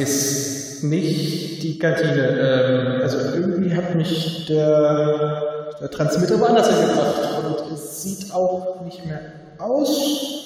[0.00, 2.28] ist nicht die Kantine.
[2.28, 9.04] Ähm, also irgendwie hat mich der, der Transmitter woanders hingebracht und es sieht auch nicht
[9.06, 9.20] mehr
[9.58, 10.40] aus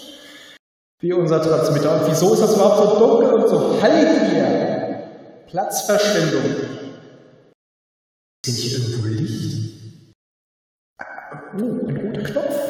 [1.00, 2.00] wie unser Transmitter.
[2.00, 5.44] Und wieso ist das überhaupt so dunkel und so hell hier?
[5.46, 6.42] Platzverschwendung.
[8.46, 9.72] Ist hier irgendwo Licht?
[11.56, 12.63] Oh, ein roter Knopf.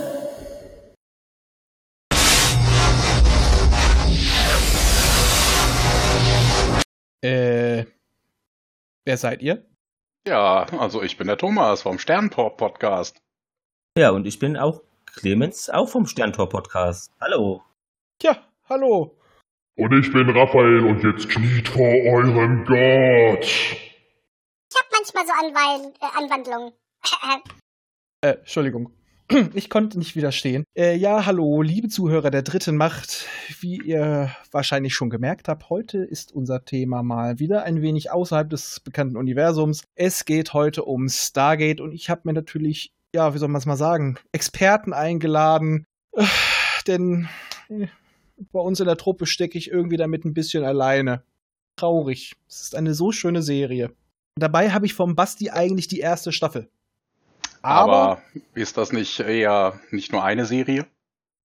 [7.25, 7.87] Äh,
[9.07, 9.65] wer seid ihr?
[10.29, 13.17] Ja, also ich bin der Thomas vom Sterntor-Podcast.
[13.97, 17.11] Ja, und ich bin auch Clemens, auch vom Sterntor-Podcast.
[17.23, 17.63] Hallo.
[18.21, 19.17] Ja, hallo.
[19.77, 23.47] Und ich bin Raphael und jetzt kniet vor eurem Gott.
[23.47, 26.73] Ich hab manchmal so Anweil äh, Anwandlungen.
[28.21, 28.91] Äh, Entschuldigung.
[29.55, 30.65] Ich konnte nicht widerstehen.
[30.77, 33.27] Äh, ja, hallo, liebe Zuhörer der dritten Macht.
[33.61, 38.51] Wie ihr wahrscheinlich schon gemerkt habt, heute ist unser Thema mal wieder ein wenig außerhalb
[38.51, 39.83] des bekannten Universums.
[39.95, 43.67] Es geht heute um Stargate und ich habe mir natürlich, ja, wie soll man es
[43.67, 45.87] mal sagen, Experten eingeladen.
[46.13, 46.25] Äh,
[46.87, 47.29] denn
[47.69, 47.87] äh,
[48.53, 51.23] bei uns in der Truppe stecke ich irgendwie damit ein bisschen alleine.
[51.77, 52.35] Traurig.
[52.49, 53.91] Es ist eine so schöne Serie.
[54.37, 56.69] Dabei habe ich vom Basti eigentlich die erste Staffel.
[57.65, 58.23] Aber,
[58.55, 60.87] ist das nicht eher nicht nur eine Serie?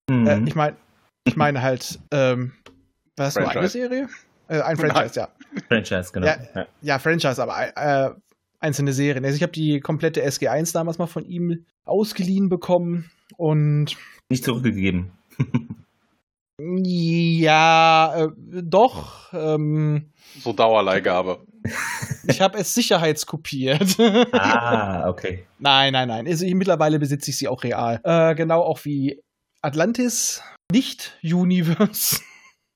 [0.09, 0.27] Mhm.
[0.27, 0.75] Äh, ich meine,
[1.23, 2.53] ich meine halt, ähm,
[3.15, 3.71] was nur eine Franchise.
[3.71, 4.09] Serie?
[4.49, 5.29] Äh, ein Franchise, ja.
[5.67, 6.27] Franchise, genau.
[6.27, 6.37] Ja.
[6.55, 6.65] Ja.
[6.81, 8.13] Ja, Franchise, aber äh,
[8.59, 9.23] einzelne Serien.
[9.23, 13.95] Also ich habe die komplette SG1 damals mal von ihm ausgeliehen bekommen und
[14.29, 15.11] Nicht zurückgegeben.
[16.59, 18.29] ja, äh,
[18.63, 20.11] doch, ähm,
[20.41, 21.39] So Dauerleihgabe.
[22.27, 23.97] ich habe es sicherheitskopiert.
[24.33, 25.45] ah, okay.
[25.59, 26.27] Nein, nein, nein.
[26.27, 27.99] Also ich, mittlerweile besitze ich sie auch real.
[28.03, 29.21] Äh, genau auch wie
[29.61, 32.21] Atlantis, nicht Universe.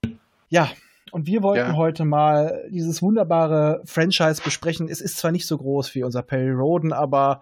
[0.50, 0.70] ja,
[1.12, 1.76] und wir wollten Ja.
[1.76, 4.88] heute mal dieses wunderbare Franchise besprechen.
[4.90, 7.42] Es ist zwar nicht so groß wie unser Perry Roden, aber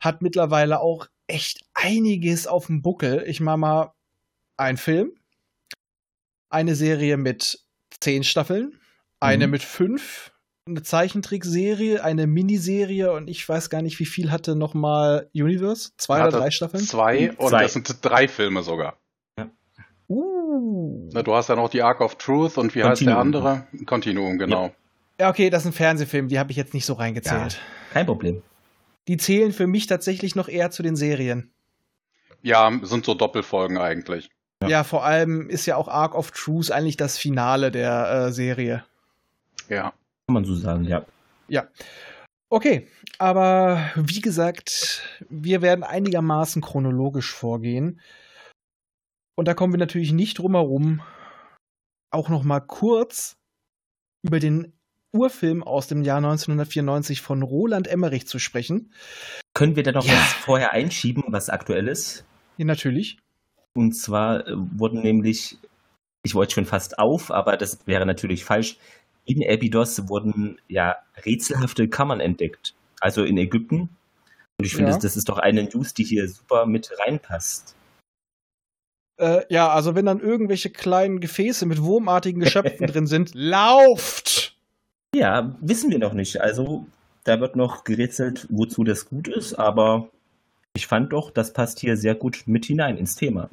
[0.00, 3.24] hat mittlerweile auch echt einiges auf dem Buckel.
[3.26, 3.92] Ich mache mal
[4.56, 5.12] einen Film,
[6.52, 7.60] eine Serie mit
[8.00, 8.78] zehn Staffeln,
[9.20, 9.50] eine Mhm.
[9.52, 10.32] mit fünf,
[10.66, 15.90] eine Zeichentrickserie, eine Miniserie und ich weiß gar nicht, wie viel hatte noch mal Universe?
[15.96, 16.82] Zwei Hatte oder drei Staffeln?
[16.84, 17.62] Zwei und Zwei.
[17.62, 18.96] das sind drei Filme sogar.
[20.08, 21.08] Uh.
[21.12, 23.46] Ne, Du hast ja noch die Ark of Truth und wie heißt der Continuum.
[23.46, 23.66] andere?
[23.86, 24.74] Continuum, genau.
[25.18, 27.60] Ja, okay, das ist ein Fernsehfilm, die habe ich jetzt nicht so reingezählt.
[27.92, 28.42] Kein Problem.
[29.08, 31.50] Die zählen für mich tatsächlich noch eher zu den Serien.
[32.42, 34.30] Ja, sind so Doppelfolgen eigentlich.
[34.62, 34.68] Ja.
[34.68, 38.84] Ja, vor allem ist ja auch Arc of Truth eigentlich das Finale der äh, Serie.
[39.68, 39.92] Ja.
[40.26, 41.04] Kann man so sagen, ja.
[41.48, 41.66] Ja.
[42.50, 48.00] Okay, aber wie gesagt, wir werden einigermaßen chronologisch vorgehen.
[49.36, 51.02] Und da kommen wir natürlich nicht drum herum,
[52.10, 53.36] auch noch mal kurz
[54.22, 54.74] über den
[55.14, 58.92] Urfilm aus dem Jahr 1994 von Roland Emmerich zu sprechen.
[59.54, 60.12] Können wir da noch Ja.
[60.14, 62.24] was vorher einschieben, was aktuell ist?
[62.58, 63.18] Ja, natürlich.
[63.74, 65.58] Und zwar äh, wurden nämlich,
[66.24, 68.76] ich wollte schon fast auf, aber das wäre natürlich falsch.
[69.24, 72.74] In Abydos wurden ja rätselhafte Kammern entdeckt.
[73.00, 73.88] Also in Ägypten.
[74.58, 74.96] Und ich finde, Ja.
[74.96, 77.74] das, das ist doch eine News, die hier super mit reinpasst.
[79.20, 84.56] Äh, ja, also wenn dann irgendwelche kleinen Gefäße mit wurmartigen Geschöpfen drin sind, lauft!
[85.14, 86.40] Ja, wissen wir noch nicht.
[86.40, 86.86] Also
[87.24, 90.08] da wird noch gerätselt, wozu das gut ist, aber
[90.74, 93.50] ich fand doch, das passt hier sehr gut mit hinein ins Thema.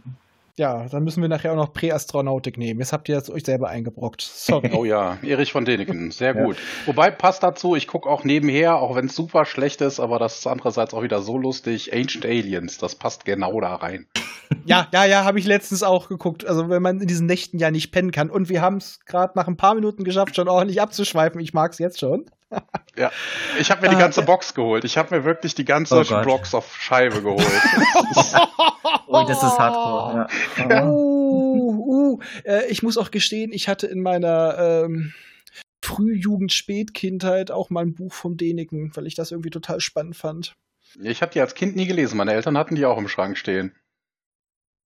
[0.58, 2.82] Ja, dann müssen wir nachher auch noch Präastronautik nehmen.
[2.82, 4.22] Jetzt habt ihr es euch selber eingebrockt.
[4.22, 4.72] Sorry.
[4.74, 6.44] Oh ja, Erich von Däniken, sehr Ja.
[6.44, 6.58] gut.
[6.86, 10.40] Wobei passt dazu, ich gucke auch nebenher, auch wenn es super schlecht ist, aber das
[10.40, 11.94] ist andererseits auch wieder so lustig.
[11.94, 14.06] Ancient Aliens, das passt genau da rein.
[14.66, 16.46] Ja, ja, ja, habe ich letztens auch geguckt.
[16.46, 18.30] Also wenn man in diesen Nächten ja nicht pennen kann.
[18.30, 21.40] Und wir haben es gerade nach ein paar Minuten geschafft, schon ordentlich abzuschweifen.
[21.40, 22.26] Ich mag es jetzt schon.
[22.98, 23.12] Ja,
[23.60, 24.26] ich habe mir die Ah, ganze ja.
[24.26, 24.84] Box geholt.
[24.84, 26.22] Ich habe mir wirklich die ganze Oh.
[26.24, 27.46] Box auf Scheibe geholt.
[29.12, 30.28] Oh, das ist hardcore.
[30.70, 30.86] Ja.
[30.88, 34.56] Uh, uh, äh, ich muss auch gestehen, ich hatte in meiner
[34.86, 35.14] ähm,
[35.84, 40.56] Frühjugend, Spätkindheit auch mal ein Buch vom Däniken, weil ich das irgendwie total spannend fand.
[41.02, 42.18] ich habe die als Kind nie gelesen.
[42.18, 43.74] Meine Eltern hatten die auch im Schrank stehen.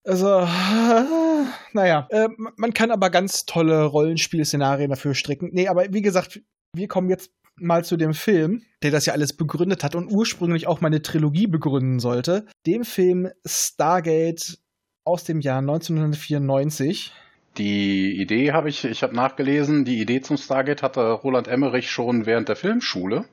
[0.06, 0.48] Also,
[1.74, 5.50] naja, äh, man kann aber ganz tolle Rollenspielszenarien dafür stricken.
[5.54, 6.42] Nee, aber wie gesagt,
[6.76, 10.68] wir kommen jetzt mal zu dem Film, der das ja alles begründet hat und ursprünglich
[10.68, 12.46] auch meine Trilogie begründen sollte.
[12.66, 14.58] Dem Film Stargate
[15.04, 17.12] aus dem Jahr 1994.
[17.58, 22.26] Die Idee habe ich, ich habe nachgelesen, die Idee zum Stargate hatte Roland Emmerich schon
[22.26, 23.26] während der Filmschule.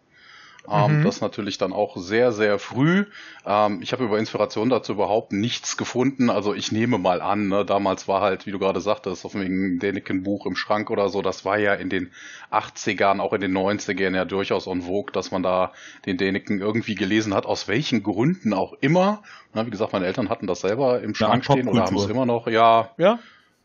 [0.69, 1.05] Ähm, Mhm.
[1.05, 3.07] Das natürlich dann auch sehr, sehr früh.
[3.47, 6.31] Ähm, ich habe über Inspiration dazu überhaupt nichts gefunden.
[6.31, 9.79] Also ich nehme mal an, ne, damals war halt, wie du gerade sagtest, auf wegen
[9.79, 12.11] Däniken-Buch im Schrank oder so, das war ja in den
[12.51, 15.73] 80ern, auch in den 90ern ja durchaus en vogue, dass man da
[16.07, 19.23] den Däniken irgendwie gelesen hat, aus welchen Gründen auch immer.
[19.55, 22.27] Na, wie gesagt, meine Eltern hatten das selber im Schrank stehen oder haben es immer
[22.27, 22.47] noch.
[22.47, 23.19] Ja, Ja?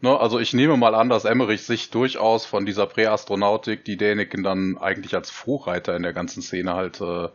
[0.05, 4.43] Ne, also ich nehme mal an, dass Emmerich sich durchaus von dieser Präastronautik, die Däniken
[4.43, 7.29] dann eigentlich als Vorreiter in der ganzen Szene halt äh,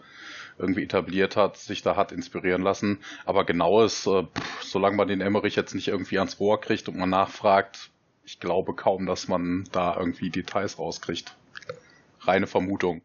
[0.56, 3.00] irgendwie etabliert hat, sich da hat inspirieren lassen.
[3.24, 6.96] Aber genaues, äh, pff, solange man den Emmerich jetzt nicht irgendwie ans Rohr kriegt und
[6.96, 7.90] man nachfragt,
[8.22, 11.34] ich glaube kaum, dass man da irgendwie Details rauskriegt.
[12.20, 13.02] Reine Vermutung.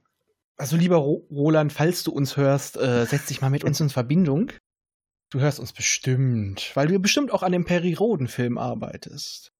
[0.57, 3.89] Also lieber Ro Roland, falls du uns hörst, äh, setz dich mal mit uns in
[3.89, 4.51] Verbindung.
[5.31, 9.54] Du hörst uns bestimmt, weil du bestimmt auch an dem Perry Roden-Film arbeitest.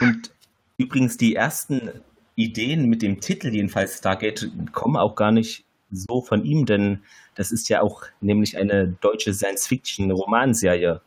[0.00, 0.30] Und
[0.76, 1.90] übrigens, die ersten
[2.36, 7.02] Ideen mit dem Titel, jedenfalls Stargate, kommen auch gar nicht so von ihm, denn
[7.34, 11.00] das ist ja auch nämlich eine deutsche Science-Fiction-Romanserie.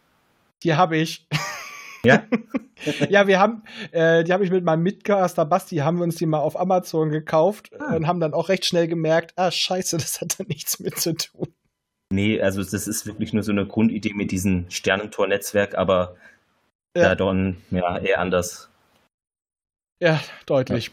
[0.63, 1.27] Die habe ich.
[2.03, 2.23] Ja?
[3.09, 6.25] Ja, wir haben, äh, die habe ich mit meinem Mitcaster Basti, haben wir uns die
[6.25, 7.95] mal auf Amazon gekauft Ah.
[7.95, 11.13] und haben dann auch recht schnell gemerkt, ah, scheiße, das hat da nichts mit zu
[11.13, 11.50] tun.
[12.12, 16.15] Nee, also das ist wirklich nur so eine Grundidee mit diesem Sternentor-Netzwerk, aber
[16.96, 17.04] Ja.
[17.04, 17.16] ja.
[17.16, 18.70] dann ja eher anders.
[20.02, 20.92] Ja, deutlich.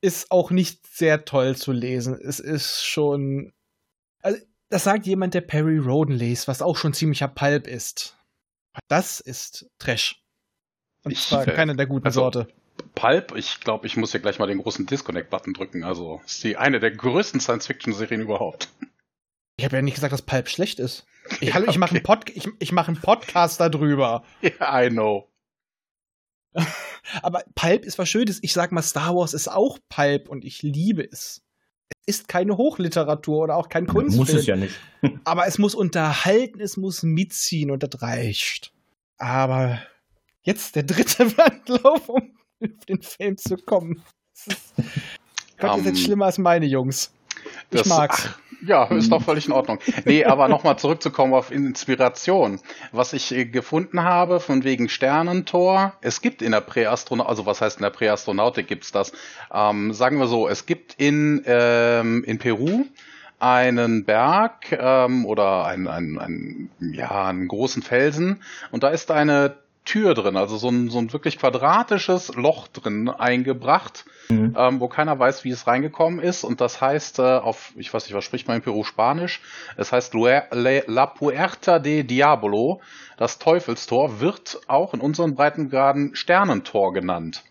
[0.00, 2.14] Ist auch nicht sehr toll zu lesen.
[2.20, 3.52] Es ist schon.
[4.22, 4.38] Also,
[4.70, 8.16] das sagt jemand, der Perry Roden liest, was auch schon ziemlicher Pulp ist.
[8.88, 10.22] Das ist Trash.
[11.04, 12.48] Und Ich, zwar äh, keiner der guten also- Sorte.
[12.94, 15.82] Pulp, ich glaube, ich muss hier gleich mal den großen Disconnect-Button drücken.
[15.82, 18.68] Also ist die eine der größten Science-Fiction-Serien überhaupt.
[19.56, 21.04] Ich habe ja nicht gesagt, dass Pulp schlecht ist.
[21.40, 24.24] Ich, hallo, ich mache einen, Pod ich, ich mach einen Podcast darüber.
[24.42, 25.28] Ja, I know.
[27.22, 28.38] Aber Pulp ist was Schönes.
[28.42, 31.42] Ich sag mal, Star Wars ist auch Pulp und ich liebe es.
[32.06, 34.18] Es ist keine Hochliteratur oder auch kein Kunstfilm.
[34.18, 34.74] Muss es ja nicht.
[35.24, 38.72] Aber es muss unterhalten, es muss mitziehen und das reicht.
[39.18, 39.80] Aber
[40.42, 44.02] jetzt der dritte Anlauf, um auf den Film zu kommen.
[44.34, 44.74] Das ist,
[45.58, 47.12] Gott, ihr Ähm, seid schlimmer als meine Jungs.
[47.70, 48.28] Ich Das- mag's.
[48.28, 49.78] ach, Ja, ist doch völlig in Ordnung.
[50.04, 52.60] Nee, aber nochmal zurückzukommen auf Inspiration.
[52.92, 57.60] Was ich äh, gefunden habe, von wegen Sternentor, es gibt in der Präastronautik, also was
[57.60, 59.12] heißt in der Präastronautik gibt's das?
[59.52, 62.84] Ähm, sagen wir so, es gibt in, ähm, in Peru
[63.38, 69.56] einen Berg ähm, oder einen, einen, einen, ja, einen großen Felsen und da ist eine
[69.88, 74.54] Tür drin, also so ein, so ein wirklich quadratisches Loch drin eingebracht Mhm.
[74.56, 76.44] ähm, wo keiner weiß, wie es reingekommen ist.
[76.44, 79.40] Und das heißt äh, auf, ich weiß nicht, was spricht man in Peru Spanisch?
[79.76, 82.80] Es heißt La Puerta de Diablo.
[83.16, 87.42] Das Teufelstor wird auch in unseren Breitengraden Sternentor genannt.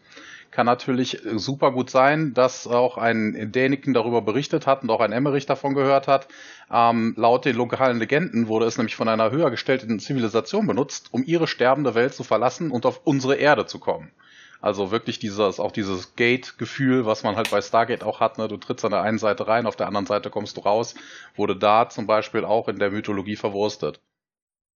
[0.58, 5.02] Kann natürlich äh, super gut sein, dass auch ein Däniken darüber berichtet hat und auch
[5.02, 6.28] ein Emmerich davon gehört hat.
[6.72, 11.24] Ähm, laut den lokalen Legenden wurde es nämlich von einer höher gestellten Zivilisation benutzt, um
[11.24, 14.12] ihre sterbende Welt zu verlassen und auf unsere Erde zu kommen.
[14.60, 18.48] Also wirklich dieses, auch dieses Gate-Gefühl, was man halt bei Stargate auch hat, ne?
[18.48, 20.96] Du trittst an der einen Seite rein, auf der anderen Seite kommst du raus,
[21.36, 24.02] wurde da zum Beispiel auch in der Mythologie verwurstet.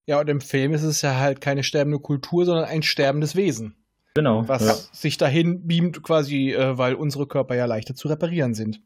[0.05, 3.80] Ja, und im Film ist es ja halt keine sterbende Kultur, sondern ein sterbendes Wesen,
[4.14, 4.49] Genau.
[4.49, 4.75] was ja.
[4.93, 8.81] sich dahin beamt, quasi, äh, weil unsere Körper ja leichter zu reparieren sind.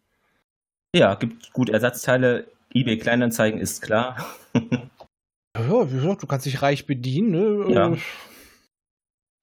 [0.94, 2.46] ja, gibt gut Ersatzteile.
[2.74, 4.24] eBay Kleinanzeigen ist klar.
[5.56, 7.30] Ja, wie gesagt, du kannst dich reich bedienen.
[7.30, 7.72] Ne?
[7.72, 7.92] Ja.
[7.92, 7.98] Äh,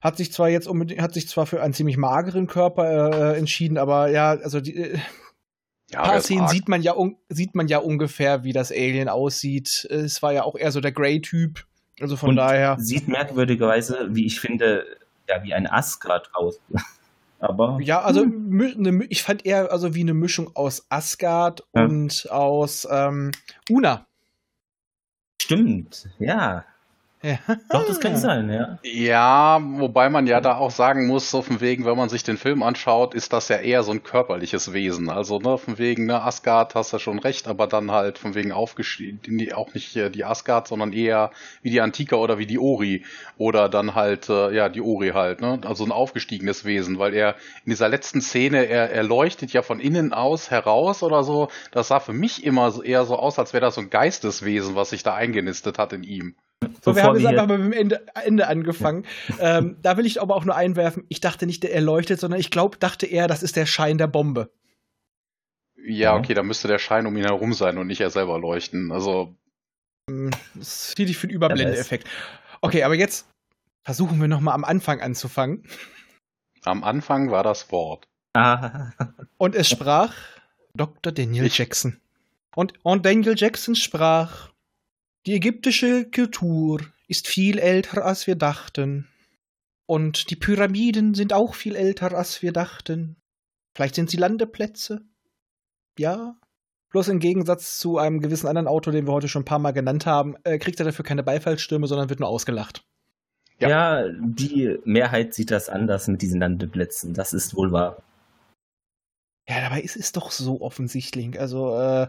[0.02, 3.78] Hat sich zwar jetzt unbedingt, hat sich zwar für einen ziemlich mageren Körper äh, entschieden,
[3.78, 4.98] aber ja, also die äh,
[5.90, 9.86] Ja, paar Szenen sieht man ja un sieht man ja ungefähr, wie das Alien aussieht.
[9.90, 11.64] Es war ja auch eher so der Grey-Typ.
[12.00, 12.76] Also von Und daher.
[12.78, 14.84] Sieht merkwürdigerweise, wie ich finde,
[15.28, 16.60] ja, wie ein Asgard aus.
[17.40, 21.64] Aber Ja, also mü- ne, mü- ich fand eher also wie eine Mischung aus Asgard
[21.74, 21.84] Ja.
[21.84, 23.32] und aus ähm,
[23.68, 24.06] Una.
[25.40, 26.64] stimmt, ja.
[27.22, 27.38] Ja.
[27.68, 28.78] Doch, das kann sein, ja.
[28.82, 32.36] Ja, wobei man ja da auch sagen muss, so von wegen, wenn man sich den
[32.36, 35.08] Film anschaut, ist das ja eher so ein körperliches Wesen.
[35.08, 38.50] Also, ne, von wegen, ne, Asgard hast du schon recht, aber dann halt von wegen
[38.50, 41.30] aufgestiegen, auch nicht äh, die Asgard, sondern eher
[41.62, 43.04] wie die Antika oder wie die Ori.
[43.38, 45.60] Oder dann halt, äh, ja, die Ori halt, ne?
[45.64, 49.78] Also ein aufgestiegenes Wesen, weil er in dieser letzten Szene, er, er leuchtet ja von
[49.78, 51.48] innen aus heraus oder so.
[51.70, 54.74] Das sah für mich immer so, eher so aus, als wäre das so ein Geisteswesen,
[54.74, 56.34] was sich da eingenistet hat in ihm.
[56.82, 59.04] So, wir haben jetzt einfach mal mit dem Ende, Ende angefangen.
[59.40, 62.50] ähm, da will ich aber auch nur einwerfen, ich dachte nicht, er leuchtet, sondern ich
[62.50, 64.50] glaube, dachte er, das ist der Schein der Bombe.
[65.84, 68.92] Ja, okay, da müsste der Schein um ihn herum sein und nicht er selber leuchten.
[68.92, 69.34] Also,
[70.54, 72.08] Das hielt ich für einen Überblendeeffekt.
[72.60, 73.26] Okay, aber jetzt
[73.84, 75.64] Versuchen wir nochmal am Anfang anzufangen.
[76.62, 78.06] Am Anfang war das Wort.
[78.34, 78.92] Ah,
[79.38, 80.14] Und es sprach
[80.74, 81.12] Dr.
[81.12, 81.98] Daniel Ich- Jackson.
[82.54, 84.50] Und, und Daniel Jackson sprach,
[85.26, 89.08] die ägyptische Kultur ist viel älter, als wir dachten.
[89.86, 93.16] Und die Pyramiden sind auch viel älter, als wir dachten.
[93.74, 95.02] Vielleicht sind sie Landeplätze.
[95.98, 96.36] Ja.
[96.90, 99.72] Bloß im Gegensatz zu einem gewissen anderen Autor, den wir heute schon ein paar Mal
[99.72, 102.84] genannt haben, äh, kriegt er dafür keine Beifallsstürme, sondern wird nur ausgelacht.
[103.58, 103.68] Ja.
[103.68, 104.08] ja.
[104.20, 107.14] die Mehrheit sieht das anders mit diesen Landeplätzen.
[107.14, 108.02] Das ist wohl wahr.
[109.48, 111.38] Ja, dabei ist es doch so offensichtlich.
[111.40, 112.08] Also äh,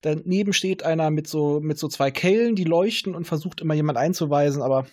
[0.00, 3.98] daneben steht einer mit so mit so zwei Kehlen, die leuchten und versucht immer jemand
[3.98, 4.86] einzuweisen, aber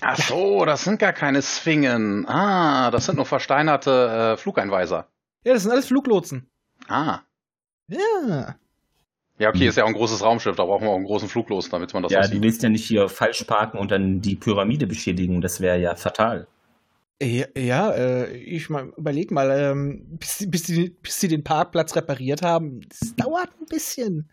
[0.00, 2.26] Ach so, das sind gar keine Sphingen.
[2.28, 5.06] Ah, das sind nur versteinerte äh, Flugeinweiser.
[5.44, 6.50] ja, das sind alles Fluglotsen.
[6.88, 7.20] Ah.
[7.88, 8.56] Ja.
[9.38, 11.70] Ja, okay, ist ja auch ein großes Raumschiff, da brauchen wir auch einen großen Fluglosen,
[11.70, 14.86] damit man das ja, du willst ja nicht hier falsch parken und dann die Pyramide
[14.86, 15.40] beschädigen.
[15.40, 16.46] Das wäre ja fatal.
[17.22, 21.44] Ja, ja äh, ich mal, überleg mal, ähm, bis, sie- bis, sie, bis sie den
[21.44, 24.30] Parkplatz repariert haben, das dauert ein bisschen.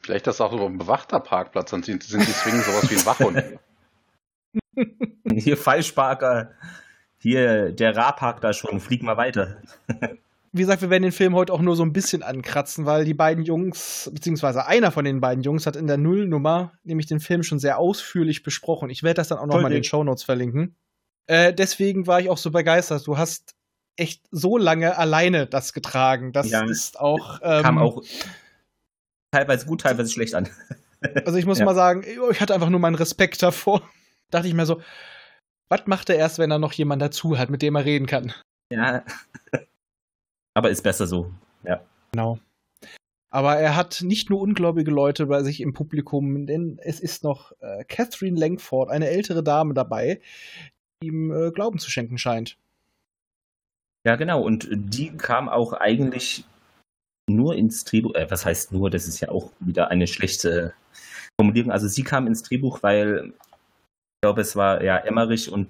[0.00, 2.96] Vielleicht ist das auch so ein bewachter Parkplatz, dann sind, sind die Swingen sowas wie
[2.96, 3.44] ein Wachhund.
[5.32, 6.50] Hier Falschparker.
[7.18, 8.80] Hier, der Ra parkt da schon.
[8.80, 9.58] Flieg mal weiter.
[10.50, 13.14] Wie gesagt, wir werden den Film heute auch nur so ein bisschen ankratzen, weil die
[13.14, 17.42] beiden Jungs, beziehungsweise einer von den beiden Jungs hat in der Nullnummer nämlich den Film
[17.42, 18.90] schon sehr ausführlich besprochen.
[18.90, 19.84] Ich werde das dann auch noch mal in den.
[19.84, 20.74] Shownotes verlinken.
[21.26, 23.06] Äh, deswegen war ich auch so begeistert.
[23.06, 23.54] Du hast
[23.96, 26.32] echt so lange alleine das getragen.
[26.32, 26.64] Das Ja.
[26.64, 27.40] ist auch.
[27.42, 28.02] Ähm, Kam auch
[29.32, 30.48] teilweise gut, teilweise schlecht an.
[31.26, 31.64] Also ich muss Ja.
[31.64, 33.82] mal sagen, ich hatte einfach nur meinen Respekt davor.
[34.30, 34.80] Dachte ich mir so,
[35.68, 38.32] was macht er erst, wenn er noch jemand dazu hat, mit dem er reden kann?
[38.72, 39.02] Ja.
[40.54, 41.32] Aber ist besser so.
[42.12, 42.38] Genau.
[43.30, 47.50] Aber er hat nicht nur ungläubige Leute bei sich im Publikum, denn es ist noch
[47.60, 50.20] äh, Catherine Langford, eine ältere Dame dabei,
[51.02, 52.56] ihm äh, Glauben zu schenken scheint.
[54.06, 54.42] Ja, genau.
[54.42, 56.44] Und die kam auch eigentlich
[57.28, 58.14] nur ins Drehbuch.
[58.14, 58.90] Äh, was heißt nur?
[58.90, 60.74] Das ist ja auch wieder eine schlechte
[61.40, 61.70] Formulierung.
[61.72, 65.68] Also sie kam ins Drehbuch, weil ich glaube, es war ja Emmerich und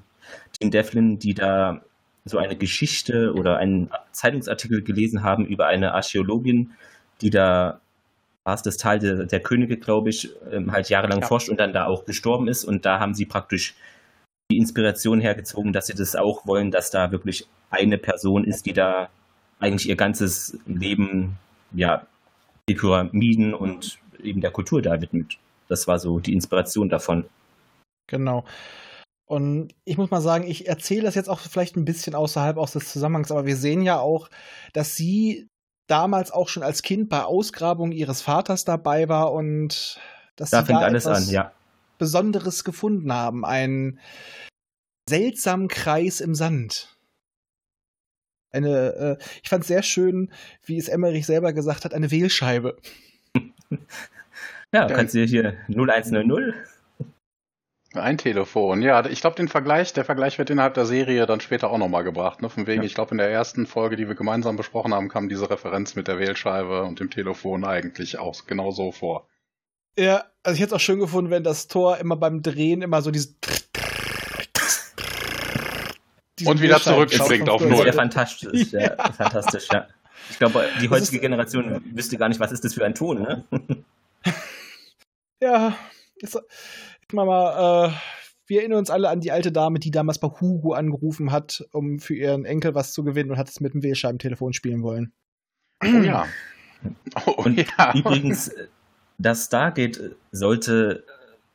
[0.59, 1.83] Tim Devlin, die da
[2.25, 6.73] so eine Geschichte oder einen Zeitungsartikel gelesen haben über eine Archäologin,
[7.21, 7.81] die da
[8.45, 11.27] war es das Tal der, der Könige, glaube ich, ähm, halt jahrelang Ja.
[11.27, 12.65] forscht und dann da auch gestorben ist.
[12.65, 13.75] Und da haben sie praktisch
[14.51, 18.73] die Inspiration hergezogen, dass sie das auch wollen, dass da wirklich eine Person ist, die
[18.73, 19.09] da
[19.59, 21.39] eigentlich ihr ganzes Leben,
[21.73, 22.07] ja,
[22.69, 25.39] die Pyramiden und eben der Kultur da widmet.
[25.69, 27.25] Das war so die Inspiration davon.
[28.09, 28.45] Genau.
[29.27, 32.73] Und ich muss mal sagen, ich erzähle das jetzt auch vielleicht ein bisschen außerhalb aus
[32.73, 34.29] des Zusammenhangs, aber wir sehen ja auch,
[34.75, 35.49] dass sie
[35.87, 39.99] damals auch schon als Kind bei Ausgrabungen ihres Vaters dabei war und
[40.37, 41.53] dass Da sie fängt da alles etwas an, ja.
[42.03, 43.45] Besonderes gefunden haben.
[43.45, 44.01] Einen
[45.09, 46.97] seltsamen Kreis im Sand.
[48.51, 50.33] Eine, äh, ich fand sehr schön,
[50.65, 52.77] wie es Emmerich selber gesagt hat, eine Wählscheibe.
[53.71, 53.79] Ja,
[54.73, 54.87] Ja.
[54.89, 56.55] kannst du hier 0100.
[57.95, 61.71] Ein Telefon, ja, ich glaube, den Vergleich, der Vergleich wird innerhalb der Serie dann später
[61.71, 62.43] auch nochmal gebracht.
[62.43, 62.49] Ne?
[62.49, 62.87] Von wegen, Ja.
[62.87, 66.09] ich glaube, in der ersten Folge, die wir gemeinsam besprochen haben, kam diese Referenz mit
[66.09, 69.29] der Wählscheibe und dem Telefon eigentlich auch genau so vor.
[69.99, 73.03] Ja, also ich hätte es auch schön gefunden, wenn das Tor immer beim Drehen immer
[73.03, 73.37] so diesen
[76.45, 77.85] Und wieder zurückspringt auf Null.
[77.85, 78.97] Sehr fantastisch, ja.
[79.13, 79.87] fantastisch, ja.
[80.31, 83.23] Ich glaube, die heutige ist- Generation wüsste gar nicht, was ist das für ein Ton,
[83.23, 83.45] ne?
[85.41, 85.77] Ja,
[86.17, 87.93] ist, ich mach mal, äh,
[88.47, 91.99] wir erinnern uns alle an die alte Dame, die damals bei Hugo angerufen hat, um
[91.99, 95.13] für ihren Enkel was zu gewinnen und hat es mit dem Wählscheibentelefon spielen wollen.
[95.83, 96.27] Oh ja.
[97.27, 97.93] Oh Und ja.
[97.95, 98.67] übrigens, äh,
[99.19, 101.05] das Stargate sollte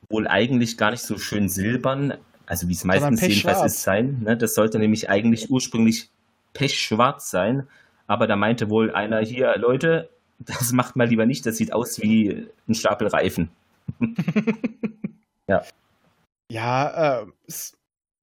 [0.10, 2.14] wohl eigentlich gar nicht so schön silbern,
[2.46, 4.22] also wie es meistens jedenfalls ist sein.
[4.24, 4.38] Ne?
[4.38, 6.10] Das sollte nämlich eigentlich ursprünglich
[6.54, 7.68] pechschwarz sein.
[8.08, 10.10] Aber da meinte wohl einer hier, Leute,
[10.40, 13.50] das macht mal lieber nicht, das sieht aus wie ein Stapel Reifen.
[16.50, 17.77] Ja, äh, es,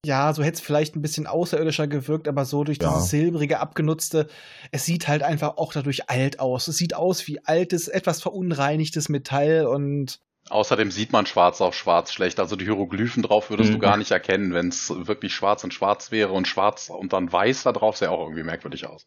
[0.05, 2.89] ja, so hätte es vielleicht ein bisschen außerirdischer gewirkt, aber so durch Ja.
[2.91, 4.29] dieses silbrige, abgenutzte,
[4.71, 6.69] es sieht halt einfach auch dadurch alt aus.
[6.69, 10.21] Es sieht aus wie altes, etwas verunreinigtes Metall und
[10.51, 12.39] Außerdem sieht man schwarz auf schwarz schlecht.
[12.39, 13.81] Also die Hieroglyphen drauf würdest du Mhm.
[13.81, 17.63] gar nicht erkennen, wenn es wirklich schwarz und schwarz wäre und schwarz und dann weiß
[17.63, 19.07] da drauf, sähe auch irgendwie merkwürdig aus.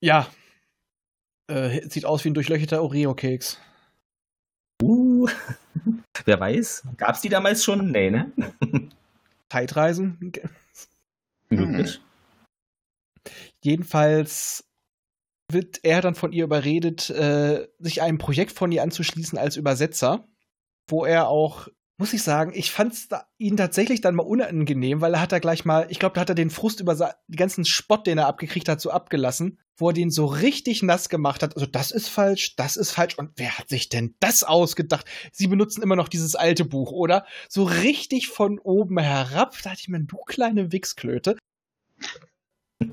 [0.00, 0.28] ja.
[1.48, 3.58] Äh, sieht aus wie ein durchlöcherter Oreo-Keks.
[4.82, 5.28] Uh,
[6.24, 7.90] wer weiß, gab's die damals schon?
[7.92, 8.32] Nee, ne?
[9.50, 10.32] Zeitreisen?
[11.48, 12.00] Möglich.
[13.62, 14.68] Jedenfalls
[15.50, 20.28] wird er dann von ihr überredet, äh, sich einem Projekt von ihr anzuschließen als Übersetzer,
[20.88, 25.14] wo er auch muss ich sagen, ich fand da, ihn tatsächlich dann mal unangenehm, weil
[25.14, 27.64] er hat da gleich mal, ich glaube, da hat er den Frust über die ganzen
[27.64, 31.54] Spott, den er abgekriegt hat, so abgelassen, wo er den so richtig nass gemacht hat.
[31.54, 33.16] Also das ist falsch, das ist falsch.
[33.18, 35.06] Und wer hat sich denn das ausgedacht?
[35.32, 37.26] Sie benutzen immer noch dieses alte Buch, oder?
[37.48, 39.56] So richtig von oben herab.
[39.62, 41.36] Da dachte ich mir, du kleine Wichsklöte.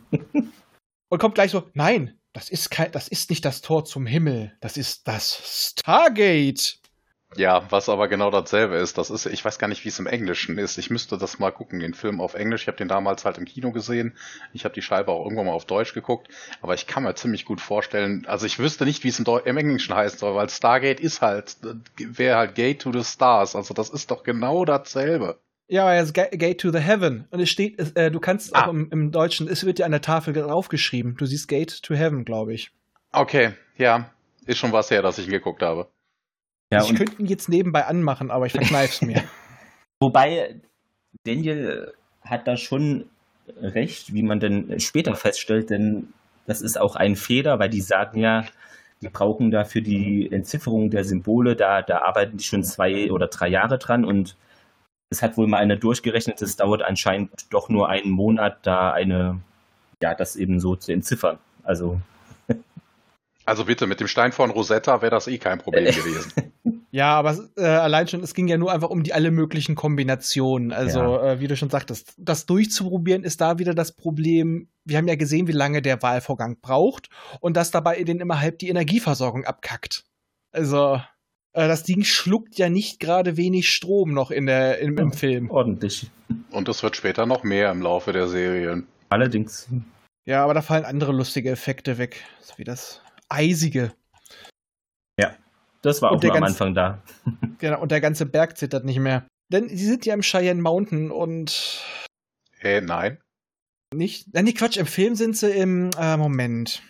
[1.09, 4.57] Und kommt gleich so, nein, das ist kein, das ist nicht das Tor zum Himmel,
[4.59, 6.79] das ist das Stargate.
[7.35, 8.97] Ja, was aber genau dasselbe ist.
[8.97, 10.77] Das ist, ich weiß gar nicht, wie es im Englischen ist.
[10.77, 12.61] Ich müsste das mal gucken, den Film auf Englisch.
[12.63, 14.15] Ich habe den damals halt im Kino gesehen.
[14.53, 16.27] Ich habe die Scheibe auch irgendwann mal auf Deutsch geguckt.
[16.61, 19.39] Aber ich kann mir ziemlich gut vorstellen, also ich wüsste nicht, wie es im, Deu
[19.39, 21.57] im Englischen soll, weil Stargate ist halt,
[21.97, 23.55] wäre halt Gate to the Stars.
[23.55, 25.39] Also das ist doch genau dasselbe.
[25.67, 27.25] Ja, aber es Ga- Gate to the Heaven.
[27.31, 28.65] Und es steht, äh, du kannst Ah.
[28.65, 31.15] auch im, im Deutschen, es wird dir an der Tafel draufgeschrieben.
[31.17, 32.71] Du siehst Gate to Heaven, glaube ich.
[33.11, 34.09] Okay, ja,
[34.45, 35.87] ist schon was her, dass ich ihn geguckt habe.
[36.73, 39.23] Ja, ich könnte ihn jetzt nebenbei anmachen, aber ich verkneif's mir.
[39.99, 40.59] wobei
[41.23, 43.05] Daniel hat da schon
[43.61, 46.13] recht, wie man dann später feststellt, denn
[46.45, 48.45] das ist auch ein Fehler, weil die sagen ja,
[49.01, 53.27] die brauchen da für die Entzifferung der Symbole, da, da arbeiten die schon zwei oder
[53.27, 54.35] drei Jahre dran und
[55.09, 59.41] es hat wohl mal einer durchgerechnet, es dauert anscheinend doch nur einen Monat, da eine,
[60.01, 61.37] ja, das eben so zu entziffern.
[61.63, 62.01] Also,
[63.45, 66.31] Also bitte, mit dem Stein von Rosetta wäre das eh kein Problem gewesen.
[66.91, 70.71] ja, aber äh, allein schon, es ging ja nur einfach um die alle möglichen Kombinationen.
[70.71, 71.31] Also, Ja.
[71.33, 74.69] äh, wie du schon sagtest, das durchzuprobieren ist da wieder das Problem.
[74.85, 77.09] Wir haben ja gesehen, wie lange der Wahlvorgang braucht
[77.41, 80.05] und dass dabei denen immer halb die Energieversorgung abkackt.
[80.51, 81.01] Also,
[81.53, 85.49] äh, das Ding schluckt ja nicht gerade wenig Strom noch in der, im, im Film.
[85.51, 86.09] ordentlich.
[86.51, 88.87] Und es wird später noch mehr im Laufe der Serien.
[89.09, 89.67] Allerdings.
[90.25, 92.23] Ja, aber da fallen andere lustige Effekte weg.
[92.41, 93.01] So wie das
[93.33, 93.93] Eisige.
[95.85, 97.01] Das war Und auch am Anfang da.
[97.59, 99.27] Genau, und der ganze Berg zittert nicht mehr.
[99.49, 101.83] Denn sie sind ja im Cheyenne Mountain und
[102.61, 103.17] Äh, nein.
[103.93, 104.33] nicht.
[104.33, 106.81] Nein, nee, Quatsch, im Film sind sie im äh, Moment.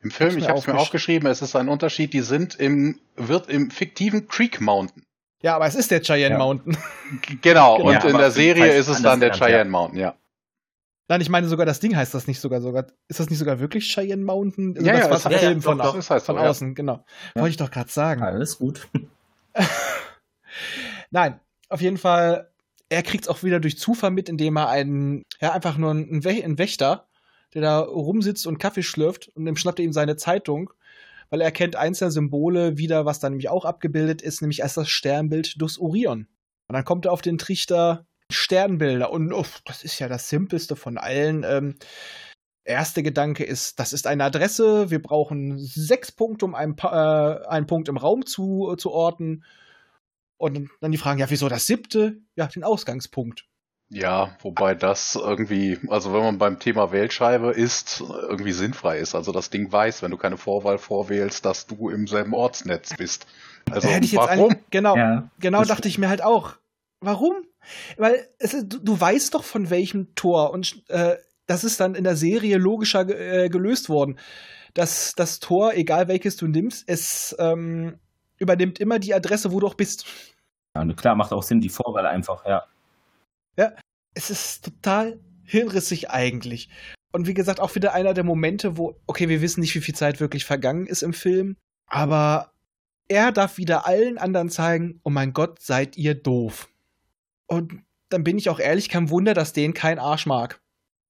[0.00, 2.54] Im Film, Hab's ich habe es mir aufgesch- aufgeschrieben, es ist ein Unterschied, die sind
[2.54, 5.02] im, wird im fiktiven Creek Mountain.
[5.42, 6.38] Ja, aber es ist der Cheyenne Ja.
[6.38, 6.76] Mountain.
[7.42, 7.88] Genau, Genau.
[7.88, 9.46] und Ja, in der Serie ist es dann der genannt, ja.
[9.48, 10.14] Cheyenne Mountain, ja.
[11.08, 12.86] Nein, ich meine sogar, das Ding heißt das nicht sogar sogar.
[13.08, 14.74] Ist das nicht sogar wirklich Cheyenne Mountain?
[14.76, 16.26] Also Ja, das ja, war es- der ja, ja, Film von, doch, doch, es heißt
[16.26, 16.50] von so, ja.
[16.50, 17.04] außen, genau.
[17.34, 18.22] Wollte ich doch gerade sagen.
[18.22, 18.88] Alles gut.
[21.10, 22.50] Nein, auf jeden Fall,
[22.88, 26.58] er kriegt's auch wieder durch Zufall mit, indem er einen, ja, einfach nur einen, einen
[26.58, 27.08] Wächter,
[27.54, 30.72] der da rumsitzt und Kaffee schlürft und dann schnappt er ihm seine Zeitung,
[31.30, 34.74] weil er erkennt eins der Symbole wieder, was da nämlich auch abgebildet ist, nämlich als
[34.74, 36.26] das Sternbild des Orion.
[36.68, 40.76] Und dann kommt er auf den Trichter Sternbilder und uff, das ist ja das simpelste
[40.76, 41.44] von allen.
[41.44, 41.76] Ähm,
[42.64, 47.46] erste Gedanke ist, das ist eine Adresse, wir brauchen sechs Punkte, um einen, Pa- äh,
[47.46, 49.44] einen Punkt im Raum zu, zu orten.
[50.38, 52.18] Und dann die Fragen, ja, wieso das siebte?
[52.34, 53.46] Ja, den Ausgangspunkt.
[53.88, 59.14] Ja, wobei das irgendwie, also wenn man beim Thema Wählscheibe ist, irgendwie sinnfrei ist.
[59.14, 63.26] Also das Ding weiß, wenn du keine Vorwahl vorwählst, dass du im selben Ortsnetz bist.
[63.70, 64.50] Also Da hätte ich jetzt warum?
[64.50, 65.30] eigentlich- genau, Ja.
[65.38, 66.54] genau dachte ich mir halt auch.
[67.00, 67.36] Warum?
[67.96, 72.04] Weil es du, du weißt doch von welchem Tor und äh, das ist dann in
[72.04, 74.18] der Serie logischer äh, gelöst worden.
[74.74, 77.98] Dass das Tor, egal welches du nimmst, es ähm,
[78.38, 80.06] übernimmt immer die Adresse, wo du auch bist.
[80.74, 82.66] ja, und klar, macht auch Sinn, die Vorwahl einfach, ja.
[84.14, 86.68] es ist total hirnrissig eigentlich.
[87.12, 89.94] Und wie gesagt, auch wieder einer der Momente, wo, okay, wir wissen nicht, wie viel
[89.94, 92.52] Zeit wirklich vergangen ist im Film, aber
[93.08, 96.68] er darf wieder allen anderen zeigen, oh mein Gott, seid ihr doof.
[97.48, 100.60] Und dann bin ich auch ehrlich, kein Wunder, dass den kein Arsch mag.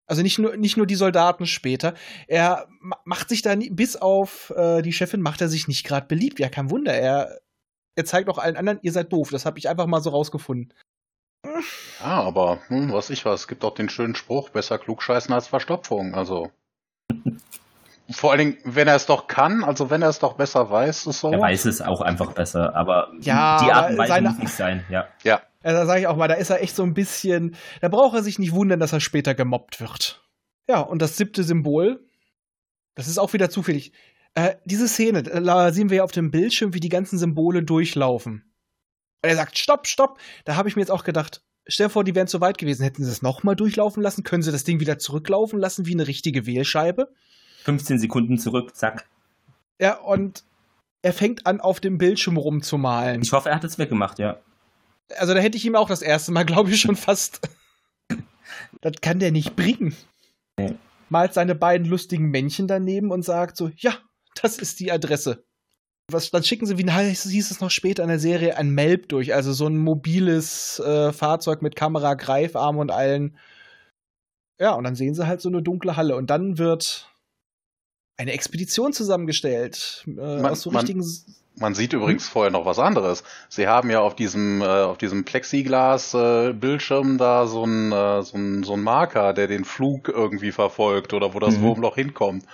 [0.08, 1.94] Also nicht nur, nicht nur die Soldaten später.
[2.28, 5.84] Er ma- macht sich da nie, bis auf äh, die Chefin macht er sich nicht
[5.84, 6.38] gerade beliebt.
[6.38, 6.94] Ja, kein Wunder.
[6.94, 7.40] Er,
[7.96, 9.30] er zeigt auch allen anderen, ihr seid doof.
[9.30, 10.72] Das habe ich einfach mal so rausgefunden.
[12.00, 15.48] Ja, aber hm, was ich was, es gibt auch den schönen Spruch, besser klugscheißen als
[15.48, 16.14] Verstopfung.
[16.14, 16.50] Also
[18.10, 21.06] vor allen Dingen, wenn er es doch kann, also wenn er es doch besser weiß,
[21.06, 21.32] ist so.
[21.32, 24.84] Er weiß es auch einfach besser, aber Ja, die Art und Weise muss nicht sein,
[24.88, 25.08] ja.
[25.66, 28.14] Also da sage ich auch mal, da ist er echt so ein bisschen, da braucht
[28.14, 30.22] er sich nicht wundern, dass er später gemobbt wird.
[30.68, 32.08] Ja, und das siebte Symbol,
[32.94, 33.90] das ist auch wieder zufällig.
[34.34, 38.44] Äh, diese Szene, da sehen wir ja auf dem Bildschirm, wie die ganzen Symbole durchlaufen.
[39.24, 40.20] Und er sagt, stopp, stopp.
[40.44, 42.84] Da habe ich mir jetzt auch gedacht, stell dir vor, die wären zu weit gewesen.
[42.84, 44.22] Hätten sie es nochmal durchlaufen lassen?
[44.22, 47.12] Können sie das Ding wieder zurücklaufen lassen wie eine richtige Wählscheibe?
[47.64, 49.08] 15 Sekunden zurück, zack.
[49.80, 50.44] Ja, und
[51.02, 53.22] er fängt an, auf dem Bildschirm rumzumalen.
[53.22, 54.38] Ich hoffe, er hat es weggemacht, ja.
[55.16, 57.40] Also da hätte ich ihm auch das erste Mal, glaube ich, schon fast.
[58.80, 59.94] das kann der nicht bringen.
[60.58, 60.74] Nee.
[61.08, 63.96] Malt seine beiden lustigen Männchen daneben und sagt so, ja,
[64.42, 65.44] das ist die Adresse.
[66.10, 69.08] was, dann schicken sie, wie heißt, hieß es noch später in der Serie, ein Melb
[69.08, 73.38] durch, also so ein mobiles äh, Fahrzeug mit Kamera, Greifarm und allen.
[74.60, 77.08] Ja, und dann sehen sie halt so eine dunkle Halle und dann wird
[78.18, 81.04] eine Expedition zusammengestellt äh, Man- aus so man- richtigen.
[81.58, 83.24] Man sieht übrigens vorher noch was anderes.
[83.48, 88.62] Sie haben ja auf diesem, äh, auf diesem Plexiglas-Bildschirm da so einen äh, so einen-
[88.62, 91.62] so einen Marker, der den Flug irgendwie verfolgt oder wo das Mhm.
[91.62, 92.44] Wurmloch hinkommt.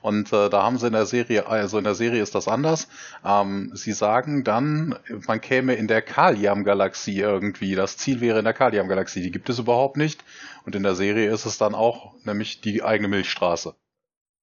[0.00, 2.88] Und äh, da haben sie in der Serie, also in der Serie ist das anders.
[3.24, 4.96] Ähm, sie sagen dann,
[5.28, 7.74] man käme in der Kaliam-Galaxie irgendwie.
[7.76, 9.22] Das Ziel wäre in der Kaliam-Galaxie.
[9.22, 10.24] Die gibt es überhaupt nicht.
[10.66, 13.74] Und in der Serie ist es dann auch nämlich die eigene Milchstraße.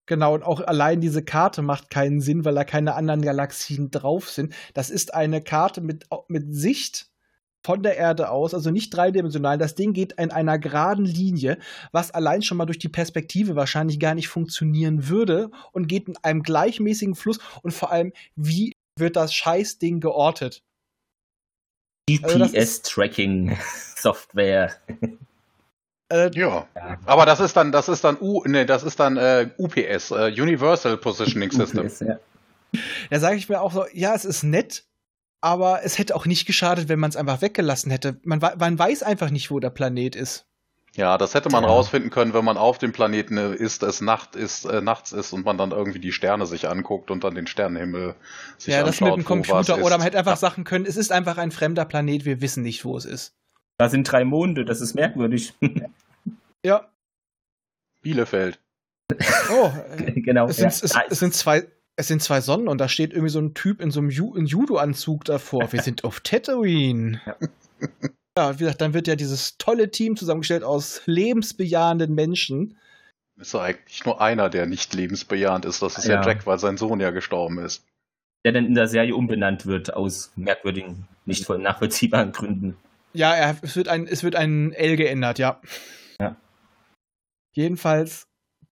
[0.09, 4.31] Genau, und auch allein diese Karte macht keinen Sinn, weil da keine anderen Galaxien drauf
[4.31, 4.55] sind.
[4.73, 7.11] Das ist eine Karte mit, mit Sicht
[7.63, 9.59] von der Erde aus, also nicht dreidimensional.
[9.59, 11.59] Das Ding geht in einer geraden Linie,
[11.91, 16.17] was allein schon mal durch die Perspektive wahrscheinlich gar nicht funktionieren würde und geht in
[16.23, 17.37] einem gleichmäßigen Fluss.
[17.61, 20.63] Und vor allem, wie wird das Scheißding geortet?
[22.23, 24.71] Also GPS-Tracking-Software.
[26.09, 26.67] Äh, Ja.
[26.75, 26.97] Ja.
[27.05, 30.33] Aber das ist dann, das ist dann U, nee, das ist dann äh, UPS, äh,
[30.41, 31.85] Universal Positioning System.
[31.85, 32.19] UPS, ja.
[33.09, 34.85] Da sage ich mir auch so, ja, es ist nett,
[35.41, 38.17] aber es hätte auch nicht geschadet, wenn man es einfach weggelassen hätte.
[38.23, 40.45] Man, man weiß einfach nicht, wo der Planet ist.
[40.95, 41.69] Ja, das hätte man Ja.
[41.69, 45.45] rausfinden können, wenn man auf dem Planeten ist, es Nacht ist, äh, nachts ist und
[45.45, 48.15] man dann irgendwie die Sterne sich anguckt und dann den Sternenhimmel
[48.57, 49.85] sich ja, das anschaut, mit dem wo was Computer.
[49.85, 50.37] Oder man hätte einfach ja.
[50.37, 53.35] sagen können, es ist einfach ein fremder Planet, wir wissen nicht, wo es ist.
[53.79, 55.53] Da sind drei Monde, das ist merkwürdig.
[56.65, 56.89] Ja.
[58.01, 58.59] Bielefeld.
[59.49, 60.47] Oh, äh, genau.
[60.49, 60.69] es, ja.
[60.69, 61.65] sind, es, Ah, es sind zwei.
[61.95, 64.35] Es sind zwei Sonnen und da steht irgendwie so ein Typ in so einem Ju
[64.35, 65.71] in Judo-Anzug davor.
[65.71, 67.21] Wir sind auf Tatooine.
[67.77, 67.87] Ja.
[68.37, 72.77] Ja, wie gesagt, dann wird ja dieses tolle Team zusammengestellt aus lebensbejahenden Menschen.
[73.37, 75.81] Ist doch eigentlich nur einer, der nicht lebensbejahend ist.
[75.81, 76.25] Das ist ja, Ja.
[76.27, 77.85] Jack, weil sein Sohn ja gestorben ist.
[78.45, 82.75] der dann in der Serie umbenannt wird aus merkwürdigen, nicht voll nachvollziehbaren Gründen.
[83.13, 85.59] Ja, er, es, wird ein, es wird ein L geändert, ja.
[86.19, 86.35] Ja.
[87.53, 88.27] Jedenfalls,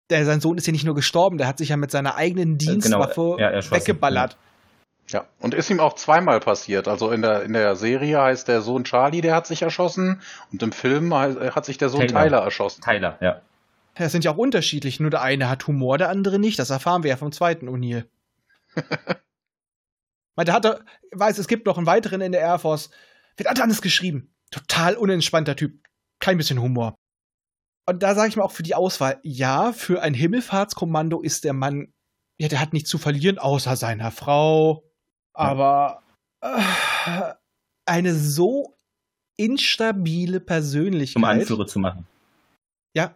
[0.10, 2.58] der, sein Sohn ist ja nicht nur gestorben, der hat sich ja mit seiner eigenen
[2.58, 3.80] Dienstwaffe genau, ja, erschossen.
[3.82, 4.38] weggeballert.
[5.08, 6.88] Ja, und ist ihm auch zweimal passiert.
[6.88, 10.22] Also in der, in der Serie heißt der Sohn Charlie, der hat sich erschossen.
[10.52, 12.24] Und im Film hei- hat sich der Sohn Taylor.
[12.24, 12.82] Tyler erschossen.
[12.82, 13.42] Tyler, ja.
[13.94, 15.00] Das sind ja auch unterschiedlich.
[15.00, 16.58] Nur der eine hat Humor, der andere nicht.
[16.58, 18.06] Das erfahren wir ja vom zweiten O'Neill.
[20.36, 22.90] Weil der hatte, weiß, es gibt noch einen weiteren in der Air Force.
[23.38, 24.34] Wird alles geschrieben.
[24.52, 25.84] Total unentspannter Typ.
[26.20, 26.96] Kein bisschen Humor.
[27.88, 31.54] Und da sage ich mal auch für die Auswahl, ja, für ein Himmelfahrtskommando ist der
[31.54, 31.94] Mann,
[32.40, 34.84] ja, der hat nichts zu verlieren, außer seiner Frau.
[35.34, 36.02] Aber
[36.42, 37.34] äh,
[37.86, 38.76] eine so
[39.38, 41.18] instabile Persönlichkeit.
[41.18, 42.08] Um Anführer zu machen.
[42.96, 43.16] Ja.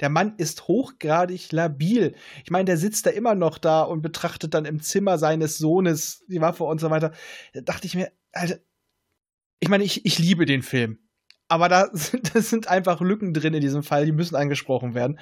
[0.00, 2.14] Der Mann ist hochgradig labil.
[2.44, 6.24] Ich meine, der sitzt da immer noch da und betrachtet dann im Zimmer seines Sohnes
[6.28, 7.12] die Waffe und so weiter.
[7.54, 8.58] Da dachte ich mir, Alter,
[9.60, 10.98] ich meine, ich, ich liebe den Film.
[11.48, 15.18] Aber da sind, das sind einfach Lücken drin in diesem Fall, die müssen angesprochen werden.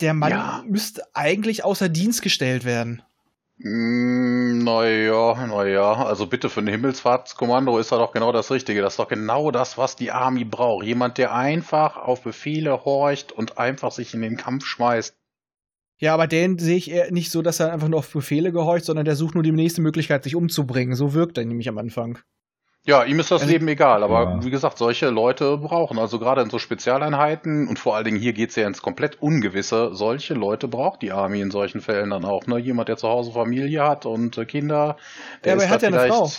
[0.00, 0.64] Der Mann Ja.
[0.66, 3.02] müsste eigentlich außer Dienst gestellt werden.
[3.58, 8.80] Mm, Naja, naja, also bitte für ein Himmelsfahrtskommando ist er doch genau das Richtige.
[8.80, 10.86] Das ist doch genau das, was die Army braucht.
[10.86, 15.14] Jemand, der einfach auf Befehle horcht und einfach sich in den Kampf schmeißt.
[15.98, 18.86] Ja, aber den sehe ich eher nicht so, dass er einfach nur auf Befehle gehorcht,
[18.86, 20.94] sondern der sucht nur die nächste Möglichkeit, sich umzubringen.
[20.96, 22.18] So wirkt er nämlich am Anfang.
[22.86, 24.42] Ja, ihm ist das Leben egal, aber Ja.
[24.44, 28.32] wie gesagt, solche Leute brauchen, also gerade in so Spezialeinheiten und vor allen Dingen hier
[28.32, 32.46] geht's ja ins komplett Ungewisse, solche Leute braucht die Army in solchen Fällen dann auch.
[32.46, 32.58] Ne?
[32.58, 34.96] Jemand, der zu Hause Familie hat und äh, Kinder,
[35.44, 36.12] der Ja, aber ist er hat da ja eine.
[36.12, 36.30] Frau.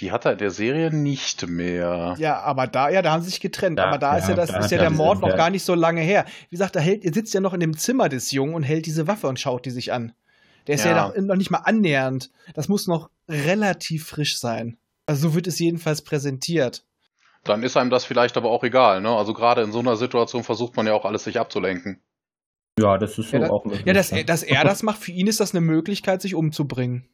[0.00, 2.14] Die hat er in der Serie nicht mehr.
[2.18, 3.78] Ja, aber da, ja, da haben sie sich getrennt.
[3.78, 5.36] Da- aber da ist ja ja, das, da ist ja er der Mord noch ja.
[5.36, 6.24] gar nicht so lange her.
[6.50, 8.86] Wie gesagt, er hält, er sitzt ja noch in dem Zimmer des Jungen und hält
[8.86, 10.12] diese Waffe und schaut die sich an.
[10.68, 11.08] Der ist ja, Ja.
[11.08, 12.30] noch, noch nicht mal annähernd.
[12.54, 14.76] Das muss noch relativ frisch sein.
[15.06, 16.84] Also so wird es jedenfalls präsentiert.
[17.44, 19.00] Dann ist einem das vielleicht aber auch egal.
[19.00, 19.08] Ne?
[19.10, 22.00] Also gerade in so einer Situation versucht man ja auch alles sich abzulenken.
[22.78, 23.86] Ja, das ist so Ja, da- auch möglich.
[23.86, 27.08] Ja, dass er, dass er das macht, für ihn ist das eine Möglichkeit, sich umzubringen.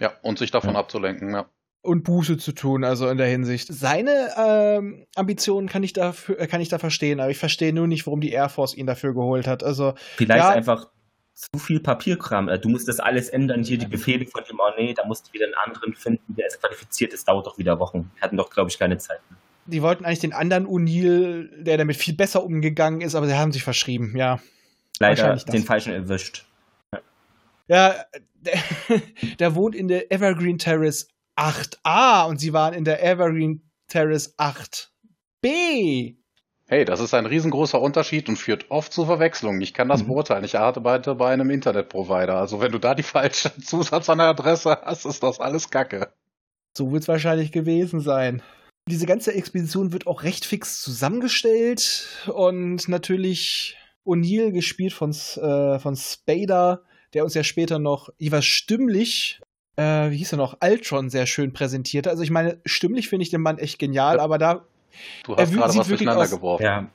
[0.00, 0.80] Ja, und sich davon Ja.
[0.80, 1.32] abzulenken.
[1.34, 1.46] Ja.
[1.82, 3.68] Und Buße zu tun, also in der Hinsicht.
[3.72, 7.86] Seine ähm, Ambitionen kann ich, dafür, äh, kann ich da verstehen, aber ich verstehe nur
[7.86, 9.62] nicht, warum die Air Force ihn dafür geholt hat.
[9.62, 10.48] Also, Vielleicht Ja.
[10.50, 10.88] einfach
[11.34, 12.48] zu viel Papierkram.
[12.48, 15.28] Äh, Du musst das alles ändern, hier die Befehle von dem, oh nee, da musst
[15.28, 18.10] du wieder einen anderen finden, der ist qualifiziert, das dauert doch wieder Wochen.
[18.14, 19.20] Wir hatten doch, glaube ich, keine Zeit.
[19.66, 23.52] die wollten eigentlich den anderen O'Neill, der damit viel besser umgegangen ist, aber sie haben
[23.52, 24.38] sich verschrieben, ja.
[25.00, 26.46] Leider den falschen erwischt.
[27.66, 27.94] Ja,
[28.36, 28.58] der,
[29.38, 36.16] der wohnt in der Evergreen Terrace 8a und sie waren in der Evergreen Terrace 8b.
[36.66, 39.60] Hey, das ist ein riesengroßer Unterschied und führt oft zu Verwechslungen.
[39.60, 40.08] Ich kann das Mhm.
[40.08, 40.44] beurteilen.
[40.44, 42.36] Ich arbeite bei einem Internetprovider.
[42.36, 43.02] Also wenn du da die
[43.50, 46.12] falsche Zusatz an der Adresse hast, ist das alles Kacke.
[46.76, 48.42] So wird es wahrscheinlich gewesen sein.
[48.88, 55.96] Diese ganze Expedition wird auch recht fix zusammengestellt und natürlich O'Neill gespielt von, äh, von
[55.96, 56.82] Spader,
[57.14, 59.40] der uns ja später noch jeweils stimmlich,
[59.76, 62.10] äh, wie hieß er noch, Ultron sehr schön präsentierte.
[62.10, 64.22] Also ich meine, stimmlich finde ich den Mann echt genial, Ja.
[64.22, 64.66] aber da,
[65.24, 66.62] Du Er hast gerade was wirklich durcheinander aus- geworfen.
[66.62, 66.86] Ja,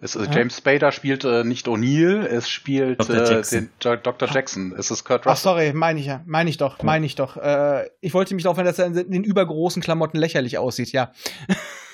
[0.00, 0.30] Es, äh, Ja.
[0.32, 3.16] James Spader spielt äh, nicht O'Neill, es spielt Dr.
[3.16, 3.68] äh, Jackson.
[3.82, 4.28] den Dr.
[4.32, 4.74] Jackson.
[4.78, 5.42] Es ist Kurt ach Russell.
[5.42, 7.36] sorry, meine ich ja, meine ich doch, meine ich doch.
[7.36, 11.12] Äh, ich wollte mich darauf hin, dass er in den übergroßen Klamotten lächerlich aussieht, ja.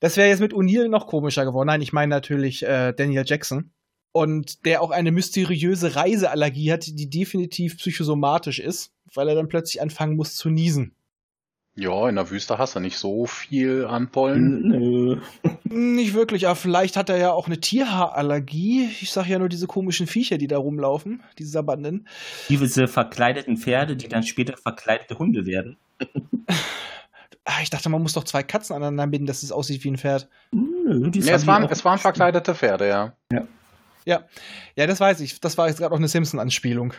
[0.00, 1.66] Das wäre jetzt mit O'Neill noch komischer geworden.
[1.66, 3.70] Nein, ich meine natürlich äh, Daniel Jackson.
[4.12, 9.82] Und der auch eine mysteriöse Reiseallergie hat, die definitiv psychosomatisch ist, weil er dann plötzlich
[9.82, 10.94] anfangen muss zu niesen.
[11.78, 14.68] Ja, in der Wüste hast du nicht so viel an Pollen.
[14.68, 15.20] nö.
[15.62, 18.90] Nicht wirklich, aber vielleicht hat er ja auch eine Tierhaarallergie.
[19.00, 22.08] Ich sag ja nur diese komischen Viecher, die da rumlaufen, diese Sabanden.
[22.48, 25.76] Diese verkleideten Pferde, die dann später verkleidete Hunde werden.
[27.44, 29.98] Ah, ich dachte, man muss doch zwei Katzen aneinander binden, dass es aussieht wie ein
[29.98, 30.28] Pferd.
[30.50, 33.14] Nö, Ja, es, waren, es waren verkleidete Pferde, ja.
[34.74, 35.40] Ja, das weiß ich.
[35.40, 36.92] Das war jetzt gerade auch eine Simpson-Anspielung.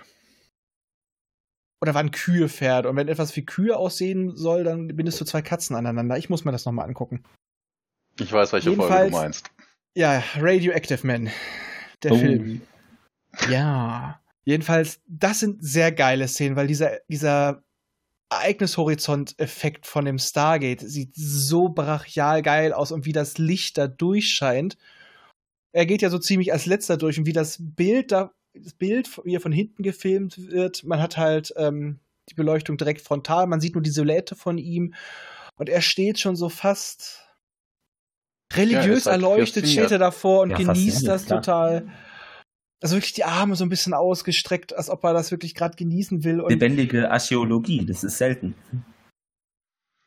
[1.82, 2.89] Oder waren Kühe Pferde?
[2.89, 6.18] Und wenn etwas wie Kühe aussehen soll, dann bindest du zwei Katzen aneinander.
[6.18, 7.24] Ich muss mir das nochmal angucken.
[8.20, 9.52] Ich weiß, welche Folge Jedenfalls- du meinst.
[9.96, 11.30] Ja, Radioactive Man.
[12.04, 12.18] Der Oh.
[12.18, 12.62] Film.
[13.50, 14.20] Ja.
[14.44, 17.63] Jedenfalls, das sind sehr geile Szenen, weil dieser, dieser
[18.32, 24.78] Ereignishorizont-Effekt von dem Stargate sieht so brachial geil aus und wie das Licht da durchscheint.
[25.72, 29.09] Er geht ja so ziemlich als letzter durch und wie das Bild da, das Bild,
[29.23, 33.62] wie er von hinten gefilmt wird, man hat halt ähm, die Beleuchtung direkt frontal, man
[33.62, 34.93] sieht nur die Silhouette von ihm
[35.57, 37.25] und er steht schon so fast
[38.53, 41.41] religiös ist halt erleuchtet, steht er davor und Ja, genießt das klar.
[41.41, 41.88] total.
[42.81, 46.23] Also wirklich die Arme so ein bisschen ausgestreckt, als ob er das wirklich gerade genießen
[46.23, 46.39] will.
[46.39, 48.55] Und Lebendige Archäologie, das ist selten.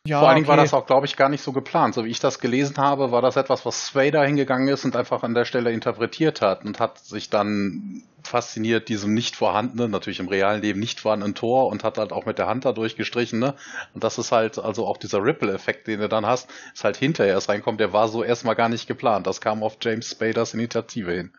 [0.07, 0.65] Ja, Vor allen Dingen war okay.
[0.65, 1.95] das auch, glaube ich, gar nicht so geplant.
[1.95, 5.23] So wie ich das gelesen habe, war das etwas, was Swader hingegangen ist und einfach
[5.23, 10.29] an der Stelle interpretiert hat und hat sich dann fasziniert diesem nicht vorhandenen, natürlich im
[10.29, 13.55] realen Leben nicht vorhandenen Tor und hat halt auch mit der Hand da durchgestrichen, ne?
[13.95, 17.35] Und das ist halt, also auch dieser Ripple-Effekt, den du dann hast, ist halt hinterher
[17.35, 19.27] erst reinkommt, der war so erstmal gar nicht geplant.
[19.27, 21.33] Das kam auf James Spaders Initiative hin.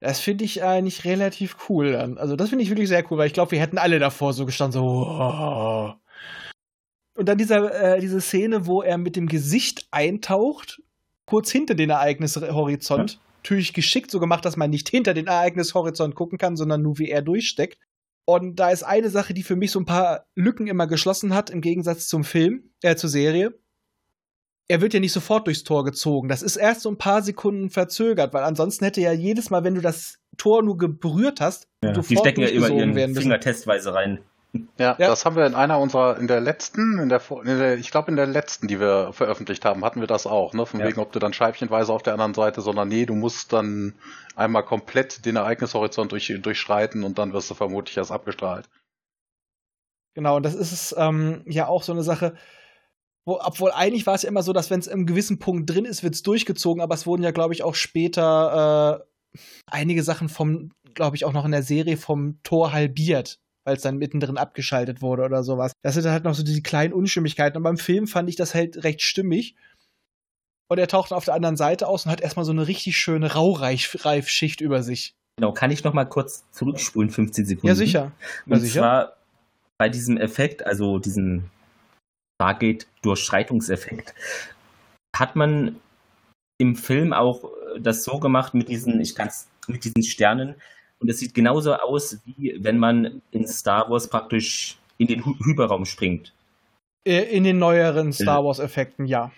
[0.00, 1.94] Das finde ich eigentlich relativ cool.
[2.18, 4.44] Also das finde ich wirklich sehr cool, weil ich glaube, wir hätten alle davor so
[4.46, 4.84] gestanden, so.
[4.84, 6.01] "Wow."
[7.22, 10.82] Und dann dieser, äh, diese Szene, wo er mit dem Gesicht eintaucht,
[11.24, 13.20] kurz hinter den Ereignishorizont.
[13.44, 17.10] Natürlich geschickt so gemacht, dass man nicht hinter den Ereignishorizont gucken kann, sondern nur wie
[17.10, 17.78] er durchsteckt.
[18.24, 21.48] Und da ist eine Sache, die für mich so ein paar Lücken immer geschlossen hat,
[21.48, 23.56] im Gegensatz zum Film, äh, zur Serie.
[24.66, 26.28] Er wird ja nicht sofort durchs Tor gezogen.
[26.28, 29.76] Das ist erst so ein paar Sekunden verzögert, weil ansonsten hätte ja jedes Mal, wenn
[29.76, 33.22] du das Tor nur berührt hast, Ja, sofort die stecken ja immer ihren werden müssen.
[33.22, 34.24] Finger testweise rein.
[34.78, 35.08] Ja, Ja.
[35.08, 38.10] das haben wir in einer unserer, in der letzten, in der, in der ich glaube
[38.10, 40.66] in der letzten, die wir veröffentlicht haben, hatten wir das auch, ne?
[40.66, 40.86] Von Ja.
[40.86, 43.94] wegen, ob du dann scheibchenweise auf der anderen Seite, sondern nee, du musst dann
[44.36, 48.68] einmal komplett den Ereignishorizont durch, durchschreiten und dann wirst du vermutlich erst abgestrahlt.
[50.14, 52.34] Genau, und das ist ähm, ja auch so eine Sache,
[53.24, 55.86] wo, obwohl eigentlich war es ja immer so, dass wenn es im gewissen Punkt drin
[55.86, 59.02] ist, wird es durchgezogen, aber es wurden ja, glaube ich, auch später
[59.34, 63.76] äh, einige Sachen vom, glaube ich, auch noch in der Serie vom Tor halbiert, weil
[63.76, 65.72] es dann mittendrin abgeschaltet wurde oder sowas.
[65.82, 67.56] Das sind halt noch so diese kleinen Unstimmigkeiten.
[67.56, 69.56] Und beim Film fand ich das halt recht stimmig.
[70.68, 73.34] Und er taucht auf der anderen Seite aus und hat erstmal so eine richtig schöne
[73.34, 75.14] Raureifschicht über sich.
[75.36, 77.66] Genau, kann ich noch mal kurz zurückspulen, 15 Sekunden?
[77.66, 78.12] Ja, sicher.
[78.46, 78.80] Und sicher.
[78.80, 79.16] zwar
[79.78, 81.50] bei diesem Effekt, also diesem
[82.40, 84.14] Stargate-Durchschreitungseffekt,
[85.16, 85.76] hat man
[86.58, 90.54] im Film auch äh, das so gemacht mit diesen, ich kann's, mit diesen Sternen.
[91.02, 95.36] Und es sieht genauso aus, wie wenn man in Star Wars praktisch in den Hy-
[95.44, 96.32] Hyperraum springt.
[97.04, 99.30] Äh, In den neueren Star Wars-Effekten, ja.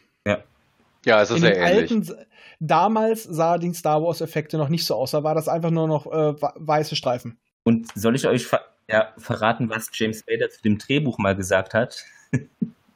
[1.07, 1.91] Ja, es ist in sehr den ähnlich.
[1.91, 2.27] alten,
[2.61, 5.11] damals sah die Star Wars-Effekte noch nicht so aus.
[5.11, 7.37] Da war das einfach nur noch äh, weiße Streifen.
[7.65, 11.75] Und soll ich euch ver ja, verraten, was James Spader zu dem Drehbuch mal gesagt
[11.75, 12.05] hat?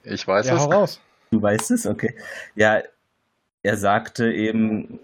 [0.04, 0.60] Ich weiß ja, es.
[0.62, 1.00] hau raus.
[1.30, 1.86] Du weißt es?
[1.86, 2.14] Okay.
[2.54, 2.82] Ja,
[3.62, 4.98] er sagte eben,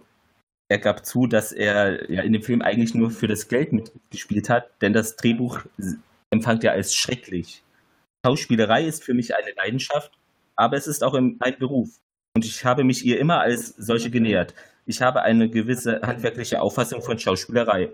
[0.68, 4.48] er gab zu, dass er ja in dem Film eigentlich nur für das Geld mitgespielt
[4.48, 5.60] hat, denn das Drehbuch
[6.30, 7.62] empfand er als schrecklich.
[8.24, 10.12] Schauspielerei ist für mich eine Leidenschaft,
[10.56, 11.90] aber es ist auch ein Beruf.
[12.34, 14.54] Und ich habe mich ihr immer als solche genähert.
[14.86, 17.90] Ich habe eine gewisse handwerkliche Auffassung von Schauspielerei.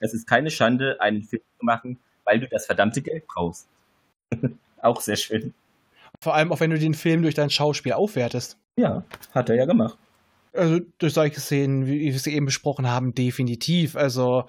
[0.00, 3.68] Es ist keine Schande, einen Film zu machen, weil du das verdammte Geld brauchst.
[4.80, 5.54] auch sehr schön.
[6.20, 8.56] Vor allem auch, wenn du den Film durch dein Schauspiel aufwertest.
[8.76, 9.04] Ja,
[9.34, 9.98] hat er ja gemacht.
[10.52, 13.96] Also durch solche Szenen, wie wir sie eben besprochen haben, definitiv.
[13.96, 14.48] Also,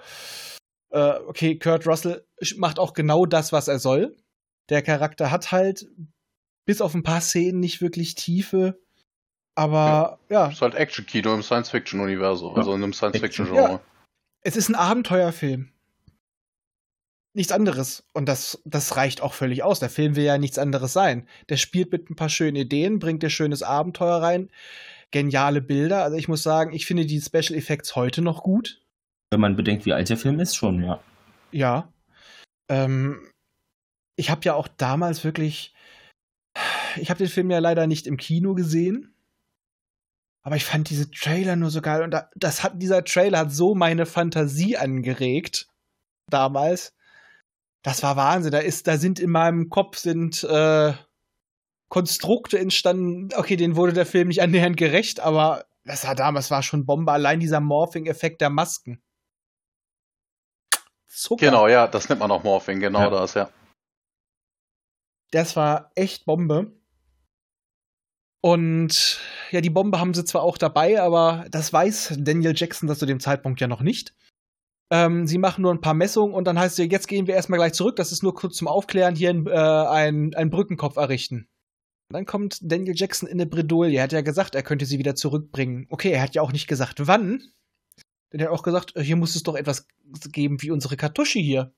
[0.90, 4.16] äh, okay, Kurt Russell macht auch genau das, was er soll.
[4.68, 5.86] Der Charakter hat halt
[6.66, 8.78] bis auf ein paar Szenen nicht wirklich Tiefe.
[9.54, 13.62] Aber ja, Ist halt Action-Kino im Science-Fiction-Universum, also in einem Science-Fiction-Genre.
[13.62, 13.80] Ja.
[14.42, 15.70] es ist ein Abenteuerfilm.
[17.36, 18.04] Nichts anderes.
[18.12, 19.80] Und das, das reicht auch völlig aus.
[19.80, 21.28] Der Film will ja nichts anderes sein.
[21.48, 24.50] Der spielt mit ein paar schönen Ideen, bringt dir schönes Abenteuer rein,
[25.14, 26.02] geniale Bilder.
[26.02, 28.82] Also ich muss sagen, ich finde die Special Effects heute noch gut.
[29.30, 31.00] Wenn man bedenkt, wie alt der Film ist, schon, ja.
[31.52, 31.92] Ja.
[32.68, 33.30] Ähm,
[34.16, 35.72] ich habe ja auch damals wirklich.
[36.96, 39.14] Ich habe den Film ja leider nicht im Kino gesehen.
[40.42, 42.02] Aber ich fand diese Trailer nur so geil.
[42.02, 45.68] Und da, das hat, dieser Trailer hat so meine Fantasie angeregt.
[46.28, 46.92] Damals.
[47.84, 48.50] Das war Wahnsinn.
[48.50, 50.92] Da ist, da sind in meinem Kopf sind äh,
[51.94, 53.28] Konstrukte entstanden.
[53.36, 57.12] Okay, denen wurde der Film nicht annähernd gerecht, aber das war damals war schon Bombe.
[57.12, 59.00] Allein dieser Morphing-Effekt der Masken.
[61.06, 61.46] Zucker.
[61.46, 63.10] Genau, ja, das nennt man auch Morphing, genau Ja.
[63.10, 63.48] das, ja.
[65.30, 66.72] Das war echt Bombe.
[68.40, 69.20] Und
[69.52, 73.06] ja, die Bombe haben sie zwar auch dabei, aber das weiß Daniel Jackson das zu
[73.06, 74.16] dem Zeitpunkt ja noch nicht.
[74.90, 77.60] Ähm, sie machen nur ein paar Messungen und dann heißt es, jetzt gehen wir erstmal
[77.60, 77.94] gleich zurück.
[77.94, 81.48] Das ist nur kurz zum Aufklären, hier äh, ein, ein Brückenkopf errichten.
[82.10, 83.96] Dann kommt Daniel Jackson in eine Bredouille.
[83.96, 85.86] Er hat ja gesagt, er könnte sie wieder zurückbringen.
[85.90, 87.42] Okay, er hat ja auch nicht gesagt, wann.
[88.32, 89.86] Denn er hat auch gesagt, äh, hier muss es doch etwas
[90.32, 91.72] geben wie unsere Kartusche hier.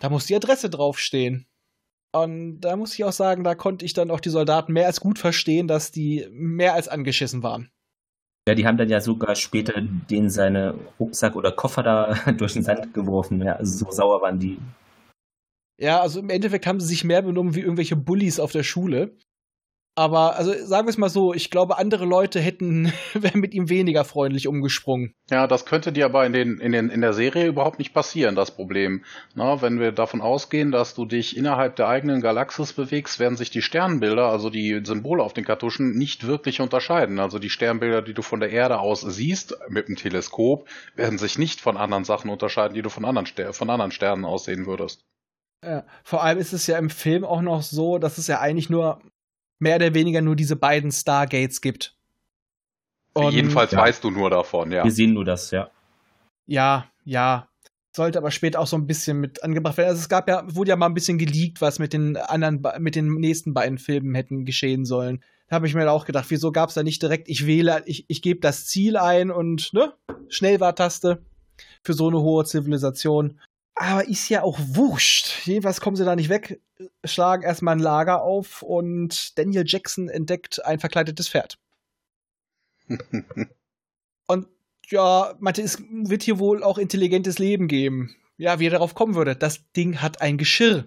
[0.00, 1.46] Da muss die Adresse draufstehen.
[2.12, 5.00] Und da muss ich auch sagen, da konnte ich dann auch die Soldaten mehr als
[5.00, 7.70] gut verstehen, dass die mehr als angeschissen waren.
[8.48, 12.62] Ja, die haben dann ja sogar später den seine Rucksack oder Koffer da durch den
[12.62, 13.42] Sand geworfen.
[13.42, 14.58] Ja, also so sauer waren die.
[15.78, 19.16] Ja, also im Endeffekt haben sie sich mehr benommen wie irgendwelche Bullies auf der Schule.
[19.98, 23.70] Aber, also sagen wir es mal so, ich glaube, andere Leute hätten, wären mit ihm
[23.70, 25.14] weniger freundlich umgesprungen.
[25.30, 28.34] Ja, das könnte dir aber in, den, in, den, in der Serie überhaupt nicht passieren,
[28.34, 29.04] das Problem.
[29.34, 33.50] Na, wenn wir davon ausgehen, dass du dich innerhalb der eigenen Galaxis bewegst, werden sich
[33.50, 37.18] die Sternbilder, also die Symbole auf den Kartuschen, nicht wirklich unterscheiden.
[37.18, 41.38] Also die Sternbilder, die du von der Erde aus siehst, mit dem Teleskop, werden sich
[41.38, 45.06] nicht von anderen Sachen unterscheiden, die du von anderen, von anderen Sternen aus sehen würdest.
[45.66, 48.70] Ja, vor allem ist es ja im Film auch noch so, dass es ja eigentlich
[48.70, 49.00] nur
[49.58, 51.96] mehr oder weniger nur diese beiden Stargates gibt.
[53.14, 53.78] Und- Jedenfalls ja.
[53.78, 54.84] weißt du nur davon, ja.
[54.84, 55.70] Wir sehen nur das, ja.
[56.46, 57.48] Ja, ja.
[57.96, 59.88] Sollte aber später auch so ein bisschen mit angebracht werden.
[59.88, 62.94] Also es gab ja, wurde ja mal ein bisschen geleakt, was mit den anderen, mit
[62.94, 65.24] den nächsten beiden Filmen hätten geschehen sollen.
[65.48, 68.04] Da habe ich mir auch gedacht, wieso gab es da nicht direkt, ich wähle, ich,
[68.08, 69.94] ich gebe das Ziel ein und, ne,
[70.28, 71.22] Schnellwartaste
[71.82, 73.40] für so eine hohe Zivilisation.
[73.76, 75.46] Aber ist ja auch wurscht.
[75.46, 76.60] Jedenfalls kommen sie da nicht weg,
[77.04, 81.58] schlagen erstmal ein Lager auf und Daniel Jackson entdeckt ein verkleidetes Pferd.
[84.28, 84.48] Und
[84.88, 88.14] ja, meinte, es wird hier wohl auch intelligentes Leben geben.
[88.38, 89.36] Ja, wie er darauf kommen würde.
[89.36, 90.84] Das Ding hat ein Geschirr.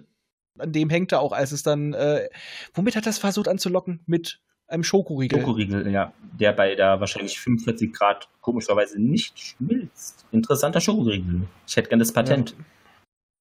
[0.58, 1.94] An dem hängt er auch, als es dann.
[1.94, 2.28] Äh,
[2.74, 4.00] womit hat das versucht anzulocken?
[4.06, 5.40] Mit einem Schokoriegel.
[5.40, 6.12] Schokoriegel, ja.
[6.38, 10.24] Der bei da wahrscheinlich 45 Grad komischerweise nicht schmilzt.
[10.32, 11.42] Interessanter Schokoriegel.
[11.66, 12.54] Ich hätte gerne das Patent.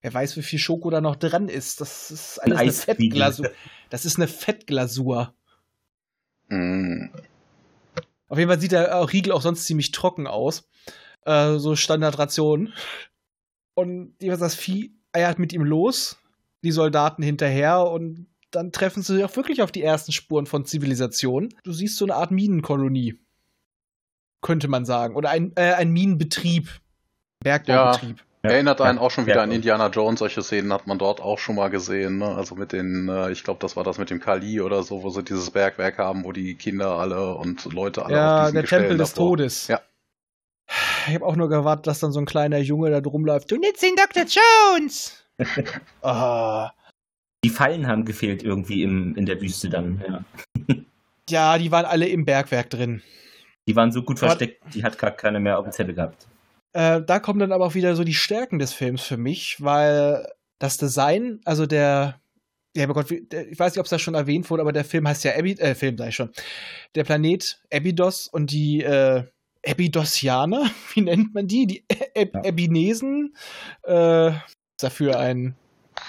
[0.01, 1.81] Wer weiß, wie viel Schoko da noch dran ist.
[1.81, 2.95] Das ist Ein alles eine Eisriegel.
[2.95, 3.51] Fettglasur.
[3.89, 5.33] Das ist eine Fettglasur.
[6.47, 7.07] Mm.
[8.27, 10.69] Auf jeden Fall sieht der äh, Riegel auch sonst ziemlich trocken aus.
[11.25, 12.73] Äh, so Standardration.
[13.73, 16.17] Und das Vieh eiert mit ihm los,
[16.63, 21.49] die Soldaten hinterher und dann treffen sie auch wirklich auf die ersten Spuren von Zivilisation.
[21.63, 23.19] Du siehst so eine Art Minenkolonie.
[24.41, 25.15] Könnte man sagen.
[25.15, 26.69] Oder ein, äh, ein Minenbetrieb.
[27.41, 28.17] Bergbaubetrieb.
[28.17, 28.23] Ja.
[28.41, 29.43] Erinnert einen Ja, auch schon wieder ja.
[29.43, 30.19] an Indiana Jones.
[30.19, 32.19] Solche Szenen hat man dort auch schon mal gesehen.
[32.19, 32.27] Ne?
[32.27, 35.09] Also mit den, äh, ich glaube, das war das mit dem Kali oder so, wo
[35.09, 38.61] sie dieses Bergwerk haben, wo die Kinder alle und Leute alle auf Ja, diesen der
[38.63, 39.67] Gestellen Tempel des davor- Todes.
[39.67, 39.81] Ja.
[41.07, 43.51] Ich habe auch nur gewartet, dass dann so ein kleiner Junge da drum läuft.
[43.51, 44.23] Du nennst den Dr.
[44.23, 45.25] Jones!
[46.01, 46.71] Ah.
[47.43, 50.75] Die Fallen haben gefehlt irgendwie im, in der Wüste dann, ja.
[51.29, 53.01] Ja, die waren alle im Bergwerk drin.
[53.67, 56.27] Die waren so gut Aber- versteckt, die hat gar keine mehr auf dem Zettel gehabt.
[56.73, 60.27] Äh, da kommen dann aber auch wieder so die Stärken des Films für mich, weil
[60.59, 62.19] das Design, also der,
[62.75, 65.07] ja, aber Gott, ich weiß nicht, ob es da schon erwähnt wurde, aber der Film
[65.07, 66.29] heißt ja Abby, äh, Film sag ich schon.
[66.95, 69.23] Der Planet Abydos und die äh,
[69.67, 71.65] Abydosianer, wie nennt man die?
[71.65, 72.49] Die Ab Ja.
[72.49, 73.35] Abinesen,
[73.85, 74.37] äh, ist
[74.81, 75.55] dafür ein,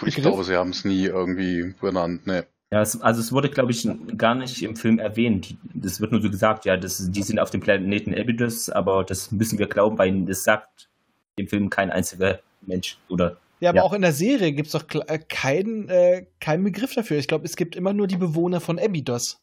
[0.06, 0.22] Ich Begriff?
[0.22, 2.26] glaube, sie haben es nie irgendwie benannt.
[2.26, 2.46] Ne.
[2.72, 5.56] Ja, es, also es wurde, glaube ich, gar nicht im Film erwähnt.
[5.74, 9.32] Das wird nur so gesagt, ja, das, die sind auf dem Planeten Abydos, aber das
[9.32, 10.88] müssen wir glauben, weil das sagt
[11.36, 13.82] im Film kein einziger Mensch oder ja, aber Ja.
[13.82, 17.18] auch in der Serie gibt es doch äh, keinen, äh, keinen Begriff dafür.
[17.18, 19.38] Ich glaube, es gibt immer nur die Bewohner von Abydos.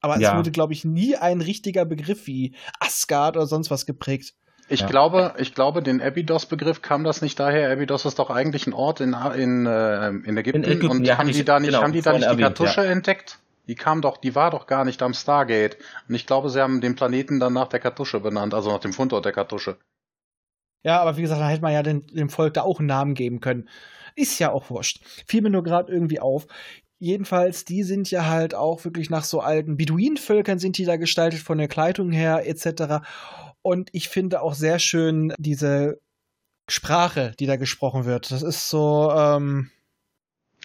[0.00, 0.36] Aber es Ja.
[0.36, 4.34] wurde, glaube ich, nie ein richtiger Begriff wie Asgard oder sonst was geprägt.
[4.70, 4.86] Ich Ja.
[4.86, 7.70] glaube, ich glaube, den Abydos-Begriff kam das nicht daher.
[7.72, 10.62] Abydos ist doch eigentlich ein Ort in, in, äh, in Ägypten.
[10.62, 12.26] In Ägypten, und ja, haben die ich- da nicht, genau, haben die da nicht die
[12.28, 13.38] erwähnt, Kartusche entdeckt?
[13.66, 15.76] Die kam doch, die war doch gar nicht am Stargate.
[16.08, 18.92] Und ich glaube, sie haben den Planeten dann nach der Kartusche benannt, also nach dem
[18.92, 19.76] Fundort der Kartusche.
[20.84, 23.14] Ja, aber wie gesagt, da hätte man ja den, dem Volk da auch einen Namen
[23.14, 23.68] geben können.
[24.14, 25.00] Ist ja auch wurscht.
[25.26, 26.46] Fiel mir nur gerade irgendwie auf.
[26.98, 31.40] Jedenfalls, die sind ja halt auch wirklich nach so alten Beduinenvölkern sind die da gestaltet,
[31.40, 33.02] von der Kleidung her etc.
[33.68, 36.00] Und ich finde auch sehr schön diese
[36.70, 38.30] Sprache, die da gesprochen wird.
[38.30, 39.70] Das ist so, ähm,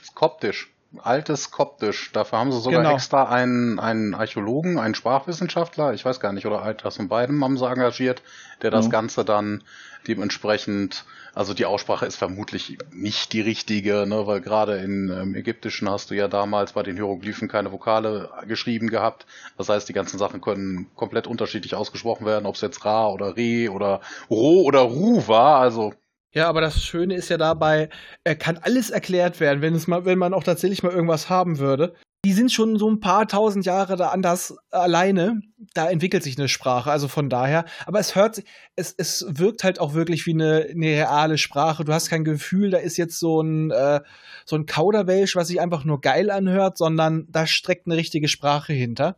[0.01, 0.70] ist koptisch.
[0.99, 2.12] Altes Koptisch.
[2.14, 2.93] Dafür haben sie sogar Genau.
[2.95, 7.58] extra einen, einen Archäologen, einen Sprachwissenschaftler, ich weiß gar nicht, oder das von beiden haben
[7.58, 8.22] sie engagiert,
[8.62, 8.91] der das Mhm.
[8.91, 9.64] Ganze dann
[10.08, 11.04] dementsprechend,
[11.36, 16.12] also die Aussprache ist vermutlich nicht die richtige, ne, weil gerade in ähm, Ägyptischen hast
[16.12, 19.26] du ja damals bei den Hieroglyphen keine Vokale geschrieben gehabt.
[19.58, 23.36] Das heißt, die ganzen Sachen können komplett unterschiedlich ausgesprochen werden, ob es jetzt Ra oder
[23.36, 25.60] Re oder Ro oder Ru war.
[25.60, 25.94] Also
[26.34, 27.90] Ja, aber das Schöne ist ja dabei,
[28.24, 31.58] er kann alles erklärt werden, wenn es mal, wenn man auch tatsächlich mal irgendwas haben
[31.58, 31.96] würde.
[32.26, 35.41] Die sind schon so ein paar tausend Jahre da anders alleine.
[35.74, 37.65] Da entwickelt sich eine Sprache, also von daher.
[37.86, 38.41] Aber es hört,
[38.78, 41.84] es, es wirkt halt auch wirklich wie eine, eine reale Sprache.
[41.84, 43.99] Du hast kein Gefühl, da ist jetzt so ein, äh,
[44.45, 48.71] so ein Kauderwelsch, was sich einfach nur geil anhört, sondern da streckt eine richtige Sprache
[48.71, 49.17] hinter.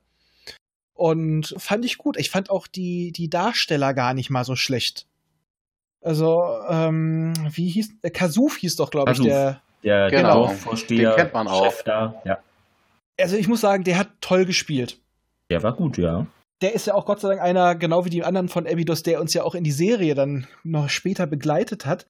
[0.95, 2.17] Und fand ich gut.
[2.17, 5.05] Ich fand auch die, die Darsteller gar nicht mal so schlecht.
[6.01, 9.61] Also, ähm, wie hieß, äh, Kasuf hieß doch, glaube ich, der.
[9.83, 10.47] Der, der Genau.
[10.47, 11.65] Dorfvorsteher, Den kennt man auch.
[11.65, 12.39] Chef da, ja.
[13.19, 14.99] Also, ich muss sagen, der hat toll gespielt.
[15.49, 16.27] Der war gut, ja.
[16.61, 19.19] Der ist ja auch Gott sei Dank einer, genau wie die anderen von Abydos, der
[19.19, 22.07] uns ja auch in die Serie dann noch später begleitet hat.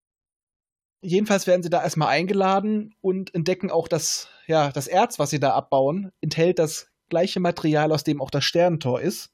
[1.01, 5.39] Jedenfalls werden sie da erstmal eingeladen und entdecken auch, dass ja, das Erz, was sie
[5.39, 9.32] da abbauen, enthält das gleiche Material, aus dem auch das Sternentor ist.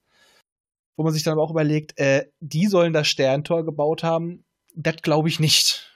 [0.98, 4.44] Wo man sich dann aber auch überlegt, äh, die sollen das Sternentor gebaut haben.
[4.76, 5.91] Das glaube ich nicht.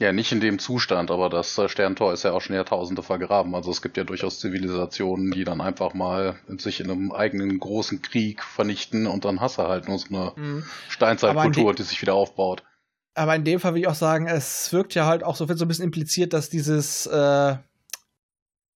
[0.00, 3.54] Ja, nicht in dem Zustand, aber das äh, Sterntor ist ja auch schon Jahrtausende vergraben.
[3.54, 8.02] Also es gibt ja durchaus Zivilisationen, die dann einfach mal sich in einem eigenen großen
[8.02, 12.02] Krieg vernichten und dann hast du halt nur so eine Aber Steinzeitkultur, in die sich
[12.02, 12.64] wieder aufbaut.
[13.14, 15.58] Aber in dem Fall will ich auch sagen, es wirkt ja halt auch so, wird
[15.58, 17.56] so ein bisschen impliziert, dass dieses äh,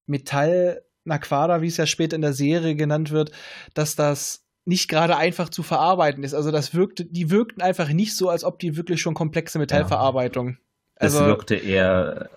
[0.07, 3.33] Metall Naquada, wie es ja später in der Serie genannt wird,
[3.75, 6.35] dass das nicht gerade einfach zu verarbeiten ist.
[6.35, 10.59] Also das wirkte, die wirkten einfach nicht so, als ob die wirklich schon komplexe Metallverarbeitung.
[10.59, 10.68] Das
[10.99, 12.31] Also, wirkte eher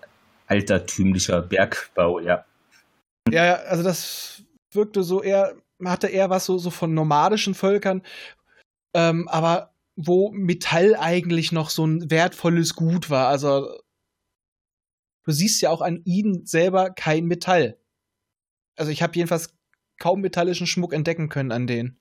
[0.46, 2.44] altertümlicher Bergbau, ja.
[3.28, 5.54] ja, also das wirkte so eher,
[5.84, 8.02] hatte eher was so, so von nomadischen Völkern,
[8.94, 13.28] ähm, aber wo Metall eigentlich noch so ein wertvolles Gut war.
[13.28, 13.68] Also
[15.24, 17.78] du siehst ja auch an ihnen selber kein Metall.
[18.76, 19.54] Also ich habe jedenfalls
[19.98, 21.98] kaum metallischen Schmuck entdecken können an denen.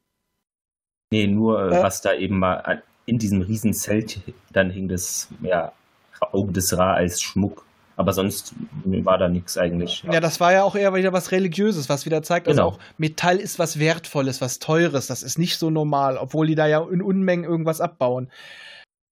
[1.11, 5.73] Nee, nur äh, was da eben mal in diesem riesen Zelt dann hing, das ja,
[6.21, 7.65] Auge des Ra als Schmuck.
[7.97, 8.53] Aber sonst
[8.85, 10.03] war da nichts eigentlich.
[10.03, 10.19] Ja.
[10.19, 12.69] das war ja auch eher wieder was Religiöses, was wieder zeigt, also Genau.
[12.69, 15.07] auch Metall ist was Wertvolles, was Teures.
[15.07, 18.31] Das ist nicht so normal, obwohl die da ja in Unmengen irgendwas abbauen.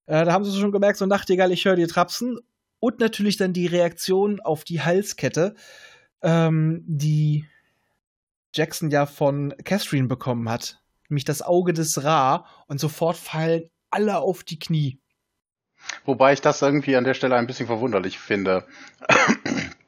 [0.07, 2.39] Äh, da haben sie schon gemerkt, so Nachtigall, ich höre dir trapsen.
[2.79, 5.53] Und natürlich dann die Reaktion auf die Halskette,
[6.21, 7.45] ähm, die
[8.55, 10.79] Jackson ja von Catherine bekommen hat.
[11.09, 12.45] Nämlich das Auge des Ra.
[12.67, 14.99] Und sofort fallen alle auf die Knie.
[16.05, 18.65] Wobei ich das irgendwie an der Stelle ein bisschen verwunderlich finde.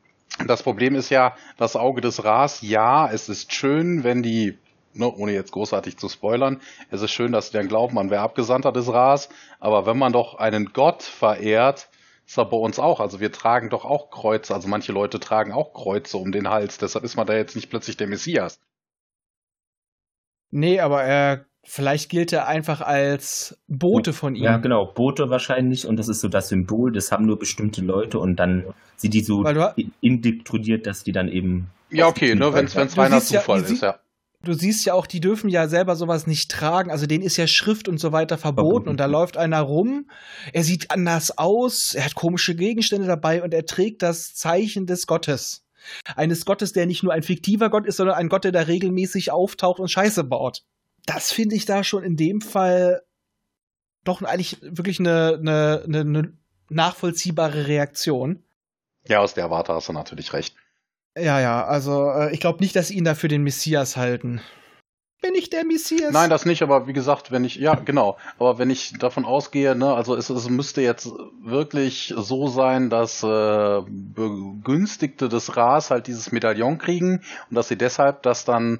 [0.48, 4.58] Das Problem ist ja, das Auge des Ras, ja, es ist schön, wenn die,
[4.94, 8.22] ne, ohne jetzt großartig zu spoilern, es ist schön, dass sie dann glauben, man wäre
[8.22, 9.30] Abgesandter des Ras,
[9.60, 11.90] aber wenn man doch einen Gott verehrt,
[12.26, 13.00] ist das bei uns auch.
[13.00, 16.78] Also wir tragen doch auch Kreuze, also manche Leute tragen auch Kreuze um den Hals,
[16.78, 18.60] deshalb ist man da jetzt nicht plötzlich der Messias.
[20.50, 24.44] Nee, aber er, vielleicht gilt er einfach als Bote von ihm.
[24.44, 28.20] Ja, genau, Boote wahrscheinlich und das ist so das Symbol, das haben nur bestimmte Leute
[28.20, 28.66] und dann
[28.98, 29.44] sind die so
[30.02, 31.68] indiktoriert, dass die dann eben.
[31.90, 34.00] Ja, okay, ne, wenn es reiner ja- Zufall sie- ist, ja.
[34.44, 36.90] Du siehst ja auch, die dürfen ja selber sowas nicht tragen.
[36.90, 38.70] Also denen ist ja Schrift und so weiter verboten.
[38.70, 38.90] Verboten.
[38.90, 40.10] Und da läuft einer rum.
[40.52, 41.94] Er sieht anders aus.
[41.94, 45.64] Er hat komische Gegenstände dabei und er trägt das Zeichen des Gottes.
[46.16, 49.32] Eines Gottes, der nicht nur ein fiktiver Gott ist, sondern ein Gott, der da regelmäßig
[49.32, 50.64] auftaucht und Scheiße baut.
[51.06, 53.02] Das finde ich da schon in dem Fall
[54.04, 56.34] doch eigentlich wirklich eine, eine, eine, eine
[56.70, 58.44] nachvollziehbare Reaktion.
[59.08, 60.56] Ja, aus der Warte hast du natürlich recht.
[61.18, 64.42] Ja, ja, also äh, ich glaube nicht, dass sie ihn da für den Messias halten.
[65.22, 66.14] bin ich der Messias?
[66.14, 69.76] Nein, das nicht, aber wie gesagt, wenn ich, ja, genau, aber wenn ich davon ausgehe,
[69.76, 71.10] ne, also es, es müsste jetzt
[71.44, 77.78] wirklich so sein, dass äh, Begünstigte des Ras halt dieses Medaillon kriegen und dass sie
[77.78, 78.80] deshalb das dann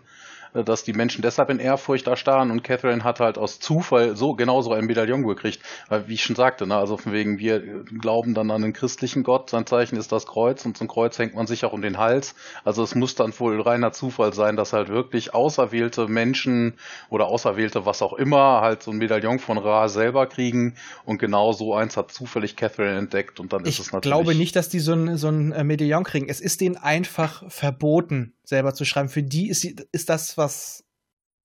[0.54, 4.74] dass die Menschen deshalb in Ehrfurcht erstarren und Catherine hat halt aus Zufall so genauso
[4.74, 5.60] ein Medaillon gekriegt.
[5.88, 9.24] Weil, wie ich schon sagte, ne, also von wegen, wir glauben dann an den christlichen
[9.24, 11.82] Gott, sein Zeichen ist das Kreuz und so ein Kreuz hängt man sich auch um
[11.82, 12.36] den Hals.
[12.64, 16.74] Also es muss dann wohl reiner Zufall sein, dass halt wirklich auserwählte Menschen
[17.10, 20.76] oder auserwählte was auch immer halt so ein Medaillon von Ra selber kriegen
[21.06, 24.18] und genau so eins hat zufällig Catherine entdeckt und dann ich ist es natürlich.
[24.18, 26.28] Ich glaube nicht, dass die so ein, so ein äh, Medaillon kriegen.
[26.30, 29.10] Es ist denen einfach verboten, selber zu schreiben.
[29.10, 30.84] Für die ist, ist das was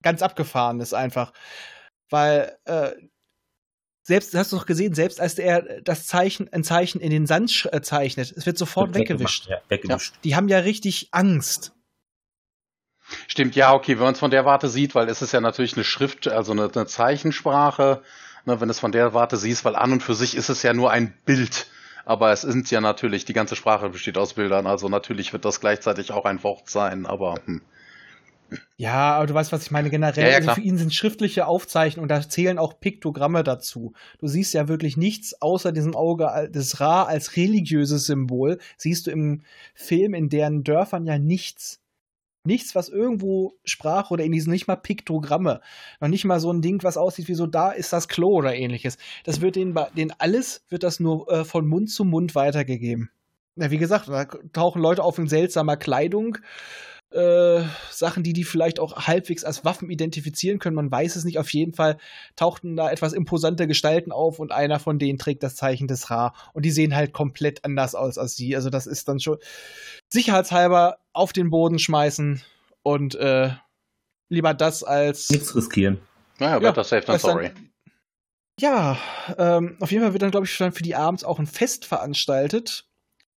[0.02, 1.32] ganz abgefahren ist einfach.
[2.10, 2.92] Weil, äh,
[4.06, 7.68] selbst, hast du doch gesehen, selbst als er das Zeichen, ein Zeichen in den Sand
[7.72, 9.48] äh, zeichnet, es wird sofort Wird weggewischt.
[9.48, 10.14] Ja, weggewischt.
[10.22, 11.72] Die haben ja richtig Angst.
[13.26, 15.74] Stimmt, ja, okay, wenn man es von der Warte sieht, weil es ist ja natürlich
[15.74, 18.02] eine Schrift, also eine, eine Zeichensprache,
[18.44, 20.72] ne, wenn es von der Warte siehst, weil an und für sich ist es ja
[20.72, 21.66] nur ein Bild.
[22.06, 25.60] Aber es sind ja natürlich, die ganze Sprache besteht aus Bildern, also natürlich wird das
[25.60, 27.60] gleichzeitig auch ein Wort sein, aber hm.
[28.76, 29.90] Ja, aber du weißt, was ich meine.
[29.90, 33.92] Generell, Ja, ja, also für ihn sind schriftliche Aufzeichnungen, da zählen auch Piktogramme dazu.
[34.20, 38.58] Du siehst ja wirklich nichts außer diesem Auge des Ra als religiöses Symbol.
[38.76, 39.42] Siehst du im
[39.74, 41.80] Film in deren Dörfern ja nichts.
[42.46, 45.60] Nichts, was irgendwo sprach oder diesen nicht mal Piktogramme.
[46.00, 48.54] Noch nicht mal so ein Ding, was aussieht wie so, da ist das Klo oder
[48.54, 48.98] ähnliches.
[49.24, 53.10] Das wird denen, denen alles wird das nur äh, von Mund zu Mund weitergegeben.
[53.56, 56.38] Ja, wie gesagt, da tauchen Leute auf in seltsamer Kleidung
[57.16, 60.76] äh, Sachen, die die vielleicht auch halbwegs als Waffen identifizieren können.
[60.76, 61.38] Man weiß es nicht.
[61.38, 61.96] Auf jeden Fall
[62.36, 66.34] tauchten da etwas imposante Gestalten auf und einer von denen trägt das Zeichen des Ra.
[66.52, 68.54] Und die sehen halt komplett anders aus als sie.
[68.54, 69.38] Also das ist dann schon
[70.08, 72.42] sicherheitshalber auf den Boden schmeißen
[72.82, 73.50] und äh,
[74.28, 75.98] lieber das als Nichts riskieren.
[76.38, 77.50] naja, better safe than als dann- sorry.
[78.58, 78.98] Ja,
[79.36, 81.84] ähm, auf jeden Fall wird dann, glaube ich, dann für die abends auch ein Fest
[81.84, 82.88] veranstaltet,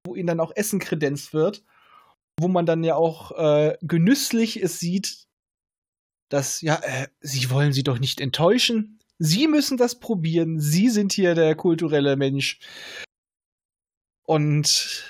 [0.06, 1.64] wo ihnen dann auch Essen kredenzt wird,
[2.40, 5.26] wo man dann ja auch äh, genüsslich es sieht,
[6.30, 9.00] dass, ja, äh, sie wollen sie doch nicht enttäuschen.
[9.18, 10.60] Sie müssen das probieren.
[10.60, 12.60] Sie sind hier der kulturelle Mensch.
[14.26, 15.06] Und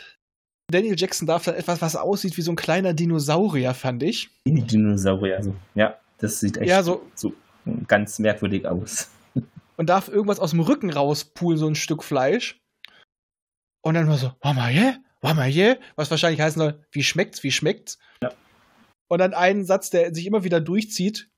[0.71, 4.29] Daniel Jackson darf dann etwas, was aussieht wie so ein kleiner Dinosaurier, fand ich.
[4.47, 5.37] Die Dinosaurier.
[5.37, 7.33] Also, ja, das sieht echt Ja, so- so
[7.87, 9.09] ganz merkwürdig aus.
[9.77, 12.57] und darf irgendwas aus dem Rücken rauspulen, so ein Stück Fleisch.
[13.81, 14.69] Und dann war so, Mama,
[15.21, 15.27] je?
[15.27, 15.77] Mama, je?
[15.95, 17.97] Was wahrscheinlich heißen soll, wie schmeckt's, wie schmeckt's?
[18.21, 18.33] Ja.
[19.07, 21.29] Und dann einen Satz, der sich immer wieder durchzieht,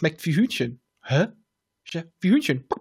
[0.00, 0.80] schmeckt wie Hühnchen.
[1.04, 1.28] Hä?
[2.20, 2.68] Wie Hühnchen.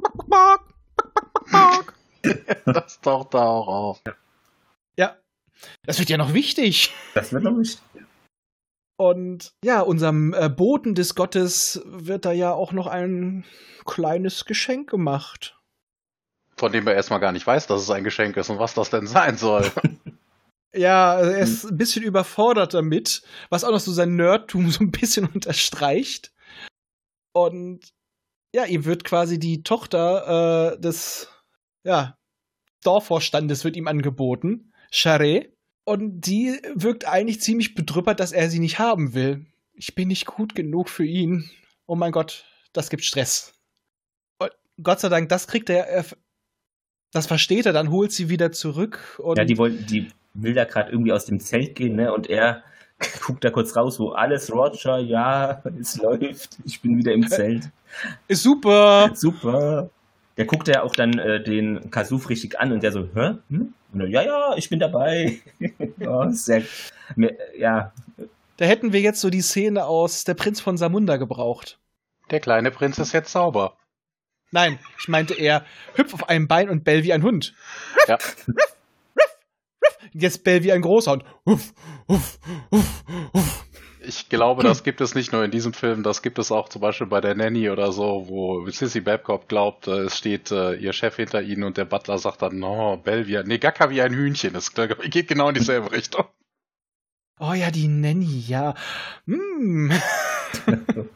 [2.65, 4.01] Das taucht da auch auf.
[4.97, 5.17] Ja,
[5.83, 6.93] das wird ja noch wichtig.
[7.13, 7.81] Das wird noch nicht.
[8.97, 13.45] Und ja, unserem äh, Boten des Gottes wird da ja auch noch ein
[13.85, 15.57] kleines Geschenk gemacht.
[16.57, 18.89] Von dem er erstmal gar nicht weiß, dass es ein Geschenk ist und was das
[18.89, 19.71] denn sein soll.
[20.73, 24.83] Ja, also er ist ein bisschen überfordert damit, was auch noch so sein Nerdtum so
[24.83, 26.31] ein bisschen unterstreicht.
[27.33, 27.93] Und
[28.53, 31.29] ja, ihm wird quasi die Tochter äh, des
[31.83, 32.17] ja,
[32.83, 35.49] Dorfvorstandes wird ihm angeboten, Charé.
[35.85, 39.45] Und die wirkt eigentlich ziemlich bedrüppert, dass er sie nicht haben will.
[39.73, 41.49] Ich bin nicht gut genug für ihn.
[41.87, 43.53] Oh mein Gott, das gibt Stress.
[44.39, 44.51] Und
[44.83, 46.05] Gott sei Dank, das kriegt er, er
[47.11, 49.19] das versteht er, dann holt sie wieder zurück.
[49.35, 50.09] Ja, die, wollen, die
[50.43, 52.13] will da gerade irgendwie aus dem Zelt gehen, ne?
[52.13, 52.63] Und er
[53.25, 57.69] guckt da kurz raus, wo alles Roger, ja, es läuft, ich bin wieder im Zelt.
[58.27, 59.11] ist super.
[59.13, 59.89] Super.
[60.37, 63.35] Der guckt ja auch dann äh, den Kasuf richtig an und der so, hä?
[63.49, 63.73] Hm?
[63.91, 65.39] Und er, ja, ja, ich bin dabei.
[66.05, 66.63] oh, sehr,
[67.57, 67.91] ja,
[68.57, 71.79] Da hätten wir jetzt so die Szene aus Der Prinz von Samunda gebraucht.
[72.31, 73.77] Der kleine Prinz ist jetzt sauber.
[74.51, 75.63] Nein, ich meinte eher,
[75.95, 77.53] hüpf auf einem Bein und bell wie ein Hund.
[78.07, 78.17] Ja.
[80.13, 81.23] Jetzt bell wie ein großer Hund.
[81.45, 81.73] Uff,
[82.07, 82.39] uff,
[82.71, 83.03] uff,
[83.33, 83.65] uff.
[84.01, 86.81] Ich glaube, das gibt es nicht nur in diesem Film, das gibt es auch zum
[86.81, 90.93] Beispiel bei der Nanny oder so, wo Sissy Babcock glaubt, äh, es steht äh, ihr
[90.93, 94.01] Chef hinter ihnen und der Butler sagt dann, no, Bell wie ein, nee, Gacker wie
[94.01, 94.53] ein Hühnchen.
[94.53, 96.25] Das geht genau in dieselbe Richtung.
[97.39, 98.73] Oh ja, die Nanny, ja.
[99.25, 99.91] Hm.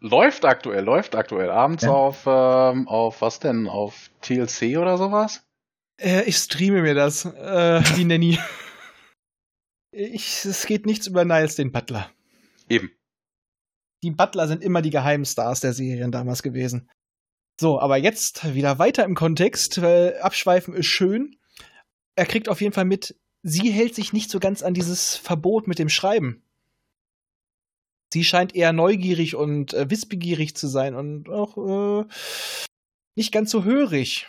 [0.00, 1.50] Läuft aktuell, läuft aktuell.
[1.50, 1.90] Abends Ja.
[1.90, 3.68] auf, ähm, auf was denn?
[3.68, 5.44] Auf TLC oder sowas?
[5.98, 8.38] Äh, ich streame mir das, äh, die Nanny.
[9.90, 12.10] Ich, es geht nichts über Niles, den Butler.
[12.68, 12.90] Eben.
[14.02, 16.88] Die Butler sind immer die Geheimstars der Serien damals gewesen.
[17.60, 21.36] So, aber jetzt wieder weiter im Kontext, weil Abschweifen ist schön.
[22.14, 25.66] Er kriegt auf jeden Fall mit, sie hält sich nicht so ganz an dieses Verbot
[25.66, 26.44] mit dem Schreiben.
[28.12, 32.08] Sie scheint eher neugierig und äh, wissbegierig zu sein und auch äh,
[33.16, 34.28] nicht ganz so hörig.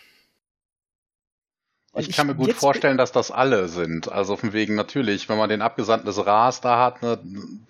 [1.91, 4.11] Und Ich kann mir gut vorstellen, dass das alle sind.
[4.11, 7.19] Also von wegen natürlich, wenn man den Abgesandten des Ras da hat, ne,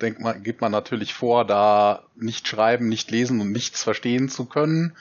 [0.01, 4.45] denkt man, gibt man natürlich vor, da nicht schreiben, nicht lesen und nichts verstehen zu
[4.45, 4.95] können.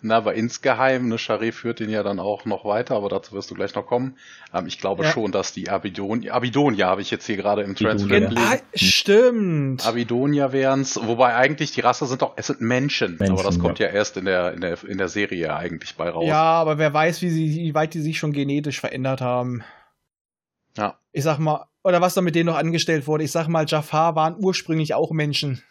[0.00, 3.50] Na, aber insgeheim, ne, Charé führt den ja dann auch noch weiter, aber dazu wirst
[3.50, 4.16] du gleich noch kommen.
[4.54, 5.10] Ähm, ich glaube Ja.
[5.10, 8.36] schon, dass die Abidonia, Abidonia habe ich jetzt hier gerade im gelesen.
[8.38, 9.86] ah, stimmt.
[9.86, 13.78] Abidonia wären's, wobei eigentlich die Rasse sind doch, es sind Menschen, Menschen, aber das kommt
[13.80, 13.88] ja.
[13.88, 16.26] ja, erst in der, in der, in der Serie eigentlich bei raus.
[16.28, 19.64] Ja, aber wer weiß, wie, sie, wie weit die sich schon genetisch verändert haben.
[20.76, 20.96] Ja.
[21.12, 23.24] Ich sag mal, oder was da mit denen noch angestellt wurde.
[23.24, 25.62] Ich sag mal, Jafar waren ursprünglich auch Menschen.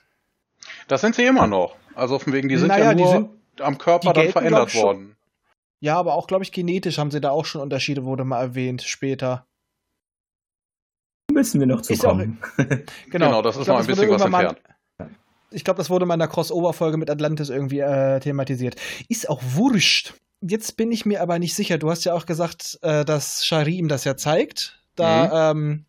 [0.90, 1.76] Das sind sie immer noch.
[1.96, 3.30] Also von wegen, die sind Naja, ja die nur sind-
[3.62, 4.82] am Körper dann verändert schon.
[4.84, 5.18] worden.
[5.80, 8.82] Ja, aber auch, glaube ich, genetisch haben sie da auch schon Unterschiede, wurde mal erwähnt
[8.82, 9.46] später.
[11.32, 12.40] Müssen wir noch zu auch- kommen.
[13.12, 14.60] Genau, das Ich ist glaub, noch ein bisschen was entfernt.
[15.00, 15.10] Mal,
[15.52, 18.76] ich glaube, das wurde mal in der Crossover-Folge mit Atlantis irgendwie äh, thematisiert.
[19.08, 20.14] Ist auch wurscht.
[20.42, 21.78] Jetzt bin ich mir aber nicht sicher.
[21.78, 24.80] Du hast ja auch gesagt, äh, dass Shari ihm das ja zeigt.
[24.96, 25.86] Da, ähm,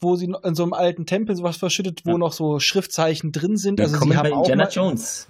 [0.00, 2.18] wo sie in so einem alten Tempel sowas verschüttet, wo Ja.
[2.18, 3.80] noch so Schriftzeichen drin sind.
[3.80, 5.26] Also Willkommen sie haben bei auch Indiana mal, Jones.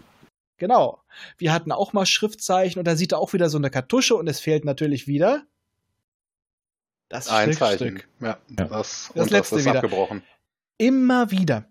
[0.65, 1.03] Genau.
[1.37, 4.27] Wir hatten auch mal Schriftzeichen und da sieht er auch wieder so eine Kartusche und
[4.29, 5.43] es fehlt natürlich wieder
[7.11, 7.79] das Ein Schriftstück.
[7.79, 8.03] Zeichen.
[8.21, 8.65] Ja, Ja.
[8.65, 9.75] das, Das und letzte das ist wieder.
[9.81, 10.23] abgebrochen.
[10.79, 11.67] Immer wieder.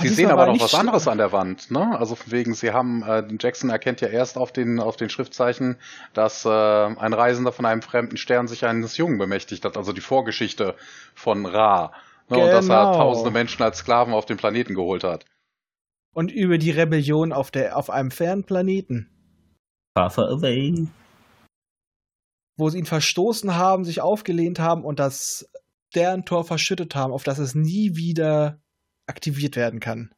[0.00, 1.96] Sie sehen aber noch was anderes an der Wand, ne?
[1.98, 5.76] Also von wegen, sie haben, äh, Jackson erkennt ja erst auf den, auf den Schriftzeichen,
[6.12, 10.00] dass äh, ein Reisender von einem fremden Stern sich eines Jungen bemächtigt hat, also die
[10.02, 10.74] Vorgeschichte
[11.14, 11.92] von Ra.
[12.28, 12.38] Ne?
[12.38, 12.96] Und dass er Genau.
[12.96, 15.24] tausende Menschen als Sklaven auf den Planeten geholt hat.
[16.16, 19.10] Und über die Rebellion auf, der, auf einem fernen Planeten,
[19.94, 20.86] Far, far away.
[22.56, 25.46] wo sie ihn verstoßen haben, sich aufgelehnt haben und das
[25.90, 28.62] Sterntor verschüttet haben, auf das es nie wieder
[29.06, 30.10] aktiviert werden kann.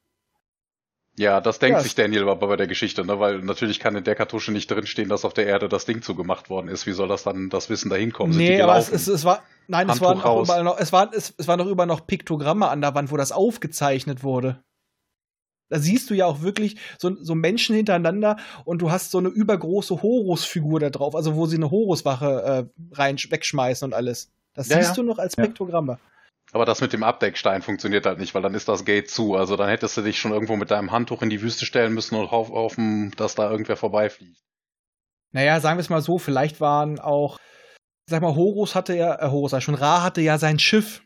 [1.17, 3.19] Ja, das denkt Ja, sich Daniel aber bei der Geschichte, ne?
[3.19, 6.49] weil natürlich kann in der Kartusche nicht drinstehen, dass auf der Erde das Ding zugemacht
[6.49, 6.87] worden ist.
[6.87, 8.33] Wie soll das dann das Wissen dahin kommen?
[8.33, 9.43] Sind nee, aber es, es, es war.
[9.67, 12.95] Nein, es waren, noch, es, waren, es, es waren noch überall noch Piktogramme an der
[12.95, 14.63] Wand, wo das aufgezeichnet wurde.
[15.71, 19.29] Da siehst du ja auch wirklich so, so Menschen hintereinander und du hast so eine
[19.29, 24.31] übergroße Horus-Figur da drauf, also wo sie eine Horuswache äh, rein wegschmeißen und alles.
[24.55, 24.95] Das Ja, siehst ja.
[24.97, 25.45] du noch als Ja.
[25.45, 25.99] Piktogramme.
[26.53, 29.35] Aber das mit dem Abdeckstein funktioniert halt nicht, weil dann ist das Gate zu.
[29.35, 32.15] Also dann hättest du dich schon irgendwo mit deinem Handtuch in die Wüste stellen müssen
[32.15, 34.39] und hoff- hoffen, dass da irgendwer vorbeifliegt.
[35.33, 37.39] Naja, sagen wir es mal so, vielleicht waren auch,
[38.09, 41.03] sag mal, Horus hatte ja, äh, Horus, schon, Ra hatte ja sein Schiff.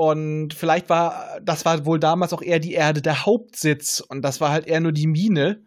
[0.00, 4.40] Und vielleicht war, das war wohl damals auch eher die Erde der Hauptsitz und das
[4.40, 5.64] war halt eher nur die Mine.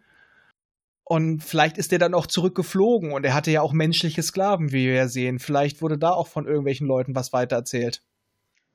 [1.04, 4.86] Und vielleicht ist der dann auch zurückgeflogen und er hatte ja auch menschliche Sklaven, wie
[4.86, 5.38] wir ja sehen.
[5.38, 8.02] Vielleicht wurde da auch von irgendwelchen Leuten was weitererzählt.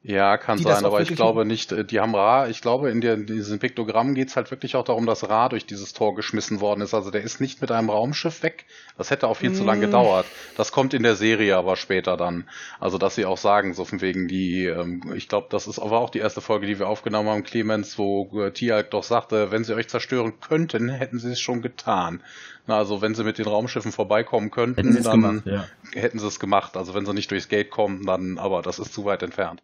[0.08, 3.16] Ja, kann sein, aber ich glaube nicht, äh, die haben Ra, ich glaube, in, der,
[3.16, 6.80] in diesem Piktogramm geht's halt wirklich auch darum, dass Ra durch dieses Tor geschmissen worden
[6.80, 6.94] ist.
[6.94, 8.64] Also der ist nicht mit einem Raumschiff weg.
[8.98, 9.82] Das hätte auch viel zu lang Mm.
[9.82, 10.26] gedauert.
[10.56, 12.48] Das kommt in der Serie aber später dann.
[12.80, 16.00] Also, dass sie auch sagen, so von wegen die, ähm, ich glaube, das ist aber
[16.00, 19.66] auch die erste Folge, die wir aufgenommen haben, Clemens, wo äh, Tialk doch sagte, wenn
[19.66, 22.24] sie euch zerstören könnten, hätten sie es schon getan.
[22.66, 25.68] Na, also, wenn sie mit den Raumschiffen vorbeikommen könnten, Hätten sie es dann gemacht, ja.
[25.94, 26.78] hätten sie es gemacht.
[26.78, 29.62] Also, wenn sie nicht durchs Gate kommen, dann, aber das ist zu weit entfernt.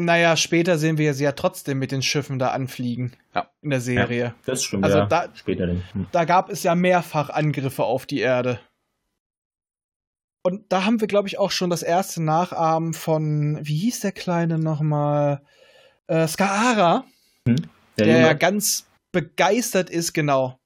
[0.00, 3.12] Naja, später sehen wir sie ja trotzdem mit den Schiffen da anfliegen.
[3.34, 3.50] Ja.
[3.62, 4.34] In der Serie.
[4.46, 5.06] Das stimmt, Also ja.
[5.06, 5.82] da- Später dann.
[5.92, 6.06] Hm.
[6.12, 8.60] da gab es ja mehrfach Angriffe auf die Erde.
[10.44, 14.12] Und da haben wir, glaube ich, auch schon das erste Nachahmen von, wie hieß der
[14.12, 15.42] Kleine nochmal?
[16.06, 17.04] Äh, Skaara,
[17.46, 17.56] Der
[17.96, 20.58] der ja ganz begeistert ist, genau.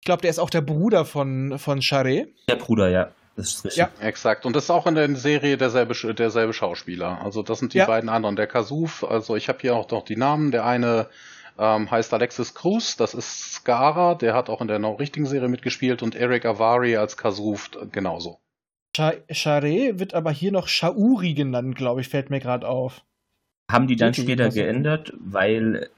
[0.00, 2.26] Ich glaube, der ist auch der Bruder von, von Charé.
[2.48, 3.10] der Bruder, ja.
[3.36, 3.78] Das ist richtig.
[3.78, 3.90] Ja.
[4.00, 4.44] Exakt.
[4.46, 7.20] Und das ist auch in der Serie derselbe, derselbe Schauspieler.
[7.22, 7.86] Also das sind die Ja.
[7.86, 8.36] beiden anderen.
[8.36, 10.50] Der Kasuf, also ich habe hier auch noch die Namen.
[10.50, 11.08] Der eine
[11.58, 15.48] ähm, heißt Alexis Cruz, das ist Skara, der hat auch in der noch richtigen Serie
[15.48, 18.38] mitgespielt und Eric Avari als Kasuf äh, genauso.
[18.94, 23.02] Charé wird aber hier noch Shauri genannt, glaube ich, fällt mir gerade auf.
[23.70, 25.88] Haben die dann Wirklich, später geändert, weil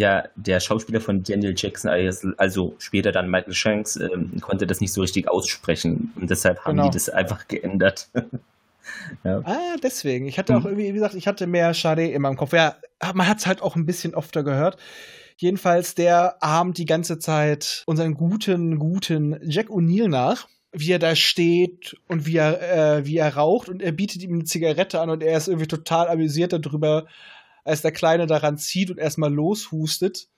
[0.00, 1.90] ja der Schauspieler von Daniel Jackson,
[2.36, 6.76] also später dann Michael Shanks, ähm, konnte das nicht so richtig aussprechen und deshalb haben
[6.76, 6.88] Genau.
[6.88, 8.08] die das einfach geändert.
[9.24, 9.40] ja.
[9.44, 10.26] Ah, deswegen.
[10.26, 10.70] Ich hatte auch Hm.
[10.70, 12.52] irgendwie, wie gesagt, ich hatte mehr Charé immer im Kopf.
[12.52, 12.76] Ja,
[13.14, 14.76] man hat es halt auch ein bisschen öfter gehört.
[15.38, 21.14] Jedenfalls, der ahmt die ganze Zeit unseren guten, guten Jack O'Neill nach, wie er da
[21.14, 25.10] steht und wie er, äh, wie er raucht und er bietet ihm eine Zigarette an
[25.10, 27.06] und er ist irgendwie total amüsiert darüber,
[27.66, 30.28] als der Kleine daran zieht und erstmal loshustet.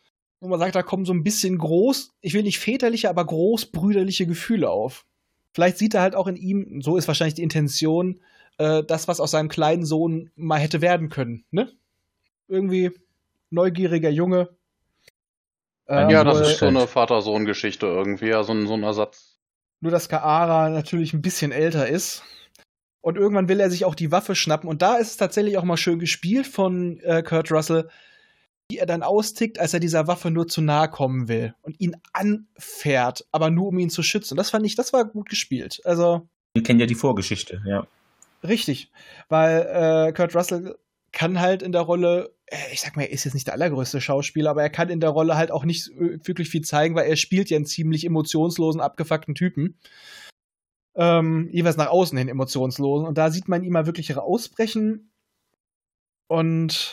[0.41, 4.27] Wo man sagt, da kommen so ein bisschen groß, ich will nicht väterliche, aber großbrüderliche
[4.27, 5.05] Gefühle auf.
[5.53, 8.21] Vielleicht sieht er halt auch in ihm, so ist wahrscheinlich die Intention,
[8.59, 11.73] äh, das, was aus seinem kleinen Sohn mal hätte werden können, ne?
[12.47, 12.93] Irgendwie
[13.51, 14.51] neugieriger Junge,
[15.89, 19.39] Ähm, ja, das ist so eine Vater-Sohn-Geschichte irgendwie, ja, so ein, so ein Ersatz.
[19.81, 22.23] Nur, dass Kaara natürlich ein bisschen älter ist.
[23.01, 24.69] Und irgendwann will er sich auch die Waffe schnappen.
[24.69, 27.89] Und da ist es tatsächlich auch mal schön gespielt von äh, Kurt Russell,
[28.71, 31.97] wie er dann austickt, als er dieser Waffe nur zu nahe kommen will und ihn
[32.13, 34.37] anfährt, aber nur um ihn zu schützen.
[34.37, 35.81] Das fand ich, das war gut gespielt.
[35.85, 37.87] Also Wir kennen ja die Vorgeschichte, ja.
[38.43, 38.91] richtig,
[39.29, 39.63] weil
[40.09, 40.77] äh, Kurt Russell
[41.13, 44.03] kann halt in der Rolle, äh, ich sag mal, er ist jetzt nicht der allergrößte
[44.03, 47.09] Schauspieler, aber er kann in der Rolle halt auch nicht äh, wirklich viel zeigen, weil
[47.09, 49.79] er spielt ja einen ziemlich emotionslosen, abgefuckten Typen.
[50.99, 53.07] Ähm, jeweils nach außen hin emotionslosen.
[53.07, 55.13] Und da sieht man ihn mal wirklich ausbrechen.
[56.29, 56.93] Und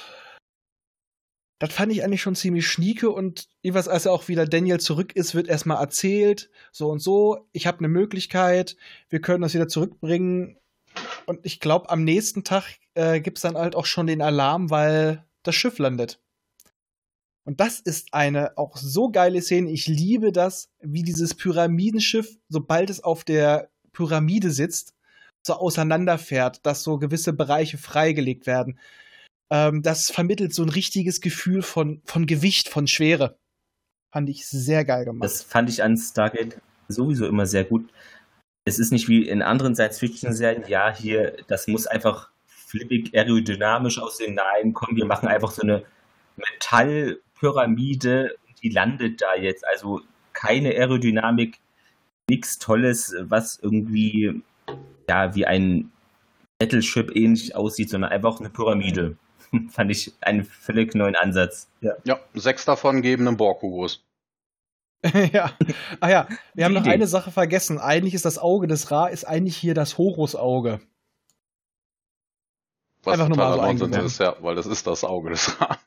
[1.60, 3.10] das fand ich eigentlich schon ziemlich schnieke.
[3.10, 7.48] Und jeweils, als er auch wieder Daniel zurück ist, wird erstmal erzählt, so und so,
[7.52, 8.78] ich habe eine Möglichkeit,
[9.10, 10.58] wir können das wieder zurückbringen.
[11.26, 14.70] Und ich glaube, am nächsten Tag äh, gibt es dann halt auch schon den Alarm,
[14.70, 16.20] weil das Schiff landet.
[17.46, 19.72] Und das ist eine auch so geile Szene.
[19.72, 24.94] Ich liebe das, wie dieses Pyramidenschiff, sobald es auf der Pyramide sitzt,
[25.46, 28.80] so auseinanderfährt, dass so gewisse Bereiche freigelegt werden.
[29.52, 33.38] Ähm, das vermittelt so ein richtiges Gefühl von, von Gewicht, von Schwere.
[34.12, 35.24] Fand ich sehr geil gemacht.
[35.24, 37.90] Das fand ich an Stargate sowieso immer sehr gut.
[38.66, 44.36] Es ist nicht wie in anderen Science-Fiction-Serien, ja, hier, das muss einfach flippig aerodynamisch aussehen.
[44.36, 45.84] Nein, komm, wir machen einfach so eine
[46.36, 48.36] Metallpyramide
[48.66, 49.64] die landet da jetzt.
[49.68, 50.02] Also
[50.34, 51.60] keine Aerodynamik,
[52.30, 54.42] nichts Tolles, was irgendwie
[55.10, 55.92] ja wie ein
[56.60, 59.18] Battleship ähnlich aussieht, sondern einfach eine Pyramide.
[59.70, 61.70] Fand ich einen völlig neuen Ansatz.
[61.82, 61.94] Ja.
[62.04, 64.04] Ja, sechs davon geben einen Borg-Kubus.
[65.34, 65.52] ja.
[66.00, 67.78] Ah ja, wir haben noch eine Sache vergessen.
[67.78, 70.82] Eigentlich ist das Auge des Ra ist eigentlich hier das Horus-Auge.
[73.04, 75.78] Was Einfach nur mal so Nonsens ist, ja, weil das ist das Auge des Ra.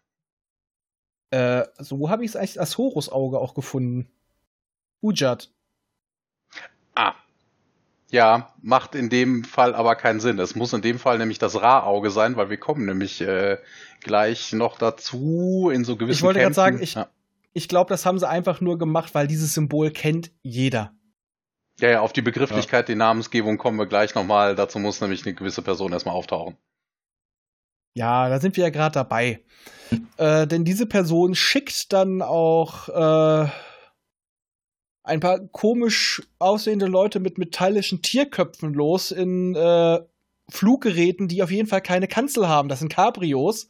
[1.30, 4.08] Äh, so wo habe ich es eigentlich als Horus-Auge auch gefunden?
[5.02, 5.50] Ujat.
[6.98, 7.14] Ah.
[8.10, 10.38] Ja, macht in dem Fall aber keinen Sinn.
[10.38, 13.58] Es muss in dem Fall nämlich das Ra-Auge sein, weil wir kommen nämlich äh,
[14.00, 17.08] gleich noch dazu in so gewissen Ich wollte gerade sagen, ich- ja.
[17.54, 20.92] Ich glaube, das haben sie einfach nur gemacht, weil dieses Symbol kennt jeder.
[21.80, 24.54] ja, ja, auf die Begrifflichkeit, die Namensgebung kommen wir gleich nochmal.
[24.54, 26.56] Dazu muss nämlich eine gewisse Person erstmal auftauchen.
[27.94, 29.44] Ja, da sind wir ja gerade dabei.
[30.18, 33.48] äh, denn diese Person schickt dann auch äh,
[35.08, 40.00] ein paar komisch aussehende Leute mit metallischen Tierköpfen los in äh,
[40.50, 42.68] Fluggeräten, die auf jeden Fall keine Kanzel haben.
[42.68, 43.68] Das sind Cabrios.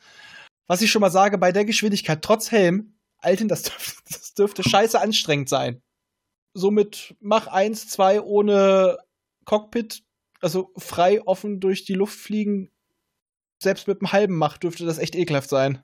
[0.67, 4.69] Was ich schon mal sage, bei der Geschwindigkeit trotz Helm, Alten, das dürfte, das dürfte
[4.69, 5.83] scheiße anstrengend sein.
[6.55, 8.99] Somit mach eins, zwei ohne
[9.45, 10.03] Cockpit,
[10.41, 12.71] also frei offen durch die Luft fliegen,
[13.63, 15.83] selbst mit einem halben Mach dürfte das echt ekelhaft sein.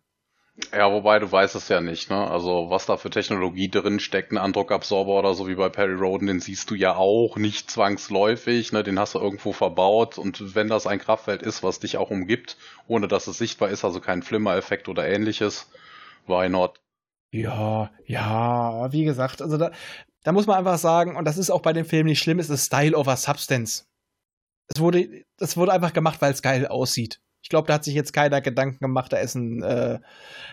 [0.72, 2.30] Ja, wobei du weißt es ja nicht, ne?
[2.30, 6.28] Also was da für Technologie drin steckt, ein Andruckabsorber oder so wie bei Perry Roden,
[6.28, 8.84] den siehst du ja auch nicht zwangsläufig, ne?
[8.84, 12.56] Den hast du irgendwo verbaut und wenn das ein Kraftfeld ist, was dich auch umgibt,
[12.86, 15.68] ohne dass es sichtbar ist, also kein Flimmer-Effekt oder ähnliches,
[16.28, 16.80] why not?
[17.32, 19.72] Ja, ja, wie gesagt, also da,
[20.22, 22.48] da muss man einfach sagen, und das ist auch bei dem Film nicht schlimm, es
[22.48, 23.88] ist Style over Substance.
[24.68, 27.20] Es wurde, das wurde einfach gemacht, weil es geil aussieht.
[27.44, 30.00] Ich glaube, da hat sich jetzt keiner Gedanken gemacht, da ist ein, äh,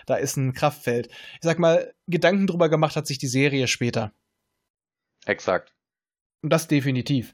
[0.08, 1.08] da ist ein Kraftfeld.
[1.08, 4.12] Ich sag mal, Gedanken drüber gemacht hat sich die Serie später.
[5.26, 5.74] Exakt.
[6.44, 7.34] Und das definitiv.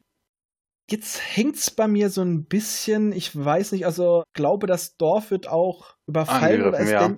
[0.91, 5.47] Jetzt hängt's bei mir so ein bisschen, ich weiß nicht, also glaube, das Dorf wird
[5.47, 7.17] auch überfallen oder ist ja.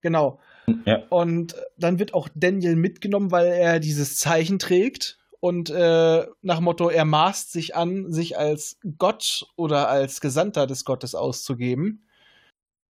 [0.00, 0.40] Genau.
[0.84, 1.08] Ja.
[1.08, 6.88] Und dann wird auch Daniel mitgenommen, weil er dieses Zeichen trägt und äh, nach Motto,
[6.88, 12.06] er maßt sich an, sich als Gott oder als Gesandter des Gottes auszugeben.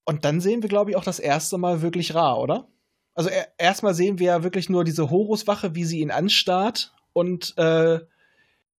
[0.05, 2.69] Und dann sehen wir, glaube ich, auch das erste Mal wirklich Ra, oder?
[3.15, 7.57] Also er, erstmal sehen wir ja wirklich nur diese Horuswache, wie sie ihn anstarrt und
[7.59, 8.01] äh,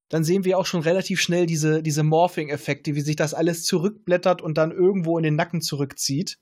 [0.10, 4.42] dann sehen wir auch schon relativ schnell diese, diese Morphing-Effekte, wie sich das alles zurückblättert
[4.42, 6.40] und dann irgendwo in den Nacken zurückzieht.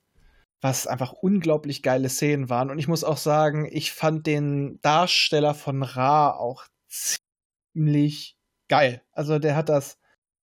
[0.62, 2.72] Was einfach unglaublich geile Szenen waren.
[2.72, 8.38] Und ich muss auch sagen, ich fand den Darsteller von Ra auch ziemlich
[8.70, 9.02] geil.
[9.12, 9.98] Also der hat das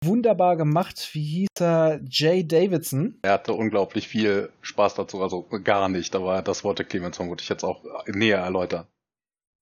[0.03, 1.09] wunderbar gemacht.
[1.13, 2.01] Wie hieß er?
[2.07, 3.19] Jay Davidson.
[3.21, 7.63] Er hatte unglaublich viel Spaß dazu, also gar nicht, aber das wollte Clemens vermutlich jetzt
[7.63, 8.87] auch näher erläutern.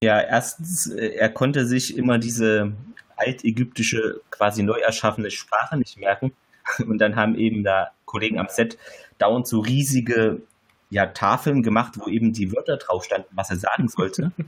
[0.02, 2.74] Ja, erstens, äh, er konnte sich immer diese
[3.18, 6.32] altägyptische, quasi neu erschaffene Sprache nicht merken.
[6.88, 8.78] Und dann haben eben da Kollegen am Set
[9.18, 10.42] dauernd so riesige
[10.90, 14.32] ja, Tafeln gemacht, wo eben die Wörter drauf standen, was er sagen sollte.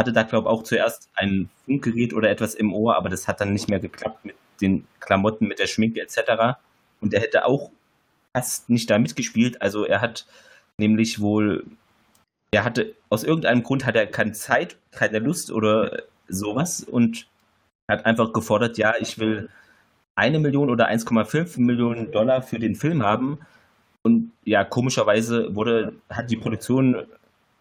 [0.00, 3.40] Hatte da, glaube ich, auch zuerst ein Funkgerät oder etwas im Ohr, aber das hat
[3.40, 6.58] dann nicht mehr geklappt mit den Klamotten, mit der Schminke etc.
[7.00, 7.70] Und er hätte auch
[8.36, 9.62] fast nicht da mitgespielt.
[9.62, 10.26] Also er hat
[10.78, 11.64] nämlich wohl
[12.54, 17.26] er hatte, aus irgendeinem Grund hat er keine Zeit, keine Lust oder sowas und
[17.88, 19.50] hat einfach gefordert, ja, ich will
[20.14, 23.40] eine Million oder 1,5 Millionen Dollar für den Film haben.
[24.02, 27.06] Und ja, komischerweise wurde, hat die Produktion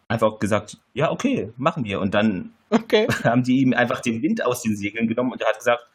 [0.08, 2.00] einfach gesagt, ja, okay, machen wir.
[2.00, 3.08] Und dann Okay.
[3.24, 5.88] haben die ihm einfach den Wind aus den Segeln genommen und er hat gesagt,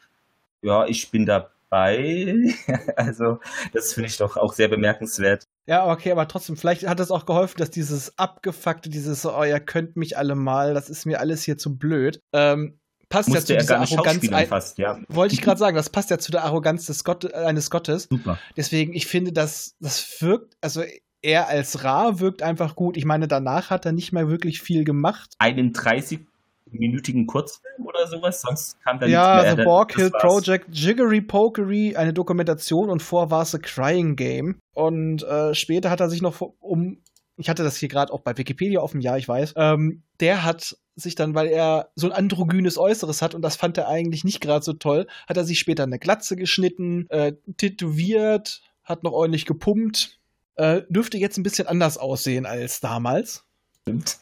[0.62, 2.54] ja, ich bin dabei.
[2.96, 3.40] also,
[3.72, 5.46] das finde ich doch auch sehr bemerkenswert.
[5.66, 9.60] Ja, okay, aber trotzdem, vielleicht hat es auch geholfen, dass dieses abgefuckte, dieses, oh, ihr
[9.60, 12.78] könnt mich alle mal, das ist mir alles hier zu blöd, ähm,
[13.08, 14.28] passt Musste ja zu dieser Arroganz.
[14.30, 14.98] Ein, fast, ja.
[15.08, 18.06] wollte ich gerade sagen, das passt ja zu der Arroganz des Gott, eines Gottes.
[18.10, 18.38] Super.
[18.56, 20.82] Deswegen, ich finde, das, das wirkt, also
[21.22, 22.96] er als Ra wirkt einfach gut.
[22.96, 25.34] Ich meine, danach hat er nicht mehr wirklich viel gemacht.
[25.38, 29.50] Einen 30-minütigen Kurzfilm oder sowas, sonst kam da Ja, nichts mehr.
[29.50, 30.22] The Das Borg Hill war's.
[30.22, 34.56] Project, Jiggery Pokery, eine Dokumentation und vor war es A Crying Game.
[34.74, 36.98] Und äh, später hat er sich noch um,
[37.36, 40.76] ich hatte das hier gerade auch bei Wikipedia offen, ja, ich weiß, ähm, der hat
[40.96, 44.40] sich dann, weil er so ein androgynes Äußeres hat und das fand er eigentlich nicht
[44.40, 49.46] gerade so toll, hat er sich später eine Glatze geschnitten, äh, tätowiert, hat noch ordentlich
[49.46, 50.17] gepumpt.
[50.58, 53.44] Äh, dürfte jetzt ein bisschen anders aussehen als damals.
[53.82, 54.18] Stimmt.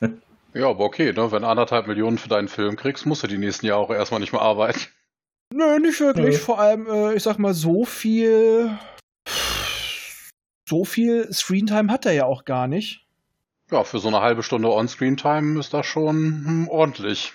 [0.52, 1.32] Ja, aber okay, ne?
[1.32, 4.20] wenn du anderthalb Millionen für deinen Film kriegst, musst du die nächsten Jahre auch erstmal
[4.20, 4.80] nicht mehr arbeiten.
[5.52, 6.36] Nö, nicht wirklich.
[6.36, 6.40] Nö.
[6.40, 8.78] Vor allem, äh, ich sag mal, so viel.
[10.68, 13.06] So viel Screentime hat er ja auch gar nicht.
[13.70, 17.32] Ja, für so eine halbe Stunde On-Screen-Time ist das schon hm, ordentlich.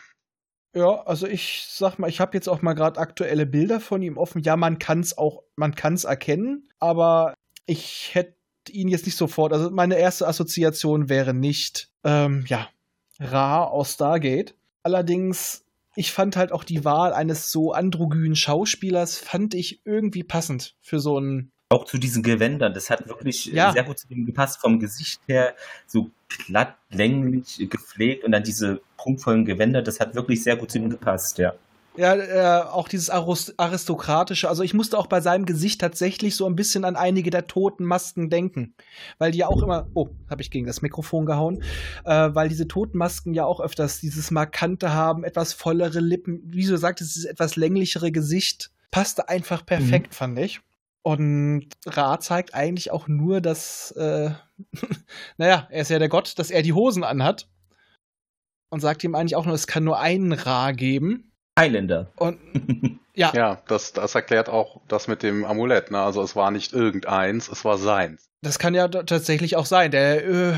[0.76, 4.18] Ja, also ich sag mal, ich habe jetzt auch mal gerade aktuelle Bilder von ihm
[4.18, 4.42] offen.
[4.42, 7.34] Ja, man kann's auch, man kann's erkennen, aber
[7.66, 8.36] ich hätte
[8.70, 9.54] ihn jetzt nicht sofort.
[9.54, 12.70] Also meine erste Assoziation wäre nicht, ähm, ja,
[13.20, 14.56] Ra aus Stargate.
[14.84, 15.64] Allerdings,
[15.96, 21.00] ich fand halt auch die Wahl eines so androgynen Schauspielers fand ich irgendwie passend für
[21.00, 23.72] so einen Auch zu diesen Gewändern, das hat wirklich äh, Ja.
[23.72, 25.56] sehr gut zu ihm gepasst, vom Gesicht her,
[25.88, 26.10] so
[26.48, 30.90] glatt, länglich, gepflegt und dann diese prunkvollen Gewänder, das hat wirklich sehr gut zu ihm
[30.90, 31.54] gepasst, ja.
[31.98, 34.48] Ja, äh, auch dieses aristokratische.
[34.48, 37.84] Also ich musste auch bei seinem Gesicht tatsächlich so ein bisschen an einige der toten
[37.84, 38.76] Masken denken,
[39.18, 39.90] weil die ja auch immer.
[39.94, 41.62] Oh, habe ich gegen das Mikrofon gehauen,
[42.06, 46.66] äh, weil diese toten Masken ja auch öfters dieses markante haben, etwas vollere Lippen, wie
[46.66, 50.62] du sagtest, dieses etwas länglichere Gesicht passte einfach perfekt, fand ich.
[51.04, 54.32] Und Ra zeigt eigentlich auch nur, dass, äh,
[55.38, 57.50] naja, er ist ja der Gott, dass er die Hosen anhat.
[58.70, 61.31] Und sagt ihm eigentlich auch nur, es kann nur einen Ra geben.
[61.62, 62.12] Highlander.
[62.16, 62.40] Und
[63.14, 65.92] ja, Ja, das, das erklärt auch das mit dem Amulett.
[65.92, 66.00] Ne?
[66.00, 68.30] Also es war nicht irgendeins, es war seins.
[68.42, 69.92] das kann ja tatsächlich auch sein.
[69.92, 70.54] Der, äh,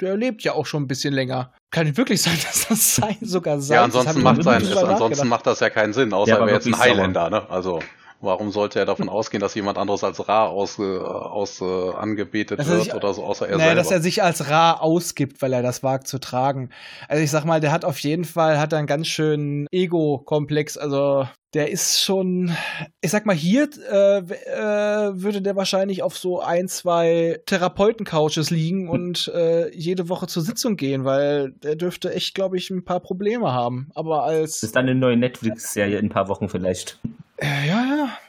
[0.00, 1.52] der lebt ja auch schon ein bisschen länger.
[1.70, 3.76] Kann wirklich sein, dass das sein sogar sein.
[3.76, 6.56] ja, ansonsten, macht, sein, sein, ansonsten macht das ja keinen Sinn, außer Der er wäre
[6.56, 6.78] jetzt ein.
[6.78, 7.30] Highlander.
[7.30, 7.48] Ne?
[7.50, 7.80] Also
[8.20, 12.58] warum sollte er davon ausgehen, dass jemand anderes als Ra aus, äh, aus äh, angebetet
[12.58, 13.80] Dass wird sich- oder so, außer er naja, selber?
[13.82, 16.70] dass er sich als Ra ausgibt, weil er das wagt zu tragen.
[17.08, 20.76] Also ich sag mal, der hat auf jeden Fall hat einen ganz schönen Ego-Komplex.
[20.76, 22.54] Also der ist schon,
[23.00, 28.88] ich sag mal, hier äh, äh, würde der wahrscheinlich auf so ein, zwei Therapeuten-Couches liegen
[28.88, 33.00] und äh, jede Woche zur Sitzung gehen, weil der dürfte echt, glaube ich, ein paar
[33.00, 33.88] Probleme haben.
[33.94, 36.98] Aber als Das ist dann eine neue Netflix-Serie in ein paar Wochen vielleicht.
[37.36, 37.84] Äh, Ja,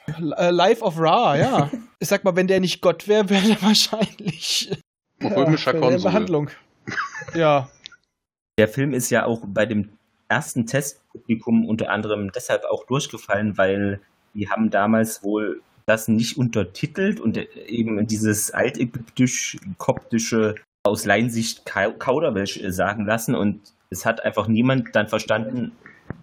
[0.07, 0.31] ja.
[0.37, 1.71] Äh, Life of Ra, ja.
[1.99, 4.71] ich sag mal, wenn der nicht Gott wäre, wäre der wahrscheinlich
[5.23, 6.03] Römischer ja, Konsul.
[6.03, 6.49] Behandlung.
[7.33, 7.69] ja.
[8.59, 9.89] Der Film ist ja auch bei dem
[10.29, 10.67] ersten
[11.15, 13.99] Testpublikum unter anderem deshalb auch durchgefallen, weil
[14.33, 22.57] die haben damals wohl das nicht untertitelt und eben dieses altägyptisch-koptische aus Laiensicht Kau- Kauderwelsch
[22.57, 23.59] äh, sagen lassen und
[23.89, 25.71] es hat einfach niemand dann verstanden,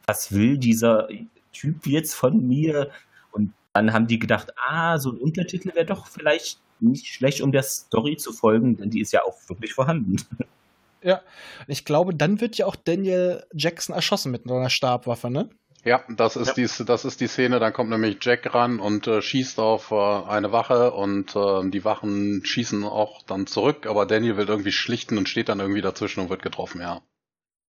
[0.07, 1.09] was will dieser
[1.53, 2.91] Typ jetzt von mir
[3.31, 7.53] und dann haben die gedacht, ah, so ein Untertitel wäre doch vielleicht nicht schlecht, um
[7.53, 10.17] der Story zu folgen, denn die ist ja auch wirklich vorhanden.
[11.67, 15.51] Ich glaube, dann wird ja auch Daniel Jackson erschossen mit so einer Stabwaffe, ne?
[15.85, 19.21] Ja, das ist, Die, das ist die Szene, dann kommt nämlich Jack ran und äh,
[19.21, 24.37] schießt auf äh, eine Wache und äh, die Wachen schießen auch dann zurück, aber Daniel
[24.37, 27.03] will irgendwie schlichten und steht dann irgendwie dazwischen und wird getroffen, ja.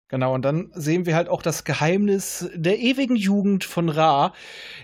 [0.09, 4.34] Genau, und dann sehen wir halt auch das Geheimnis der ewigen Jugend von Ra.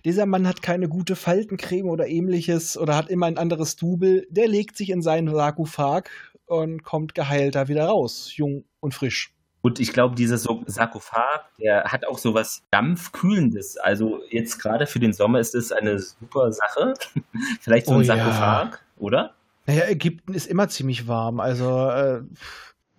[0.03, 4.25] Dieser Mann hat keine gute Faltencreme oder ähnliches oder hat immer ein anderes Double.
[4.31, 6.09] Der legt sich in seinen Sarkophag
[6.49, 9.33] und kommt geheilt da wieder raus, jung und frisch.
[9.61, 13.77] Und ich glaube, dieser so Sarkophag, der hat auch so was Dampfkühlendes.
[13.77, 16.93] Also jetzt gerade für den Sommer ist es eine super Sache.
[17.61, 18.15] Vielleicht so Oh ein ja.
[18.15, 19.33] Sarkophag, oder?
[19.65, 22.21] Naja, Ägypten ist immer ziemlich warm, also äh,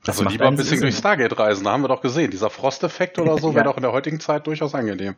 [0.06, 0.80] also lieber ein bisschen Sinn.
[0.82, 2.30] durch Stargate reisen, da haben wir doch gesehen.
[2.30, 3.54] Dieser Frosteffekt oder so Ja.
[3.56, 5.16] wäre doch in der heutigen Zeit durchaus angenehm.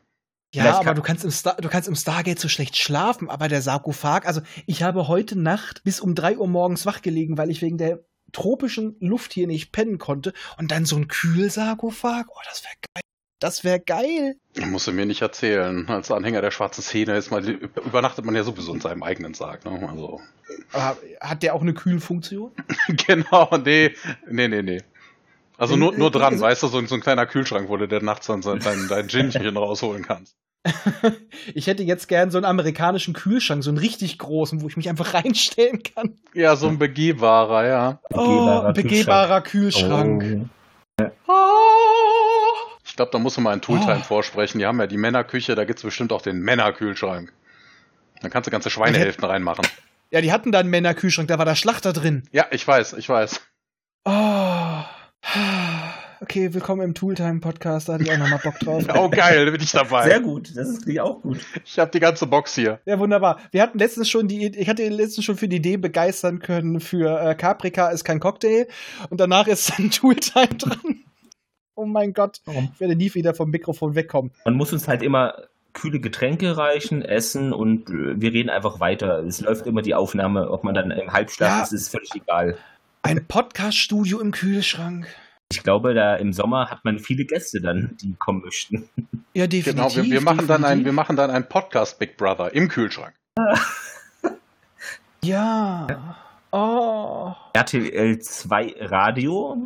[0.55, 3.29] Ja, Vielleicht aber kann- du kannst, im Star du kannst im Stargate so schlecht schlafen,
[3.31, 7.37] aber der Sarkophag, also ich habe heute Nacht bis um drei Uhr morgens wach gelegen,
[7.39, 8.01] weil ich wegen der
[8.33, 12.27] tropischen Luft hier nicht pennen konnte und dann so ein Kühlsarkophag.
[12.29, 13.03] Oh, das wäre geil.
[13.39, 14.37] Das wäre geil.
[14.55, 15.89] Ich musste mir nicht erzählen.
[15.89, 19.65] Als Anhänger der schwarzen Szene ist man, übernachtet man ja sowieso in seinem eigenen Sarg.
[19.65, 19.89] Ne?
[19.91, 20.21] Also,
[20.73, 22.53] hat der auch eine Kühlfunktion?
[23.07, 23.95] genau, nee,
[24.31, 24.83] nee, nee, nee.
[25.59, 27.87] Also nur, nur dran, Also- weißt du, so, ein- so ein kleiner Kühlschrank, wo du
[27.89, 30.37] dann nachts dann dein, dein Ginchen rausholen kannst.
[31.55, 34.89] ich hätte jetzt gern so einen amerikanischen Kühlschrank, so einen richtig großen, wo ich mich
[34.89, 36.19] einfach reinstellen kann.
[36.35, 37.99] Ja, so ein begehbarer, ja.
[38.11, 40.49] Begehbarer oh, begehbarer Kühlschrank.
[41.27, 41.33] Oh.
[42.85, 44.05] Ich glaube, da muss man mal in Tooltime Oh.
[44.05, 44.59] vorsprechen.
[44.59, 47.33] Die haben ja die Männerküche, da gibt's bestimmt auch den Männerkühlschrank.
[48.21, 49.67] Dann kannst du ganze Schweinehälften reinmachen.
[50.11, 52.29] Ja, die hatten da einen Männerkühlschrank, da war der Schlachter drin.
[52.33, 53.41] Ja, ich weiß, ich weiß.
[54.05, 54.83] Oh.
[56.23, 58.85] Okay, willkommen im Tooltime-Podcast, da hatte ich auch nochmal Bock drauf.
[58.97, 60.05] Oh, geil, da bin ich dabei.
[60.05, 61.39] Sehr gut, das ist auch gut.
[61.65, 62.79] Ich habe die ganze Box hier.
[62.85, 63.41] Ja, wunderbar.
[63.51, 67.21] Wir hatten letztens schon die, ich hatte letztens schon für die Idee begeistern können für
[67.21, 68.69] äh, Caprica ist kein Cocktail
[69.11, 71.01] und danach ist dann Tooltime dran.
[71.75, 74.31] Oh mein Gott, ich werde nie wieder vom Mikrofon wegkommen.
[74.45, 75.35] Man muss uns halt immer
[75.73, 79.25] kühle Getränke reichen, essen und äh, wir reden einfach weiter.
[79.25, 81.63] Es läuft immer die Aufnahme, ob man dann im Halbschlaf Ja.
[81.65, 82.57] ist, ist völlig egal.
[83.03, 85.09] Ein Podcast-Studio im Kühlschrank.
[85.53, 88.89] Ich glaube, da im Sommer hat man viele Gäste dann, die kommen möchten.
[89.35, 89.95] Ja, definitiv.
[89.95, 90.93] Genau, wir, wir machen dann ein, wir definitiv.
[90.93, 93.15] machen dann ein Podcast Big Brother im Kühlschrank.
[95.25, 95.87] Ja.
[96.51, 97.33] Oh.
[97.53, 99.57] RTL 2 Radio.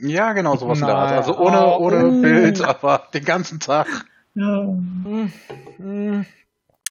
[0.00, 1.10] Ja, genau, sowas in der Art.
[1.10, 1.18] Nein.
[1.18, 2.22] Also ohne, Oh, ohne.
[2.22, 3.86] Bild, aber den ganzen Tag.
[4.34, 4.66] Ja.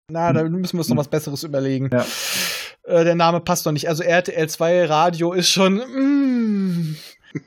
[0.07, 1.89] Na, da müssen wir uns noch was Besseres überlegen.
[1.91, 2.05] Ja.
[2.83, 3.89] Äh, der Name passt doch nicht.
[3.89, 5.77] Also RTL 2 Radio ist schon.
[5.77, 6.95] Mm,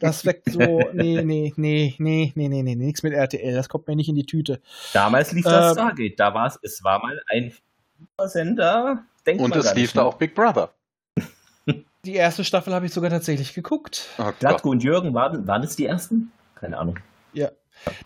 [0.01, 0.61] das weckt so.
[0.93, 3.55] Nee, nee, nee, nee, nee, nee, nee, nichts mit RTL.
[3.55, 4.61] Das kommt mir nicht in die Tüte.
[4.93, 5.75] Damals lief das Ähm.
[5.75, 6.19] Stargate.
[6.19, 7.53] Da war es, es war mal ein
[8.25, 9.05] Sender.
[9.27, 10.73] Denkt Und man es gar lief nicht, da auch Big Brother.
[12.05, 14.09] Die erste Staffel habe ich sogar tatsächlich geguckt.
[14.19, 14.31] Oh.
[14.39, 16.31] Glatko und Jürgen, waren, waren es die ersten?
[16.55, 16.99] Keine Ahnung.
[17.33, 17.51] Ja.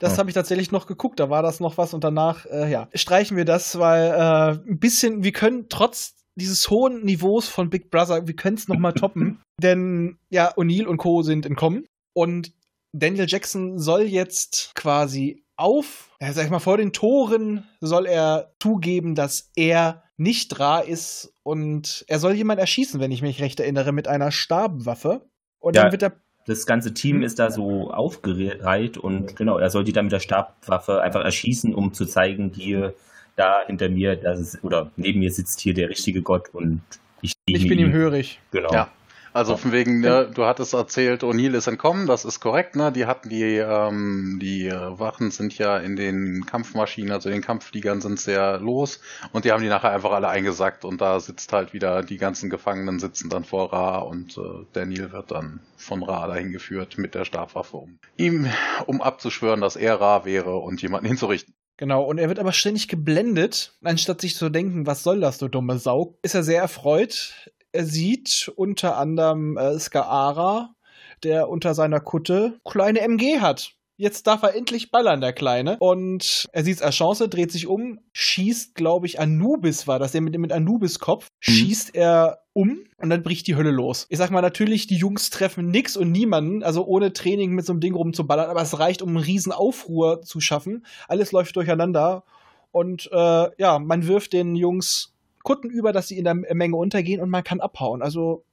[0.00, 2.88] Das habe ich tatsächlich noch geguckt, da war das noch was und danach, äh, ja,
[2.94, 7.90] streichen wir das, weil äh, ein bisschen, wir können trotz dieses hohen Niveaus von Big
[7.90, 11.22] Brother, wir können es nochmal toppen, denn ja, O'Neill und Co.
[11.22, 12.52] sind entkommen und
[12.92, 18.52] Daniel Jackson soll jetzt quasi auf, ja, sag ich mal, vor den Toren soll er
[18.60, 23.60] zugeben, dass er nicht Ra ist und er soll jemand erschießen, wenn ich mich recht
[23.60, 25.28] erinnere, mit einer Stabwaffe.
[25.58, 25.82] Und Ja.
[25.82, 26.12] dann wird er
[26.46, 30.20] Das ganze Team ist da so aufgereiht und genau, er soll die dann mit der
[30.20, 32.94] Stabwaffe einfach erschießen, um zu zeigen, hier,
[33.40, 36.82] da hinter mir, das ist, oder neben mir sitzt hier der richtige Gott und
[37.22, 38.40] ich, ich bin ihm hörig.
[38.50, 38.72] Genau.
[38.72, 38.90] Ja.
[39.32, 42.90] Also von wegen, ne, du hattest erzählt, O'Neill ist entkommen, das ist korrekt, ne?
[42.90, 48.00] Die hatten die, ähm, die äh, Wachen sind ja in den Kampfmaschinen, also den Kampffliegern
[48.00, 49.00] sind sehr los
[49.32, 52.50] und die haben die nachher einfach alle eingesackt und da sitzt halt wieder, die ganzen
[52.50, 57.14] Gefangenen sitzen dann vor Ra und äh, Daniel wird dann von Ra dahin geführt mit
[57.14, 58.48] der Stabwaffe, um ihm,
[58.86, 61.54] um abzuschwören, dass er Ra wäre und jemanden hinzurichten.
[61.80, 63.72] Genau, und er wird aber ständig geblendet.
[63.82, 67.50] Anstatt sich zu denken, was soll das, du dumme Sau, ist er sehr erfreut.
[67.72, 70.74] Er sieht unter anderem äh, Skaara,
[71.22, 73.76] der unter seiner Kutte kleine MG hat.
[74.00, 75.76] Jetzt darf er endlich ballern, der Kleine.
[75.78, 80.12] Und er sieht es als Chance, dreht sich um, schießt, glaube ich, Anubis war das,
[80.12, 84.06] der mit, mit Anubis-Kopf, schießt er um und dann bricht die Hölle los.
[84.08, 87.74] Ich sag mal, natürlich, die Jungs treffen nix und niemanden, also ohne Training mit so
[87.74, 90.86] einem Ding rumzuballern, aber es reicht, um einen riesen Aufruhr zu schaffen.
[91.06, 92.24] Alles läuft durcheinander.
[92.72, 97.20] Und äh, ja, man wirft den Jungs Kutten über, dass sie in der Menge untergehen
[97.20, 98.00] und man kann abhauen.
[98.00, 98.44] Also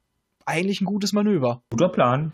[0.45, 1.61] eigentlich ein gutes Manöver.
[1.69, 2.33] Guter Plan.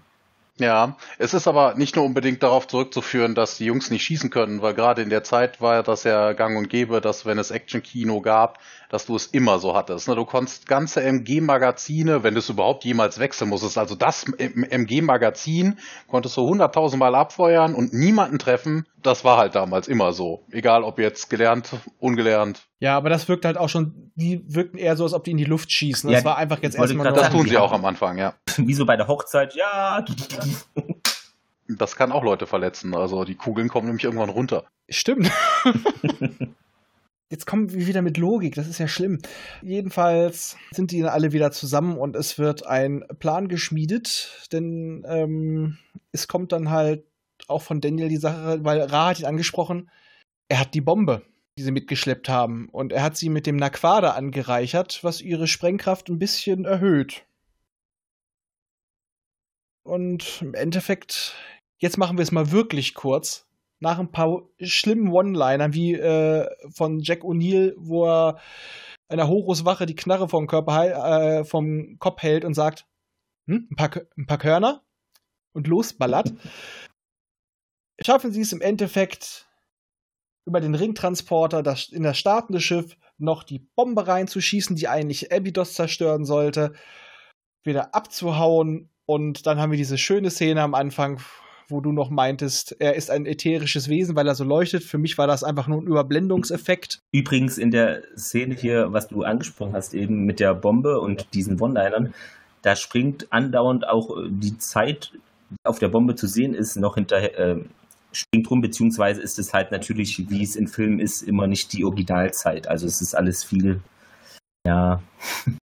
[0.59, 4.61] Ja, es ist aber nicht nur unbedingt darauf zurückzuführen, dass die Jungs nicht schießen können,
[4.61, 8.21] weil gerade in der Zeit war das ja gang und gäbe, dass wenn es Action-Kino
[8.21, 8.59] gab,
[8.93, 10.07] dass du es immer so hattest.
[10.07, 15.79] Ne, Du konntest ganze MG-Magazine, wenn du es überhaupt jemals wechseln musstest, also das MG-Magazin
[16.07, 18.85] konntest du hunderttausendmal abfeuern und niemanden treffen.
[19.01, 20.45] Das war halt damals immer so.
[20.51, 22.67] Egal ob jetzt gelernt, ungelernt.
[22.81, 25.37] Ja, aber das wirkt halt auch schon, die wirkten eher so, als ob die in
[25.37, 26.07] die Luft schießen.
[26.11, 27.11] Ja, Das war einfach jetzt erstmal.
[27.13, 28.35] Das tun sie auch am Anfang, ja.
[28.57, 30.05] Wie so bei der Hochzeit, ja.
[31.67, 32.93] Das kann auch Leute verletzen.
[32.93, 34.65] Also die Kugeln kommen nämlich irgendwann runter.
[34.87, 35.31] Stimmt.
[37.33, 39.17] Jetzt kommen wir wieder mit Logik, das ist ja schlimm.
[39.63, 45.79] Jedenfalls sind die alle wieder zusammen und es wird ein Plan geschmiedet, denn ähm,
[46.11, 47.03] es kommt dann halt
[47.47, 49.89] auch von Daniel die Sache, weil Ra hat ihn angesprochen,
[50.47, 51.23] er hat die Bombe,
[51.57, 56.09] die sie mitgeschleppt haben und er hat sie mit dem Naquada angereichert, was ihre Sprengkraft
[56.09, 57.25] ein bisschen erhöht.
[59.81, 61.33] Und im Endeffekt,
[61.79, 63.47] jetzt machen wir es mal wirklich kurz
[63.83, 68.39] nach ein paar schlimmen One-Linern, wie äh, von Jack O'Neill, wo er
[69.09, 72.87] einer Horuswache die Knarre vom Körper äh, vom Kopf hält und sagt,
[73.45, 74.81] hm, ein, paar, ein paar Körner
[75.51, 76.33] und losballert,
[78.01, 79.49] schaffen sie es im Endeffekt
[80.45, 85.73] über den Ringtransporter das, in das startende Schiff noch die Bombe reinzuschießen, die eigentlich Abydos
[85.73, 86.73] zerstören sollte,
[87.63, 88.89] wieder abzuhauen.
[89.05, 91.19] Und dann haben wir diese schöne Szene am Anfang,
[91.73, 94.83] wo du noch meintest, er ist ein ätherisches Wesen, weil er so leuchtet.
[94.83, 96.99] Für mich war das einfach nur ein Überblendungseffekt.
[97.11, 101.59] Übrigens in der Szene hier, was du angesprochen hast, eben mit der Bombe und diesen
[101.59, 102.13] One-Linern,
[102.61, 105.11] da springt andauernd auch äh, die Zeit,
[105.49, 107.57] die auf der Bombe zu sehen ist, noch hinterher, äh,
[108.13, 111.83] springt rum, beziehungsweise ist es halt natürlich, wie es in Filmen ist, immer nicht die
[111.83, 112.67] Originalzeit.
[112.67, 113.81] Also es ist alles viel,
[114.65, 115.01] ja.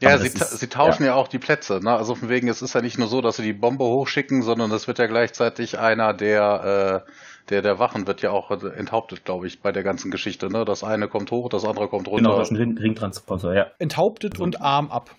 [0.00, 1.14] Ja, sie, das ta ist- sie tauschen ja.
[1.14, 1.80] auch die Plätze.
[1.82, 1.90] Ne?
[1.90, 4.70] Also von wegen, es ist ja nicht nur so, dass sie die Bombe hochschicken, sondern
[4.70, 7.10] es wird ja gleichzeitig einer der, äh,
[7.50, 10.50] der, der Wachen wird ja auch enthauptet, glaube ich, bei der ganzen Geschichte.
[10.50, 10.64] Ne?
[10.64, 12.22] Das eine kommt hoch, das andere kommt runter.
[12.30, 13.66] Genau, durch den Ring Ringtransporter, ja.
[13.78, 15.14] Enthauptet und Arm ab.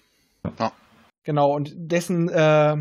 [0.60, 0.72] Ja.
[1.24, 2.78] Genau, und dessen, äh,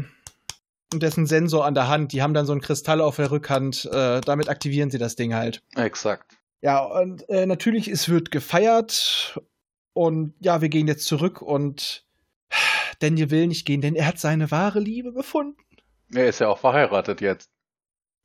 [0.92, 3.86] und dessen Sensor an der Hand, die haben dann so einen Kristall auf der Rückhand,
[3.92, 5.62] äh, damit aktivieren sie das Ding halt.
[5.74, 6.36] Exakt.
[6.60, 9.38] Ja, und äh, natürlich, es wird gefeiert
[9.98, 12.04] und ja, wir gehen jetzt zurück und
[13.00, 15.58] Daniel will nicht gehen, denn er hat seine wahre Liebe gefunden.
[16.14, 17.50] Er ist ja auch verheiratet jetzt.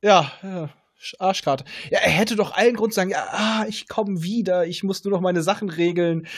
[0.00, 0.70] Ja, ja
[1.18, 1.64] Arschkarte.
[1.90, 5.02] Ja, er hätte doch allen Grund zu sagen, ja, ah, ich komme wieder, ich muss
[5.02, 6.28] nur noch meine Sachen regeln.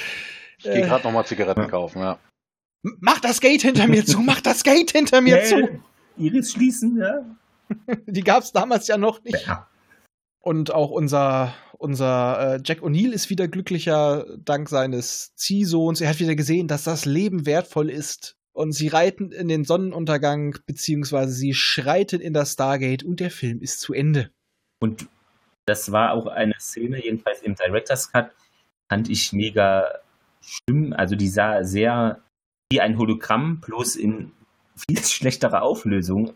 [0.57, 2.19] Ich gehe Äh, gerade nochmal Zigaretten kaufen, ja.
[2.83, 5.83] Mach das Gate hinter mir zu, mach das Gate hinter mir zu.
[6.17, 7.27] Iris schließen, ja.
[8.07, 9.47] Die gab's damals ja noch nicht.
[9.47, 9.69] ja.
[10.41, 16.01] Und auch unser, unser äh, Jack O'Neill ist wieder glücklicher dank seines Ziehsohns.
[16.01, 18.37] Er hat wieder gesehen, dass das Leben wertvoll ist.
[18.53, 23.61] Und sie reiten in den Sonnenuntergang, beziehungsweise sie schreiten in das Stargate und der Film
[23.61, 24.31] ist zu Ende.
[24.81, 25.09] Und
[25.67, 28.31] das war auch eine Szene, jedenfalls im Director's Cut,
[28.91, 30.01] fand ich mega
[30.41, 30.95] schlimm.
[30.95, 32.23] Also die sah sehr
[32.73, 34.33] wie ein Hologramm, bloß in
[34.89, 36.33] viel schlechterer Auflösung.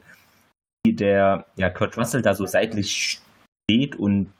[0.84, 3.20] Wie der ja, Kurt Russell da so seitlich
[3.70, 4.32] steht und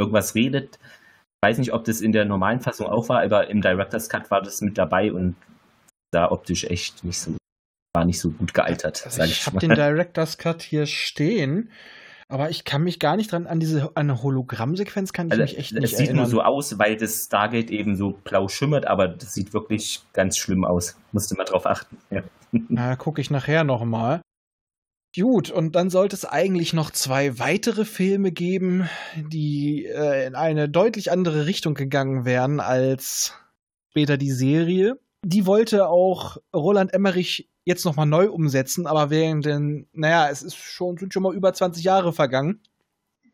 [0.00, 0.78] irgendwas redet.
[1.42, 4.30] Ich weiß nicht, ob das in der normalen Fassung auch war, aber im Director's Cut
[4.30, 5.36] war das mit dabei und
[6.12, 7.36] sah optisch echt nicht so,
[7.96, 11.70] war nicht so gut gealtert, Also ich ich habe den Director's Cut hier stehen,
[12.28, 15.42] aber ich kann mich gar nicht dran an diese an eine Hologrammsequenz kann ich Also,
[15.42, 16.16] mich echt es nicht sieht erinnern.
[16.24, 20.36] nur so aus, weil das Stargate eben so blau schimmert, aber das sieht wirklich ganz
[20.36, 20.96] schlimm aus.
[21.12, 21.96] Musste mal drauf achten.
[22.10, 22.22] Ja.
[22.68, 24.20] Na, gucke ich nachher noch mal.
[25.16, 30.68] Gut, und dann sollte es eigentlich noch zwei weitere Filme geben, die äh, in eine
[30.68, 33.34] deutlich andere Richtung gegangen wären als
[33.90, 35.00] später die Serie.
[35.24, 40.42] Die wollte auch Roland Emmerich jetzt noch mal neu umsetzen, aber während den, naja, es
[40.42, 42.60] ist schon, sind schon mal über 20 Jahre vergangen.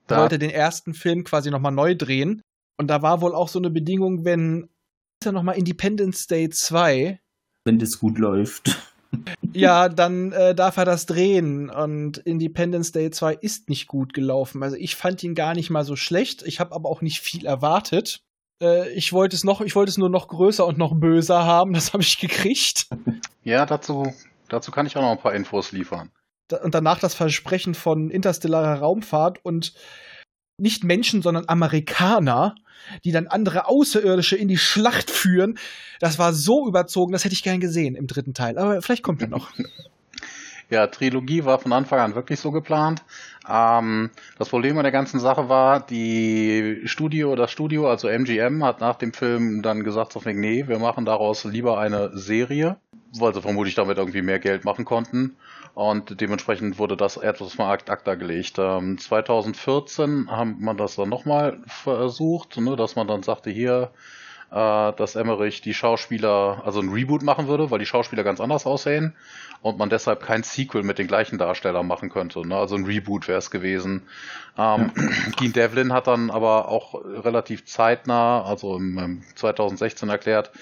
[0.06, 2.40] Da, wollte den ersten Film quasi noch mal neu drehen.
[2.78, 4.68] Und da war wohl auch so eine Bedingung, wenn
[5.20, 7.18] ist ja noch mal Independence Day 2
[7.64, 8.94] Wenn das gut läuft.
[9.52, 11.70] Ja, dann äh, darf er das drehen.
[11.70, 14.62] Und Independence Day 2 ist nicht gut gelaufen.
[14.62, 16.42] Also ich fand ihn gar nicht mal so schlecht.
[16.42, 18.20] Ich habe aber auch nicht viel erwartet.
[18.62, 21.72] Äh, ich wollte es noch, ich wollte es nur noch größer und noch böser haben.
[21.72, 22.88] Das habe ich gekriegt.
[23.44, 24.12] ja, dazu,
[24.48, 26.10] dazu kann ich auch noch ein paar Infos liefern.
[26.48, 29.74] Da- Und danach das Versprechen von interstellarer Raumfahrt und
[30.58, 32.54] nicht Menschen, sondern Amerikaner,
[33.04, 35.58] die dann andere Außerirdische in die Schlacht führen.
[36.00, 38.58] Das war so überzogen, das hätte ich gern gesehen im dritten Teil.
[38.58, 39.50] Aber vielleicht kommt er noch.
[40.68, 43.04] Ja, Trilogie war von Anfang an wirklich so geplant.
[43.48, 48.80] Ähm, das Problem an der ganzen Sache war, die Studio, das Studio, also MGM, hat
[48.80, 52.78] nach dem Film dann gesagt, so nee, wir machen daraus lieber eine Serie,
[53.16, 55.36] weil sie vermutlich damit irgendwie mehr Geld machen konnten.
[55.76, 58.54] Und dementsprechend wurde das etwas mal ad acta gelegt.
[58.58, 63.90] Ähm, 2014 haben man das dann nochmal versucht, ne, dass man dann sagte, hier,
[64.50, 68.64] äh, dass Emmerich die Schauspieler, also ein Reboot machen würde, weil die Schauspieler ganz anders
[68.64, 69.16] aussehen
[69.60, 72.48] und man deshalb kein Sequel mit den gleichen Darstellern machen könnte.
[72.48, 72.56] Ne?
[72.56, 74.08] Also ein Reboot wäre es gewesen.
[74.56, 74.92] Ähm,
[75.36, 80.52] Keen Devlin hat dann aber auch relativ zeitnah, also im, im 2016 erklärt,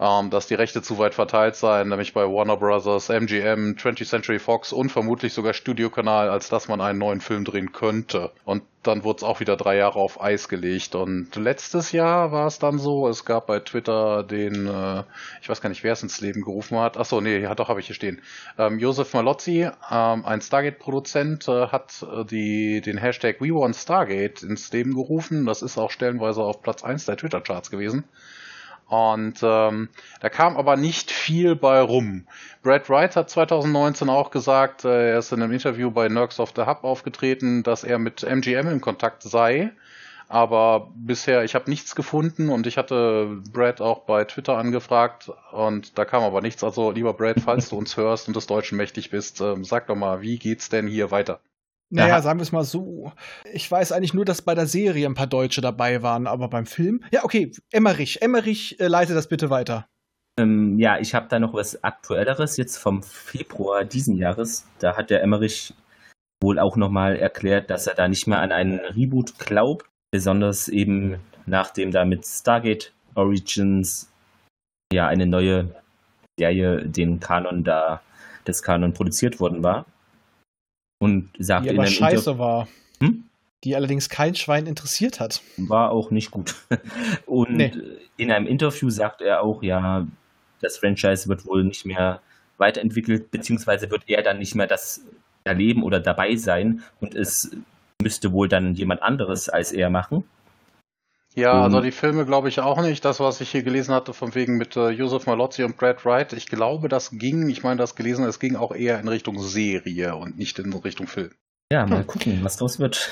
[0.00, 4.38] ähm, dass die Rechte zu weit verteilt seien, nämlich bei Warner Brothers, MGM, 20th Century
[4.38, 8.30] Fox und vermutlich sogar Studiokanal, als dass man einen neuen Film drehen könnte.
[8.46, 10.94] Und dann wurde es auch wieder drei Jahre auf Eis gelegt.
[10.94, 15.02] Und letztes Jahr war es dann so, es gab bei Twitter den, äh,
[15.42, 16.96] ich weiß gar nicht, wer es ins Leben gerufen hat.
[16.96, 18.22] Achso, nee, ja, doch, habe ich hier stehen.
[18.56, 24.42] Ähm, Josef Malozzi, ähm, ein Stargate-Produzent, äh, hat äh, die, den Hashtag We Want Stargate
[24.44, 25.44] ins Leben gerufen.
[25.44, 28.04] Das ist auch stellenweise auf Platz 1 der Twitter-Charts gewesen.
[28.90, 29.88] Und ähm,
[30.20, 32.26] da kam aber nicht viel bei rum.
[32.62, 36.52] Brad Wright hat 2019 auch gesagt, äh, er ist in einem Interview bei Nerds of
[36.56, 39.70] the Hub aufgetreten, dass er mit MGM in Kontakt sei,
[40.28, 45.98] Aber bisher, ich habe nichts gefunden und ich hatte Brad auch bei Twitter angefragt und
[45.98, 46.64] da kam aber nichts.
[46.64, 49.96] Also lieber Brad, falls du uns hörst und des Deutschen mächtig bist, ähm, sag doch
[49.96, 51.40] mal, wie geht's denn hier weiter?
[51.90, 52.22] Naja, Ja.
[52.22, 53.12] sagen wir es mal so.
[53.52, 56.66] Ich weiß eigentlich nur, dass bei der Serie ein paar Deutsche dabei waren, aber beim
[56.66, 57.02] Film.
[57.10, 58.22] Ja, okay, Emmerich.
[58.22, 59.86] Emmerich, äh, leite das bitte weiter.
[60.38, 64.66] Ähm, ja, ich habe da noch was Aktuelleres jetzt vom Februar diesen Jahres.
[64.78, 65.74] Da hat der Emmerich
[66.42, 69.86] wohl auch nochmal erklärt, dass er da nicht mehr an einen Reboot glaubt.
[70.12, 74.10] Besonders eben nachdem da mit Stargate Origins
[74.92, 75.74] ja eine neue
[76.38, 78.00] Serie den Kanon da,
[78.46, 79.84] des Kanon produziert worden war.
[81.00, 82.68] Und sagte Die in aber einem scheiße Inter war.
[83.00, 83.24] Hm?
[83.64, 85.42] Die allerdings kein Schwein interessiert hat.
[85.56, 86.54] war auch nicht gut.
[87.26, 87.72] Und Nee.
[88.16, 90.06] in einem Interview sagt er auch, ja,
[90.60, 92.20] das Franchise wird wohl nicht mehr
[92.58, 95.02] weiterentwickelt, beziehungsweise wird er dann nicht mehr das
[95.44, 97.50] erleben oder dabei sein und es
[98.02, 100.24] müsste wohl dann jemand anderes als er machen.
[101.36, 101.62] Ja, Mhm.
[101.62, 103.04] also die Filme glaube ich auch nicht.
[103.04, 106.32] Das, was ich hier gelesen hatte, von wegen mit äh, Joseph Malozzi und Brad Wright,
[106.32, 110.16] ich glaube, das ging, ich meine, das gelesen, es ging auch eher in Richtung Serie
[110.16, 111.30] und nicht in Richtung Film.
[111.72, 113.10] Ja, mal gucken, was draus wird.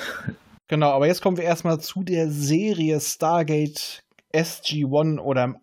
[0.66, 4.00] Genau, aber jetzt kommen wir erstmal zu der Serie Stargate
[4.34, 5.56] SG-1 oder im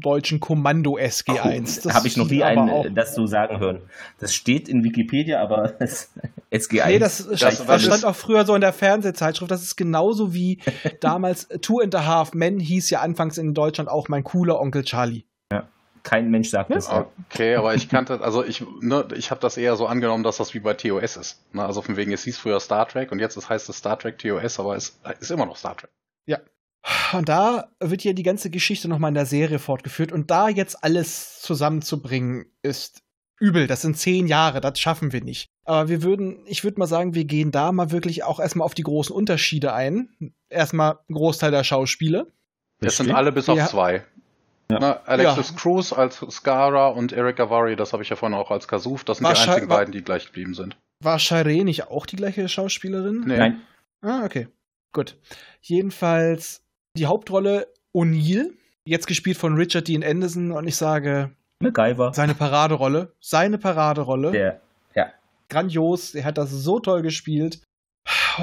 [0.00, 1.84] deutschen Kommando SG-1.
[1.84, 3.82] Das Habe ich noch nie einen äh, das so sagen hören.
[4.18, 6.10] Das steht in Wikipedia, aber es-
[6.50, 6.86] SG1.
[6.86, 9.50] Nee, das, das, das das stand auch früher so in der Fernsehzeitschrift.
[9.50, 10.58] Das ist genauso wie
[11.00, 14.82] damals Two and a Half Men hieß ja anfangs in Deutschland auch mein cooler Onkel
[14.84, 15.24] Charlie.
[16.02, 16.88] Kein Mensch sagt das.
[16.88, 17.06] Ja.
[17.30, 20.54] Okay, aber ich kannte, also ich, ne, ich habe das eher so angenommen, dass das
[20.54, 21.54] wie bei TOS ist.
[21.54, 24.18] Ne, also von wegen, es hieß früher Star Trek und jetzt heißt es Star Trek
[24.18, 25.90] TOS, aber es ist immer noch Star Trek.
[27.12, 30.12] Und da wird ja die ganze Geschichte nochmal in der Serie fortgeführt.
[30.12, 33.02] Und da jetzt alles zusammenzubringen, ist
[33.38, 33.66] übel.
[33.66, 35.48] Das sind zehn Jahre, das schaffen wir nicht.
[35.64, 38.74] Aber wir würden, ich würde mal sagen, wir gehen da mal wirklich auch erstmal auf
[38.74, 40.08] die großen Unterschiede ein.
[40.48, 42.26] Erstmal ein Großteil der Schauspieler.
[42.80, 43.66] Es sind alle bis auf Ja.
[43.66, 44.04] zwei.
[44.70, 48.68] Ne, Alexis Cruz als Skara und Eric Avari, das habe ich ja vorhin auch als
[48.68, 49.02] Kasuf.
[49.04, 50.76] Das sind die Wahrscheinlich- einzigen beiden, die gleich geblieben sind.
[51.02, 53.24] War Shireen nicht auch die gleiche Schauspielerin?
[53.26, 53.36] Nee.
[53.36, 53.60] Nein,
[54.02, 54.46] Ah, okay.
[54.92, 55.18] Gut.
[55.60, 56.62] Jedenfalls
[56.96, 58.52] die Hauptrolle O'Neill,
[58.84, 60.52] jetzt gespielt von Richard Dean Anderson.
[60.52, 61.30] Und ich sage,
[61.60, 62.12] MacGyver.
[62.14, 63.12] seine Paraderolle.
[63.20, 64.32] Seine Paraderolle.
[64.32, 64.60] Der,
[64.94, 65.12] ja,
[65.48, 66.14] grandios.
[66.14, 67.60] Er hat das so toll gespielt.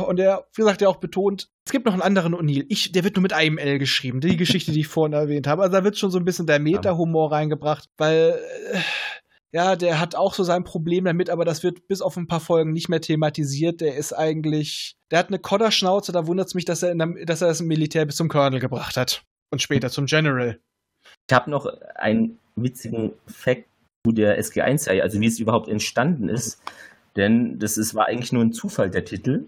[0.07, 2.65] Und er, wie gesagt, er auch betont, es gibt noch einen anderen O'Neill.
[2.69, 4.21] Ich, der wird nur mit einem L geschrieben.
[4.21, 5.63] Die Geschichte, die ich vorhin erwähnt habe.
[5.63, 8.39] Also da wird schon so ein bisschen der Meta-Humor reingebracht, weil,
[8.71, 8.79] äh,
[9.53, 12.39] ja, der hat auch so sein Problem damit, aber das wird bis auf ein paar
[12.39, 13.81] Folgen nicht mehr thematisiert.
[13.81, 17.41] Der ist eigentlich, der hat eine Kodderschnauze, da wundert es mich, dass er, der, dass
[17.41, 19.23] er das Militär bis zum Colonel gebracht hat.
[19.51, 20.59] Und später zum General.
[21.29, 21.65] Ich habe noch
[21.95, 23.65] einen witzigen Fact
[24.05, 26.61] zu der SG1-Serie, also wie es überhaupt entstanden ist.
[27.15, 29.45] Denn das ist, war eigentlich nur ein Zufall, der Titel.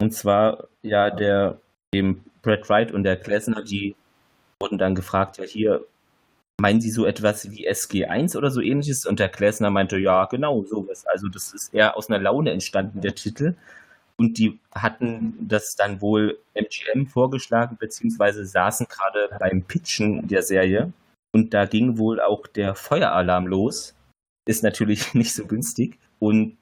[0.00, 1.60] Und zwar, ja, der,
[1.92, 3.96] dem Brad Wright und der Klesner, die
[4.60, 5.84] wurden dann gefragt, ja, hier,
[6.60, 9.06] meinen Sie so etwas wie SG1 oder so ähnliches?
[9.06, 11.04] Und der Klesner meinte, ja, genau, sowas.
[11.06, 13.54] Also das ist eher aus einer Laune entstanden, der Titel.
[14.16, 20.92] Und die hatten das dann wohl MGM vorgeschlagen, beziehungsweise saßen gerade beim Pitchen der Serie.
[21.32, 23.94] Und da ging wohl auch der Feueralarm los.
[24.46, 25.98] Ist natürlich nicht so günstig.
[26.18, 26.56] Und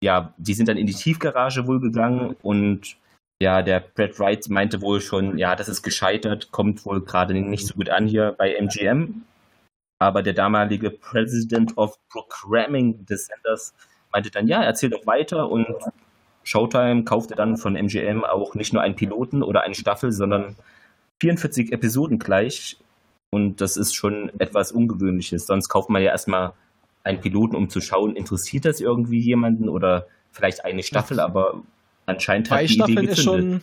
[0.00, 2.96] ja, die sind dann in die Tiefgarage wohl gegangen und
[3.40, 7.66] ja, der Brad Wright meinte wohl schon, ja, das ist gescheitert, kommt wohl gerade nicht
[7.66, 9.22] so gut an hier bei MGM.
[9.98, 13.74] Aber der damalige President of Programming des Senders
[14.12, 15.66] meinte dann, ja, erzähl doch weiter und
[16.44, 20.56] Showtime kaufte dann von MGM auch nicht nur einen Piloten oder eine Staffel, sondern
[21.20, 22.78] 44 Episoden gleich.
[23.30, 25.46] Und das ist schon etwas Ungewöhnliches.
[25.46, 26.52] Sonst kauft man ja erstmal
[27.02, 31.62] einen Piloten, um zu schauen, interessiert das irgendwie jemanden oder vielleicht eine Staffel, aber
[32.06, 33.62] anscheinend hat die Idee Staffeln ist gezündet.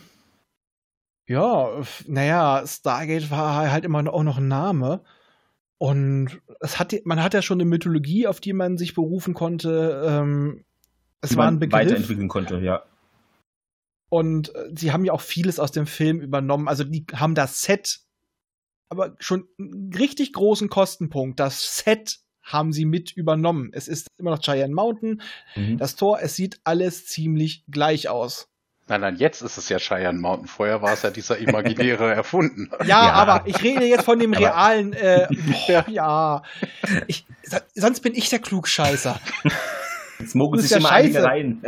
[1.26, 5.02] Ja, naja, Stargate war halt immer auch noch ein Name.
[5.78, 10.02] Und es hat, man hat ja schon eine Mythologie, auf die man sich berufen konnte.
[10.06, 10.64] Ähm,
[11.20, 11.80] es die war ein Begriff.
[11.80, 12.84] weiterentwickeln konnte, ja.
[14.08, 16.68] Und äh, sie haben ja auch vieles aus dem Film übernommen.
[16.68, 18.00] Also die haben das Set,
[18.88, 21.40] aber schon einen richtig großen Kostenpunkt.
[21.40, 23.70] Das Set haben sie mit übernommen.
[23.72, 25.22] Es ist immer noch Cheyenne Mountain.
[25.56, 25.78] Mhm.
[25.78, 28.46] Das Tor, es sieht alles ziemlich gleich aus.
[28.86, 30.46] Nein, nein, jetzt ist es ja Cheyenne Mountain.
[30.46, 32.70] Vorher war es ja dieser imaginäre erfunden.
[32.80, 33.12] Ja, Ja.
[33.12, 34.92] aber ich rede jetzt von dem Aber- realen.
[34.92, 35.26] Äh,
[35.68, 35.80] Ja.
[35.82, 36.42] boah, ja.
[37.06, 39.18] Ich, so- sonst bin ich der Klugscheißer.
[40.20, 41.22] Jetzt mogeln sich ja immer scheiße.
[41.24, 41.62] rein.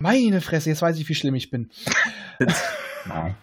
[0.00, 1.70] Meine Fresse, jetzt weiß ich, wie schlimm ich bin.
[3.06, 3.34] Ja.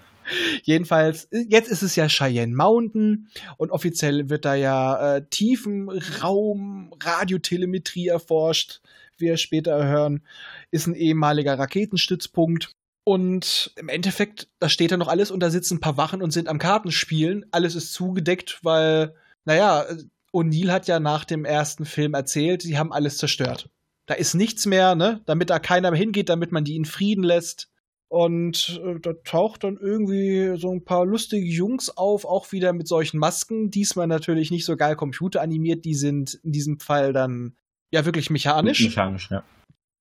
[0.63, 6.93] Jedenfalls, äh, jetzt ist es ja Cheyenne Mountain und offiziell wird da ja äh, Tiefenraum
[7.01, 8.81] Radiotelemetrie erforscht.
[9.17, 10.23] Wir später hören,
[10.71, 12.75] ist ein ehemaliger Raketenstützpunkt.
[13.07, 16.31] Und im Endeffekt, da steht dann noch alles und da sitzen ein paar Wachen und
[16.31, 17.45] sind am Kartenspielen.
[17.51, 19.13] Alles ist zugedeckt, weil,
[19.45, 19.85] naja,
[20.33, 23.69] O'Neill hat ja nach dem ersten Film erzählt, sie haben alles zerstört.
[24.07, 25.21] Da ist nichts mehr, ne?
[25.25, 27.69] Damit da keiner hingeht, damit man die in Frieden lässt.
[28.07, 32.87] Und äh, da taucht dann irgendwie so ein paar lustige Jungs auf, auch wieder mit
[32.87, 33.71] solchen Masken.
[33.71, 37.55] Diesmal natürlich nicht so geil computeranimiert, die sind in diesem Fall dann
[37.91, 38.81] ja wirklich mechanisch.
[38.81, 39.43] Mechanisch, ja.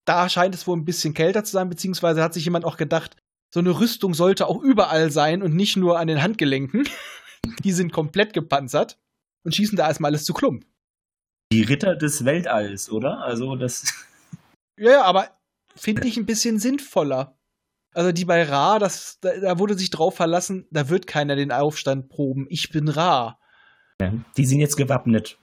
[0.05, 3.17] Da scheint es wohl ein bisschen kälter zu sein, beziehungsweise hat sich jemand auch gedacht,
[3.53, 6.87] so eine Rüstung sollte auch überall sein und nicht nur an den Handgelenken.
[7.65, 8.99] die sind komplett gepanzert
[9.45, 10.67] und schießen da erstmal alles zu Klump.
[11.53, 13.19] Die Ritter des Weltalls, oder?
[13.23, 13.85] Also das.
[14.79, 15.31] Ja, ja, aber
[15.77, 17.39] finde ich ein bisschen sinnvoller.
[17.95, 21.53] Also die bei Ra, das, da, da wurde sich drauf verlassen, da wird keiner den
[21.53, 22.47] Aufstand proben.
[22.51, 23.39] Ich bin Ra.
[24.01, 25.39] Ja, die sind jetzt gewappnet.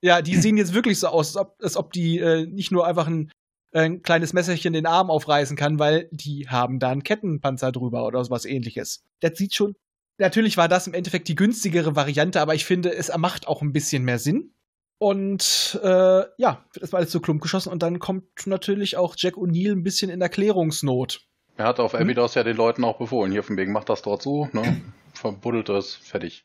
[0.00, 2.86] Ja, die sehen jetzt wirklich so aus, als ob, als ob die äh, nicht nur
[2.86, 3.30] einfach ein,
[3.72, 8.24] ein kleines Messerchen den Arm aufreißen kann, weil die haben da einen Kettenpanzer drüber oder
[8.24, 9.04] sowas ähnliches.
[9.20, 9.74] Das sieht schon.
[10.18, 13.72] Natürlich war das im Endeffekt die günstigere Variante, aber ich finde, es macht auch ein
[13.72, 14.52] bisschen mehr Sinn.
[14.98, 19.34] Und äh, ja, wird erstmal alles zu Klump geschossen und dann kommt natürlich auch Jack
[19.34, 21.27] O'Neill ein bisschen in Erklärungsnot.
[21.58, 22.00] Er hat auf Hm?
[22.02, 24.80] Abydos ja den Leuten auch befohlen, hier von wegen, macht das dort so, ne?
[25.12, 26.44] Verbuddelt es, fertig.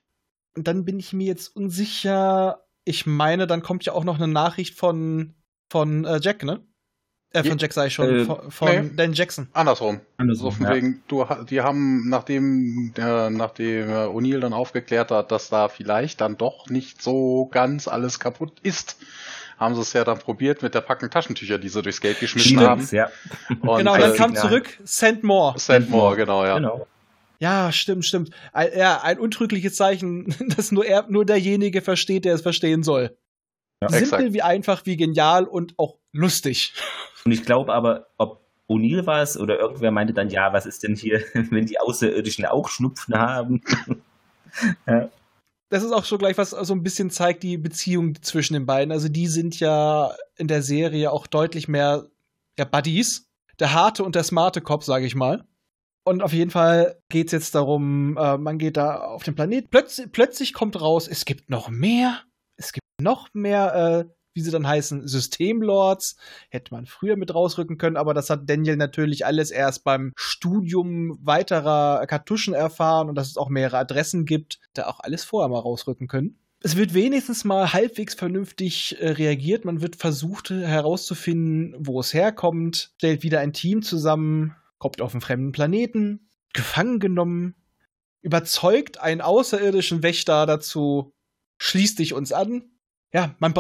[0.58, 2.66] Und dann bin ich mir jetzt unsicher.
[2.84, 5.36] Ich meine, dann kommt ja auch noch eine Nachricht von,
[5.72, 6.66] von äh, Jack, ne?
[7.32, 8.92] Äh, von Je- Jack sei ich schon, äh, von, von nee.
[8.96, 9.48] Dan Jackson.
[9.54, 10.02] Andersrum.
[10.18, 10.74] Andersrum, so von ja.
[10.76, 15.70] wegen, du, ha- die haben, nachdem, äh, nachdem äh, O'Neill dann aufgeklärt hat, dass da
[15.70, 18.98] vielleicht dann doch nicht so ganz alles kaputt ist,
[19.58, 22.60] haben sie es ja dann probiert mit der Packen Taschentücher, die sie durchs Gate geschmissen
[22.60, 22.82] haben.
[22.82, 23.10] Stimmt, ja.
[23.62, 25.58] Und, genau, dann äh, kam zurück, send more.
[25.58, 26.56] Sandmore, genau, ja.
[26.56, 26.88] Genau.
[27.40, 28.30] Ja, stimmt, stimmt.
[28.54, 33.18] Ein, ja, ein untrügliches Zeichen, das nur er, nur derjenige versteht, der es verstehen soll.
[33.82, 34.34] Ja, Simpel exakt.
[34.34, 36.74] wie einfach, wie genial und auch lustig.
[37.26, 40.84] Und ich glaube aber, ob O'Neill war es oder irgendwer meinte dann, ja, was ist
[40.84, 43.62] denn hier, wenn die Außerirdischen auch Schnupfen haben?
[45.74, 48.92] Das ist auch schon gleich, was so ein bisschen zeigt, die Beziehung zwischen den beiden.
[48.92, 52.12] Also die sind ja in der Serie auch deutlich mehr
[52.60, 53.28] ja, Buddies.
[53.60, 55.48] Der harte und der smarte Cop, sage ich mal.
[56.06, 59.72] Und auf jeden Fall geht es jetzt darum, äh, man geht da auf den Planet.
[59.72, 62.22] Plötz plötzlich kommt raus, es gibt noch mehr.
[62.56, 66.18] Es gibt noch mehr, äh, wie sie dann heißen, Systemlords.
[66.50, 71.18] Hätte man früher mit rausrücken können, aber das hat Daniel natürlich alles erst beim Studium
[71.22, 75.60] weiterer Kartuschen erfahren und dass es auch mehrere Adressen gibt, da auch alles vorher mal
[75.60, 76.38] rausrücken können.
[76.66, 79.66] Es wird wenigstens mal halbwegs vernünftig äh, reagiert.
[79.66, 85.20] Man wird versucht herauszufinden, wo es herkommt, stellt wieder ein Team zusammen, kommt auf einen
[85.20, 87.56] fremden Planeten, gefangen genommen,
[88.22, 91.12] überzeugt einen außerirdischen Wächter dazu,
[91.58, 92.64] schließ dich uns an.
[93.14, 93.54] Ja, man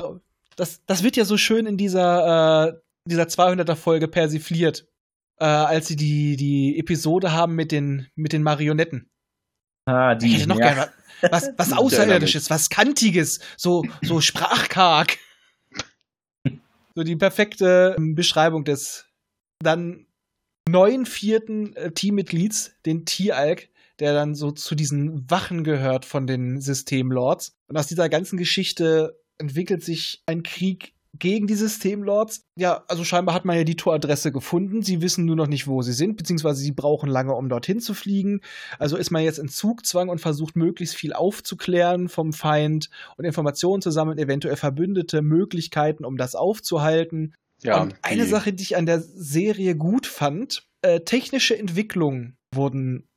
[0.55, 2.73] das, das wird ja so schön in dieser, äh,
[3.09, 4.87] dieser 200er Folge persifliert,
[5.39, 9.09] äh, als sie die, die Episode haben mit den, mit den Marionetten.
[9.85, 10.73] Ah, die, Ich hätte noch ja.
[10.73, 10.91] gerne
[11.31, 15.17] was, was Außerirdisches, was Kantiges, so, so sprachkarg.
[16.95, 19.05] so die perfekte ähm, Beschreibung des
[19.59, 20.05] dann
[20.67, 23.69] neuen vierten äh, Teammitglieds, den T-Alk,
[23.99, 27.55] der dann so zu diesen Wachen gehört von den Systemlords.
[27.67, 32.41] Und aus dieser ganzen Geschichte entwickelt sich ein Krieg gegen die Systemlords.
[32.57, 34.81] Ja, also scheinbar hat man ja die Toradresse gefunden.
[34.81, 37.93] Sie wissen nur noch nicht, wo sie sind, beziehungsweise sie brauchen lange, um dorthin zu
[37.93, 38.41] fliegen.
[38.79, 43.81] Also ist man jetzt in Zugzwang und versucht möglichst viel aufzuklären vom Feind und Informationen
[43.81, 47.35] zu sammeln, eventuell verbündete Möglichkeiten, um das aufzuhalten.
[47.61, 53.07] Ja, und eine Sache, die ich an der Serie gut fand, äh, technische Entwicklungen wurden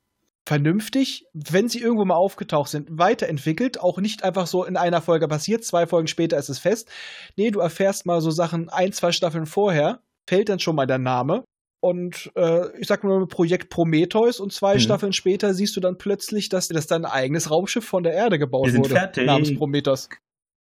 [0.47, 3.81] vernünftig, wenn sie irgendwo mal aufgetaucht sind, weiterentwickelt.
[3.81, 6.89] Auch nicht einfach so in einer Folge passiert, zwei Folgen später ist es fest.
[7.37, 10.99] Nee, du erfährst mal so Sachen ein, zwei Staffeln vorher, fällt dann schon mal der
[10.99, 11.45] Name.
[11.81, 14.81] Und äh, ich sag nur Projekt Prometheus und zwei Mhm.
[14.81, 18.73] Staffeln später siehst du dann plötzlich, dass, dass dein eigenes Raumschiff von der Erde gebaut
[18.73, 18.89] wurde.
[18.89, 19.27] fertig.
[19.27, 20.09] Namens Prometheus.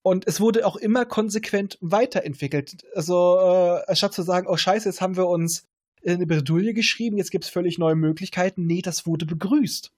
[0.02, 2.84] Und es wurde auch immer konsequent weiterentwickelt.
[2.94, 3.38] Also,
[3.86, 5.66] äh, statt zu sagen, oh scheiße, jetzt haben wir uns
[6.06, 8.66] eine Bredouille geschrieben, jetzt gibt es völlig neue Möglichkeiten.
[8.66, 9.92] Nee, das wurde begrüßt.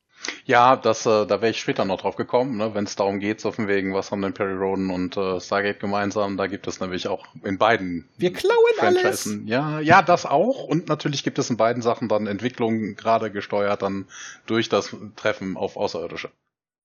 [0.44, 3.40] Ja, das, äh, da wäre ich später noch drauf gekommen, ne, wenn es darum geht,
[3.40, 6.80] so von wegen, was haben denn Perry Roden und äh, Stargate gemeinsam, da gibt es
[6.80, 9.02] nämlich auch in beiden Wir klauen alles.
[9.02, 9.46] Franchisen.
[9.46, 10.64] Ja, ja, das auch.
[10.64, 14.06] Und natürlich gibt es in beiden Sachen dann Entwicklungen gerade gesteuert dann
[14.46, 16.30] durch das Treffen auf Außerirdische.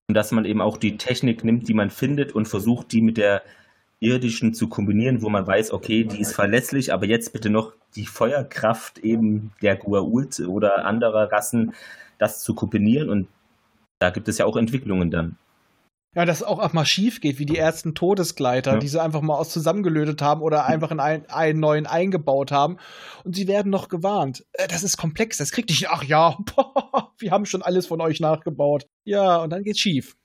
[0.07, 3.17] Und dass man eben auch die Technik nimmt, die man findet und versucht, die mit
[3.17, 3.43] der
[4.01, 8.05] irdischen zu kombinieren, wo man weiß, okay, die ist verlässlich, aber jetzt bitte noch die
[8.05, 11.73] Feuerkraft eben der Gua'uld oder anderer Rassen,
[12.17, 13.27] das zu kombinieren und
[13.99, 15.37] da gibt es ja auch Entwicklungen dann.
[16.13, 18.79] Ja, dass es auch, auch mal schief geht, wie die ersten Todesgleiter, Ja.
[18.79, 22.77] die sie einfach mal aus zusammengelötet haben oder einfach in ein, einen neuen eingebaut haben.
[23.23, 24.43] Und sie werden noch gewarnt.
[24.53, 25.87] Äh, Das ist komplex, das kriegt nicht.
[25.89, 26.37] Ach ja,
[27.17, 28.87] wir haben schon alles von euch nachgebaut.
[29.05, 30.17] Ja, und dann geht's schief.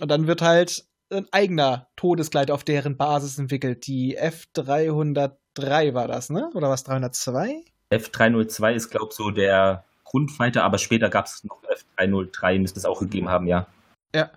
[0.00, 3.86] Und dann wird halt ein eigener Todesgleiter auf deren Basis entwickelt.
[3.86, 6.50] Die F303 war das, ne?
[6.54, 7.64] Oder was, 302?
[7.92, 11.62] F302 ist, glaube ich, so der Grundfighter, aber später gab es noch
[11.98, 13.66] F303, müsste es auch gegeben haben, ja.
[14.14, 14.30] Ja,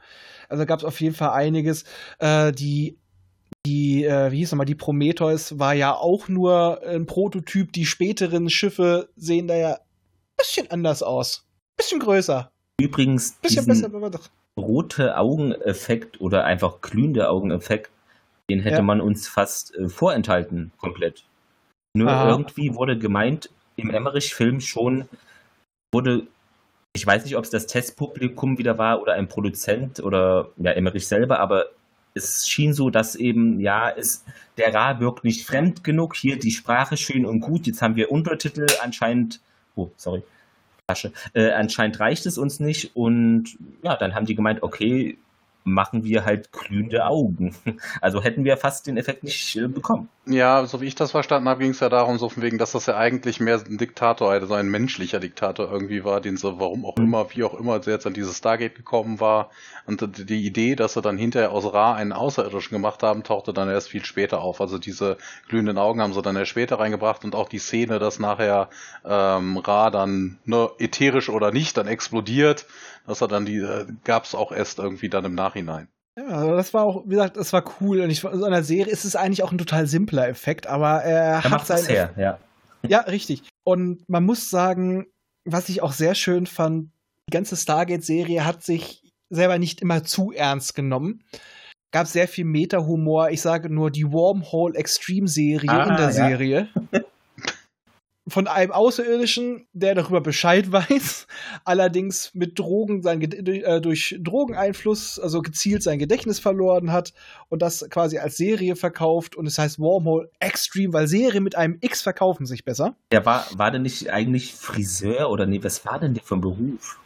[0.50, 1.84] also gab es auf jeden Fall einiges.
[2.20, 2.98] Äh, die,
[3.66, 7.72] die, äh, wie hieß nochmal, die Prometheus war ja auch nur ein Prototyp.
[7.74, 11.48] Die späteren Schiffe sehen da ja ein bisschen anders aus.
[11.78, 12.52] Bisschen größer.
[12.80, 14.30] Übrigens, Bisschen diesen besser, aber doch.
[14.58, 17.92] Rote Augeneffekt oder einfach glühende Augeneffekt,
[18.50, 18.82] den hätte Ja.
[18.84, 21.24] man uns fast äh, vorenthalten, komplett.
[21.96, 22.30] Nur Aha.
[22.30, 25.08] irgendwie wurde gemeint, im Emmerich-Film schon
[25.92, 26.28] wurde,
[26.96, 31.08] ich weiß nicht, ob es das Testpublikum wieder war oder ein Produzent oder ja, Emmerich
[31.08, 31.68] selber, aber
[32.16, 34.24] es schien so, dass eben, ja, es,
[34.58, 38.12] der Ra wirkt nicht fremd genug, hier die Sprache schön und gut, jetzt haben wir
[38.12, 39.40] Untertitel anscheinend,
[39.76, 40.22] oh, sorry,
[40.88, 45.18] Tasche, äh, anscheinend reicht es uns nicht und ja, dann haben die gemeint, okay,
[45.64, 47.56] machen wir halt glühende Augen.
[48.02, 50.10] Also hätten wir fast den Effekt nicht äh, bekommen.
[50.26, 52.72] Ja, so wie ich das verstanden habe, ging es ja darum, so von wegen, dass
[52.72, 56.86] das ja eigentlich mehr ein Diktator, also ein menschlicher Diktator irgendwie war, den sie, warum
[56.86, 59.50] auch immer, wie auch immer, der jetzt an dieses Stargate gekommen war.
[59.86, 63.70] Und die Idee, dass sie dann hinterher aus Ra einen Außerirdischen gemacht haben, tauchte dann
[63.70, 64.62] erst viel später auf.
[64.62, 65.18] Also diese
[65.50, 68.70] glühenden Augen haben sie dann erst später reingebracht und auch die Szene, dass nachher
[69.06, 72.66] ähm, Ra dann ne, ätherisch oder nicht dann explodiert,
[73.06, 75.88] dass er dann die, äh, gab es auch erst irgendwie dann im Nachhinein.
[76.18, 78.02] Ja, also das war auch, wie gesagt, das war cool.
[78.02, 81.42] Und ich, so einer Serie ist es eigentlich auch ein total simpler Effekt, aber er
[81.42, 82.40] Da hat seinen her, ja.
[82.88, 83.44] Ja, richtig.
[83.64, 85.08] Und man muss sagen,
[85.46, 86.92] was ich auch sehr schön fand,
[87.30, 91.24] die ganze Stargate-Serie hat sich selber nicht immer zu ernst genommen.
[91.92, 93.30] Gab sehr viel Meta-Humor.
[93.30, 96.12] Ich sage nur die Wormhole Extreme-Serie Ah, in der ja.
[96.12, 96.68] Serie.
[98.28, 101.28] Von einem Außerirdischen, der darüber Bescheid weiß,
[101.66, 107.14] allerdings mit Drogen sein, äh, durch Drogeneinfluss, also gezielt sein Gedächtnis verloren hat
[107.50, 111.78] und das quasi als Serie verkauft und es heißt Wormhole Extreme, weil Serien mit einem
[111.82, 112.96] X verkaufen sich besser.
[113.12, 117.00] Der war, war der nicht eigentlich Friseur oder nee, was war denn der vom Beruf?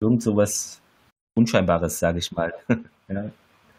[0.00, 0.80] Irgend sowas
[1.34, 2.52] Unscheinbares, sage ich mal.
[3.08, 3.30] ja.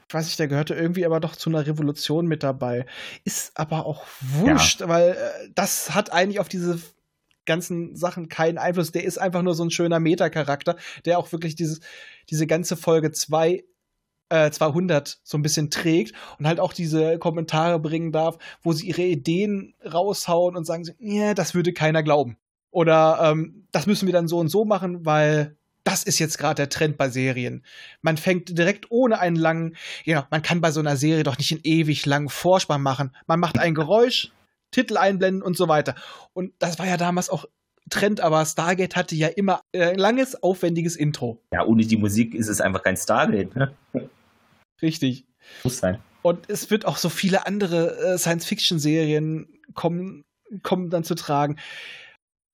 [0.10, 2.88] Ich weiß nicht, der gehörte irgendwie aber doch zu einer Revolution mit dabei.
[3.26, 6.80] Ist aber auch wurscht, weil äh, das hat eigentlich auf diese
[7.45, 8.91] ganzen Sachen keinen Einfluss.
[8.91, 11.81] Der ist einfach nur so ein schöner Meta-Charakter, der auch wirklich dieses,
[12.27, 13.64] diese ganze Folge 2
[14.30, 18.88] äh, 200 so ein bisschen trägt und halt auch diese Kommentare bringen darf, wo sie
[18.88, 22.38] ihre Ideen raushauen und sagen, nee, das würde keiner glauben.
[22.72, 26.56] Oder ähm, das müssen wir dann so und so machen, weil das ist jetzt gerade
[26.56, 27.64] der Trend bei Serien.
[28.01, 29.76] Man fängt direkt ohne einen langen,
[30.06, 33.15] ja, man kann bei so einer Serie doch nicht einen ewig langen Vorspann machen.
[33.27, 34.31] Man macht ein Geräusch,
[34.72, 35.95] Titel einblenden und so weiter.
[36.34, 37.45] Und das war ja damals auch
[37.89, 41.41] Trend, aber Stargate hatte ja immer äh, ein langes, aufwendiges Intro.
[41.51, 43.56] ja, ohne die Musik ist es einfach kein Stargate.
[43.56, 43.73] Ne?
[44.81, 45.26] Richtig.
[45.64, 45.99] Muss sein.
[46.22, 50.23] Und es wird auch so viele andere äh, Science-Fiction-Serien kommen,
[50.64, 51.57] kommen dann zu tragen,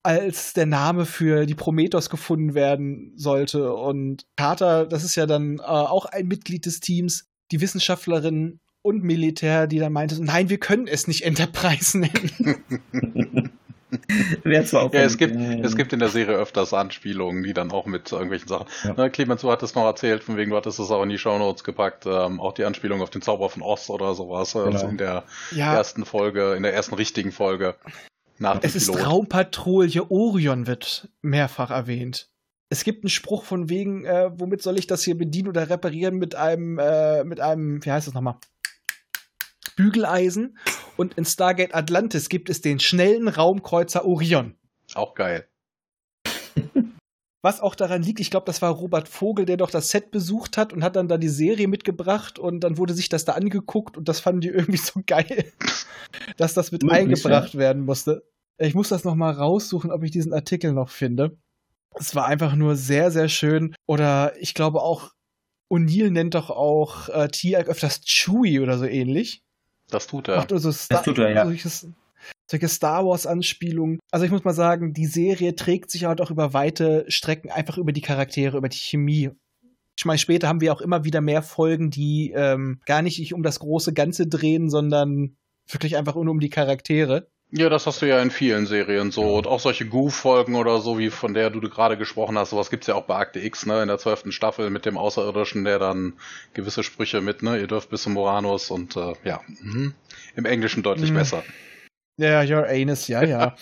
[0.05, 3.73] als der Name für die Prometheus gefunden werden sollte.
[3.73, 9.03] Und Carter, das ist ja dann äh, auch ein Mitglied des Teams, die Wissenschaftlerin und
[9.03, 13.49] Militär, die dann meinte, nein, wir können es nicht Enterprise nennen.
[14.43, 17.85] Wäre zwar Ja, es gibt, es gibt in der Serie öfters Anspielungen, die dann auch
[17.85, 18.67] mit irgendwelchen Sachen.
[18.83, 18.93] Ja.
[18.97, 21.63] Na, Clemens, du hattest noch erzählt, von wegen, du hattest es auch in die Shownotes
[21.63, 24.87] gepackt, ähm, auch die Anspielung auf den Zauber von Oz oder sowas, Genau.
[24.87, 27.75] in der ja, ersten Folge, in der ersten richtigen Folge.
[28.37, 29.05] Nach es ist Pilot.
[29.05, 32.29] Raumpatrouille Orion wird mehrfach erwähnt.
[32.69, 36.15] Es gibt einen Spruch von wegen, äh, womit soll ich das hier bedienen oder reparieren
[36.17, 38.37] mit einem, äh, mit einem, wie heißt das nochmal?
[39.75, 40.57] Bügeleisen.
[40.97, 44.55] Und in Stargate Atlantis gibt es den schnellen Raumkreuzer Orion.
[44.93, 45.47] Auch geil.
[47.45, 50.57] Was auch daran liegt, ich glaube, das war Robert Vogel, der doch das Set besucht
[50.57, 53.97] hat und hat dann da die Serie mitgebracht und dann wurde sich das da angeguckt
[53.97, 55.53] und das fanden die irgendwie so geil,
[56.37, 58.23] dass das mit Möglich, eingebracht werden musste.
[58.57, 61.37] Ich muss das noch mal raussuchen, ob ich diesen Artikel noch finde.
[61.93, 63.75] Es war einfach nur sehr, sehr schön.
[63.85, 65.11] Oder ich glaube auch,
[65.69, 69.43] O'Neill nennt doch auch äh, Tiag öfters Chewie oder so ähnlich.
[69.91, 70.37] Das tut er.
[70.37, 71.45] Macht also Star tut er, ja.
[71.45, 71.89] solches,
[72.49, 73.99] solche Star Wars-Anspielungen.
[74.11, 77.77] Also ich muss mal sagen, die Serie trägt sich halt auch über weite Strecken einfach
[77.77, 79.31] über die Charaktere, über die Chemie.
[79.97, 83.43] Ich meine, später haben wir auch immer wieder mehr Folgen, die ähm, gar nicht um
[83.43, 85.37] das große Ganze drehen, sondern
[85.67, 87.27] wirklich einfach nur um die Charaktere.
[87.51, 89.35] Ja, das hast du ja in vielen Serien so.
[89.37, 92.49] Und auch solche Goof-Folgen oder so, wie von der du gerade gesprochen hast.
[92.49, 93.81] Sowas gibt's ja auch bei Akte X, ne?
[93.81, 96.13] In der zwölften Staffel mit dem Außerirdischen, der dann
[96.53, 97.57] gewisse Sprüche mit, ne?
[97.59, 99.39] Ihr dürft bis zum Moranus und äh, ja.
[99.61, 99.93] Mhm.
[100.35, 101.15] Im Englischen deutlich Mhm.
[101.15, 101.43] besser.
[102.17, 103.55] Ja, Your Anus, ja, ja.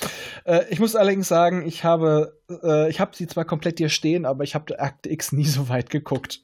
[0.46, 4.26] äh, ich muss allerdings sagen, ich habe, äh, ich habe sie zwar komplett hier stehen,
[4.26, 6.42] aber ich habe Akte X nie so weit geguckt.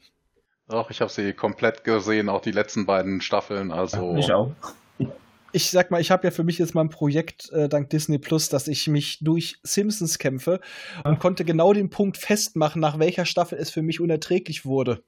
[0.68, 3.72] Auch ich habe sie komplett gesehen, auch die letzten beiden Staffeln.
[3.72, 4.52] Also Ich auch.
[5.52, 8.20] Ich sag mal, ich habe ja für mich jetzt mal ein Projekt äh, dank Disney
[8.20, 10.60] Plus, dass ich mich durch Simpsons kämpfe
[11.04, 15.04] und konnte genau den Punkt festmachen, nach welcher Staffel es für mich unerträglich wurde.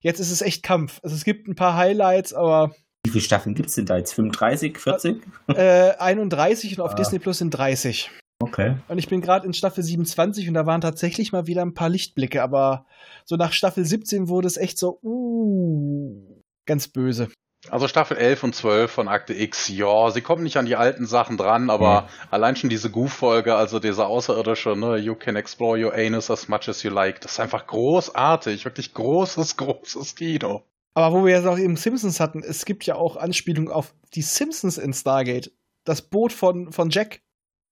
[0.00, 1.00] Jetzt ist es echt Kampf.
[1.02, 4.14] Also es gibt ein paar Highlights, aber Wie viele Staffeln gibt es denn da jetzt?
[4.14, 5.22] 35, 40?
[5.48, 6.94] äh, 31 und auf Ah.
[6.94, 8.10] Disney Plus sind 30.
[8.42, 8.76] Okay.
[8.88, 11.88] Und ich bin gerade in Staffel 27 und da waren tatsächlich mal wieder ein paar
[11.88, 12.86] Lichtblicke, aber
[13.24, 17.28] so nach Staffel 17 wurde es echt so, uh, ganz böse.
[17.70, 21.06] Also Staffel 11 und 12 von Akte X, ja, sie kommen nicht an die alten
[21.06, 25.94] Sachen dran, aber allein schon diese Goof-Folge, also diese außerirdische, ne, you can explore your
[25.94, 30.62] anus as much as you like, das ist einfach großartig, wirklich großes, großes Kino.
[30.94, 34.22] Aber wo wir jetzt auch eben Simpsons hatten, es gibt ja auch Anspielungen auf die
[34.22, 35.52] Simpsons in Stargate.
[35.84, 37.20] Das Boot von, von Jack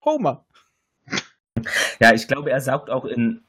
[0.04, 0.44] Homer.
[2.00, 3.42] Ja, ich glaube, er sagt auch in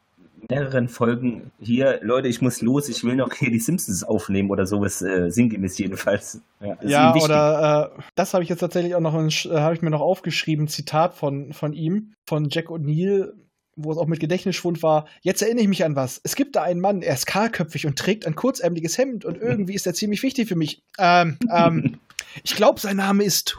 [0.50, 4.66] mehreren Folgen hier, Leute, ich muss los, ich will noch hier die Simpsons aufnehmen oder
[4.66, 6.42] sowas, äh, sinngemäß jedenfalls.
[6.60, 9.90] Ja, Ja, oder äh, das habe ich jetzt tatsächlich auch noch, äh, habe ich mir
[9.90, 13.34] noch aufgeschrieben, Zitat von, von ihm, von Jack O'Neill,
[13.76, 15.08] wo es auch mit Gedächtnisschwund war.
[15.22, 16.20] Jetzt erinnere ich mich an was.
[16.24, 19.74] Es gibt da einen Mann, er ist kahlköpfig und trägt ein kurzärmeliges Hemd und irgendwie
[19.74, 20.84] ist er ziemlich wichtig für mich.
[21.00, 22.00] Ähm, ähm,
[22.44, 23.56] ich glaube, sein Name ist.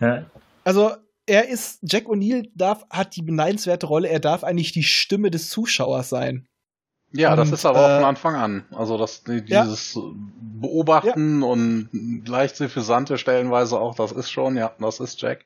[0.00, 0.26] Ja,
[0.64, 0.92] Also
[1.26, 5.48] er ist, Jack O'Neill darf, hat die beneidenswerte Rolle, er darf eigentlich die Stimme des
[5.48, 6.46] Zuschauers sein.
[7.14, 8.64] Ja, das Und, ist aber auch äh, von Anfang an.
[8.70, 9.64] Also das die- Ja.
[9.64, 9.98] dieses
[10.60, 11.90] Beobachten und
[12.26, 15.44] leicht suffisante stellenweise auch, das ist schon, ja, das ist Jack.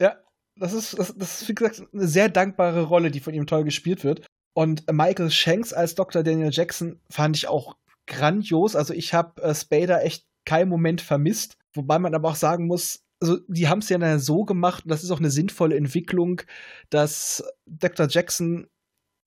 [0.00, 0.16] Ja,
[0.58, 3.64] das ist, das, das ist, wie gesagt, eine sehr dankbare Rolle, die von ihm toll
[3.64, 4.26] gespielt wird.
[4.54, 6.22] Und Michael Shanks als Dr.
[6.22, 7.76] Daniel Jackson fand ich auch
[8.06, 8.74] grandios.
[8.74, 11.56] Also ich habe äh, Spader echt keinen Moment vermisst.
[11.74, 14.90] Wobei man aber auch sagen muss, also die haben es ja dann so gemacht, und
[14.90, 16.42] das ist auch eine sinnvolle Entwicklung,
[16.90, 18.08] dass Dr.
[18.08, 18.66] Jackson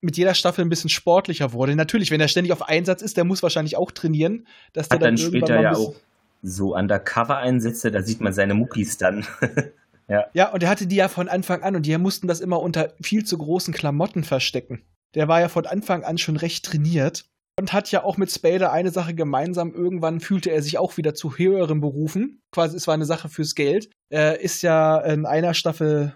[0.02, 1.76] mit jeder Staffel ein bisschen sportlicher wurde.
[1.76, 5.04] Natürlich, wenn er ständig auf Einsatz ist, der muss wahrscheinlich auch trainieren, dass der Hat
[5.04, 5.96] dann irgendwann später ja auch
[6.42, 9.26] so Undercover-Einsätze, da sieht man seine Muckis dann.
[10.34, 12.94] Ja, und er hatte die ja von Anfang an und die mussten das immer unter
[13.02, 14.84] viel zu großen Klamotten verstecken.
[15.16, 17.26] Der war ja von Anfang an schon recht trainiert
[17.60, 19.74] und hat ja auch mit Spader eine Sache gemeinsam.
[19.74, 22.42] Irgendwann fühlte er sich auch wieder zu höheren Berufen.
[22.52, 23.92] Quasi, es war eine Sache fürs Geld.
[24.10, 26.16] Er ist ja in einer Staffel,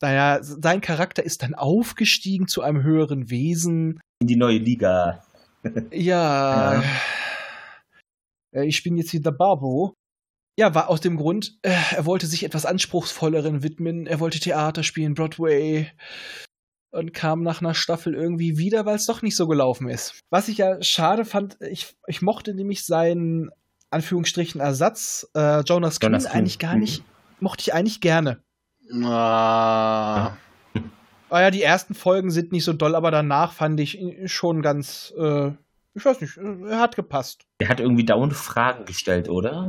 [0.00, 4.00] naja, sein Charakter ist dann aufgestiegen zu einem höheren Wesen.
[4.20, 5.22] In die neue Liga.
[5.92, 6.82] Ja.
[8.52, 8.62] Ja.
[8.62, 9.94] Ich bin jetzt hier der Barbo.
[10.56, 14.06] Ja, war aus dem Grund, äh, er wollte sich etwas Anspruchsvolleren widmen.
[14.06, 15.90] Er wollte Theater spielen, Broadway.
[16.90, 20.20] Und kam nach einer Staffel irgendwie wieder, weil es doch nicht so gelaufen ist.
[20.30, 23.50] Was ich ja schade fand, ich, ich mochte nämlich seinen
[23.90, 26.32] Anführungsstrichen Ersatz, äh, Jonas Jonas Quinn.
[26.32, 27.02] eigentlich gar nicht,
[27.40, 28.40] mochte ich eigentlich gerne.
[29.02, 30.36] Ah,
[31.30, 34.62] Ah ja, die ersten Folgen sind nicht so doll, aber danach fand ich ihn schon
[34.62, 35.48] ganz, äh,
[35.94, 37.44] ich weiß nicht, er hat gepasst.
[37.60, 39.68] Der hat irgendwie dauernd Fragen gestellt, oder?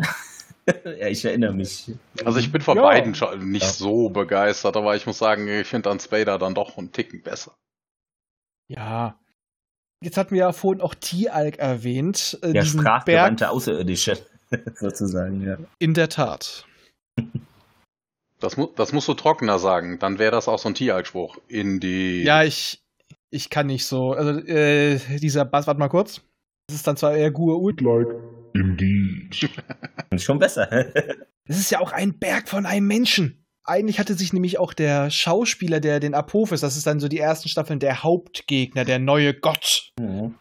[0.85, 1.91] ja, ich erinnere mich.
[2.23, 2.83] Also ich bin von Ja.
[2.83, 3.69] beiden schon nicht Ja.
[3.71, 7.53] so begeistert, aber ich muss sagen, ich finde an Spader dann doch einen Ticken besser.
[8.67, 9.19] Ja.
[10.03, 12.37] Jetzt hatten wir ja vorhin auch Tieralk erwähnt.
[12.41, 14.17] Äh, Der sprachgewandte Außerirdische,
[14.75, 15.57] sozusagen, ja.
[15.79, 16.65] In der Tat.
[18.39, 21.37] Das, mu das musst du trockener sagen, dann wäre das auch so ein Tieralk-Spruch.
[21.47, 22.23] In die.
[22.23, 22.81] Ja, ich,
[23.29, 24.11] ich kann nicht so.
[24.13, 26.21] Also, äh, dieser Bass, warte mal kurz.
[26.67, 27.81] Das ist dann zwar eher Gua'uld.
[27.81, 28.13] Like
[28.53, 28.94] indeed.
[30.18, 30.70] Schon besser.
[31.48, 33.45] Das ist ja auch ein Berg von einem Menschen.
[33.66, 37.20] Eigentlich hatte sich nämlich auch der Schauspieler, der den Apophis, das ist dann so die
[37.20, 40.34] ersten Staffeln, der Hauptgegner, der neue Gott, Mhm.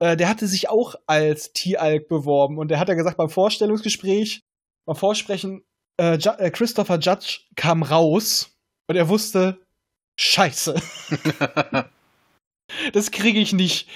[0.00, 4.42] äh, der hatte sich auch als Tieralk beworben und der hat ja gesagt beim Vorstellungsgespräch,
[4.84, 5.62] beim Vorsprechen,
[5.98, 8.54] äh, Ju äh, Christopher Judge kam raus
[8.86, 9.62] und er wusste,
[10.20, 10.74] Scheiße,
[12.92, 13.88] das kriege ich nicht,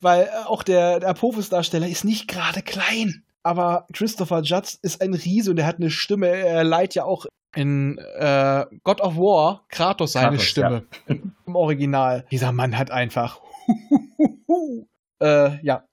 [0.00, 5.14] weil äh, auch der, der Apophis-Darsteller ist nicht gerade klein, aber Christopher Judge ist ein
[5.14, 9.64] Riese und er hat eine Stimme, er leiht ja auch in äh, God of War
[9.68, 12.24] Kratos seine Kratos, Stimme im Original.
[12.30, 13.40] Dieser Mann hat einfach
[15.22, 15.84] äh, ja.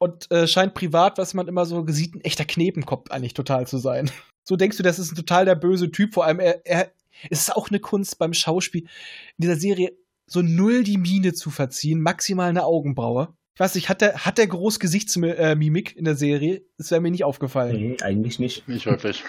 [0.00, 3.78] Und äh, scheint privat, was man immer so sieht, ein echter Knepenkopf eigentlich total zu
[3.78, 4.10] sein.
[4.44, 6.14] So denkst du, das ist ein total der böse Typ.
[6.14, 6.92] Vor allem, er, er
[7.30, 9.92] es ist auch eine Kunst beim Schauspiel in dieser Serie
[10.26, 13.34] so null die Miene zu verziehen, maximal eine Augenbraue.
[13.58, 16.62] Ich weiß nicht, hat der, hat der groß Gesichtsmimik in der Serie?
[16.76, 17.74] Das wäre mir nicht aufgefallen.
[17.74, 18.68] Nee, eigentlich nicht.
[18.68, 19.24] Nicht wirklich.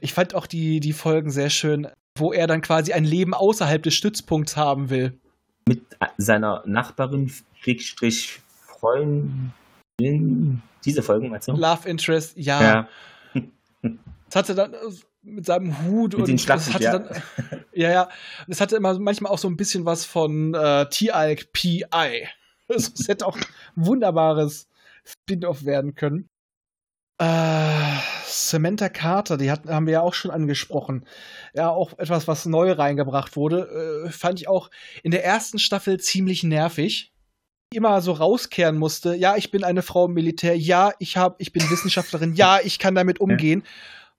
[0.00, 1.86] Ich fand auch die, die Folgen sehr schön,
[2.16, 5.20] wo er dann quasi ein Leben außerhalb des Stützpunkts haben will.
[5.68, 7.30] Mit äh, seiner Nachbarin,
[7.60, 9.52] Schrägstrich Freundin.
[10.86, 11.52] Diese Folgen, meinst du?
[11.52, 12.62] Love Interest, ja.
[12.62, 12.88] Ja.
[14.30, 14.76] Das hatte dann äh,
[15.20, 16.98] mit seinem Hut Mit und den das Schlappen, hatte ja.
[16.98, 17.22] dann,
[17.74, 18.08] ja, ja.
[18.48, 22.26] Es hatte immer manchmal auch so ein bisschen was von äh, T-Alk PI.
[22.68, 23.44] Also, es hätte auch ein
[23.74, 24.68] wunderbares
[25.04, 26.28] Spin-off werden können.
[27.18, 31.06] Äh, Samantha Carter, die hatten, haben wir ja auch schon angesprochen.
[31.54, 34.70] Ja, auch etwas, was neu reingebracht wurde, äh, fand ich auch
[35.02, 37.12] in der ersten Staffel ziemlich nervig.
[37.72, 41.52] Immer so rauskehren musste, ja, ich bin eine Frau im Militär, ja, ich hab, ich
[41.52, 43.64] bin Wissenschaftlerin, ja, ich kann damit umgehen.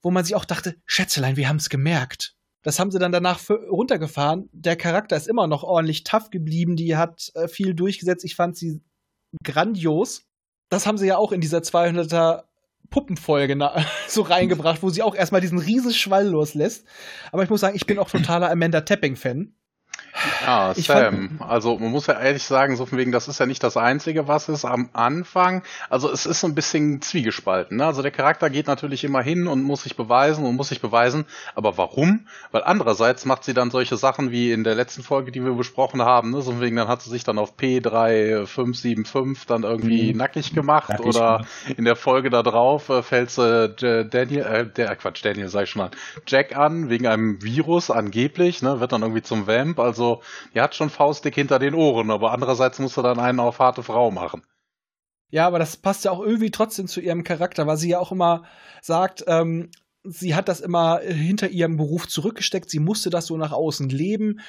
[0.02, 2.37] Wo man sich auch dachte, Schätzelein, wir haben es gemerkt.
[2.68, 4.50] Das haben sie dann danach runtergefahren.
[4.52, 8.26] Der Charakter ist immer noch ordentlich tough geblieben, die hat äh, viel durchgesetzt.
[8.26, 8.82] Ich fand sie
[9.42, 10.26] grandios.
[10.68, 12.42] Das haben sie ja auch in dieser 200er
[12.90, 13.56] Puppenfolge
[14.06, 16.86] so reingebracht, wo sie auch erstmal diesen riesen Schwall loslässt.
[17.32, 19.54] Aber ich muss sagen, ich bin auch totaler Amanda Tapping-Fan.
[20.44, 21.40] Ja, Ich Sam.
[21.46, 24.26] Also man muss ja ehrlich sagen, so von wegen, das ist ja nicht das Einzige,
[24.28, 25.62] was ist am Anfang.
[25.90, 27.76] Also es ist so ein bisschen zwiegespalten.
[27.76, 27.86] Ne?
[27.86, 31.24] Also der Charakter geht natürlich immer hin und muss sich beweisen und muss sich beweisen.
[31.54, 32.26] Aber warum?
[32.50, 36.02] Weil andererseits macht sie dann solche Sachen wie in der letzten Folge, die wir besprochen
[36.02, 36.30] haben.
[36.30, 36.42] Ne?
[36.42, 40.18] So von wegen, dann hat sie sich dann auf P3575 dann irgendwie Mhm.
[40.18, 40.88] nackig gemacht.
[40.88, 41.48] Nackig oder gemacht.
[41.76, 45.64] in der Folge da drauf äh, fällt sie äh, Daniel, äh, der Quatsch, Daniel sag
[45.64, 45.90] ich schon an,
[46.26, 49.97] Jack an, wegen einem Virus angeblich, ne, wird dann irgendwie zum Vamp, also
[50.54, 53.82] die hat schon faustdick hinter den Ohren, aber andererseits muss er dann einen auf harte
[53.82, 54.42] Frau machen.
[55.30, 58.12] Ja, aber das passt ja auch irgendwie trotzdem zu ihrem Charakter, weil sie ja auch
[58.12, 58.44] immer
[58.80, 59.70] sagt, ähm,
[60.04, 63.88] sie hat das immer äh, hinter ihrem Beruf zurückgesteckt, sie musste das so nach außen
[63.88, 64.40] leben.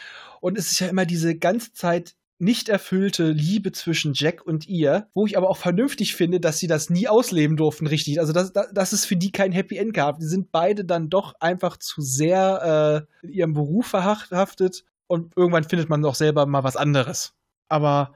[0.41, 5.09] Und es ist ja immer diese ganze Zeit nicht erfüllte Liebe zwischen Jack und ihr,
[5.13, 8.21] wo ich aber auch vernünftig finde, dass sie das nie ausleben durften, richtig.
[8.21, 10.19] Also, dass, dass es für die kein Happy End gab.
[10.19, 15.63] Die sind beide dann doch einfach zu sehr äh, in ihrem Beruf verhaftet und irgendwann
[15.63, 17.33] findet man doch selber mal was anderes.
[17.67, 18.13] Aber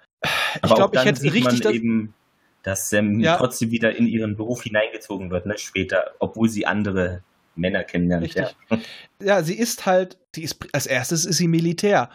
[0.63, 1.73] ich glaube, ich hätte sieht richtig man das.
[1.73, 2.13] eben,
[2.63, 3.37] dass Sam Ja.
[3.37, 7.23] trotzdem wieder in ihren Beruf hineingezogen wird, ne, später, obwohl sie andere
[7.55, 8.23] Männer kennenlernt.
[8.25, 8.55] Richtig.
[8.69, 8.77] Ja.
[9.21, 12.09] Ja, sie ist halt, die ist, als erstes ist sie Militär.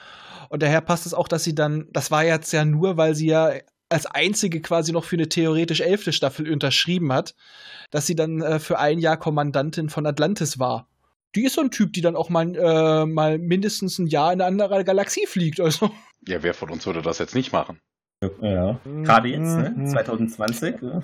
[0.51, 3.29] Und daher passt es auch, dass sie dann, das war jetzt ja nur, weil sie
[3.29, 3.53] ja
[3.89, 7.35] als einzige quasi noch für eine theoretisch elfte Staffel unterschrieben hat,
[7.91, 10.87] dass sie dann äh, für ein Jahr Kommandantin von Atlantis war.
[11.35, 14.41] Die ist so ein Typ, die dann auch mal, äh, mal mindestens ein Jahr in
[14.41, 15.61] eine andere Galaxie fliegt.
[15.61, 15.91] Also.
[16.27, 17.79] Ja, wer von uns würde das jetzt nicht machen?
[18.41, 18.81] Ja.
[18.85, 19.73] Gerade jetzt, ne?
[19.77, 19.87] Mhm.
[19.87, 20.77] 2020.
[20.83, 21.03] Ja.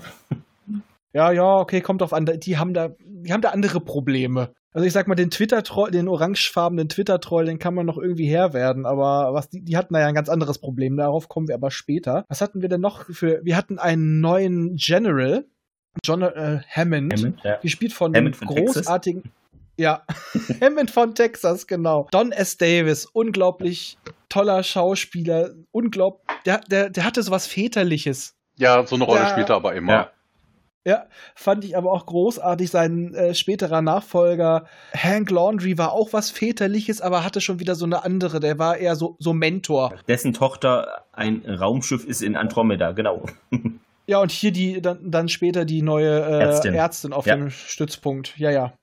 [1.13, 2.27] Ja, ja, okay, kommt drauf an.
[2.27, 4.53] Die haben da, die haben da andere Probleme.
[4.73, 8.53] Also ich sag mal, den Twitter-Troll, den orangefarbenen Twitter-Troll, den kann man noch irgendwie Herr
[8.53, 10.97] werden, aber was die, die hatten da ja ein ganz anderes Problem.
[10.97, 12.25] Darauf kommen wir aber später.
[12.29, 13.41] Was hatten wir denn noch für?
[13.45, 15.45] Wir hatten einen neuen General,
[16.05, 17.59] John äh, Hammond, Hammond, ja.
[17.59, 18.89] gespielt von Hammond dem von Texas?
[19.77, 20.03] Ja,
[20.63, 22.07] Hammond von Texas, genau.
[22.13, 22.57] Don S.
[22.57, 23.99] Davis, unglaublich
[24.29, 26.23] toller Schauspieler, unglaublich.
[26.47, 28.35] Der, der, der hatte sowas Väterliches.
[28.57, 29.31] Ja, so eine Rolle Ja.
[29.31, 29.93] spielt er aber immer.
[29.93, 30.11] Ja.
[30.87, 32.71] Ja, fand ich aber auch großartig.
[32.71, 37.87] Sein äh, späterer Nachfolger Hank Laundry war auch was Väterliches, aber hatte schon wieder so
[37.87, 38.39] eine andere.
[38.39, 39.95] Der war eher so, so Mentor.
[40.09, 43.25] Dessen Tochter ein Raumschiff ist in Andromeda, genau.
[44.07, 46.75] Ja, und hier die dann, dann später die neue äh, Ärztin.
[46.75, 47.15] Ärztin.
[47.15, 47.37] auf Ja.
[47.37, 48.37] dem Stützpunkt.
[48.37, 48.75] Ja, ja.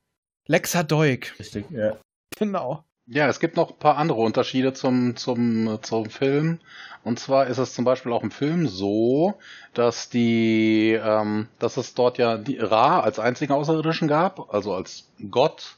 [0.52, 1.96] Lexa Doig, Richtig, ja.
[2.38, 2.84] genau.
[3.06, 6.60] Ja, es gibt noch ein paar andere Unterschiede zum, zum, zum Film.
[7.06, 9.36] Und zwar ist es zum Beispiel auch im Film so,
[9.74, 15.10] dass die, ähm, dass es dort ja die Ra als einzigen Außerirdischen gab, also als
[15.30, 15.78] Gott.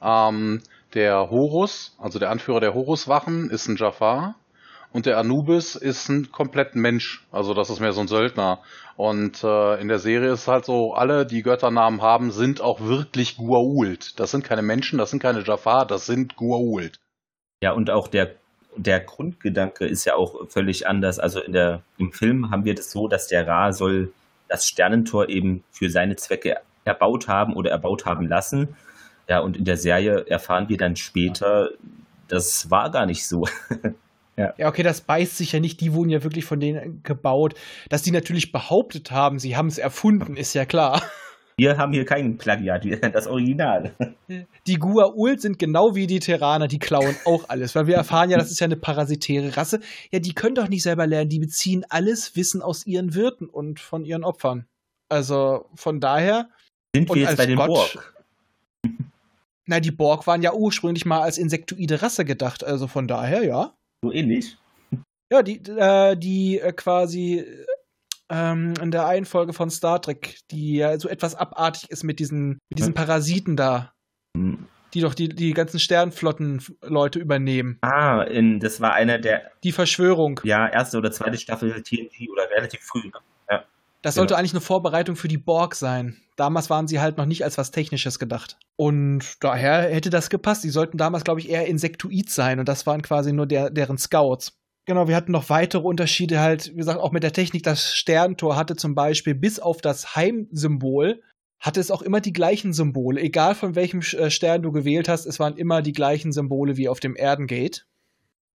[0.00, 0.62] Ähm,
[0.94, 4.36] der Horus, also der Anführer der Horuswachen, ist ein Jafar.
[4.94, 7.26] Und der Anubis ist ein komplett Mensch.
[7.32, 8.60] Also das ist mehr so ein Söldner.
[8.96, 12.80] Und äh, in der Serie ist es halt so, alle, die Götternamen haben, sind auch
[12.80, 14.16] wirklich Gua'uld.
[14.16, 17.00] Das sind keine Menschen, das sind keine Jafar, das sind Gua'uld.
[17.60, 18.36] Ja, und auch der,
[18.76, 21.18] der Grundgedanke ist ja auch völlig anders.
[21.18, 24.12] Also in der, im Film haben wir das so, dass der Ra soll
[24.46, 28.76] das Sternentor eben für seine Zwecke erbaut haben oder erbaut haben lassen.
[29.28, 31.70] Ja, und in der Serie erfahren wir dann später,
[32.28, 33.48] das war gar nicht so.
[34.36, 35.80] Ja, okay, das beißt sich ja nicht.
[35.80, 37.54] Die wurden ja wirklich von denen gebaut.
[37.88, 41.02] Dass die natürlich behauptet haben, sie haben es erfunden, ist ja klar.
[41.56, 43.94] Wir haben hier kein Plagiat, wir das Original.
[44.66, 47.76] Die Gua'uld sind genau wie die Terraner, die klauen auch alles.
[47.76, 49.78] Weil wir erfahren ja, das ist ja eine parasitäre Rasse.
[50.10, 51.30] Ja, die können doch nicht selber lernen.
[51.30, 54.66] Die beziehen alles Wissen aus ihren Wirten und von ihren Opfern.
[55.08, 56.48] Also von daher,
[56.92, 58.14] Sind wir jetzt bei den Gott- Borg?
[59.66, 62.64] na, die Borg waren ja ursprünglich mal als insektoide Rasse gedacht.
[62.64, 63.74] Also von daher, ja.
[64.04, 64.58] So ähnlich?
[65.32, 67.44] Ja, die, äh, die äh, quasi
[68.28, 72.18] ähm, in der einen Folge von Star Trek, die ja so etwas abartig ist mit
[72.20, 73.92] diesen, mit diesen Parasiten da.
[74.36, 74.66] Hm.
[74.92, 77.78] die doch die, die ganzen Sternflotten-Leute übernehmen.
[77.80, 80.40] Ah, in, das war einer der, Die Verschwörung.
[80.44, 83.00] ja, erste oder zweite Staffel TNG oder relativ früh.
[83.06, 83.12] Ne?
[83.50, 83.64] Ja.
[84.02, 84.20] Das Genau.
[84.22, 86.20] sollte eigentlich eine Vorbereitung für die Borg sein.
[86.36, 88.58] Damals waren sie halt noch nicht als was Technisches gedacht.
[88.76, 90.64] Und daher hätte das gepasst.
[90.64, 92.58] Die sollten damals, glaube ich, eher Insektoid sein.
[92.58, 94.58] Und das waren quasi nur der, deren Scouts.
[94.86, 97.62] Genau, wir hatten noch weitere Unterschiede halt, wie gesagt, auch mit der Technik.
[97.62, 101.22] Das Sterntor hatte zum Beispiel bis auf das Heimsymbol,
[101.58, 103.20] hatte es auch immer die gleichen Symbole.
[103.20, 106.88] Egal von welchem äh, Stern du gewählt hast, es waren immer die gleichen Symbole wie
[106.88, 107.82] auf dem Erdengate.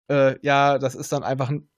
[0.08, 1.68] Äh, ja, das ist dann einfach ein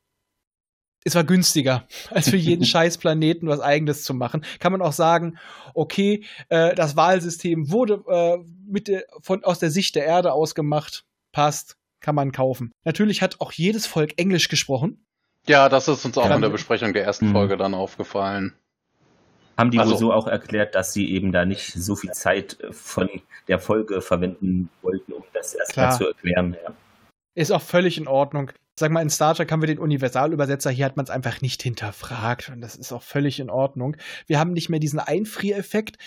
[1.04, 4.44] es war günstiger, als für jeden scheiß Planeten was eigenes zu machen.
[4.60, 5.38] Kann man auch sagen,
[5.74, 11.04] okay, äh, das Wahlsystem wurde äh, mit der, von, aus der Sicht der Erde ausgemacht,
[11.32, 12.72] passt, kann man kaufen.
[12.84, 15.04] Natürlich hat auch jedes Volk Englisch gesprochen.
[15.46, 16.34] Ja, das ist uns auch Ja.
[16.36, 17.32] in der Besprechung der ersten Mhm.
[17.32, 18.54] Folge dann aufgefallen.
[19.58, 22.58] Haben die Also- wohl so auch erklärt, dass sie eben da nicht so viel Zeit
[22.60, 23.08] äh, von
[23.48, 26.56] der Folge verwenden wollten, um das erstmal zu erklären.
[26.64, 26.72] Ja.
[27.34, 28.52] Ist auch völlig in Ordnung.
[28.78, 31.62] Sag mal, in Star Trek haben wir den Universalübersetzer, hier hat man es einfach nicht
[31.62, 33.96] hinterfragt und das ist auch völlig in Ordnung.
[34.26, 35.98] Wir haben nicht mehr diesen Einfriereffekt.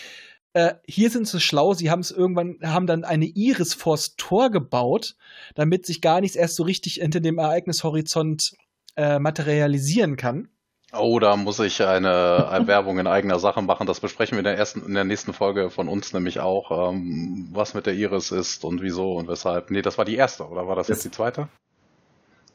[0.54, 4.50] Äh, hier sind sie schlau, sie haben es irgendwann, haben dann eine Iris vors Tor
[4.50, 5.16] gebaut,
[5.54, 8.56] damit sich gar nichts erst so richtig hinter dem Ereignishorizont
[8.96, 10.48] äh, materialisieren kann.
[10.98, 12.10] Oh, da muss ich eine
[12.68, 13.86] Werbung in eigener Sache machen.
[13.86, 17.50] Das besprechen wir in der ersten, in der nächsten Folge von uns nämlich auch, ähm,
[17.52, 19.70] was mit der Iris ist und wieso und weshalb.
[19.72, 21.50] Nee, das war die erste, oder war das, Das- jetzt die zweite?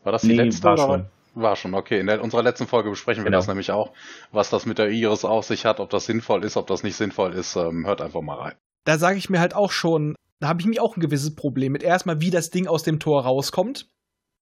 [0.05, 0.65] War das die Nee, letzte?
[0.65, 0.83] war oder?
[0.83, 1.07] schon.
[1.35, 2.01] War schon, okay.
[2.01, 3.39] In der, unserer letzten Folge besprechen wir Genau.
[3.39, 3.93] das nämlich auch,
[4.33, 6.97] was das mit der Iris auf sich hat, ob das sinnvoll ist, ob das nicht
[6.97, 7.55] sinnvoll ist.
[7.57, 8.55] Ähm, hört einfach mal rein.
[8.85, 11.73] Da sage ich mir halt auch schon, da habe ich mich auch ein gewisses Problem
[11.73, 11.83] mit.
[11.85, 13.89] Erstmal, wie das Ding aus dem Tor rauskommt.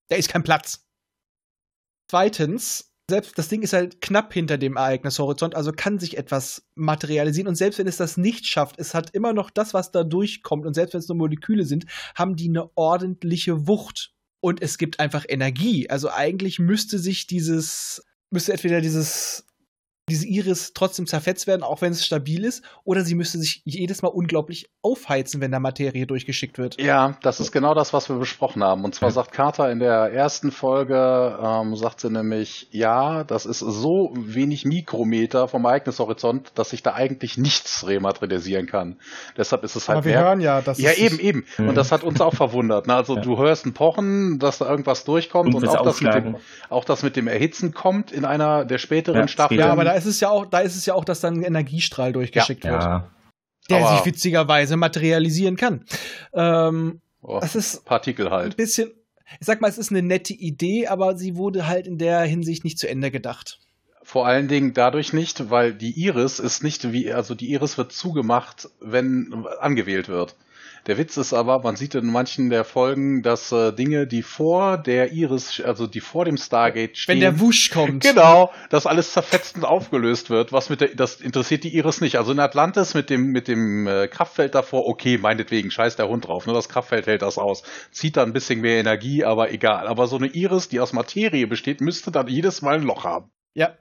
[0.08, 0.86] Da ist kein Platz.
[2.10, 7.48] Zweitens, selbst das Ding ist halt knapp hinter dem Ereignishorizont, also kann sich etwas materialisieren.
[7.48, 10.66] Und selbst wenn es das nicht schafft, es hat immer noch das, was da durchkommt.
[10.66, 14.14] Und selbst wenn es nur Moleküle sind, haben die eine ordentliche Wucht.
[14.40, 15.90] Und es gibt einfach Energie.
[15.90, 19.47] Also eigentlich müsste sich dieses, müsste entweder dieses
[20.08, 24.02] diese Iris trotzdem zerfetzt werden, auch wenn es stabil ist, oder sie müsste sich jedes
[24.02, 26.80] Mal unglaublich aufheizen, wenn da Materie durchgeschickt wird.
[26.80, 28.84] Ja, das ist genau das, was wir besprochen haben.
[28.84, 33.58] Und zwar sagt Carter in der ersten Folge, ähm, sagt sie nämlich, ja, das ist
[33.60, 38.96] so wenig Mikrometer vom Ereignishorizont, dass sich da eigentlich nichts rematerialisieren kann.
[39.36, 41.44] Deshalb ist es halt mehr- ja, dass Ja, eben, eben.
[41.58, 41.68] Mhm.
[41.70, 42.86] Und das hat uns auch verwundert.
[42.86, 42.94] Ne?
[42.94, 43.22] Also Ja.
[43.22, 46.36] du hörst ein Pochen, dass da irgendwas durchkommt und Dumpfes auch das, mit dem,
[46.70, 49.60] auch das mit dem Erhitzen kommt in einer der späteren Ja, Staffeln.
[49.60, 51.42] Ja, aber da ist es ja auch, da ist es ja auch, dass dann ein
[51.42, 53.10] Energiestrahl durchgeschickt wird, Ja,
[53.70, 55.84] der Aber- sich witzigerweise materialisieren kann.
[56.32, 58.56] Ähm, oh, das ist Partikel ein halt.
[58.56, 58.90] bisschen,
[59.40, 62.64] ich sag mal, es ist eine nette Idee, aber sie wurde halt in der Hinsicht
[62.64, 63.58] nicht zu Ende gedacht.
[64.02, 67.92] Vor allen Dingen dadurch nicht, weil die Iris ist nicht wie, also die Iris wird
[67.92, 70.34] zugemacht, wenn angewählt wird.
[70.86, 74.78] Der Witz ist aber, man sieht in manchen der Folgen, dass äh, Dinge, die vor
[74.78, 78.04] der Iris, also die vor dem Stargate stehen, Wenn der Wusch kommt.
[78.08, 82.16] Genau, dass alles zerfetzt und aufgelöst wird, was mit der, das interessiert die Iris nicht.
[82.16, 86.26] Also in Atlantis mit dem, mit dem äh, Kraftfeld davor, okay, meinetwegen, scheiß der Hund
[86.26, 87.62] drauf, nur das Kraftfeld hält das aus.
[87.90, 89.86] Zieht da ein bisschen mehr Energie, aber egal.
[89.86, 93.30] Aber so eine Iris, die aus Materie besteht, müsste dann jedes Mal ein Loch haben.
[93.54, 93.76] Ja.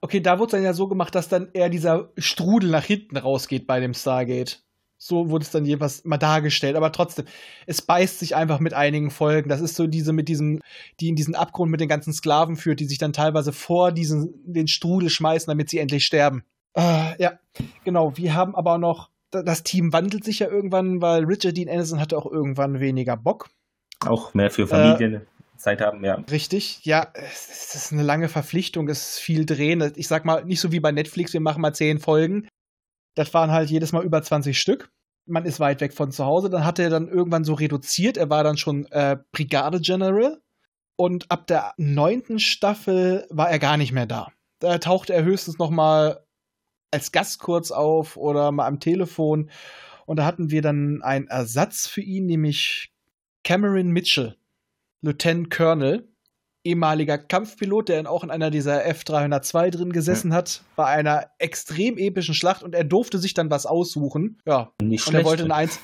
[0.00, 3.16] Okay, da wurde es dann ja so gemacht, dass dann eher dieser Strudel nach hinten
[3.18, 4.62] rausgeht bei dem Stargate.
[5.02, 7.24] So wurde es dann jeweils mal dargestellt, aber trotzdem,
[7.66, 9.48] es beißt sich einfach mit einigen Folgen.
[9.48, 10.60] Das ist so diese mit diesem,
[11.00, 14.34] die in diesen Abgrund mit den ganzen Sklaven führt, die sich dann teilweise vor diesen,
[14.44, 16.44] den Strudel schmeißen, damit sie endlich sterben.
[16.74, 17.38] Äh, ja,
[17.82, 18.14] genau.
[18.18, 21.70] Wir haben aber auch noch, da- das Team wandelt sich ja irgendwann, weil Richard Dean
[21.70, 23.48] Anderson hatte auch irgendwann weniger Bock.
[24.04, 26.22] auch mehr Äh, für Familienzeit haben, ja.
[26.30, 29.92] Richtig, ja, es ist eine lange Verpflichtung, es ist viel drehen.
[29.96, 32.46] Ich sag mal, nicht so wie bei Netflix, wir machen mal zehn Folgen.
[33.14, 34.90] Das waren halt jedes Mal über 20 Stück.
[35.26, 36.50] Man ist weit weg von zu Hause.
[36.50, 38.16] Dann hat er dann irgendwann so reduziert.
[38.16, 40.40] Er war dann schon äh, Brigade General.
[40.96, 44.28] Und ab der neunten Staffel war er gar nicht mehr da.
[44.58, 46.24] Da tauchte er höchstens noch mal
[46.90, 49.50] als Gast kurz auf oder mal am Telefon.
[50.06, 52.92] Und da hatten wir dann einen Ersatz für ihn, nämlich
[53.44, 54.36] Cameron Mitchell,
[55.02, 56.09] Lieutenant Colonel,
[56.64, 62.34] ehemaliger Kampfpilot, der auch in einer dieser F-302 drin gesessen hat, bei einer extrem epischen
[62.34, 64.38] Schlacht und er durfte sich dann was aussuchen.
[64.46, 65.24] Ja, Nicht und er schlecht.
[65.26, 65.78] wollte in eins.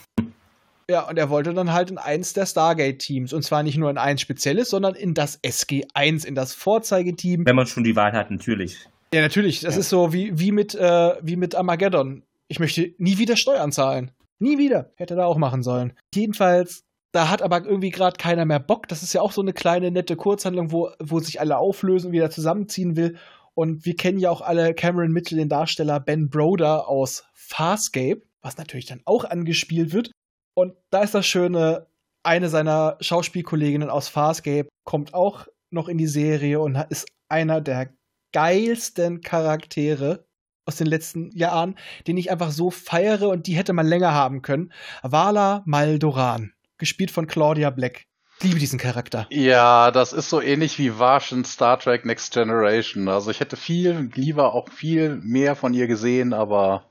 [0.88, 3.32] Ja, und er wollte dann halt in eins der Stargate-Teams.
[3.32, 7.44] Und zwar nicht nur in eins spezielles, sondern in das SG-1, in das Vorzeigeteam.
[7.44, 8.78] Wenn man schon die Wahl hat, natürlich.
[9.12, 9.60] Ja, natürlich.
[9.62, 9.80] Das Ja.
[9.80, 12.22] ist so wie, wie, mit, äh, wie mit Armageddon.
[12.46, 14.12] Ich möchte nie wieder Steuern zahlen.
[14.38, 14.92] Nie wieder.
[14.96, 15.92] Hätte er da auch machen sollen.
[16.14, 16.84] Jedenfalls,
[17.16, 18.88] da hat aber irgendwie gerade keiner mehr Bock.
[18.88, 22.12] Das ist ja auch so eine kleine, nette Kurzhandlung, wo, wo sich alle auflösen und
[22.12, 23.16] wieder zusammenziehen will.
[23.54, 28.58] Und wir kennen ja auch alle Cameron Mitchell, den Darsteller Ben Broder aus Farscape, was
[28.58, 30.10] natürlich dann auch angespielt wird.
[30.54, 31.86] Und da ist das Schöne,
[32.22, 37.94] eine seiner Schauspielkolleginnen aus Farscape kommt auch noch in die Serie und ist einer der
[38.34, 40.26] geilsten Charaktere
[40.66, 41.76] aus den letzten Jahren,
[42.06, 44.70] den ich einfach so feiere und die hätte man länger haben können.
[45.02, 48.06] Vala Maldoran, gespielt von Claudia Black.
[48.38, 49.26] Ich liebe diesen Charakter.
[49.30, 53.08] Ja, das ist so ähnlich wie Vash in Star Trek Next Generation.
[53.08, 56.84] Also ich hätte viel lieber auch viel mehr von ihr gesehen, aber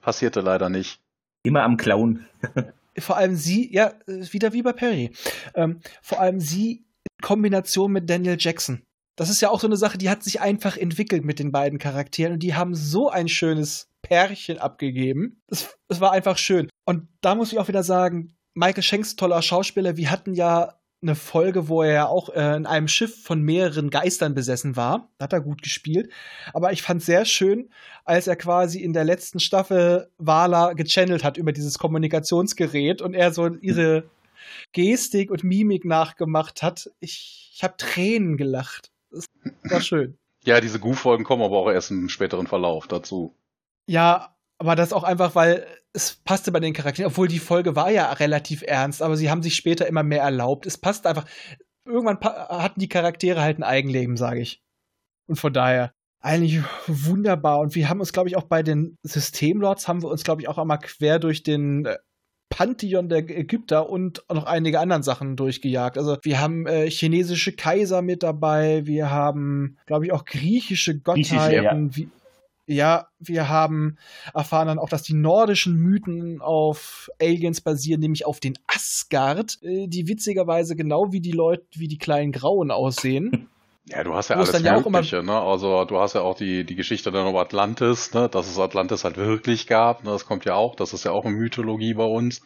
[0.00, 1.00] passierte leider nicht.
[1.42, 2.26] Immer am Clown.
[2.98, 5.12] Vor allem sie, ja, wieder wie bei Perry.
[5.54, 8.82] Ähm, vor allem sie in Kombination mit Daniel Jackson.
[9.16, 11.78] Das ist ja auch so eine Sache, die hat sich einfach entwickelt mit den beiden
[11.78, 15.40] Charakteren und die haben so ein schönes Pärchen abgegeben.
[15.46, 16.68] Es, es war einfach schön.
[16.84, 21.14] Und da muss ich auch wieder sagen, Michael Shanks, toller Schauspieler, wir hatten ja eine
[21.14, 25.08] Folge, wo er ja auch äh, in einem Schiff von mehreren Geistern besessen war.
[25.16, 26.12] Da hat er gut gespielt.
[26.52, 27.70] Aber ich fand sehr schön,
[28.04, 33.32] als er quasi in der letzten Staffel Wala gechannelt hat über dieses Kommunikationsgerät und er
[33.32, 34.10] so ihre
[34.72, 36.90] Gestik und Mimik nachgemacht hat.
[37.00, 38.90] Ich, ich habe Tränen gelacht.
[39.10, 39.26] Das
[39.64, 40.16] war schön.
[40.42, 43.36] Ja, diese Goof-Folgen kommen aber auch erst im späteren Verlauf dazu.
[43.86, 47.90] Ja, aber das auch einfach, weil es passte bei den Charakteren, obwohl die Folge war
[47.90, 50.66] ja relativ ernst, aber sie haben sich später immer mehr erlaubt.
[50.66, 51.26] Es passt einfach.
[51.84, 54.62] Irgendwann hatten die Charaktere halt ein Eigenleben, sage ich.
[55.26, 57.60] Und von daher eigentlich wunderbar.
[57.60, 60.48] Und wir haben uns, glaube ich, auch bei den Systemlords haben wir uns, glaube ich,
[60.48, 61.96] auch einmal quer durch den äh,
[62.50, 65.96] Pantheon der Ägypter und noch einige anderen Sachen durchgejagt.
[65.96, 71.38] Also wir haben äh, chinesische Kaiser mit dabei, wir haben, glaube ich, auch griechische Gottheiten.
[71.38, 71.74] Griechische, ja.
[71.96, 72.08] Wie,
[72.70, 73.96] ja, wir haben
[74.32, 79.88] erfahren dann auch, dass die nordischen Mythen auf Aliens basieren, nämlich auf den Asgard, äh,
[79.88, 83.48] die witzigerweise genau wie die Leute, wie die kleinen Grauen aussehen.
[83.86, 85.40] Ja, du hast ja es alles ja Mögliche, ne?
[85.40, 88.28] Also du hast ja auch die, die Geschichte dann über Atlantis, ne?
[88.28, 90.10] Dass es Atlantis halt wirklich gab, ne?
[90.10, 92.40] Das kommt ja auch, das ist ja auch eine Mythologie bei uns.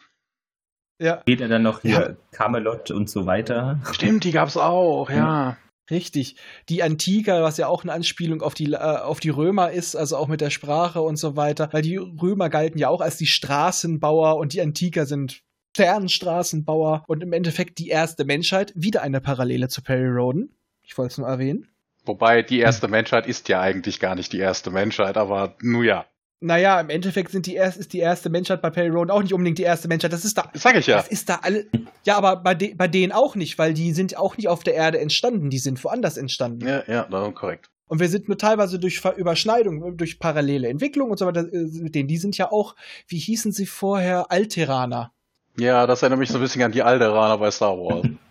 [0.97, 2.15] Ja, Später dann noch hier Ja.
[2.31, 3.79] Camelot und so weiter.
[3.91, 5.57] Stimmt, die gab's auch, ja.
[5.89, 6.35] Richtig.
[6.69, 10.17] Die Antika, was ja auch eine Anspielung auf die, äh, auf die Römer ist, also
[10.17, 11.69] auch mit der Sprache und so weiter.
[11.71, 15.41] Weil die Römer galten ja auch als die Straßenbauer und die Antiker sind
[15.75, 18.71] Fernstraßenbauer und im Endeffekt die erste Menschheit.
[18.75, 20.55] Wieder eine Parallele zu Perry Roden.
[20.83, 21.67] Ich wollte es nur erwähnen.
[22.05, 26.05] Wobei die erste Menschheit ist ja eigentlich gar nicht die erste Menschheit, aber nun ja.
[26.41, 29.33] Naja, im Endeffekt sind die erst, ist die erste Menschheit bei Perry Roden auch nicht
[29.33, 30.13] unbedingt die erste Menschheit.
[30.13, 30.51] Das ist da.
[30.53, 30.97] Sag ich ja.
[30.97, 31.65] Das ist da alle.
[32.03, 34.75] Ja, aber bei, de, bei denen auch nicht, weil die sind auch nicht auf der
[34.75, 36.67] Erde entstanden, die sind woanders entstanden.
[36.67, 37.69] Ja, ja, da- korrekt.
[37.87, 41.67] Und wir sind nur teilweise durch Ver Überschneidung, durch parallele Entwicklung und so weiter äh,
[41.81, 42.07] mit denen.
[42.07, 42.75] Die sind ja auch,
[43.07, 45.11] wie hießen sie vorher, Alteraner.
[45.57, 48.07] Ja, das erinnert mich so ein bisschen an die Alderaner bei Star Wars.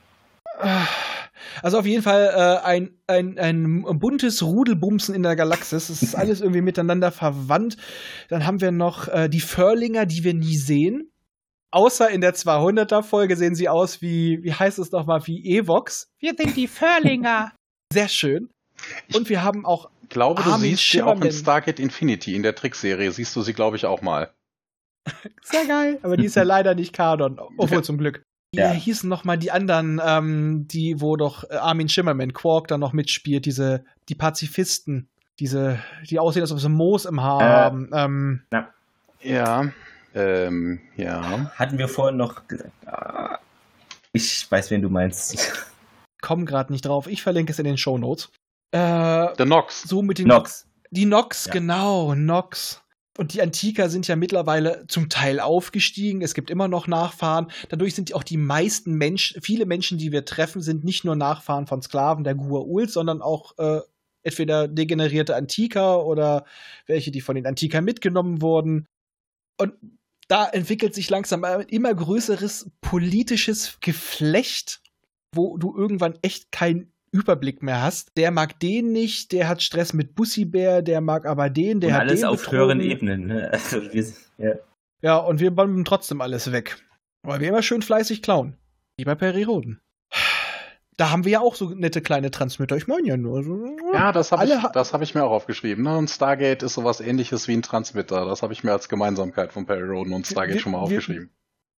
[1.62, 5.88] Also auf jeden Fall äh, ein, ein, ein buntes Rudelbumsen in der Galaxis.
[5.88, 7.76] Es ist alles irgendwie miteinander verwandt.
[8.28, 11.10] Dann haben wir noch äh, die Förlinger, die wir nie sehen.
[11.70, 16.06] Außer in der 200er-Folge sehen sie aus wie, wie heißt es nochmal, wie Evox.
[16.20, 17.52] Wir sind die Förlinger.
[17.92, 18.50] Sehr schön.
[19.12, 21.32] Und wir haben auch Ich glaube, du Armin siehst sie auch in.
[21.32, 24.32] Stargate Infinity, in der Trickserie, siehst du sie, glaube ich, auch mal.
[25.42, 25.98] Sehr geil.
[26.02, 27.38] Aber die ist ja leider nicht Kanon.
[27.58, 28.22] Obwohl zum Glück.
[28.56, 28.70] Wie Ja.
[28.70, 32.92] hießen noch mal die anderen, ähm, die, wo doch äh, Armin Schimmerman, Quark, dann noch
[32.92, 35.08] mitspielt, diese, die Pazifisten,
[35.40, 35.78] diese,
[36.08, 37.44] die aussehen, als ob sie Moos im Haar Äh.
[37.44, 37.90] haben.
[37.92, 38.42] Ähm,
[39.22, 39.66] Ja.
[40.14, 41.50] Ähm, ja.
[41.56, 42.70] Hatten wir vorhin noch gesagt.
[42.86, 43.38] Ah,
[44.12, 45.66] ich weiß, wen du meinst.
[46.20, 47.06] komm gerade nicht drauf.
[47.08, 48.30] Ich verlinke es in den Show Notes.
[48.70, 49.82] Äh, The Nox.
[49.82, 50.66] so mit den Nox.
[50.90, 51.52] Die Nox, Ja.
[51.52, 52.80] genau, Nox.
[53.16, 56.20] Und die Antiker sind ja mittlerweile zum Teil aufgestiegen.
[56.20, 57.50] Es gibt immer noch Nachfahren.
[57.68, 61.68] Dadurch sind auch die meisten Menschen, viele Menschen, die wir treffen, sind nicht nur Nachfahren
[61.68, 63.80] von Sklaven der Gua'uld, sondern auch äh,
[64.24, 66.44] entweder degenerierte Antiker oder
[66.86, 68.88] welche, die von den Antikern mitgenommen wurden.
[69.58, 69.74] Und
[70.26, 74.82] da entwickelt sich langsam ein immer größeres politisches Geflecht,
[75.32, 78.16] wo du irgendwann echt keinen Überblick mehr hast.
[78.16, 81.94] Der mag den nicht, der hat Stress mit Bussibär, der mag aber den, der und
[81.94, 82.58] hat alles den auf betrogen.
[82.58, 83.26] höheren Ebenen.
[83.26, 83.50] Ne?
[83.52, 84.04] Also wir,
[84.38, 84.54] ja.
[85.02, 86.76] Ja, und wir bomben trotzdem alles weg.
[87.22, 88.56] Weil wir immer schön fleißig klauen.
[88.96, 89.80] Wie bei Perioden.
[90.96, 92.76] Da haben wir ja auch so nette kleine Transmitter.
[92.76, 93.42] Ich meine ja nur.
[93.92, 95.82] Ja, das habe ich, das hab ich mir auch aufgeschrieben.
[95.84, 95.96] Ne?
[95.96, 98.24] Und Stargate ist sowas ähnliches wie ein Transmitter.
[98.26, 100.84] Das habe ich mir als Gemeinsamkeit von Perry Roden und Stargate Wir- schon mal wir-
[100.84, 101.30] aufgeschrieben.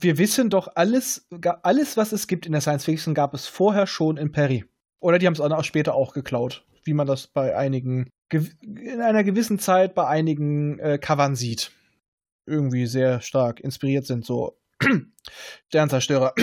[0.01, 1.25] Wir wissen doch, alles,
[1.63, 4.65] alles, was es gibt in der Science Fiction, gab es vorher schon in Perry.
[4.99, 6.65] Oder die haben es auch später auch geklaut.
[6.83, 11.71] Wie man das bei einigen, in einer gewissen Zeit bei einigen äh, Covern sieht.
[12.45, 14.57] Irgendwie sehr stark inspiriert sind, so
[15.67, 16.33] Sternzerstörer.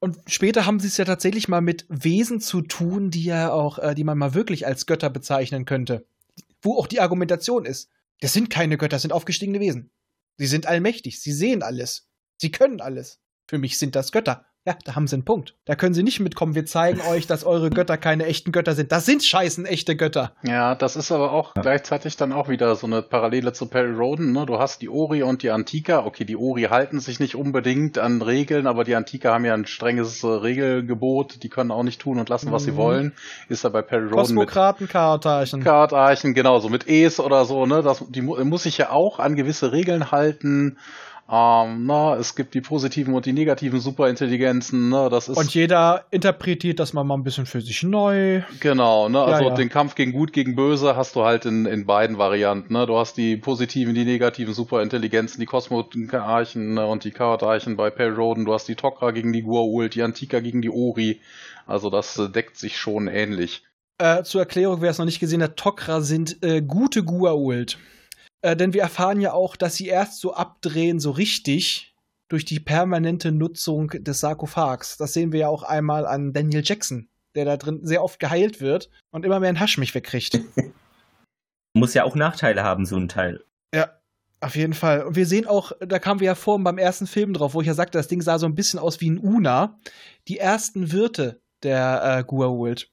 [0.00, 3.78] Und später haben sie es ja tatsächlich mal mit Wesen zu tun, die ja auch,
[3.78, 6.06] äh, die man mal wirklich als Götter bezeichnen könnte.
[6.62, 7.90] Wo auch die Argumentation ist.
[8.20, 9.90] Das sind keine Götter, das sind aufgestiegene Wesen.
[10.36, 12.08] Sie sind allmächtig, sie sehen alles.
[12.36, 13.20] Sie können alles.
[13.48, 14.46] Für mich sind das Götter.
[14.68, 15.54] Ja, da haben sie einen Punkt.
[15.64, 16.54] Da können sie nicht mitkommen.
[16.54, 18.92] Wir zeigen euch, dass eure Götter keine echten Götter sind.
[18.92, 20.32] Das sind scheißen echte Götter.
[20.42, 21.62] Ja, das ist aber auch Ja.
[21.62, 24.32] gleichzeitig dann auch wieder so eine Parallele zu Perry Roden.
[24.32, 24.44] Ne?
[24.44, 26.04] Du hast die Ori und die Antika.
[26.04, 29.64] Okay, die Ori halten sich nicht unbedingt an Regeln, aber die Antika haben ja ein
[29.64, 31.42] strenges äh, Regelgebot.
[31.42, 32.76] Die können auch nicht tun und lassen, was sie Mhm.
[32.76, 33.12] wollen.
[33.48, 34.18] Ist da bei Perry Roden mit
[34.50, 35.64] Kosmokraten, Kartarchen.
[35.64, 37.82] Kartarchen, genau, so mit Es oder so, ne?
[37.82, 40.76] Das, die mu- muss sich ja auch an gewisse Regeln halten.
[41.30, 45.08] Ähm, na, es gibt die positiven und die negativen Superintelligenzen, ne?
[45.10, 48.40] Das ist Und jeder interpretiert das mal, mal ein bisschen für sich neu.
[48.60, 49.20] Genau, ne?
[49.20, 49.54] Also Ja, ja.
[49.54, 52.72] den Kampf gegen Gut, gegen Böse hast du halt in, in beiden Varianten.
[52.72, 52.86] Ne?
[52.86, 56.86] Du hast die positiven, die negativen Superintelligenzen, die Kosmoarchen ne?
[56.86, 58.46] und die Chaotarchen bei Perry Roden.
[58.46, 61.20] Du hast die Tok'ra gegen die Gua'uld, die Antika gegen die Ori.
[61.66, 63.64] Also das äh, deckt sich schon ähnlich.
[63.98, 67.76] Äh, zur Erklärung, wer es noch nicht gesehen hat, Tok'ra sind äh, gute Gua'uld.
[68.42, 71.94] Äh, denn wir erfahren ja auch, dass sie erst so abdrehen, so richtig,
[72.28, 74.96] durch die permanente Nutzung des Sarkophags.
[74.96, 78.60] Das sehen wir ja auch einmal an Daniel Jackson, der da drin sehr oft geheilt
[78.60, 80.40] wird und immer mehr einen Haschmich wegkriegt.
[81.74, 83.44] Muss ja auch Nachteile haben, so ein Teil.
[83.74, 83.90] ja,
[84.40, 85.02] auf jeden Fall.
[85.02, 87.66] Und wir sehen auch, da kamen wir ja vorhin beim ersten Film drauf, wo ich
[87.66, 89.78] ja sagte, das Ding sah so ein bisschen aus wie ein Una.
[90.28, 92.86] Die ersten Wirte der äh, Gua'uld.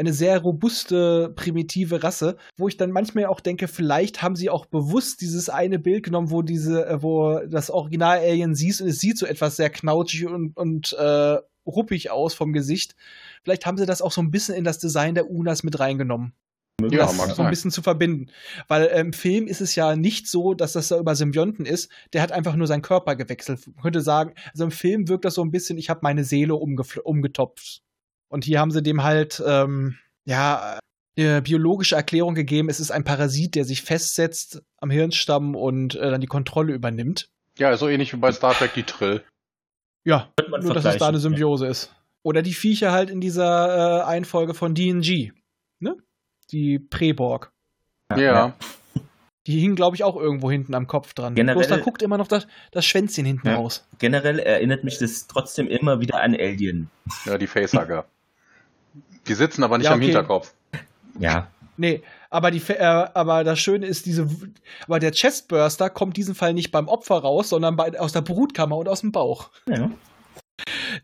[0.00, 4.64] Eine sehr robuste, primitive Rasse, wo ich dann manchmal auch denke, vielleicht haben sie auch
[4.64, 9.18] bewusst dieses eine Bild genommen, wo diese, äh, wo das Original-Alien siehst und es sieht
[9.18, 11.36] so etwas sehr knautschig und, und äh,
[11.66, 12.96] ruppig aus vom Gesicht.
[13.42, 16.32] Vielleicht haben sie das auch so ein bisschen in das Design der Unas mit reingenommen
[16.80, 17.50] Ja, das so ein sein.
[17.50, 18.30] bisschen zu verbinden.
[18.68, 21.90] Weil äh, im Film ist es ja nicht so, dass das da über Symbionten ist.
[22.14, 23.66] Der hat einfach nur seinen Körper gewechselt.
[23.66, 26.54] Man könnte sagen, also im Film wirkt das so ein bisschen, ich habe meine Seele
[26.54, 27.82] umgetopft.
[28.30, 30.78] Und hier haben sie dem halt, ähm, ja,
[31.18, 32.68] eine biologische Erklärung gegeben.
[32.70, 37.28] Es ist ein Parasit, der sich festsetzt am Hirnstamm und äh, dann die Kontrolle übernimmt.
[37.58, 39.22] Ja, so ähnlich wie bei Star Trek die Trill.
[40.04, 40.32] Ja,
[40.62, 41.94] nur dass es da eine Symbiose ist.
[42.22, 45.32] Oder die Viecher halt in dieser äh, Einfolge von DNG.
[45.80, 45.96] Ne?
[46.52, 47.52] Die Preborg.
[48.16, 48.54] Ja.
[49.46, 51.34] Die hingen, glaube ich, auch irgendwo hinten am Kopf dran.
[51.34, 53.56] Generell- Bloß da guckt immer noch das, das Schwänzchen hinten Ja.
[53.56, 53.86] raus.
[53.98, 56.88] Generell erinnert mich das trotzdem immer wieder an Alien.
[57.26, 58.06] Ja, die Facehugger.
[59.26, 60.06] Die sitzen aber nicht Ja, am okay.
[60.06, 60.54] Hinterkopf.
[61.18, 61.50] Ja.
[61.76, 64.28] Nee, aber, die, äh, aber das Schöne ist, diese,
[64.86, 68.76] aber der Chestburster kommt diesen Fall nicht beim Opfer raus, sondern bei, aus der Brutkammer
[68.76, 69.50] und aus dem Bauch.
[69.68, 69.90] ja.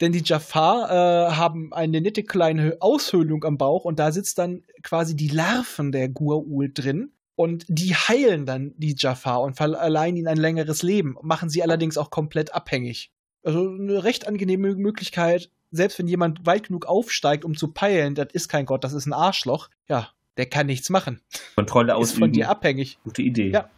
[0.01, 4.65] Denn die Jafar äh, haben eine nette kleine Aushöhlung am Bauch und da sitzt dann
[4.83, 7.13] quasi die Larven der Gua'uld drin.
[7.37, 11.99] Und die heilen dann die Jafar und verleihen ihnen ein längeres Leben, machen sie allerdings
[11.99, 13.13] auch komplett abhängig.
[13.43, 18.29] Also eine recht angenehme Möglichkeit, selbst wenn jemand weit genug aufsteigt, um zu peilen, das
[18.33, 21.21] ist kein Gott, das ist ein Arschloch, ja, der kann nichts machen.
[21.55, 22.21] Kontrolle Ist ausüben.
[22.21, 22.99] von dir abhängig.
[23.05, 23.51] Gute Idee.
[23.51, 23.71] Ja.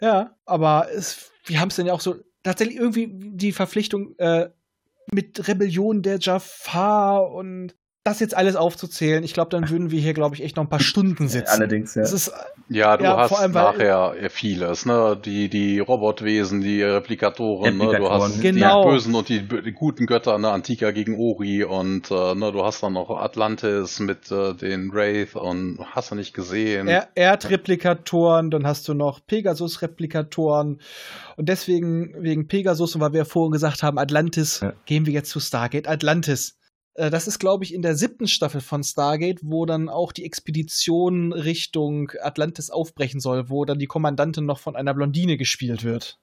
[0.00, 4.50] Ja, aber es, wir haben es dann ja auch so, tatsächlich irgendwie die Verpflichtung äh,
[5.10, 7.74] mit Rebellion der Jafar und
[8.08, 10.68] das jetzt alles aufzuzählen, ich glaube, dann würden wir hier, glaube ich, echt noch ein
[10.68, 11.48] paar Stunden sitzen.
[11.50, 12.02] Allerdings, ja.
[12.02, 12.32] Es ist,
[12.70, 15.18] Ja, du Ja, hast vor allem, weil- nachher vieles, ne?
[15.24, 17.84] Die, die Robotwesen, die Replikatoren, ne?
[17.84, 18.22] Du Replikatoren.
[18.32, 18.84] hast Genau.
[18.84, 20.50] die bösen und die, die guten Götter, ne?
[20.50, 25.34] Antika gegen Ori und äh, ne, du hast dann noch Atlantis mit äh, den Wraith
[25.34, 26.88] und hast du nicht gesehen.
[26.88, 30.80] Er Erdreplikatoren, dann hast du noch Pegasus-Replikatoren.
[31.36, 34.72] Und deswegen, wegen Pegasus, und weil wir vorhin gesagt haben, Atlantis, Ja.
[34.86, 36.57] gehen wir jetzt zu Stargate Atlantis.
[36.98, 40.24] Äh, Das ist, glaube ich, in der siebten Staffel von Stargate, wo dann auch die
[40.24, 46.18] Expedition Richtung Atlantis aufbrechen soll, wo dann die Kommandantin noch von einer Blondine gespielt wird.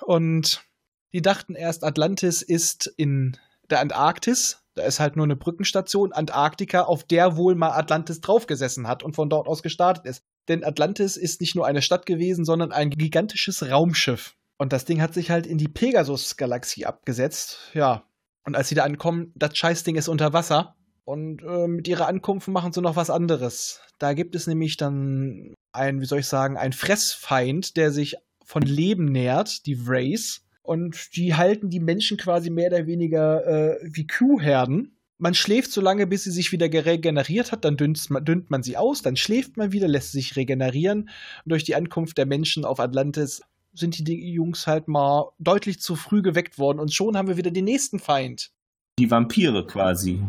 [0.00, 0.64] Und
[1.12, 3.36] die dachten erst, Atlantis ist in
[3.70, 4.58] der Antarktis.
[4.74, 9.14] Da ist halt nur eine Brückenstation, Antarktika, auf der wohl mal Atlantis draufgesessen hat und
[9.14, 10.24] von dort aus gestartet ist.
[10.48, 14.34] Denn Atlantis ist nicht nur eine Stadt gewesen, sondern ein gigantisches Raumschiff.
[14.56, 17.58] Und das Ding hat sich halt in die Pegasus-Galaxie abgesetzt.
[17.74, 18.04] Ja.
[18.44, 20.76] Und als sie da ankommen, das Scheißding ist unter Wasser.
[21.04, 23.80] Und äh, mit ihrer Ankunft machen sie noch was anderes.
[23.98, 28.62] Da gibt es nämlich dann ein, wie soll ich sagen, ein Fressfeind, der sich von
[28.62, 30.44] Leben nährt, die Wrays.
[30.62, 34.96] Und die halten die Menschen quasi mehr oder weniger äh, wie Kuhherden.
[35.18, 38.62] Man schläft so lange, bis sie sich wieder regeneriert hat, dann dünnt man, dünnt man
[38.62, 41.02] sie aus, dann schläft man wieder, lässt sich regenerieren.
[41.44, 43.42] Und durch die Ankunft der Menschen auf Atlantis
[43.74, 47.50] sind die, Jungs halt mal deutlich zu früh geweckt worden und schon haben wir wieder
[47.50, 48.50] den nächsten Feind.
[48.98, 50.22] Die Vampire quasi.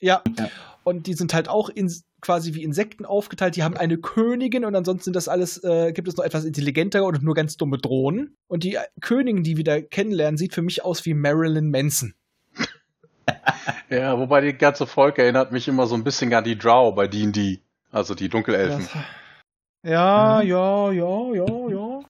[0.00, 0.22] Ja.
[0.38, 0.50] Ja.
[0.84, 3.56] Und die sind halt auch in, quasi wie Insekten aufgeteilt.
[3.56, 7.04] Die haben eine Königin und ansonsten sind das alles, äh, gibt es noch etwas intelligentere
[7.04, 8.36] und nur ganz dumme Drohnen.
[8.48, 12.14] Und die Königin, die wir da kennenlernen, sieht für mich aus wie Marilyn Manson.
[13.88, 17.06] Ja, wobei die ganze Volk erinnert mich immer so ein bisschen an die Drow bei
[17.06, 17.60] D&D.
[17.90, 18.88] Also die Dunkelelfen.
[18.90, 19.04] Das,
[19.84, 22.00] ja, ja, ja, ja, ja.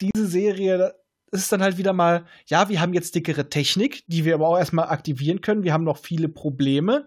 [0.00, 0.94] Diese Serie,
[1.30, 4.48] es ist dann halt wieder mal, ja, wir haben jetzt dickere Technik, die wir aber
[4.48, 5.62] auch erstmal aktivieren können.
[5.62, 7.06] Wir haben noch viele Probleme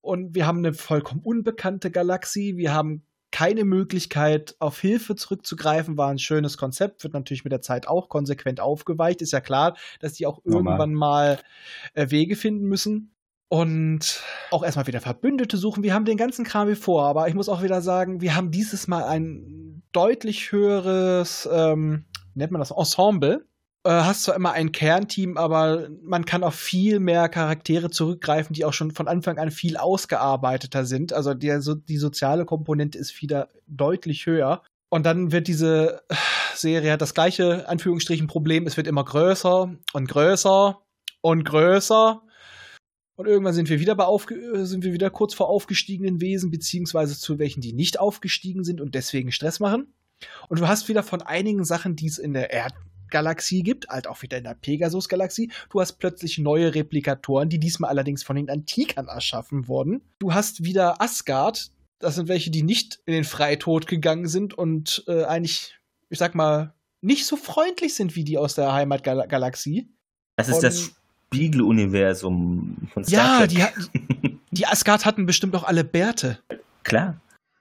[0.00, 2.56] und wir haben eine vollkommen unbekannte Galaxie.
[2.56, 7.62] Wir haben keine Möglichkeit, auf Hilfe zurückzugreifen, war ein schönes Konzept, wird natürlich mit der
[7.62, 9.22] Zeit auch konsequent aufgeweicht.
[9.22, 10.74] Ist ja klar, dass die auch Normal.
[10.74, 11.38] irgendwann mal
[11.94, 13.11] äh, Wege finden müssen.
[13.52, 15.82] Und auch erstmal wieder Verbündete suchen.
[15.82, 18.50] Wir haben den ganzen Kram wie vor, aber ich muss auch wieder sagen, wir haben
[18.50, 23.44] dieses Mal ein deutlich höheres, ähm, nennt man das, Ensemble.
[23.84, 28.64] Äh, hast zwar immer ein Kernteam, aber man kann auf viel mehr Charaktere zurückgreifen, die
[28.64, 31.12] auch schon von Anfang an viel ausgearbeiteter sind.
[31.12, 34.62] Also die, so, die soziale Komponente ist wieder deutlich höher.
[34.88, 36.14] Und dann wird diese äh,
[36.54, 38.66] Serie das gleiche, Anführungsstrichen, Problem.
[38.66, 40.80] Es wird immer größer und größer
[41.20, 42.22] und größer.
[43.22, 46.50] Und irgendwann sind wir wieder bei aufge äh, sind wir wieder kurz vor aufgestiegenen Wesen,
[46.50, 49.94] beziehungsweise zu welchen, die nicht aufgestiegen sind und deswegen Stress machen.
[50.48, 54.22] Und du hast wieder von einigen Sachen, die es in der Erdgalaxie gibt, halt auch
[54.22, 55.52] wieder in der Pegasus-Galaxie.
[55.70, 60.02] Du hast plötzlich neue Replikatoren, die diesmal allerdings von den Antikern erschaffen wurden.
[60.18, 61.70] Du hast wieder Asgard.
[62.00, 65.78] Das sind welche, die nicht in den Freitod gegangen sind und äh, eigentlich,
[66.08, 69.88] ich sag mal, nicht so freundlich sind wie die aus der Heimatgalaxie.
[70.34, 70.92] Das ist Und- das
[71.32, 73.72] Spiegeluniversum von Star Ja, Trek.
[73.82, 76.38] die, die Asgard hatten bestimmt auch alle Bärte.
[76.84, 77.16] Klar.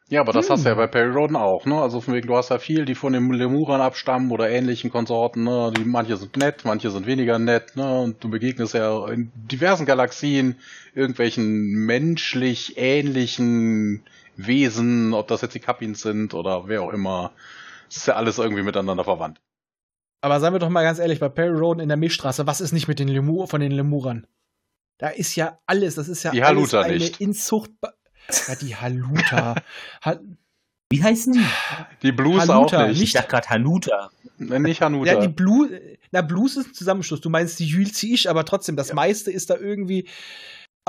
[0.10, 0.54] Ja, aber das Hm.
[0.54, 1.82] hast du ja bei Perry Roden auch, ne?
[1.82, 5.46] Also von wegen, du hast ja viel, die von den Lemurern abstammen oder ähnlichen Konsorten,
[5.46, 5.72] ne?
[5.78, 8.02] Die, manche sind nett, manche sind weniger nett, ne?
[8.02, 10.58] Und du begegnest ja in diversen Galaxien
[10.94, 14.04] irgendwelchen menschlich ähnlichen
[14.36, 17.32] Wesen, ob das jetzt die Kapins sind oder wer auch immer.
[17.90, 19.40] Es ist ja alles irgendwie miteinander verwandt.
[20.22, 22.72] Aber seien wir doch mal ganz ehrlich, bei Perry Roden in der Milchstraße, was ist
[22.72, 24.28] nicht mit den Lemur von den Lemurern?
[25.00, 27.20] Da ist ja alles, das ist ja Die alles Haluta eine nicht.
[27.20, 27.72] Inzucht.
[28.48, 29.56] Ja, die Haluta.
[30.06, 30.20] ha
[30.92, 31.46] Wie heißen die?
[32.04, 33.02] Die Blues Hanuta, auch nicht.
[33.02, 34.12] Ich dachte gerade Hanuta.
[34.38, 35.12] Nee, Nicht Hanuta.
[35.14, 35.70] ja, die Blue,
[36.12, 37.22] na, Blues ist ein Zusammenschluss.
[37.22, 38.96] Du meinst die Jülzi-Ich, aber trotzdem, das Ja.
[38.96, 40.08] meiste ist da irgendwie.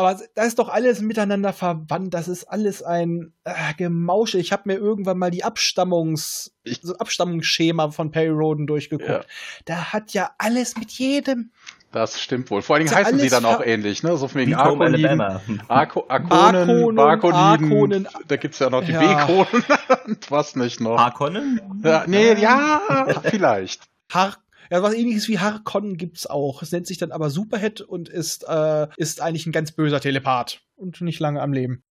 [0.02, 2.12] Aber da ist doch alles miteinander verwandt.
[2.14, 4.38] Das ist alles ein äh, Gemausche.
[4.38, 6.52] Ich habe mir irgendwann mal die Abstammungs,
[6.82, 9.08] so Abstammungsschema von Perry Roden durchgeguckt.
[9.10, 9.24] Ja.
[9.64, 11.50] Da hat ja alles mit jedem.
[11.92, 12.62] das stimmt wohl.
[12.62, 14.16] Vor allen Dingen heißen sie dann auch ähnlich, ne?
[14.16, 15.20] So von Wie wegen Arkoniden.
[15.68, 18.08] Arko, Arkonen, Arkonen, Arkonen.
[18.28, 19.00] da gibt's ja noch die Ja.
[19.26, 19.64] B-Kronen
[20.06, 20.98] und was nicht noch.
[20.98, 21.60] Harkonnen?
[21.84, 22.80] Ja, nee, ja,
[23.24, 23.82] vielleicht.
[24.10, 24.36] Har
[24.72, 26.62] ja, was ähnliches wie Harkonnen gibt's auch.
[26.62, 30.62] Es nennt sich dann aber Superhead und ist, äh, ist eigentlich ein ganz böser Telepath
[30.76, 31.82] und nicht lange am Leben.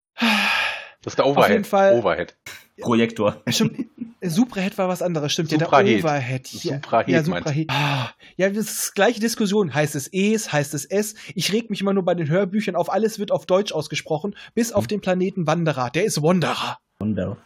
[1.03, 1.51] Das ist der Overhead.
[1.51, 2.35] jeden Fall- Overhead.
[2.79, 3.39] Projektor.
[3.47, 3.85] Stimmt,
[4.23, 5.51] Suprahead war was anderes, stimmt.
[5.51, 6.03] Ja, Suprahead.
[6.03, 6.47] der Overhead.
[6.63, 7.45] Ja, Suprahead ja, meint.
[7.45, 7.67] Suprahead.
[7.69, 9.73] Ah, ja, das ist gleiche Diskussion.
[9.75, 11.13] Heißt es Es, heißt es S?
[11.35, 12.91] Ich reg mich immer nur bei den Hörbüchern auf.
[12.91, 15.91] Alles wird auf Deutsch ausgesprochen, bis auf den Planeten Wanderer.
[15.91, 16.79] Der ist Wanderer.
[16.99, 17.37] Wunder.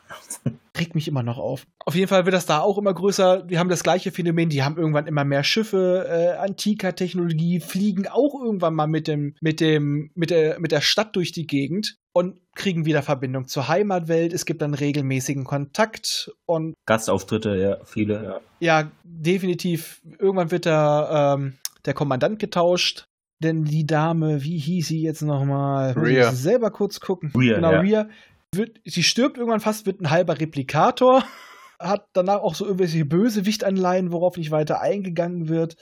[0.78, 1.66] Regt mich immer noch auf.
[1.86, 3.48] Auf jeden Fall wird das da auch immer größer.
[3.48, 4.50] Wir haben das gleiche Phänomen.
[4.50, 9.36] Die haben irgendwann immer mehr Schiffe, äh, antiker Technologie, fliegen auch irgendwann mal mit dem,
[9.42, 13.68] mit dem, mit der, mit der Stadt durch die Gegend und kriegen wieder Verbindung zur
[13.68, 14.34] Heimatwelt.
[14.34, 18.42] Es gibt dann regelmäßigen Kontakt und Gastauftritte, ja, viele, ja.
[18.60, 20.02] ja, definitiv.
[20.20, 23.06] Irgendwann wird der, ähm, der Kommandant getauscht.
[23.44, 25.94] Denn die Dame, wie hieß sie jetzt nochmal?
[25.96, 27.34] Muss ich selber kurz gucken.
[27.36, 27.80] Rhea, genau, ja.
[27.82, 28.10] Rhea.
[28.56, 31.24] Wird, sie stirbt irgendwann fast, wird ein halber Replikator.
[31.80, 35.76] Hat danach auch so irgendwelche Bösewichtanleihen, worauf nicht weiter eingegangen wird.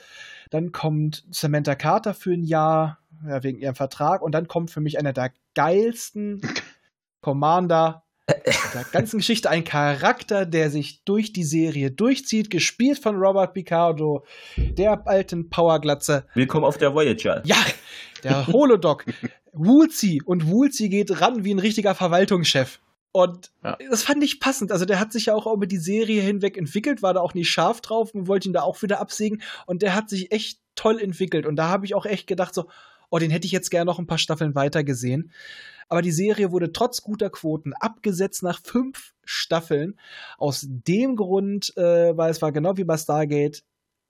[0.49, 4.21] Dann kommt Samantha Carter für ein Jahr, ja, wegen ihrem Vertrag.
[4.21, 6.41] Und dann kommt für mich einer der geilsten
[7.21, 8.03] Commander
[8.73, 9.49] der ganzen Geschichte.
[9.49, 14.25] Ein Charakter, der sich durch die Serie durchzieht, gespielt von Robert Picardo,
[14.57, 16.25] der alten Powerglatze.
[16.33, 17.41] Willkommen auf der Voyager.
[17.45, 17.57] Ja,
[18.23, 19.05] der Holodoc.
[19.53, 20.21] Woolsey.
[20.23, 22.79] Und Woolsey geht ran wie ein richtiger Verwaltungschef.
[23.11, 23.77] Und Ja.
[23.89, 24.71] das fand ich passend.
[24.71, 27.49] Also der hat sich ja auch über die Serie hinweg entwickelt, war da auch nicht
[27.49, 29.41] scharf drauf und wollte ihn da auch wieder absägen.
[29.67, 31.45] Und der hat sich echt toll entwickelt.
[31.45, 32.67] Und da habe ich auch echt gedacht, so,
[33.11, 35.31] oh, den hätte ich jetzt gerne noch ein paar Staffeln weiter gesehen.
[35.87, 39.99] Aber die Serie wurde trotz guter Quoten abgesetzt nach fünf Staffeln.
[40.39, 43.63] Aus dem Grund, äh, weil es war genau wie bei Stargate.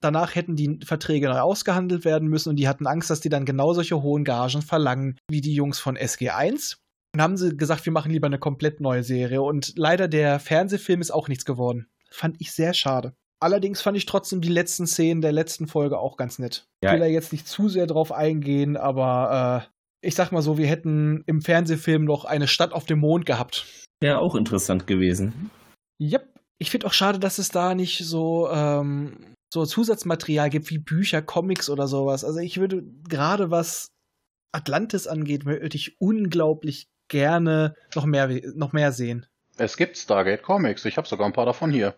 [0.04, 3.46] Danach hätten die Verträge neu ausgehandelt werden müssen und die hatten Angst, dass die dann
[3.46, 6.76] genau solche hohen Gagen verlangen wie die Jungs von SG1.
[7.16, 9.42] Und haben sie gesagt, wir machen lieber eine komplett neue Serie.
[9.42, 11.88] Und leider der Fernsehfilm ist auch nichts geworden.
[12.10, 13.14] Fand ich sehr schade.
[13.40, 16.66] Allerdings fand ich trotzdem die letzten Szenen der letzten Folge auch ganz nett.
[16.84, 16.90] Ja.
[16.90, 20.58] Ich will da jetzt nicht zu sehr drauf eingehen, aber äh, ich sag mal so,
[20.58, 23.66] wir hätten im Fernsehfilm noch eine Stadt auf dem Mond gehabt.
[24.02, 25.50] Wäre auch interessant gewesen.
[26.02, 26.28] Yep.
[26.58, 31.22] Ich finde auch schade, dass es da nicht so, ähm, so Zusatzmaterial gibt wie Bücher,
[31.22, 32.26] Comics oder sowas.
[32.26, 33.92] Also ich würde gerade was
[34.52, 39.28] Atlantis angeht, würde ich unglaublich gerne noch mehr, noch mehr sehen.
[39.58, 40.86] Es gibt Stargate Comics.
[40.86, 41.94] Ich habe sogar ein paar davon hier.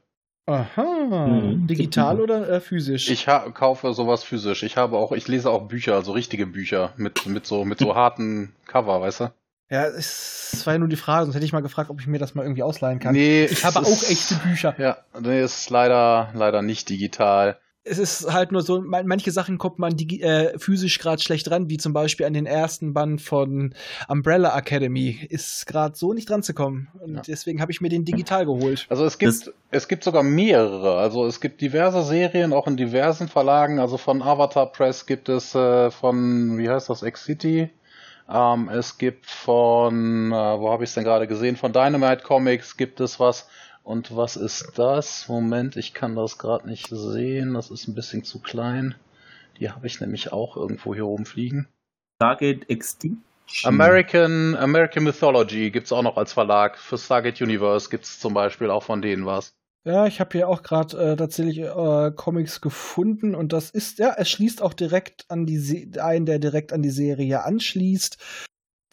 [0.48, 1.28] Aha.
[1.28, 1.66] Mhm.
[1.66, 3.10] Digital oder äh, physisch?
[3.10, 4.62] Ich kaufe sowas physisch.
[4.64, 7.96] Ich habe auch, ich lese auch Bücher, also richtige Bücher mit, mit so, mit so
[7.96, 9.34] harten Cover, weißt du?
[9.70, 12.20] Ja, es, war ja nur die Frage, sonst hätte ich mal gefragt, ob ich mir
[12.20, 13.14] das mal irgendwie ausleihen kann.
[13.14, 14.76] Nee, ich habe auch echte Bücher.
[14.78, 17.58] Ja, nee, ist leider, leider nicht digital.
[17.88, 21.48] Es ist halt nur so, man, manche Sachen kommt man digi äh, physisch gerade schlecht
[21.48, 23.76] dran, wie zum Beispiel an den ersten Band von
[24.08, 25.20] Umbrella Academy.
[25.30, 26.88] Ist gerade so nicht dran zu kommen.
[27.00, 27.22] Und Ja.
[27.28, 28.88] deswegen habe ich mir den digital geholt.
[28.90, 30.98] Also es gibt, es gibt sogar mehrere.
[30.98, 33.78] Also es gibt diverse Serien, auch in diversen Verlagen.
[33.80, 37.70] Also von Avatar Press gibt es äh, von, wie heißt das, X-City.
[38.28, 41.58] Ähm, es gibt von, äh, wo habe ich es denn gerade gesehen?
[41.58, 43.48] Von Dynamite Comics gibt es was.
[43.84, 45.28] Und was ist das?
[45.28, 47.54] Moment, ich kann das gerade nicht sehen.
[47.54, 48.96] Das ist ein bisschen zu klein.
[49.60, 51.68] Die habe ich nämlich auch irgendwo hier rumfliegen.
[52.16, 53.22] Stargate Extinction.
[53.64, 56.80] American, American Mythology gibt's auch noch als Verlag.
[56.80, 59.54] Für Stargate Universe gibt's zum Beispiel auch von denen was.
[59.86, 64.16] Ja, ich habe hier auch gerade äh, tatsächlich äh, Comics gefunden und das ist, ja,
[64.18, 68.18] es schließt auch direkt an die Se ein, der direkt an die Serie anschließt.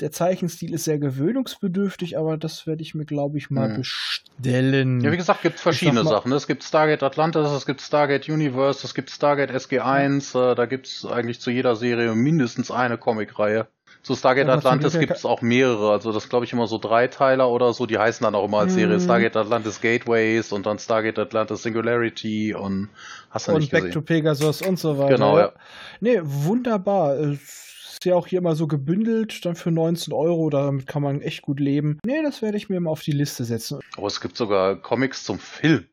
[0.01, 3.77] Der Zeichenstil ist sehr gewöhnungsbedürftig, aber das werde ich mir, glaube ich, mal Hm.
[3.77, 5.01] bestellen.
[5.01, 6.33] Ja, wie gesagt, gibt verschiedene Sachen.
[6.33, 11.07] Es gibt Stargate Atlantis, es gibt Stargate Universe, es gibt Stargate SG1, äh, da gibt's
[11.07, 13.67] eigentlich zu jeder Serie mindestens eine Comicreihe.
[14.03, 17.49] Zu Stargate zu Atlantis jeder gibt's auch mehrere, also das glaube ich immer so Dreiteiler
[17.49, 19.01] oder so, die heißen dann auch immer als Serie Mhm.
[19.03, 22.89] Stargate Atlantis Gateways und dann Stargate Atlantis Singularity und
[23.31, 23.95] hast du und nicht Back gesehen.
[23.95, 25.15] to Pegasus und so weiter.
[25.15, 25.53] Genau, ja.
[26.01, 27.15] Nee, wunderbar.
[27.17, 31.21] Es Ist ja auch hier mal so gebündelt, dann für 19 Euro, damit kann man
[31.21, 32.01] echt gut leben.
[32.05, 33.79] Nee, das werde ich mir mal auf die Liste setzen.
[33.97, 35.87] Aber es gibt sogar Comics zum Film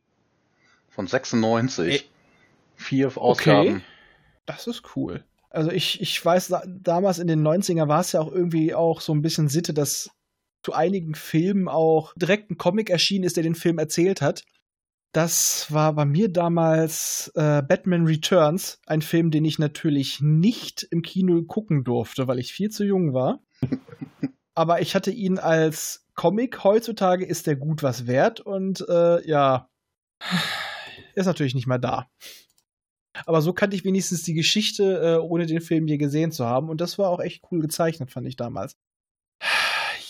[0.89, 1.87] von 96.
[1.93, 2.09] Ey.
[2.75, 3.59] Vier Ausgaben.
[3.69, 3.81] Okay.
[4.47, 5.23] Das ist cool.
[5.49, 9.01] Also ich, ich weiß, da, damals in den 90er war es ja auch irgendwie auch
[9.01, 10.11] so ein bisschen Sitte, dass
[10.63, 14.43] zu einigen Filmen auch direkt ein Comic erschienen ist, der den Film erzählt hat.
[15.11, 21.01] Das war bei mir damals äh, Batman Returns, ein Film, den ich natürlich nicht im
[21.01, 23.41] Kino gucken durfte, weil ich viel zu jung war.
[24.53, 26.63] Aber ich hatte ihn als Comic.
[26.63, 29.69] Heutzutage ist der gut was wert und äh, ja,
[31.15, 32.07] ist natürlich nicht mehr da.
[33.25, 36.69] Aber so kannte ich wenigstens die Geschichte, äh, ohne den Film je gesehen zu haben.
[36.69, 38.75] Und das war auch echt cool gezeichnet, fand ich damals.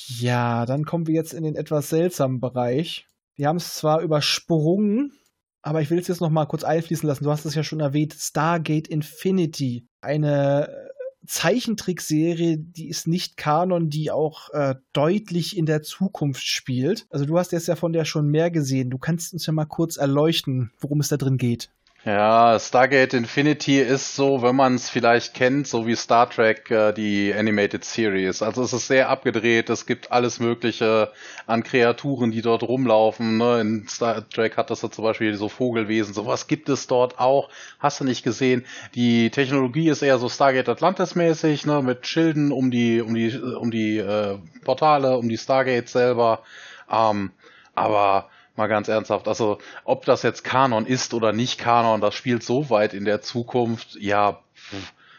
[0.08, 3.06] Ja, dann kommen wir jetzt in den etwas seltsamen Bereich.
[3.36, 5.14] Wir haben es zwar übersprungen,
[5.62, 7.24] aber ich will es jetzt noch mal kurz einfließen lassen.
[7.24, 9.88] Du hast es ja schon erwähnt, Stargate Infinity.
[10.02, 10.90] Eine äh,
[11.28, 17.06] Zeichentrickserie, die ist nicht Kanon, die auch äh, deutlich in der Zukunft spielt.
[17.10, 18.90] Also du hast jetzt ja von der schon mehr gesehen.
[18.90, 21.70] Du kannst uns ja mal kurz erleuchten, worum es da drin geht.
[22.06, 26.94] Ja, Stargate Infinity ist so, wenn man es vielleicht kennt, so wie Star Trek, äh,
[26.94, 28.42] die Animated Series.
[28.42, 31.12] Also es ist sehr abgedreht, es gibt alles Mögliche
[31.46, 33.38] an Kreaturen, die dort rumlaufen.
[33.38, 33.60] Ne?
[33.60, 37.50] In Star Trek hat das ja zum Beispiel so Vogelwesen, sowas gibt es dort auch.
[37.80, 38.66] Hast du nicht gesehen?
[38.96, 41.82] Die Technologie ist eher so Stargate Atlantis mäßig, ne?
[41.82, 46.44] mit Schilden um die, um die, um die äh, Portale, um die Stargates selber.
[46.90, 47.32] Ähm,
[47.76, 48.30] aber
[48.60, 52.70] mal ganz ernsthaft, also ob das jetzt Kanon ist oder nicht Kanon, das spielt so
[52.70, 54.40] weit in der Zukunft, ja,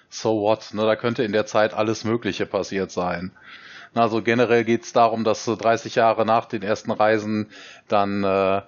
[0.08, 3.32] so what, ne, da könnte in der Zeit alles Mögliche passiert sein.
[3.94, 7.50] Also generell geht es darum, dass so 30 Jahre nach den ersten Reisen
[7.88, 8.62] dann äh,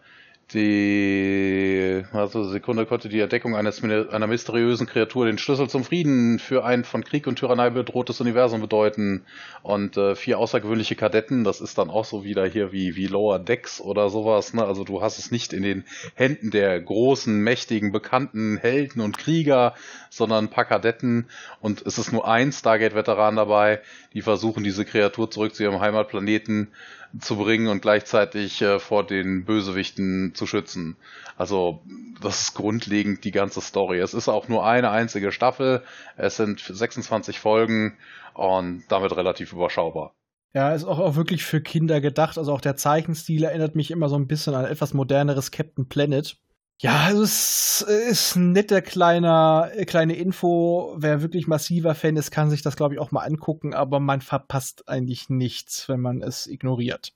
[0.54, 6.64] die also Sekunde konnte die Entdeckung eines, einer mysteriösen Kreatur den Schlüssel zum Frieden für
[6.64, 9.24] ein von Krieg und Tyrannei bedrohtes Universum bedeuten.
[9.62, 13.38] Und äh, vier außergewöhnliche Kadetten, das ist dann auch so wieder hier wie, wie Lower
[13.38, 14.54] Decks oder sowas.
[14.54, 14.64] Ne?
[14.64, 15.84] Also du hast es nicht in den
[16.14, 19.74] Händen der großen, mächtigen, bekannten Helden und Krieger,
[20.10, 21.26] sondern ein paar Kadetten.
[21.60, 23.80] Und es ist nur ein Stargate-Veteran dabei,
[24.12, 26.68] die versuchen, diese Kreatur zurück zu ihrem Heimatplaneten
[27.18, 30.96] zu bringen und gleichzeitig äh, vor den Bösewichten zu schützen.
[31.36, 31.82] Also
[32.20, 33.98] das ist grundlegend die ganze Story.
[33.98, 35.82] Es ist auch nur eine einzige Staffel.
[36.16, 37.96] Es sind 26 Folgen
[38.34, 40.14] und damit relativ überschaubar.
[40.54, 42.36] Ja, ist auch, auch wirklich für Kinder gedacht.
[42.36, 46.36] Also auch der Zeichenstil erinnert mich immer so ein bisschen an etwas moderneres Captain Planet.
[46.82, 50.96] Ja, also es ist ein netter kleiner, kleine Info.
[50.98, 54.20] Wer wirklich massiver Fan ist, kann sich das, glaube ich, auch mal angucken, aber man
[54.20, 57.14] verpasst eigentlich nichts, wenn man es ignoriert.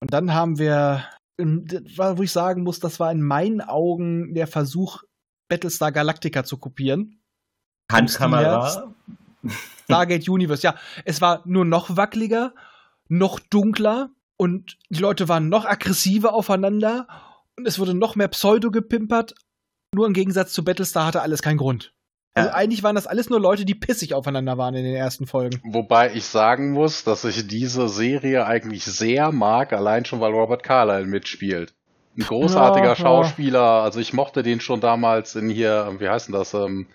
[0.00, 1.04] Und dann haben wir,
[1.38, 5.04] wo ich sagen muss, das war in meinen Augen der Versuch,
[5.48, 7.22] Battlestar Galactica zu kopieren.
[7.88, 8.92] Handkamera.
[9.84, 10.74] Stargate Universe, ja.
[11.04, 12.52] Es war nur noch wackeliger,
[13.08, 17.06] noch dunkler und die Leute waren noch aggressiver aufeinander
[17.58, 19.34] und es wurde noch mehr Pseudo gepimpert.
[19.94, 21.92] Nur im Gegensatz zu Battlestar hatte alles keinen Grund.
[22.34, 22.54] Also Ja.
[22.54, 25.60] eigentlich waren das alles nur Leute, die pissig aufeinander waren in den ersten Folgen.
[25.64, 30.62] Wobei ich sagen muss, dass ich diese Serie eigentlich sehr mag, allein schon weil Robert
[30.62, 31.74] Carlyle mitspielt.
[32.16, 32.96] Ein großartiger Ja, ja.
[32.96, 33.62] Schauspieler.
[33.82, 36.54] Also ich mochte den schon damals in hier, wie heißt denn das?
[36.54, 36.86] Ähm,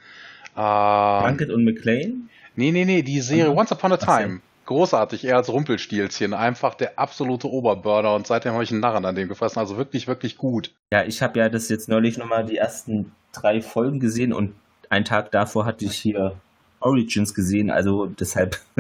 [0.56, 2.30] äh, Plunkett und McLean?
[2.56, 3.52] nee, nee, nee, die Serie.
[3.56, 3.98] Once Upon a.
[3.98, 4.42] Time.
[4.68, 6.34] Großartig, er als Rumpelstilzchen.
[6.34, 9.60] Einfach der absolute Oberburner und seitdem habe ich einen Narren an dem gefressen.
[9.60, 10.76] Also wirklich, wirklich gut.
[10.94, 14.54] Ja, ich habe ja das jetzt neulich nochmal die ersten drei Folgen gesehen und
[14.90, 16.40] einen Tag davor hatte ich hier
[16.80, 18.60] Origins gesehen, also deshalb.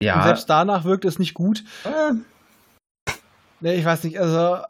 [0.00, 0.22] Und ja.
[0.22, 1.64] selbst danach wirkt es nicht gut.
[1.84, 2.12] äh,
[3.60, 4.62] Nee, ich weiß nicht, also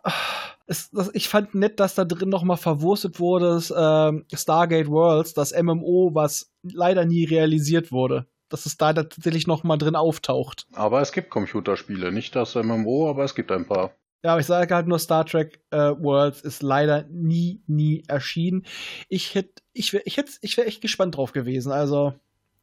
[0.66, 5.35] es, das, ich fand nett, dass da drin nochmal verwurstet wurde, das, ähm, Stargate Worlds,
[5.35, 8.27] das MMO, was leider nie realisiert wurde.
[8.49, 10.66] Dass es da tatsächlich nochmal drin auftaucht.
[10.73, 13.93] Aber es gibt Computerspiele, nicht das MMO, aber es gibt ein paar.
[14.25, 18.66] Ja, aber ich sage halt nur, Star Trek äh, Worlds ist leider nie, nie erschienen.
[19.09, 21.70] Ich hätte, ich wäre ich hätt, ich wär echt gespannt drauf gewesen.
[21.70, 22.15] Also,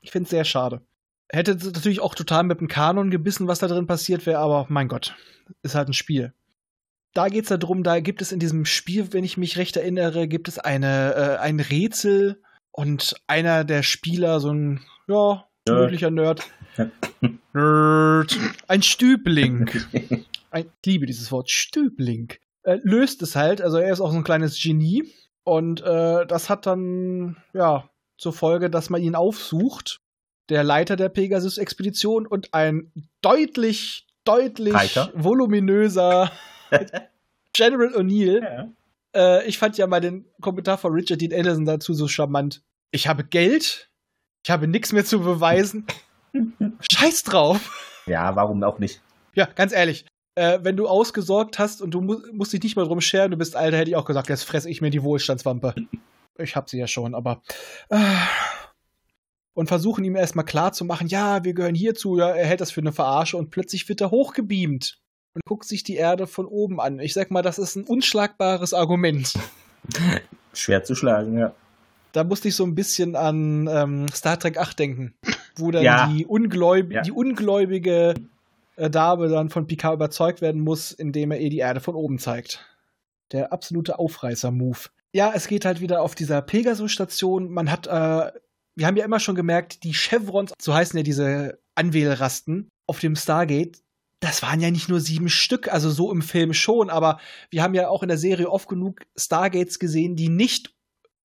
[0.01, 0.81] ich finde es sehr schade.
[1.29, 4.87] Hätte natürlich auch total mit dem Kanon gebissen, was da drin passiert wäre, aber mein
[4.87, 5.15] Gott,
[5.63, 6.33] ist halt ein Spiel.
[7.13, 10.27] Da geht's da drum, da gibt es in diesem Spiel, wenn ich mich recht erinnere,
[10.27, 12.41] gibt es eine, äh, ein Rätsel
[12.71, 15.81] und einer der Spieler, so ein, ja, Nerd.
[15.81, 16.43] möglicher Nerd,
[17.53, 18.37] Nerd,
[18.67, 19.69] ein Stübling,
[20.51, 22.33] ein, ich liebe dieses Wort, Stübling,
[22.63, 23.61] äh, löst es halt.
[23.61, 25.11] Also er ist auch so ein kleines Genie.
[25.43, 30.01] Und äh, das hat dann, ja, zur Folge, dass man ihn aufsucht.
[30.49, 35.11] Der Leiter der Pegasus-Expedition und ein deutlich, deutlich Reiter.
[35.15, 36.31] voluminöser
[37.53, 38.41] General O'Neill.
[38.43, 38.69] ja.
[39.15, 42.61] Äh, ich fand ja mal den Kommentar von Richard Dean Anderson dazu so charmant.
[42.91, 43.89] Ich habe Geld,
[44.45, 45.87] ich habe nichts mehr zu beweisen.
[46.91, 48.03] Scheiß drauf.
[48.05, 49.01] ja, warum auch nicht?
[49.33, 50.05] Ja, ganz ehrlich.
[50.35, 53.37] Äh, wenn du ausgesorgt hast und du mu musst dich nicht mal drum scheren, du
[53.37, 55.73] bist alter, hätte ich auch gesagt, jetzt fresse ich mir die Wohlstandswampe.
[56.37, 57.41] Ich hab sie ja schon, aber.
[57.89, 57.97] Äh,
[59.55, 62.71] und versuchen ihm erstmal klar zu machen, ja, wir gehören hierzu, ja, er hält das
[62.71, 64.99] für eine Verarsche und plötzlich wird er hochgebeamt
[65.33, 66.99] und guckt sich die Erde von oben an.
[66.99, 69.33] Ich sag mal, das ist ein unschlagbares Argument.
[70.53, 71.55] Schwer zu schlagen, ja.
[72.15, 75.13] Da musste ich so ein bisschen an ähm, Star Trek 8 denken,
[75.57, 76.07] wo dann Ja.
[76.07, 77.01] die, ungläub Ja.
[77.01, 78.13] die ungläubige
[78.77, 82.19] äh, Dame dann von Picard überzeugt werden muss, indem er ihr die Erde von oben
[82.19, 82.65] zeigt.
[83.31, 84.79] Der absolute Aufreißer-Move.
[85.13, 87.49] Ja, es geht halt wieder auf dieser Pegasus-Station.
[87.49, 88.31] Man hat, äh,
[88.75, 93.15] wir haben ja immer schon gemerkt, die Chevrons, so heißen ja diese Anwählrasten auf dem
[93.15, 93.81] Stargate,
[94.19, 97.19] das waren ja nicht nur sieben Stück, also so im Film schon, aber
[97.49, 100.74] wir haben ja auch in der Serie oft genug Stargates gesehen, die nicht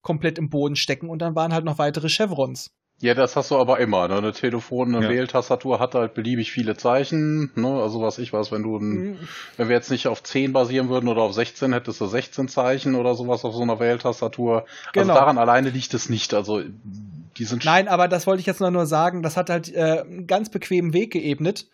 [0.03, 2.71] komplett im Boden stecken und dann waren halt noch weitere Chevrons.
[3.03, 4.09] Ja, das hast du aber immer.
[4.09, 4.17] Ne?
[4.19, 5.11] Eine Telefon, eine Ja.
[5.11, 7.51] Wähltastatur hat halt beliebig viele Zeichen.
[7.55, 7.81] Ne?
[7.81, 9.19] Also was ich weiß, wenn du ein,
[9.57, 12.95] wenn wir jetzt nicht auf 10 basieren würden oder auf 16, hättest du 16 Zeichen
[12.95, 14.67] oder sowas auf so einer Wähltastatur.
[14.93, 15.09] Genau.
[15.09, 16.35] Also daran alleine liegt es nicht.
[16.35, 16.63] Also
[17.39, 20.27] die sind Nein, aber das wollte ich jetzt nur sagen, das hat halt äh, einen
[20.27, 21.69] ganz bequemen Weg geebnet,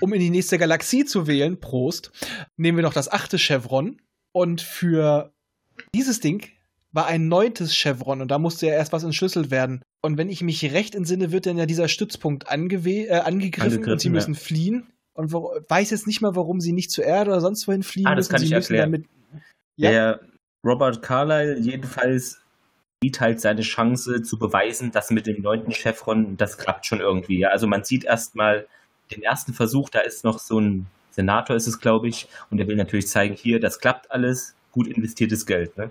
[0.00, 1.60] um in die nächste Galaxie zu wählen.
[1.60, 2.10] Prost.
[2.56, 4.00] Nehmen wir noch das achte Chevron
[4.32, 5.32] und für
[5.94, 6.48] dieses Ding
[6.92, 9.82] war ein neuntes Chevron und da musste ja erst was entschlüsselt werden.
[10.02, 13.70] Und wenn ich mich recht entsinne, wird dann ja dieser Stützpunkt angewe äh, angegriffen, und
[13.70, 14.86] sie Angegriffen, müssen fliehen.
[15.14, 18.06] Und wo, weiß jetzt nicht mal, warum sie nicht zur Erde oder sonst wohin fliehen
[18.06, 18.30] Ah, das müssen.
[18.30, 18.92] kann sie ich müssen erklären.
[18.92, 19.08] damit.
[19.76, 19.90] Ja.
[19.90, 20.20] Der
[20.66, 22.40] Robert Carlyle jedenfalls
[23.02, 27.38] sieht halt seine Chance zu beweisen, dass mit dem neunten Chevron, das klappt schon irgendwie.
[27.38, 27.48] Ja.
[27.48, 28.66] Also man sieht erstmal
[29.10, 32.66] den ersten Versuch, da ist noch so ein Senator, ist es, glaube ich, und der
[32.68, 35.76] will natürlich zeigen, hier, das klappt alles, gut investiertes Geld.
[35.76, 35.90] Ne?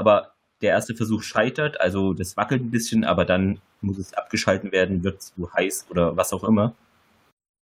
[0.00, 0.32] Aber
[0.62, 5.04] der erste Versuch scheitert, also das wackelt ein bisschen, aber dann muss es abgeschalten werden,
[5.04, 6.74] wird zu heiß oder was auch immer.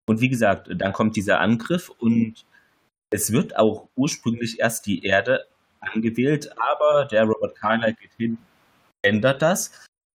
[0.09, 2.47] Und wie gesagt, dann kommt dieser Angriff und
[3.11, 5.47] es wird auch ursprünglich erst die Erde
[5.81, 8.39] angewählt, aber der Robert Carlyle geht hin,
[9.03, 9.73] ändert das,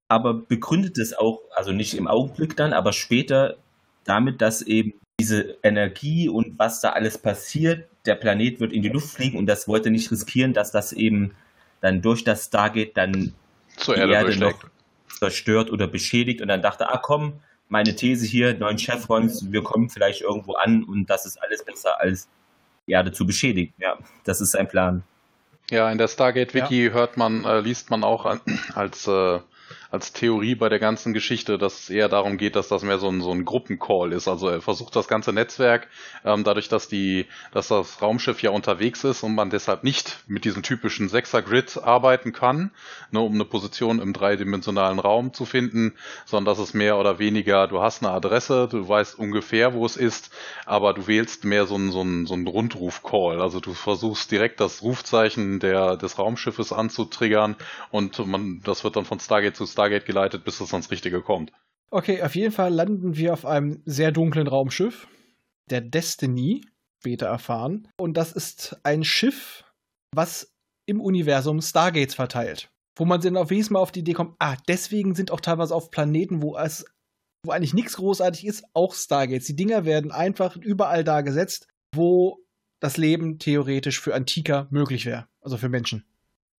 [0.10, 3.58] aber begründet es auch, also nicht im Augenblick dann, aber später
[4.06, 8.90] damit, dass eben diese Energie und was da alles passiert, der Planet wird in die
[8.90, 11.36] Luft fliegen und das wollte nicht riskieren, dass das eben
[11.84, 13.34] dann durch das Stargate dann
[13.76, 14.64] zur die Erde, Erde noch
[15.20, 19.90] zerstört oder beschädigt und dann dachte, ah komm, meine These hier, neun Chevrons, wir kommen
[19.90, 22.30] vielleicht irgendwo an und das ist alles besser als
[22.88, 23.74] die Erde zu beschädigen.
[23.80, 25.04] Ja, das ist sein Plan.
[25.72, 28.40] Ja, in der Stargate-Wiki hört man, äh, liest man auch an,
[28.76, 29.40] als, äh,
[29.94, 33.10] als Theorie bei der ganzen Geschichte, dass es eher darum geht, dass das mehr so
[33.10, 34.28] ein, so ein Gruppencall ist.
[34.28, 35.88] Also er versucht das ganze Netzwerk,
[36.26, 40.46] ähm, dadurch, dass die, dass das Raumschiff ja unterwegs ist und man deshalb nicht mit
[40.46, 42.72] diesem typischen Sechser-Grid arbeiten kann,
[43.12, 45.94] ne, um eine Position im dreidimensionalen Raum zu finden,
[46.26, 49.96] sondern dass es mehr oder weniger, du hast eine Adresse, du weißt ungefähr, wo es
[49.96, 50.32] ist,
[50.66, 53.40] aber du wählst mehr so einen, so einen, so einen Rundruf-Call.
[53.40, 57.58] Also du versuchst direkt das Rufzeichen der, des Raumschiffes anzutriggern
[57.92, 61.52] und man, das wird dann von Stargate zu Stargate geleitet, bis es ans Richtige kommt.
[61.92, 65.08] Okay, auf jeden Fall landen wir auf einem sehr dunklen Raumschiff,
[65.70, 66.66] der Destiny.
[67.02, 67.90] später erfahren.
[68.00, 69.66] Und das ist ein Schiff,
[70.16, 70.54] was
[70.86, 72.72] im Universum Stargates verteilt.
[72.98, 75.76] Wo man dann auf jedes Mal auf die Idee kommt, ah, deswegen sind auch teilweise
[75.76, 76.86] auf Planeten, wo es
[77.46, 79.48] wo eigentlich nichts großartig ist, auch Stargates.
[79.48, 82.40] Die Dinger werden einfach überall da gesetzt, wo
[82.80, 86.06] das Leben theoretisch für Antiker möglich wäre, also für Menschen.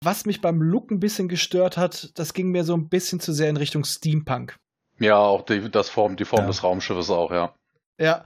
[0.03, 3.33] Was mich beim Look ein bisschen gestört hat, das ging mir so ein bisschen zu
[3.33, 4.55] sehr in Richtung Steampunk.
[4.99, 6.47] Ja, auch die, das Form, die Form Ja.
[6.47, 7.53] des Raumschiffes auch, ja.
[7.99, 8.23] Ja,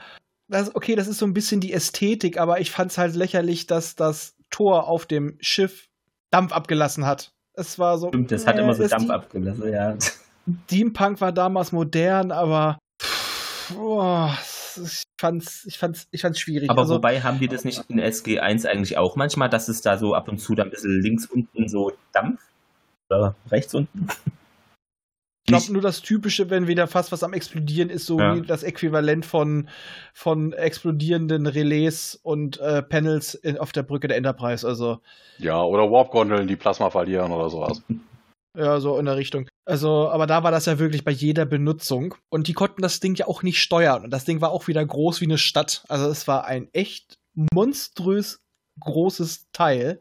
[0.48, 3.68] das, okay, das ist so ein bisschen die Ästhetik, aber ich fand es halt lächerlich,
[3.68, 5.88] dass das Tor auf dem Schiff
[6.32, 7.32] Dampf abgelassen hat.
[7.54, 8.10] Es war so.
[8.10, 9.96] Stimmt, das hat äh, immer so Dampf abgelassen, ja.
[10.66, 13.76] Steampunk war damals modern, aber pff,
[14.84, 16.70] ich fand's, ich fand's, ich fand's schwierig.
[16.70, 19.98] Aber also, wobei haben wir das nicht in SG1 eigentlich auch manchmal, dass es da
[19.98, 22.42] so ab und zu dann ein bisschen links unten so Dampf
[23.10, 24.08] oder rechts unten?
[25.46, 28.36] ich glaube nur das Typische, wenn wieder fast was am explodieren ist, so Ja.
[28.36, 29.68] wie das Äquivalent von,
[30.14, 34.68] von explodierenden Relais und äh, Panels in, auf der Brücke der Enterprise.
[34.68, 35.00] Also
[35.40, 37.82] Ja, oder Warp-Gondeln, die Plasma verlieren oder sowas.
[38.58, 39.48] Ja, so in der Richtung.
[39.66, 42.16] Also, aber da war das ja wirklich bei jeder Benutzung.
[42.30, 44.04] Und die konnten das Ding ja auch nicht steuern.
[44.04, 45.84] Und das Ding war auch wieder groß wie eine Stadt.
[45.88, 47.20] Also es war ein echt
[47.54, 48.40] monströs
[48.80, 50.00] großes Teil.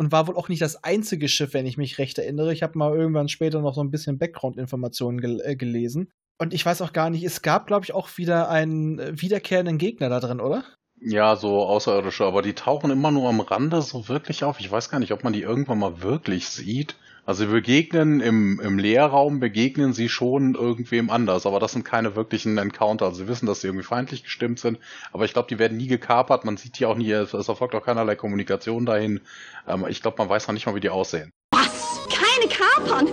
[0.00, 2.52] Und war wohl auch nicht das einzige Schiff, wenn ich mich recht erinnere.
[2.52, 6.12] Ich habe mal irgendwann später noch so ein bisschen Background-Informationen gel äh, gelesen.
[6.40, 9.76] Und ich weiß auch gar nicht, es gab, glaube ich, auch wieder einen äh, wiederkehrenden
[9.76, 10.62] Gegner da drin, oder?
[11.00, 14.60] Ja, so Außerirdische, aber die tauchen immer nur am Rande so wirklich auf.
[14.60, 16.96] Ich weiß gar nicht, ob man die irgendwann mal wirklich sieht.
[17.28, 22.16] Also sie begegnen im, im Leerraum, begegnen sie schon irgendwem anders, aber das sind keine
[22.16, 23.04] wirklichen Encounter.
[23.04, 24.78] Also sie wissen, dass sie irgendwie feindlich gestimmt sind,
[25.12, 27.74] aber ich glaube, die werden nie gekapert, man sieht die auch nie, es, es erfolgt
[27.74, 29.20] auch keinerlei Kommunikation dahin.
[29.66, 31.30] Ähm, ich glaube, man weiß noch nicht mal, wie die aussehen.
[31.50, 32.00] Was?
[32.08, 33.08] Keine Kapern?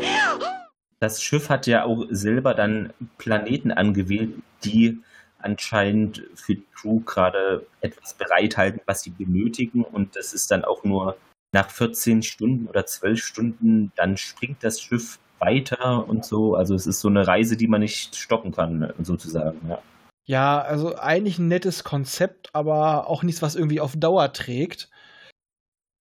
[1.02, 4.98] Das Schiff hat ja auch selber dann Planeten angewählt, die
[5.40, 9.84] anscheinend für die Crew gerade etwas bereithalten, was sie benötigen.
[9.84, 11.18] Und das ist dann auch nur
[11.56, 16.56] nach 14 Stunden oder 12 Stunden, dann springt das Schiff weiter und so.
[16.56, 19.60] Also es ist so eine Reise, die man nicht stoppen kann, sozusagen.
[19.68, 19.80] Ja.
[20.28, 24.90] Ja, also eigentlich ein nettes Konzept, aber auch nichts, was irgendwie auf Dauer trägt.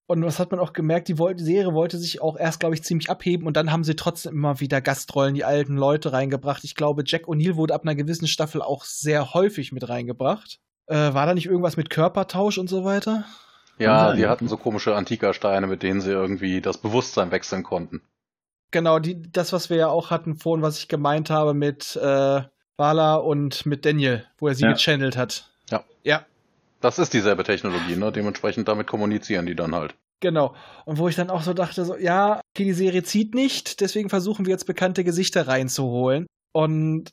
[0.07, 2.83] Und was hat man auch gemerkt, die, die Serie wollte sich auch erst, glaube ich,
[2.83, 6.65] ziemlich abheben und dann haben sie trotzdem immer wieder Gastrollen, die alten Leute reingebracht.
[6.65, 10.59] Ich glaube, Jack O'Neill wurde ab einer gewissen Staffel auch sehr häufig mit reingebracht.
[10.87, 13.25] Äh, war da nicht irgendwas mit Körpertausch und so weiter?
[13.79, 14.17] Ja, Kann sein.
[14.19, 18.03] die hatten so komische Antikersteine, mit denen sie irgendwie das Bewusstsein wechseln konnten.
[18.71, 22.43] Genau, die, das, was wir ja auch hatten vorhin, was ich gemeint habe mit äh,
[22.77, 24.73] Bala und mit Daniel, wo er sie Ja.
[24.73, 25.51] gechannelt hat.
[25.71, 25.85] Ja.
[26.03, 26.25] Ja,
[26.81, 28.11] Das ist dieselbe Technologie, ne?
[28.13, 29.95] Dementsprechend damit kommunizieren die dann halt.
[30.21, 30.55] Genau.
[30.85, 34.09] Und wo ich dann auch so dachte, so, ja, okay, die Serie zieht nicht, deswegen
[34.09, 36.27] versuchen wir jetzt bekannte Gesichter reinzuholen.
[36.53, 37.13] Und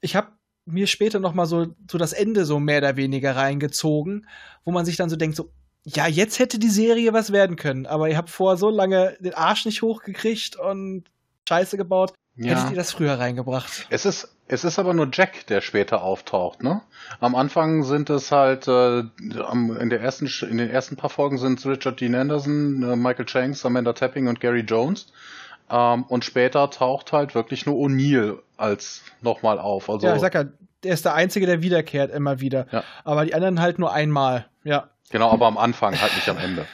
[0.00, 0.28] ich habe
[0.70, 4.26] mir später noch mal so, so das Ende so mehr oder weniger reingezogen,
[4.64, 5.50] wo man sich dann so denkt, so,
[5.84, 9.34] ja, jetzt hätte die Serie was werden können, aber ihr habt vor so lange den
[9.34, 11.04] Arsch nicht hochgekriegt und
[11.48, 12.12] Scheiße gebaut.
[12.36, 13.86] Hättet ihr das früher reingebracht?
[13.90, 16.82] Es ist, es ist aber nur Jack, der später auftaucht, ne?
[17.18, 21.58] Am Anfang sind es halt, äh, in, der ersten, in den ersten paar Folgen sind
[21.58, 25.12] es Richard Dean Anderson, äh, Michael Shanks, Amanda Tapping und Gary Jones.
[25.70, 29.88] Ähm, und später taucht halt wirklich nur O'Neill als nochmal auf.
[29.90, 30.44] Also, ja, ich sag ja,
[30.82, 32.66] der ist der Einzige, der wiederkehrt immer wieder.
[32.72, 32.84] Ja.
[33.04, 34.46] Aber die anderen halt nur einmal.
[34.64, 34.90] Ja.
[35.10, 36.66] genau, aber am Anfang, halt nicht am Ende.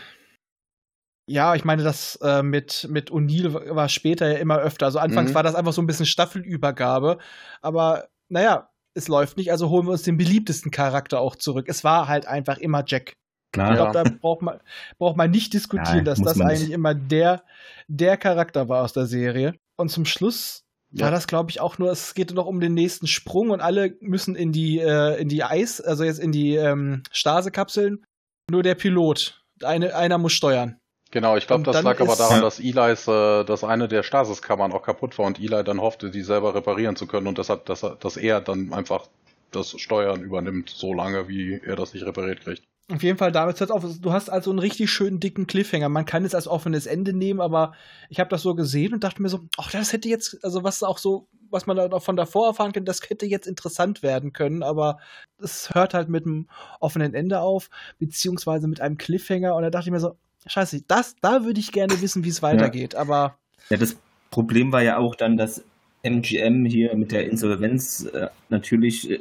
[1.26, 4.86] Ja, ich meine, das äh, mit, mit O'Neill war- später ja immer öfter.
[4.86, 5.34] Also anfangs Mhm.
[5.34, 7.18] war das einfach so ein bisschen Staffelübergabe.
[7.62, 11.66] Aber naja, es läuft nicht, also holen wir uns den beliebtesten Charakter auch zurück.
[11.68, 13.14] Es war halt einfach immer Jack.
[13.54, 13.74] Ich Klar.
[13.76, 14.58] glaube, da braucht man,
[14.98, 16.70] braucht man nicht diskutieren, Nein, dass das eigentlich nicht.
[16.72, 17.44] immer der,
[17.86, 19.54] der Charakter war aus der Serie.
[19.76, 21.04] Und zum Schluss Ja.
[21.04, 23.96] war das, glaube ich, auch nur, es geht noch um den nächsten Sprung und alle
[24.00, 28.04] müssen in die, äh, in die Eis, also jetzt in die ähm, Stasekapseln.
[28.50, 29.40] Nur der Pilot.
[29.62, 30.76] Eine, einer muss steuern.
[31.12, 32.42] Genau, ich glaube, das lag aber daran, Ja.
[32.42, 36.22] dass Eli's, äh, dass eine der Stasiskammern auch kaputt war und Eli dann hoffte, die
[36.22, 39.06] selber reparieren zu können und deshalb, dass, er- dass er dann einfach
[39.52, 42.64] das Steuern übernimmt, so lange, wie er das nicht repariert kriegt.
[42.92, 43.82] Auf jeden Fall, damit hört auf.
[43.98, 45.88] Du hast also einen richtig schönen dicken Cliffhanger.
[45.88, 47.72] Man kann es als offenes Ende nehmen, aber
[48.10, 50.82] ich habe das so gesehen und dachte mir so, ach, das hätte jetzt, also was
[50.82, 54.34] auch so, was man da noch von davor erfahren kann, das hätte jetzt interessant werden
[54.34, 54.98] können, aber
[55.38, 56.48] es hört halt mit einem
[56.78, 60.16] offenen Ende auf, beziehungsweise mit einem Cliffhanger und da dachte ich mir so,
[60.46, 63.38] scheiße, das, da würde ich gerne wissen, wie es weitergeht, aber
[63.70, 63.96] Ja, das
[64.30, 65.64] Problem war ja auch dann, dass
[66.02, 69.20] MGM hier mit der Insolvenz äh, natürlich äh,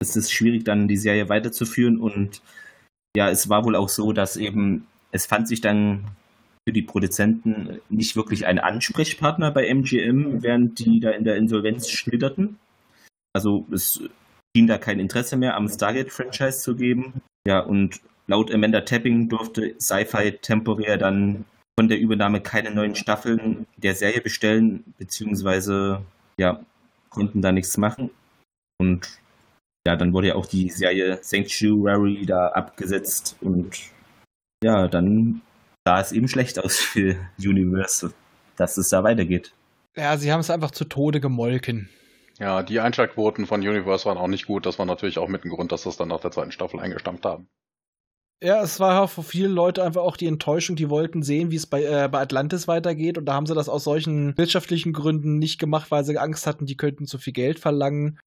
[0.00, 2.42] ist es schwierig, dann die Serie weiterzuführen und
[3.16, 6.04] ja, es war wohl auch so, dass eben es fand sich dann
[6.66, 11.90] für die Produzenten nicht wirklich ein Ansprechpartner bei MGM, während die da in der Insolvenz
[11.90, 12.58] schlitterten.
[13.34, 14.02] Also es
[14.56, 17.22] schien da kein Interesse mehr am Stargate-Franchise zu geben.
[17.46, 21.44] Ja, und laut Amanda Tapping durfte Sci-Fi temporär dann
[21.78, 26.02] von der Übernahme keine neuen Staffeln der Serie bestellen, beziehungsweise
[26.38, 26.64] ja,
[27.10, 28.10] konnten da nichts machen.
[28.78, 29.18] Und
[29.86, 33.78] ja, dann wurde ja auch die Serie Sanctuary da abgesetzt und
[34.62, 35.42] ja, dann
[35.84, 38.12] sah es eben schlecht aus für Universal,
[38.56, 39.52] dass es da weitergeht.
[39.96, 41.88] Ja, sie haben es einfach zu Tode gemolken.
[42.38, 44.66] Ja, die Einschaltquoten von Universe waren auch nicht gut.
[44.66, 47.24] Das war natürlich auch mit ein Grund, dass das dann nach der zweiten Staffel eingestampft
[47.24, 47.48] haben.
[48.42, 51.66] Ja, es war für viele Leute einfach auch die Enttäuschung, die wollten sehen, wie es
[51.66, 53.16] bei, äh, bei Atlantis weitergeht.
[53.16, 56.66] Und da haben sie das aus solchen wirtschaftlichen Gründen nicht gemacht, weil sie Angst hatten,
[56.66, 58.18] die könnten zu viel Geld verlangen.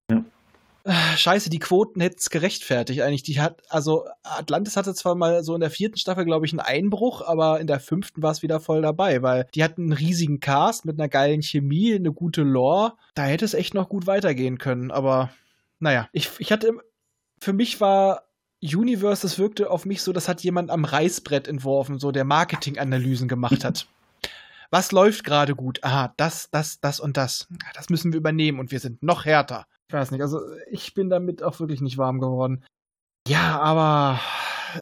[0.86, 0.92] Ja.
[0.92, 3.24] Äh, scheiße, die Quoten hätten es gerechtfertigt eigentlich.
[3.24, 6.60] Die hat, also Atlantis hatte zwar mal so in der vierten Staffel, glaube ich, einen
[6.60, 10.40] Einbruch, aber in der fünften war es wieder voll dabei, weil die hatten einen riesigen
[10.40, 12.94] Cast mit einer geilen Chemie, eine gute Lore.
[13.16, 15.32] Da hätte es echt noch gut weitergehen können, aber
[15.80, 16.72] naja, ich, ich hatte,
[17.40, 18.24] für mich war
[18.62, 23.28] Universe, das wirkte auf mich so, das hat jemand am Reißbrett entworfen, so der Marketinganalysen
[23.28, 23.88] gemacht hat.
[24.72, 25.84] Was läuft gerade gut?
[25.84, 27.48] Aha, das, das, das und das.
[27.76, 29.68] Das müssen wir übernehmen und wir sind noch härter.
[29.88, 30.40] Ich weiß nicht, also
[30.70, 32.64] ich bin damit auch wirklich nicht warm geworden.
[33.28, 34.20] Ja, aber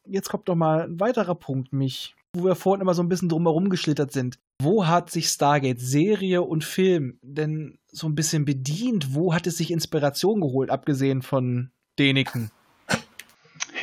[0.06, 3.30] jetzt kommt doch mal ein weiterer Punkt, mich, wo wir vorhin immer so ein bisschen
[3.30, 4.40] drumherum geschlittert sind.
[4.62, 9.14] Wo hat sich Stargate Serie und Film denn so ein bisschen bedient?
[9.14, 12.52] Wo hat es sich Inspiration geholt, abgesehen von Deniken?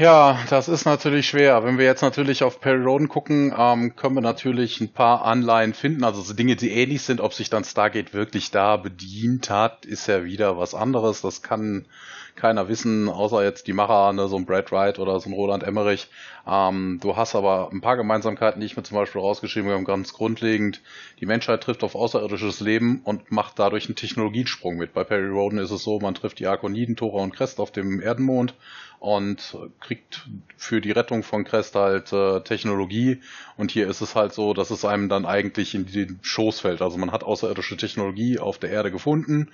[0.01, 1.63] Ja, das ist natürlich schwer.
[1.63, 5.75] Wenn wir jetzt natürlich auf Perry Roden gucken, ähm, können wir natürlich ein paar Anleihen
[5.75, 6.05] finden.
[6.05, 7.21] Also so Dinge, die ähnlich sind.
[7.21, 11.21] Ob sich dann Stargate wirklich da bedient hat, ist ja wieder was anderes.
[11.21, 11.85] Das kann
[12.35, 15.63] keiner wissen, außer jetzt die Macher, ne, so ein Brad Wright oder so ein Roland
[15.65, 16.09] Emmerich.
[16.47, 20.15] Ähm, du hast aber ein paar Gemeinsamkeiten, die ich mir zum Beispiel rausgeschrieben habe, ganz
[20.15, 20.81] grundlegend.
[21.21, 24.95] Die Menschheit trifft auf außerirdisches Leben und macht dadurch einen Technologiesprung mit.
[24.95, 28.01] Bei Perry Roden ist es so, man trifft die Arkoniden, Tora und Crest auf dem
[28.01, 28.55] Erdenmond
[29.01, 30.29] und kriegt
[30.59, 33.21] für die Rettung von Crest halt äh, Technologie.
[33.57, 36.83] Und hier ist es halt so, dass es einem dann eigentlich in den Schoß fällt.
[36.83, 39.51] Also man hat außerirdische Technologie auf der Erde gefunden,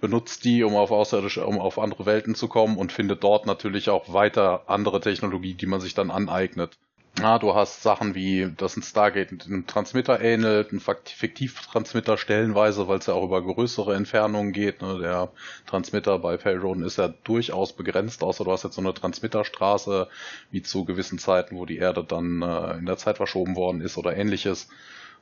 [0.00, 3.90] benutzt die, um auf außerirdische, um auf andere Welten zu kommen und findet dort natürlich
[3.90, 6.78] auch weiter andere Technologie, die man sich dann aneignet.
[7.20, 12.98] Ja, du hast Sachen wie, dass ein Stargate einem Transmitter ähnelt, ein Fiktivtransmitter stellenweise, weil
[12.98, 14.82] es ja auch über größere Entfernungen geht.
[14.82, 14.98] Ne?
[14.98, 15.30] Der
[15.66, 20.08] Transmitter bei Payroden ist ja durchaus begrenzt, außer du hast jetzt so eine Transmitterstraße,
[20.50, 23.96] wie zu gewissen Zeiten, wo die Erde dann äh, in der Zeit verschoben worden ist
[23.96, 24.68] oder ähnliches.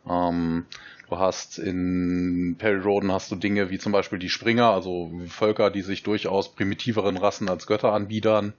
[0.08, 0.64] Ähm,
[1.10, 5.70] du hast in Perry Roden hast du Dinge wie zum Beispiel die Springer, also Völker,
[5.70, 8.54] die sich durchaus primitiveren Rassen als Götter anbiedern.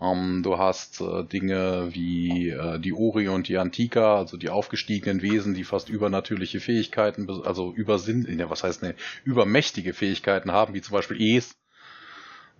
[0.00, 5.20] Ähm, du hast äh, Dinge wie äh, die Ori und die Antika, also die aufgestiegenen
[5.22, 8.94] Wesen, die fast übernatürliche Fähigkeiten, also übersinn, ja, was heißt ne,
[9.24, 11.54] übermächtige Fähigkeiten haben, wie zum Beispiel Es.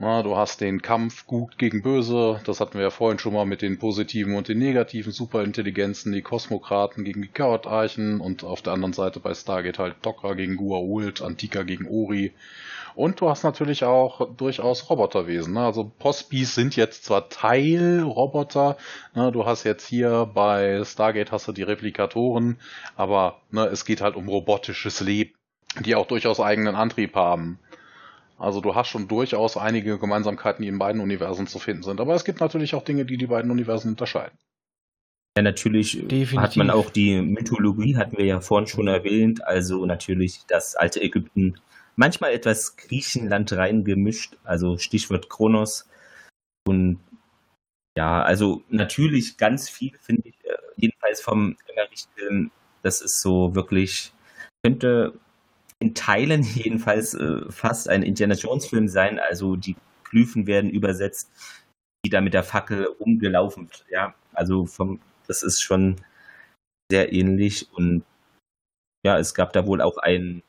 [0.03, 3.45] Na, du hast den Kampf gut gegen böse, das hatten wir ja vorhin schon mal
[3.45, 8.73] mit den positiven und den negativen Superintelligenzen, die Kosmokraten gegen die Chaot-Archen und auf der
[8.73, 12.33] anderen Seite bei Stargate halt Dokra gegen Gua'uld, Antika gegen Ori
[13.01, 15.55] und du hast natürlich auch durchaus Roboterwesen.
[15.55, 15.61] Ne?
[15.61, 18.77] Also Postbis sind jetzt zwar Teilroboter,
[19.15, 19.33] ne?
[19.33, 22.59] du hast jetzt hier bei Stargate hast du die Replikatoren,
[22.97, 25.33] aber ne, es geht halt um robotisches Leben,
[25.81, 27.59] die auch durchaus eigenen Antrieb haben.
[28.39, 32.01] Also du hast schon durchaus einige Gemeinsamkeiten, die in beiden Universen zu finden sind.
[32.03, 34.37] Aber es gibt natürlich auch Dinge, die die beiden Universen unterscheiden.
[35.37, 36.37] Ja, natürlich Definitiv.
[36.37, 39.47] hat man auch die Mythologie, hatten wir ja vorhin schon erwähnt.
[39.47, 41.55] Also natürlich das alte Ägypten
[41.97, 45.89] manchmal etwas Griechenland reingemischt, also Stichwort Kronos.
[46.67, 47.01] Und
[47.97, 52.51] ja, also natürlich ganz viel finde ich, äh, jedenfalls vom Emmerich-Film,
[52.83, 54.13] das ist so wirklich,
[54.65, 55.19] könnte
[55.81, 59.19] in Teilen jedenfalls äh, fast ein Indiana Jones-Film sein.
[59.19, 61.31] Also die Glyphen werden übersetzt,
[62.05, 63.85] die da mit der Fackel umgelaufen wird.
[63.91, 65.97] Ja, also vom, das ist schon
[66.91, 68.05] sehr ähnlich und
[69.05, 70.43] ja, es gab da wohl auch einen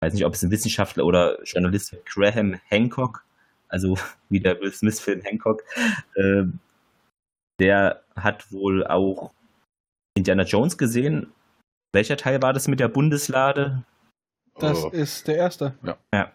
[0.00, 3.24] weiß nicht, ob es ein Wissenschaftler oder Journalist Graham Hancock,
[3.68, 3.96] also
[4.28, 5.62] wie der Will Smith-Film Hancock,
[6.14, 6.44] äh,
[7.58, 9.32] der hat wohl auch
[10.16, 11.32] Indiana Jones gesehen.
[11.92, 13.84] Welcher Teil war das mit der Bundeslade?
[14.58, 14.88] Das oh.
[14.90, 15.74] ist der erste.
[15.82, 15.96] Ja.
[16.14, 16.32] ja.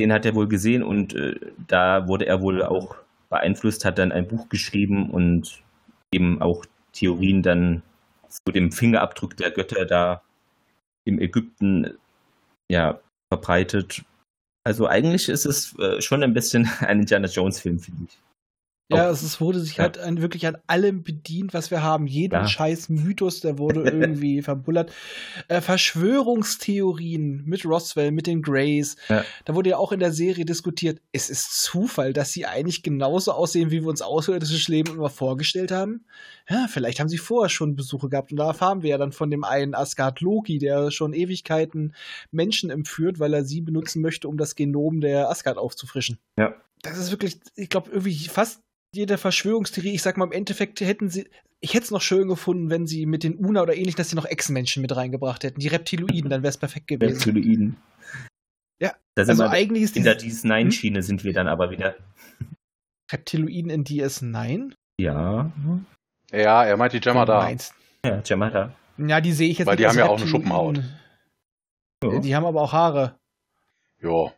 [0.00, 2.96] Den hat er wohl gesehen und äh, da wurde er wohl auch
[3.28, 5.62] beeinflusst, hat dann ein Buch geschrieben und
[6.12, 7.82] eben auch Theorien dann
[8.28, 10.22] zu dem Fingerabdruck der Götter da
[11.04, 11.98] im Ägypten
[12.70, 13.00] ja,
[13.32, 14.02] verbreitet.
[14.64, 18.18] Also eigentlich ist es äh, schon ein bisschen ein Indiana Jones-Film, finde ich.
[18.96, 19.84] Ja, Auch- es wurde sich Ja.
[19.84, 22.06] halt an, wirklich an allem bedient, was wir haben.
[22.06, 22.46] Jeden Ja.
[22.46, 23.82] scheiß Mythos, der wurde
[24.14, 24.92] irgendwie verbullert.
[25.48, 28.96] Äh, Verschwörungstheorien mit Roswell, mit den Greys.
[29.08, 29.24] Ja.
[29.44, 33.32] Da wurde ja auch in der Serie diskutiert, es ist Zufall, dass sie eigentlich genauso
[33.32, 36.04] aussehen, wie wir uns außerirdisches Leben immer vorgestellt haben.
[36.48, 38.32] Ja, vielleicht haben sie vorher schon Besuche gehabt.
[38.32, 41.94] Und da erfahren wir ja dann von dem einen Asgard Loki, der schon Ewigkeiten
[42.30, 46.18] Menschen entführt, weil er sie benutzen möchte, um das Genom der Asgard aufzufrischen.
[46.38, 46.54] Ja.
[46.82, 48.60] Das ist wirklich, ich glaube, irgendwie fast
[48.94, 51.28] jede Verschwörungstheorie, ich sag mal, im Endeffekt hätten sie,
[51.60, 54.16] ich hätte es noch schön gefunden, wenn sie mit den Una oder ähnlich, dass sie
[54.16, 57.14] noch Echsenmenschen mit reingebracht hätten, die Reptiloiden, dann wäre es perfekt gewesen.
[57.16, 57.76] Reptiloiden.
[58.80, 61.94] Ja, Da sind Also eigentlich ist in der diese DS9-Schiene sind wir dann aber wieder.
[63.10, 64.72] Reptiloiden in DS9?
[65.00, 65.50] Ja.
[66.30, 67.42] Ja, er meint die Gemma da.
[67.42, 67.74] Meinst-
[68.04, 68.74] Ja, Jamada.
[68.98, 70.26] Ja, die sehe ich jetzt Weil die haben ja auch eine.
[70.28, 70.82] Schuppenhaut.
[72.02, 72.18] Ja.
[72.20, 73.16] Die haben aber auch Haare
[74.00, 74.32] Ja.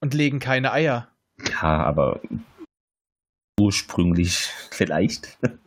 [0.00, 1.08] und legen keine Eier.
[1.46, 2.20] ja, aber
[3.58, 5.38] ursprünglich vielleicht.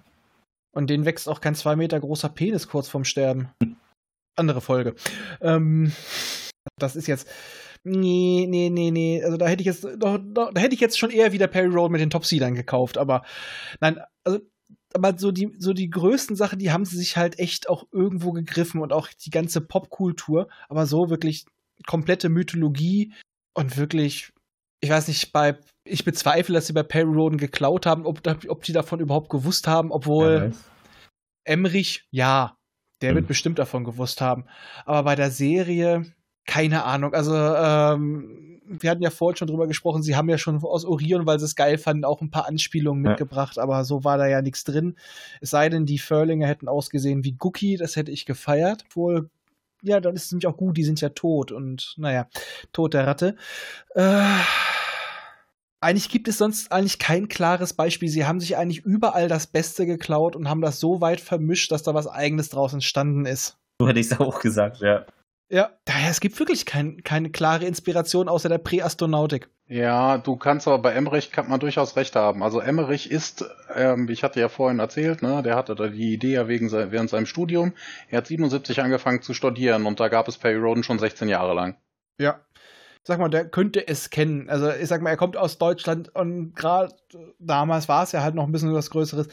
[0.73, 3.49] Und denen wächst auch kein zwei Meter großer Penis kurz vorm Sterben.
[4.37, 4.95] Andere Folge.
[5.41, 5.91] Ähm,
[6.77, 7.27] das ist jetzt.
[7.83, 9.23] Nee, nee, nee, nee.
[9.23, 11.67] Also da hätte ich jetzt doch, doch, da hätte ich jetzt schon eher wieder Perry
[11.67, 13.23] Road mit den Top Seedern gekauft, aber
[13.79, 14.39] nein, also
[14.93, 18.31] aber so die, so die größten Sachen, die haben sie sich halt echt auch irgendwo
[18.31, 21.45] gegriffen und auch die ganze Popkultur, aber so wirklich
[21.87, 23.13] komplette Mythologie
[23.53, 24.31] und wirklich,
[24.81, 28.63] ich weiß nicht, bei, ich bezweifle, dass sie bei Perry Roden geklaut haben, ob, ob
[28.63, 30.51] die davon überhaupt gewusst haben, obwohl
[31.43, 32.57] Emmerich, ja,
[33.01, 33.15] der Hm.
[33.15, 34.45] wird bestimmt davon gewusst haben.
[34.85, 36.13] Aber bei der Serie,
[36.45, 37.13] keine Ahnung.
[37.13, 41.25] Also, ähm, wir hatten ja vorhin schon drüber gesprochen, sie haben ja schon aus Orion,
[41.25, 43.09] weil sie es geil fanden, auch ein paar Anspielungen Ja.
[43.09, 44.95] mitgebracht, aber so war da ja nichts drin.
[45.41, 48.85] Es sei denn, die Furlinger hätten ausgesehen wie Gookie, das hätte ich gefeiert.
[48.93, 49.29] Wohl,
[49.81, 52.27] ja, dann ist es nämlich auch gut, die sind ja tot und naja,
[52.71, 53.35] Tod der Ratte.
[53.95, 54.23] Äh,
[55.81, 58.07] eigentlich gibt es sonst eigentlich kein klares Beispiel.
[58.07, 61.83] Sie haben sich eigentlich überall das Beste geklaut und haben das so weit vermischt, dass
[61.83, 63.57] da was Eigenes draus entstanden ist.
[63.79, 65.05] So hätte ich es auch gesagt, ja.
[65.49, 69.49] Ja, daher, es gibt wirklich kein, keine klare Inspiration außer der Präastronautik.
[69.67, 72.41] Ja, du kannst aber bei Emmerich kann man durchaus recht haben.
[72.41, 73.43] Also Emmerich ist,
[73.75, 77.09] ähm, ich hatte ja vorhin erzählt, ne, der hatte da die Idee ja wegen während
[77.09, 77.73] seinem Studium.
[78.07, 81.53] Er hat 77 angefangen zu studieren und da gab es Perry Roden schon 16 Jahre
[81.53, 81.75] lang.
[82.17, 82.39] Ja.
[83.03, 84.49] Sag mal, der könnte es kennen.
[84.49, 86.93] Also ich sag mal, er kommt aus Deutschland und gerade
[87.39, 89.27] damals war es ja halt noch ein bisschen was Größeres.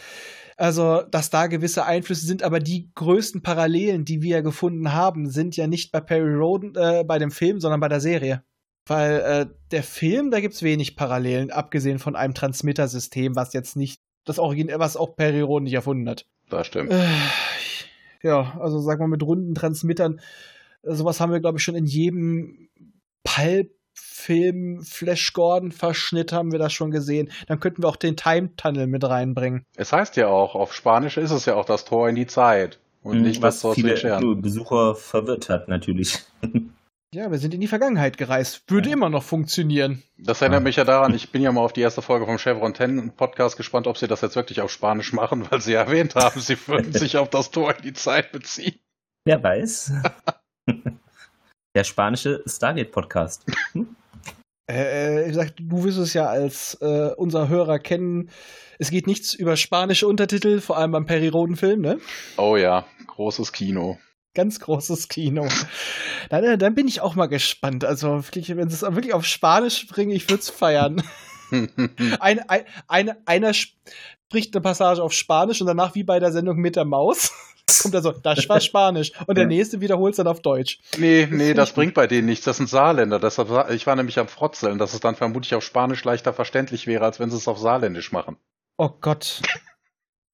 [0.57, 5.57] Also, dass da gewisse Einflüsse sind, aber die größten Parallelen, die wir gefunden haben, sind
[5.57, 8.43] ja nicht bei Perry Roden, äh, bei dem Film, sondern bei der Serie.
[8.85, 14.01] Weil äh, der Film, da gibt's wenig Parallelen, abgesehen von einem Transmittersystem, was jetzt nicht
[14.25, 16.27] das Original, was auch Perry Roden nicht erfunden hat.
[16.49, 16.91] Das stimmt.
[16.91, 17.07] Äh,
[18.23, 20.21] ja, also sag mal mit runden Transmittern,
[20.83, 22.69] sowas haben wir, glaube ich, schon in jedem
[23.25, 27.31] Pulp-Film, Flash Gordon-Verschnitt haben wir das schon gesehen.
[27.47, 29.65] Dann könnten wir auch den Time Tunnel mit reinbringen.
[29.77, 32.79] Es heißt ja auch, auf Spanisch ist es ja auch das Tor in die Zeit.
[33.03, 34.43] Und nicht das was zu viele den Sternen.
[34.43, 36.19] Besucher verwirrt hat, natürlich.
[37.15, 38.65] Ja, wir sind in die Vergangenheit gereist.
[38.71, 38.93] Würde Ja.
[38.95, 40.03] immer noch funktionieren.
[40.19, 42.75] Das erinnert mich ja daran, ich bin ja mal auf die erste Folge vom Chevron
[42.75, 46.39] 10 Podcast gespannt, ob sie das jetzt wirklich auf Spanisch machen, weil sie erwähnt haben,
[46.39, 48.79] sie würden sich auf das Tor in die Zeit beziehen.
[49.25, 49.95] Wer weiß.
[51.75, 53.45] Der spanische Stargate-Podcast.
[54.71, 58.31] Äh, wie gesagt, du wirst es ja als äh, unser Hörer kennen.
[58.79, 61.99] Es geht nichts über spanische Untertitel, vor allem beim Perry Roden-Film, ne?
[62.37, 63.99] Oh ja, großes Kino.
[64.35, 65.49] Ganz großes Kino.
[66.29, 67.85] Dann, äh, dann bin ich auch mal gespannt.
[67.85, 71.03] Also, wenn sie es wirklich auf Spanisch bringen, ich würde es feiern.
[72.21, 76.57] Ein, ein, eine, einer spricht eine Passage auf Spanisch und danach, wie bei der Sendung
[76.59, 77.33] mit der Maus,
[77.83, 79.13] kommt er so, das war Spanisch.
[79.27, 80.79] Und der nächste wiederholt es dann auf Deutsch.
[80.99, 82.45] nee, nee, das bringt bei denen nichts.
[82.45, 83.19] Das sind Saarländer.
[83.19, 87.05] Deshalb, ich war nämlich am Frotzeln, dass es dann vermutlich auf Spanisch leichter verständlich wäre,
[87.05, 88.37] als wenn sie es auf Saarländisch machen.
[88.77, 89.41] Oh Gott.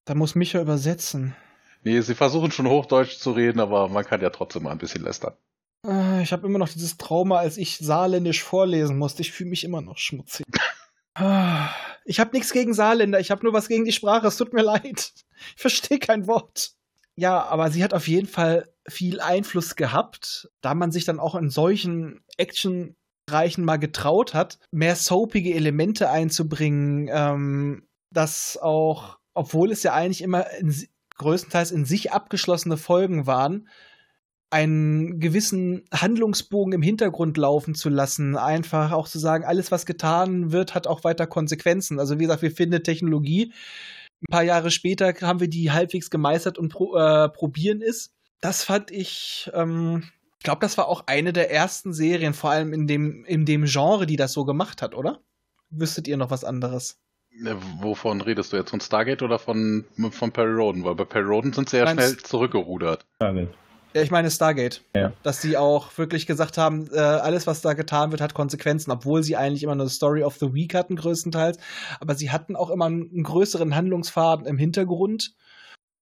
[0.05, 1.35] Da muss Micha übersetzen.
[1.83, 5.03] Nee, sie versuchen schon Hochdeutsch zu reden, aber man kann ja trotzdem mal ein bisschen
[5.03, 5.35] lästern.
[5.87, 9.23] Äh, Ich habe immer noch dieses Trauma, als ich saarländisch vorlesen musste.
[9.23, 10.47] Ich fühle mich immer noch schmutzig.
[12.05, 14.27] Ich habe nichts gegen Saarländer, ich habe nur was gegen die Sprache.
[14.27, 15.13] Es tut mir leid.
[15.57, 16.73] Ich verstehe kein Wort.
[17.17, 21.35] Ja, aber sie hat auf jeden Fall viel Einfluss gehabt, da man sich dann auch
[21.35, 29.83] in solchen Actionreichen mal getraut hat, mehr soapige Elemente einzubringen, ähm, dass auch, obwohl es
[29.83, 30.75] ja eigentlich immer in,
[31.17, 33.69] größtenteils in sich abgeschlossene Folgen waren,
[34.55, 40.53] einen gewissen Handlungsbogen im Hintergrund laufen zu lassen, einfach auch zu sagen, alles, was getan
[40.53, 41.99] wird, hat auch weiter Konsequenzen.
[41.99, 43.53] Also wie gesagt, wir finden Technologie.
[44.23, 48.13] Ein paar Jahre später haben wir die halbwegs gemeistert und pro, äh, probieren ist.
[48.41, 50.05] Das fand ich, ähm,
[50.39, 53.65] ich glaube, das war auch eine der ersten Serien, vor allem in dem, in dem
[53.65, 55.19] Genre, die das so gemacht hat, oder?
[55.71, 57.01] Wüsstet ihr noch was anderes?
[57.81, 58.71] Wovon redest du jetzt?
[58.71, 60.85] Von Stargate oder von, von Perry Roden?
[60.85, 63.05] Weil bei Perry Roden sind sie ja Nein, schnell zurückgerudert.
[63.19, 63.49] Frage.
[63.95, 64.83] Ja, ich meine Stargate.
[64.97, 65.13] Ja.
[65.23, 69.23] Dass sie auch wirklich gesagt haben, äh, alles, was da getan wird, hat Konsequenzen, obwohl
[69.23, 71.59] sie eigentlich immer eine Story of the Week hatten, größtenteils.
[72.01, 75.35] Aber sie hatten auch immer einen, einen größeren Handlungsfaden im Hintergrund.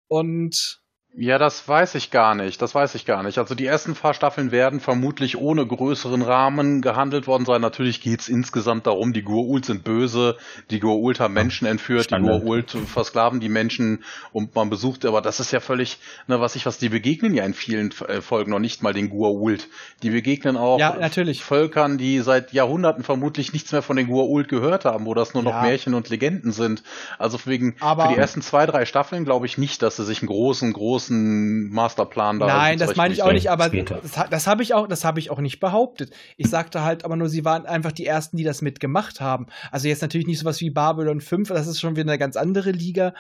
[0.09, 0.82] Und
[1.15, 2.63] Ja, das weiß ich gar nicht.
[2.63, 3.37] Das weiß ich gar nicht.
[3.37, 7.61] Also die ersten paar Staffeln werden vermutlich ohne größeren Rahmen gehandelt worden sein.
[7.61, 10.39] Natürlich geht's insgesamt darum, die Goa'uld sind böse,
[10.71, 12.43] die Goa'uld haben Menschen entführt, Standard.
[12.43, 16.57] die Goa'uld versklaven die Menschen und man besucht, aber das ist ja völlig, ne, was
[16.57, 19.67] ich was, die begegnen ja in vielen äh, Folgen noch nicht mal den Goa'uld.
[20.03, 21.45] Die begegnen auch Ja, natürlich.
[21.45, 25.43] Völkern, die seit Jahrhunderten vermutlich nichts mehr von den Goa'uld gehört haben, wo das nur
[25.43, 25.61] noch Ja.
[25.63, 26.83] Märchen und Legenden sind.
[27.19, 30.23] Also wegen, Aber- für die ersten zwei, drei Staffeln glaube ich nicht, dass sie sich
[30.23, 34.01] einen großen, großen Masterplan da Nein, das meine ich auch nicht, aber Später.
[34.03, 36.13] das, das habe ich auch, das habe ich auch nicht behauptet.
[36.37, 39.47] Ich sagte halt aber nur, sie waren einfach die ersten, die das mitgemacht haben.
[39.71, 42.73] Also jetzt natürlich nicht sowas wie Babylon 5, das ist schon wieder eine ganz andere
[42.73, 43.15] Liga,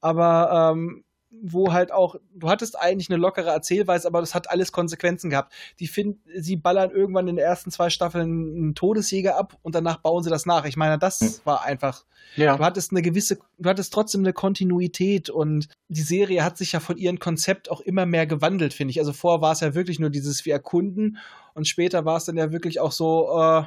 [0.00, 1.04] aber ähm,
[1.42, 5.52] wo halt auch, du hattest eigentlich eine lockere Erzählweise, aber das hat alles Konsequenzen gehabt.
[5.80, 9.98] Die finden, sie ballern irgendwann in den ersten zwei Staffeln einen Todesjäger ab und danach
[9.98, 10.64] bauen sie das nach.
[10.64, 11.34] Ich meine, das Hm.
[11.44, 12.04] war einfach
[12.36, 12.56] Ja.
[12.56, 16.80] Du hattest eine gewisse, du hattest trotzdem eine Kontinuität und die Serie hat sich ja
[16.80, 18.98] von ihrem Konzept auch immer mehr gewandelt, finde ich.
[18.98, 21.18] Also vorher war es ja wirklich nur dieses wir erkunden
[21.54, 23.62] und später war es dann ja wirklich auch so, äh,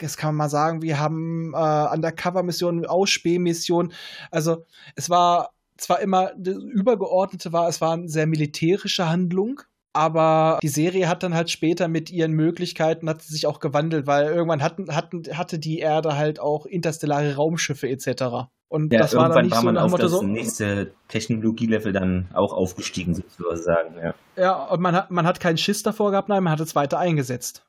[0.00, 3.92] das kann man mal sagen, wir haben äh, Undercover-Missionen, Ausspähmissionen.
[4.30, 10.58] Also es war zwar immer, das Übergeordnete war, es war eine sehr militärische Handlung, aber
[10.62, 14.26] die Serie hat dann halt später mit ihren Möglichkeiten hat sie sich auch gewandelt, weil
[14.26, 18.48] irgendwann hatten, hatten, hatte die Erde halt auch interstellare Raumschiffe etc.
[18.68, 20.22] Und Ja, das war dann irgendwann nicht war so man dem auf Motto das so,
[20.22, 23.94] nächste Technologielevel dann auch aufgestiegen, sozusagen.
[24.00, 24.14] Ja.
[24.36, 26.98] ja, und man hat, man hat keinen Schiss davor gehabt, nein, man hat es weiter
[26.98, 27.64] eingesetzt.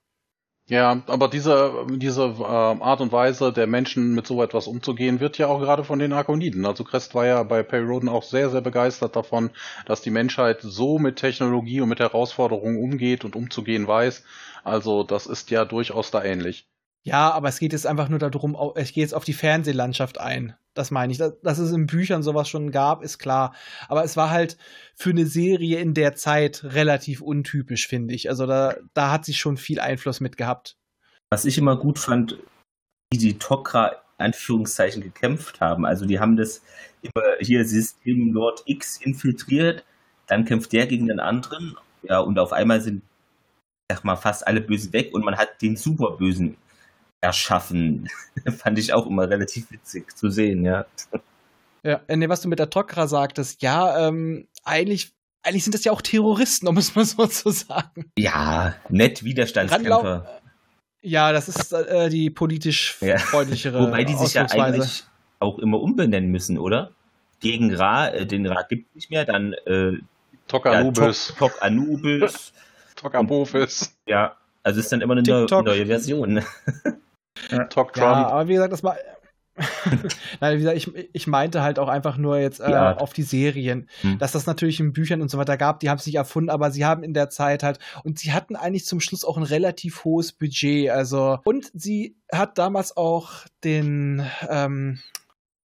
[0.70, 5.40] Ja, aber diese, diese äh, Art und Weise der Menschen mit so etwas umzugehen, wird
[5.40, 6.64] ja auch gerade von den Arkoniden.
[6.64, 9.50] Also Crest war ja bei Perry Roden auch sehr, sehr begeistert davon,
[9.88, 14.24] dass die Menschheit so mit Technologie und mit Herausforderungen umgeht und umzugehen weiß.
[14.64, 16.70] Also das ist ja durchaus da ähnlich.
[17.02, 20.56] Ja, aber es geht jetzt einfach nur darum, ich gehe jetzt auf die Fernsehlandschaft ein.
[20.80, 21.18] Das meine ich.
[21.18, 23.54] Dass, dass es in Büchern sowas schon gab, ist klar.
[23.90, 24.58] Aber es war halt
[24.96, 28.30] für eine Serie in der Zeit relativ untypisch, finde ich.
[28.30, 30.78] Also da, da hat sie schon viel Einfluss mit gehabt.
[31.30, 32.40] Was ich immer gut fand,
[33.12, 35.86] wie die Tok'ra Anführungszeichen gekämpft haben.
[35.86, 36.62] Also die haben das
[37.02, 39.84] immer hier System Lord X infiltriert,
[40.28, 43.02] dann kämpft der gegen den anderen, ja, und auf einmal sind,
[43.92, 46.56] sag mal, fast alle Bösen weg und man hat den Superbösen
[47.22, 48.08] erschaffen.
[48.58, 50.86] Fand ich auch immer relativ witzig zu sehen, ja.
[51.84, 55.12] Ja, äh, nee, was du mit der Tok'ra sagtest, ja, ähm, eigentlich,
[55.44, 58.12] eigentlich sind das ja auch Terroristen, um es mal so zu sagen.
[58.18, 60.42] Ja, nett Widerstandskämpfer.
[61.02, 63.18] Ja, das ist äh, die politisch Ja.
[63.18, 65.06] freundlichere Wobei die sich ja eigentlich
[65.40, 66.92] auch immer umbenennen müssen, oder?
[67.40, 69.98] Gegen Ra, äh, den Ra gibt es nicht mehr, dann äh, ja,
[70.48, 72.52] Tokanubis, Tok, Tok Anubis.
[72.98, 76.44] Tokabophis, ja, also ist dann immer eine neue, neue Version.
[77.52, 77.96] Ja, Trump.
[77.96, 78.98] aber wie gesagt, das war.
[80.40, 82.64] Nein, wie gesagt, ich, ich meinte halt auch einfach nur jetzt äh,
[82.98, 84.18] auf die Serien, Hm.
[84.18, 86.72] dass das natürlich in Büchern und so weiter gab, die haben es nicht erfunden, aber
[86.72, 90.06] sie haben in der Zeit halt, und sie hatten eigentlich zum Schluss auch ein relativ
[90.06, 93.32] hohes Budget, also, und sie hat damals auch
[93.66, 95.00] den, ähm,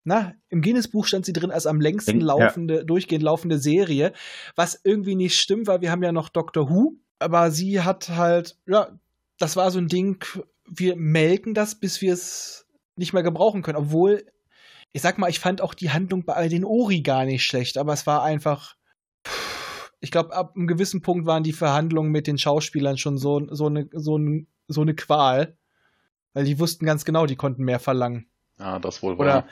[0.03, 2.27] na, im Guinness-Buch stand sie drin als am längsten Ja.
[2.27, 4.11] laufende, durchgehend laufende Serie,
[4.57, 8.57] was irgendwie nicht stimmt, weil wir haben ja noch Doctor Who, aber sie hat halt,
[8.67, 8.89] ja,
[9.39, 10.23] das war so ein Ding,
[10.67, 13.77] wir melken das, bis wir es nicht mehr gebrauchen können.
[13.77, 14.25] Obwohl,
[14.93, 17.77] ich sag mal, ich fand auch die Handlung bei all den Ori gar nicht schlecht,
[17.77, 18.75] aber es war einfach.
[20.01, 23.67] Ich glaube, ab einem gewissen Punkt waren die Verhandlungen mit den Schauspielern schon so, so,
[23.67, 25.57] eine, so, eine, so eine Qual.
[26.33, 28.27] Weil die wussten ganz genau, die konnten mehr verlangen.
[28.59, 29.47] Ja, das wohl Oder- wahr.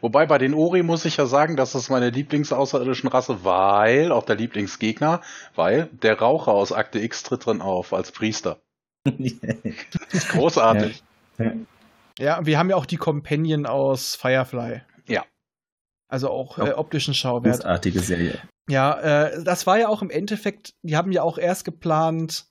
[0.00, 4.24] Wobei bei den Ori muss ich ja sagen, das ist meine Lieblingsaußerirdischen Rasse, weil, auch
[4.24, 5.22] der Lieblingsgegner,
[5.54, 8.60] weil der Raucher aus Akte X tritt drin auf als Priester.
[10.30, 11.02] Großartig.
[12.18, 14.82] Ja, wir haben ja auch die Companion aus Firefly.
[15.06, 15.24] Ja.
[16.08, 16.68] Also auch Ja.
[16.68, 17.56] äh, optischen Schauwert.
[17.56, 18.38] Großartige Serie.
[18.68, 22.46] Ja, äh, das war ja auch im Endeffekt, die haben ja auch erst geplant,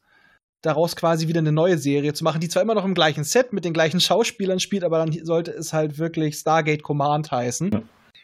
[0.64, 3.54] daraus quasi wieder eine neue Serie zu machen, die zwar immer noch im gleichen Set
[3.54, 7.72] mit den gleichen Schauspielern spielt, aber dann sollte es halt wirklich Stargate Command heißen.
[7.72, 7.82] Ja.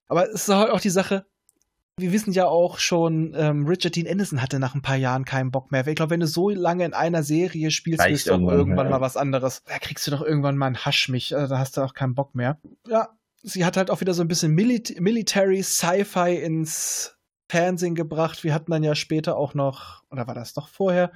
[0.07, 1.25] Aber es ist halt auch die Sache,
[1.99, 5.51] wir wissen ja auch schon, ähm, Richard Dean Anderson hatte nach ein paar Jahren keinen
[5.51, 5.85] Bock mehr.
[5.85, 8.91] Ich glaube, wenn du so lange in einer Serie spielst, willst du auch irgendwann, ja.
[8.91, 9.63] mal was anderes.
[9.65, 12.15] Da kriegst du doch irgendwann mal einen Hasch mich, also da hast du auch keinen
[12.15, 12.59] Bock mehr.
[12.87, 13.09] Ja,
[13.43, 17.15] sie hat halt auch wieder so ein bisschen Milit Military Sci-Fi ins
[17.47, 18.43] Fernsehen gebracht.
[18.43, 21.11] Wir hatten dann ja später auch noch, oder war das doch vorher,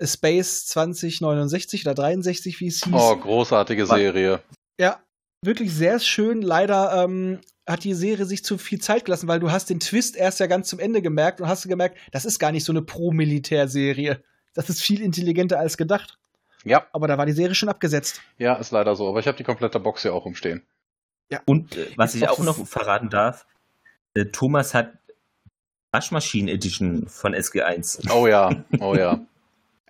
[0.00, 2.94] Space 2069 oder 63, wie es hieß.
[2.94, 4.40] Oh, großartige Serie.
[4.80, 5.00] Ja,
[5.42, 6.42] wirklich sehr schön.
[6.42, 10.16] Leider ähm, hat die Serie sich zu viel Zeit gelassen, weil du hast den Twist
[10.16, 12.82] erst ja ganz zum Ende gemerkt und hast gemerkt, das ist gar nicht so eine
[12.82, 14.22] Pro-Militär-Serie.
[14.54, 16.18] Das ist viel intelligenter als gedacht.
[16.64, 18.20] Ja, Aber da war die Serie schon abgesetzt.
[18.38, 19.08] ja, ist leider so.
[19.08, 20.62] Aber ich habe die komplette Box hier auch rumstehen.
[21.46, 23.46] Und äh, was ich auch noch verraten darf,
[24.14, 24.92] äh, Thomas hat
[25.90, 28.10] Waschmaschinen Edition von SG1.
[28.12, 29.20] Oh ja, oh ja.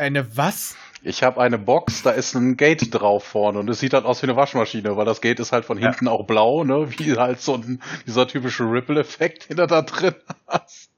[0.02, 0.76] Eine was?
[1.04, 4.20] Ich habe eine Box, da ist ein Gate drauf vorne und es sieht halt aus
[4.22, 5.88] wie eine Waschmaschine, weil das Gate ist halt von Ja.
[5.90, 6.88] hinten auch blau, ne?
[6.98, 10.14] Wie halt so ein, dieser typische Ripple-Effekt, den du da drin
[10.46, 10.90] hast.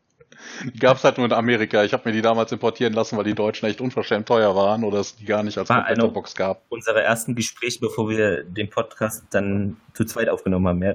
[0.65, 1.85] Die gab's halt nur in Amerika.
[1.85, 4.99] Ich habe mir die damals importieren lassen, weil die Deutschen echt unverschämt teuer waren oder
[5.01, 6.63] es die gar nicht als komplette eine- Box gab.
[6.69, 10.83] Unsere ersten Gespräche, bevor wir den Podcast dann zu zweit aufgenommen haben.
[10.83, 10.95] Ja.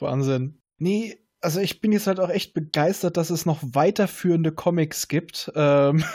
[0.00, 0.58] Wahnsinn.
[0.78, 5.52] Nee, also ich bin jetzt halt auch echt begeistert, dass es noch weiterführende Comics gibt.
[5.54, 6.02] Ähm,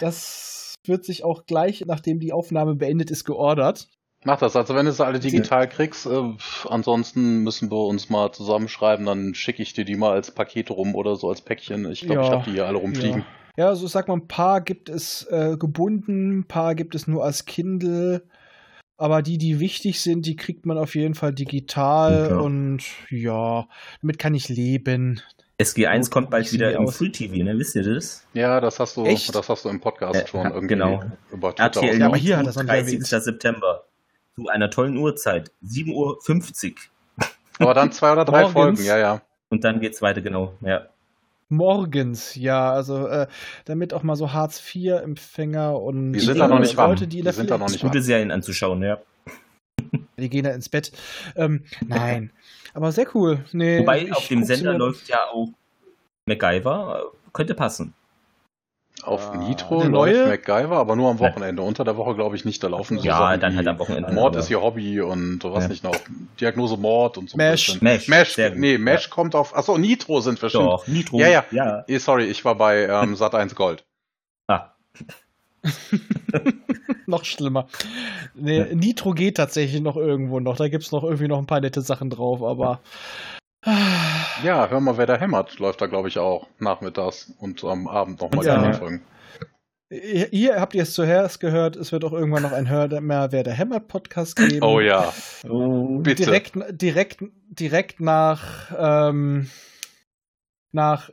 [0.00, 3.88] das wird sich auch gleich, nachdem die Aufnahme beendet ist, geordert.
[4.26, 8.08] Mach das, also wenn du sie alle digital kriegst, äh, pf, ansonsten müssen wir uns
[8.08, 11.90] mal zusammenschreiben, dann schicke ich dir die mal als Paket rum oder so als Päckchen.
[11.90, 13.24] Ich glaube, ich Ja, habe die hier alle rumfliegen.
[13.56, 17.06] Ja, also ich sag mal, ein paar gibt es äh, gebunden, ein paar gibt es
[17.06, 18.26] nur als Kindle.
[18.96, 22.38] Aber die, die wichtig sind, die kriegt man auf jeden Fall digital Ja.
[22.38, 23.68] und ja,
[24.00, 25.20] damit kann ich leben.
[25.60, 26.96] SG1 kommt bald wieder wie im aus.
[26.96, 27.56] Free TV, ne?
[27.58, 28.26] Wisst ihr das?
[28.34, 29.34] Ja, das hast du, Echt?
[29.34, 31.04] das hast du im Podcast Ja, schon ja, irgendwie genau.
[31.32, 32.68] über Twitter RTL Ja, aber hier hat nicht 30.
[32.70, 33.06] erwähnt.
[33.06, 33.84] September.
[34.34, 35.52] Zu einer tollen Uhrzeit.
[35.64, 36.78] 7.50 Uhr.
[37.60, 38.52] Aber dann zwei oder drei Morgens.
[38.80, 39.22] Folgen, ja, ja.
[39.48, 40.54] Und dann geht's weiter, genau.
[40.60, 40.88] Ja.
[41.48, 43.28] Morgens, ja, also äh,
[43.64, 46.74] damit auch mal so Hartz-IV-Empfänger und Die sind da noch nicht.
[46.74, 48.98] Leute, die, Die sind da noch nicht Gute Serien anzuschauen, ja.
[50.18, 50.90] Die gehen da ins Bett.
[51.36, 52.32] Ähm, nein,
[52.74, 53.44] aber sehr cool.
[53.52, 55.48] Nee, Wobei auf dem Sender läuft ja auch
[56.26, 57.12] MacGyver.
[57.32, 57.94] Könnte passen.
[59.02, 60.26] Auf Ah, Nitro läuft neue?
[60.28, 61.62] MacGyver, aber nur am Wochenende.
[61.62, 62.62] Unter der Woche glaube ich nicht.
[62.62, 64.12] Da laufen so Ja, Sachen dann halt am Wochenende.
[64.12, 65.68] Mord ist ihr Hobby und was Ja.
[65.68, 65.96] nicht noch.
[66.40, 67.36] Diagnose Mord und so.
[67.36, 67.80] Mesh.
[67.82, 69.10] Mesh, Mesh, nee, Mesh Ja.
[69.10, 69.54] kommt auf.
[69.56, 70.64] Achso, Nitro sind wir schon.
[70.64, 71.18] Doch, Nitro.
[71.18, 71.44] Ja, ja.
[71.50, 71.84] ja.
[71.88, 73.84] Eh, Sorry, ich war bei ähm, Sat1 Gold.
[74.48, 74.70] Ah,
[77.06, 77.68] Noch schlimmer.
[78.34, 80.56] Nee, Nitro geht tatsächlich noch irgendwo noch.
[80.56, 82.80] Da gibt's noch irgendwie noch ein paar nette Sachen drauf, aber.
[84.42, 88.20] Ja, hör mal, wer da hämmert, läuft da, glaube ich, auch nachmittags und am Abend
[88.20, 88.70] nochmal Ja.
[88.70, 89.02] die Folgen.
[89.90, 91.76] Hier hier habt ihr es zuerst gehört.
[91.76, 94.62] Es wird auch irgendwann noch ein Hör mehr Wer der Hämmert Podcast geben.
[94.62, 95.12] Oh ja,
[95.48, 95.98] oh.
[95.98, 96.24] bitte.
[96.24, 99.48] Direkt, direkt, direkt nach, ähm,
[100.72, 101.10] nach,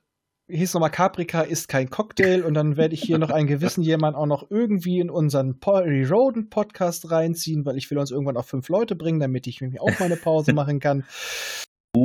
[0.52, 4.16] hieß nochmal Caprica ist kein Cocktail und dann werde ich hier noch einen gewissen jemand
[4.16, 8.48] auch noch irgendwie in unseren Polly Roden Podcast reinziehen, weil ich will uns irgendwann auf
[8.48, 11.06] fünf Leute bringen, damit ich mir auch mal eine Pause machen kann.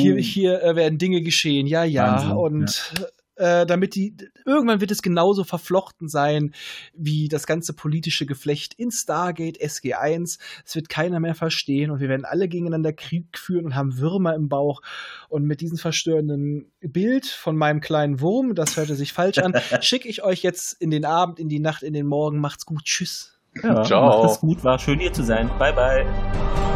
[0.00, 2.14] Hier, hier äh, werden Dinge geschehen, ja, ja.
[2.14, 2.94] Wahnsinn, und
[3.36, 6.54] Äh, damit die, irgendwann wird es genauso verflochten sein
[6.94, 10.38] wie das ganze politische Geflecht in Stargate SG1.
[10.64, 14.34] Es wird keiner mehr verstehen und wir werden alle gegeneinander Krieg führen und haben Würmer
[14.34, 14.80] im Bauch.
[15.28, 20.08] Und mit diesem verstörenden Bild von meinem kleinen Wurm, das hörte sich falsch an, schicke
[20.08, 22.40] ich euch jetzt in den Abend, in die Nacht, in den Morgen.
[22.40, 22.84] Macht's gut.
[22.84, 23.38] Tschüss.
[23.62, 24.22] Ja, Ciao.
[24.22, 25.50] Macht es gut, war schön hier zu sein.
[25.58, 26.75] Bye, bye.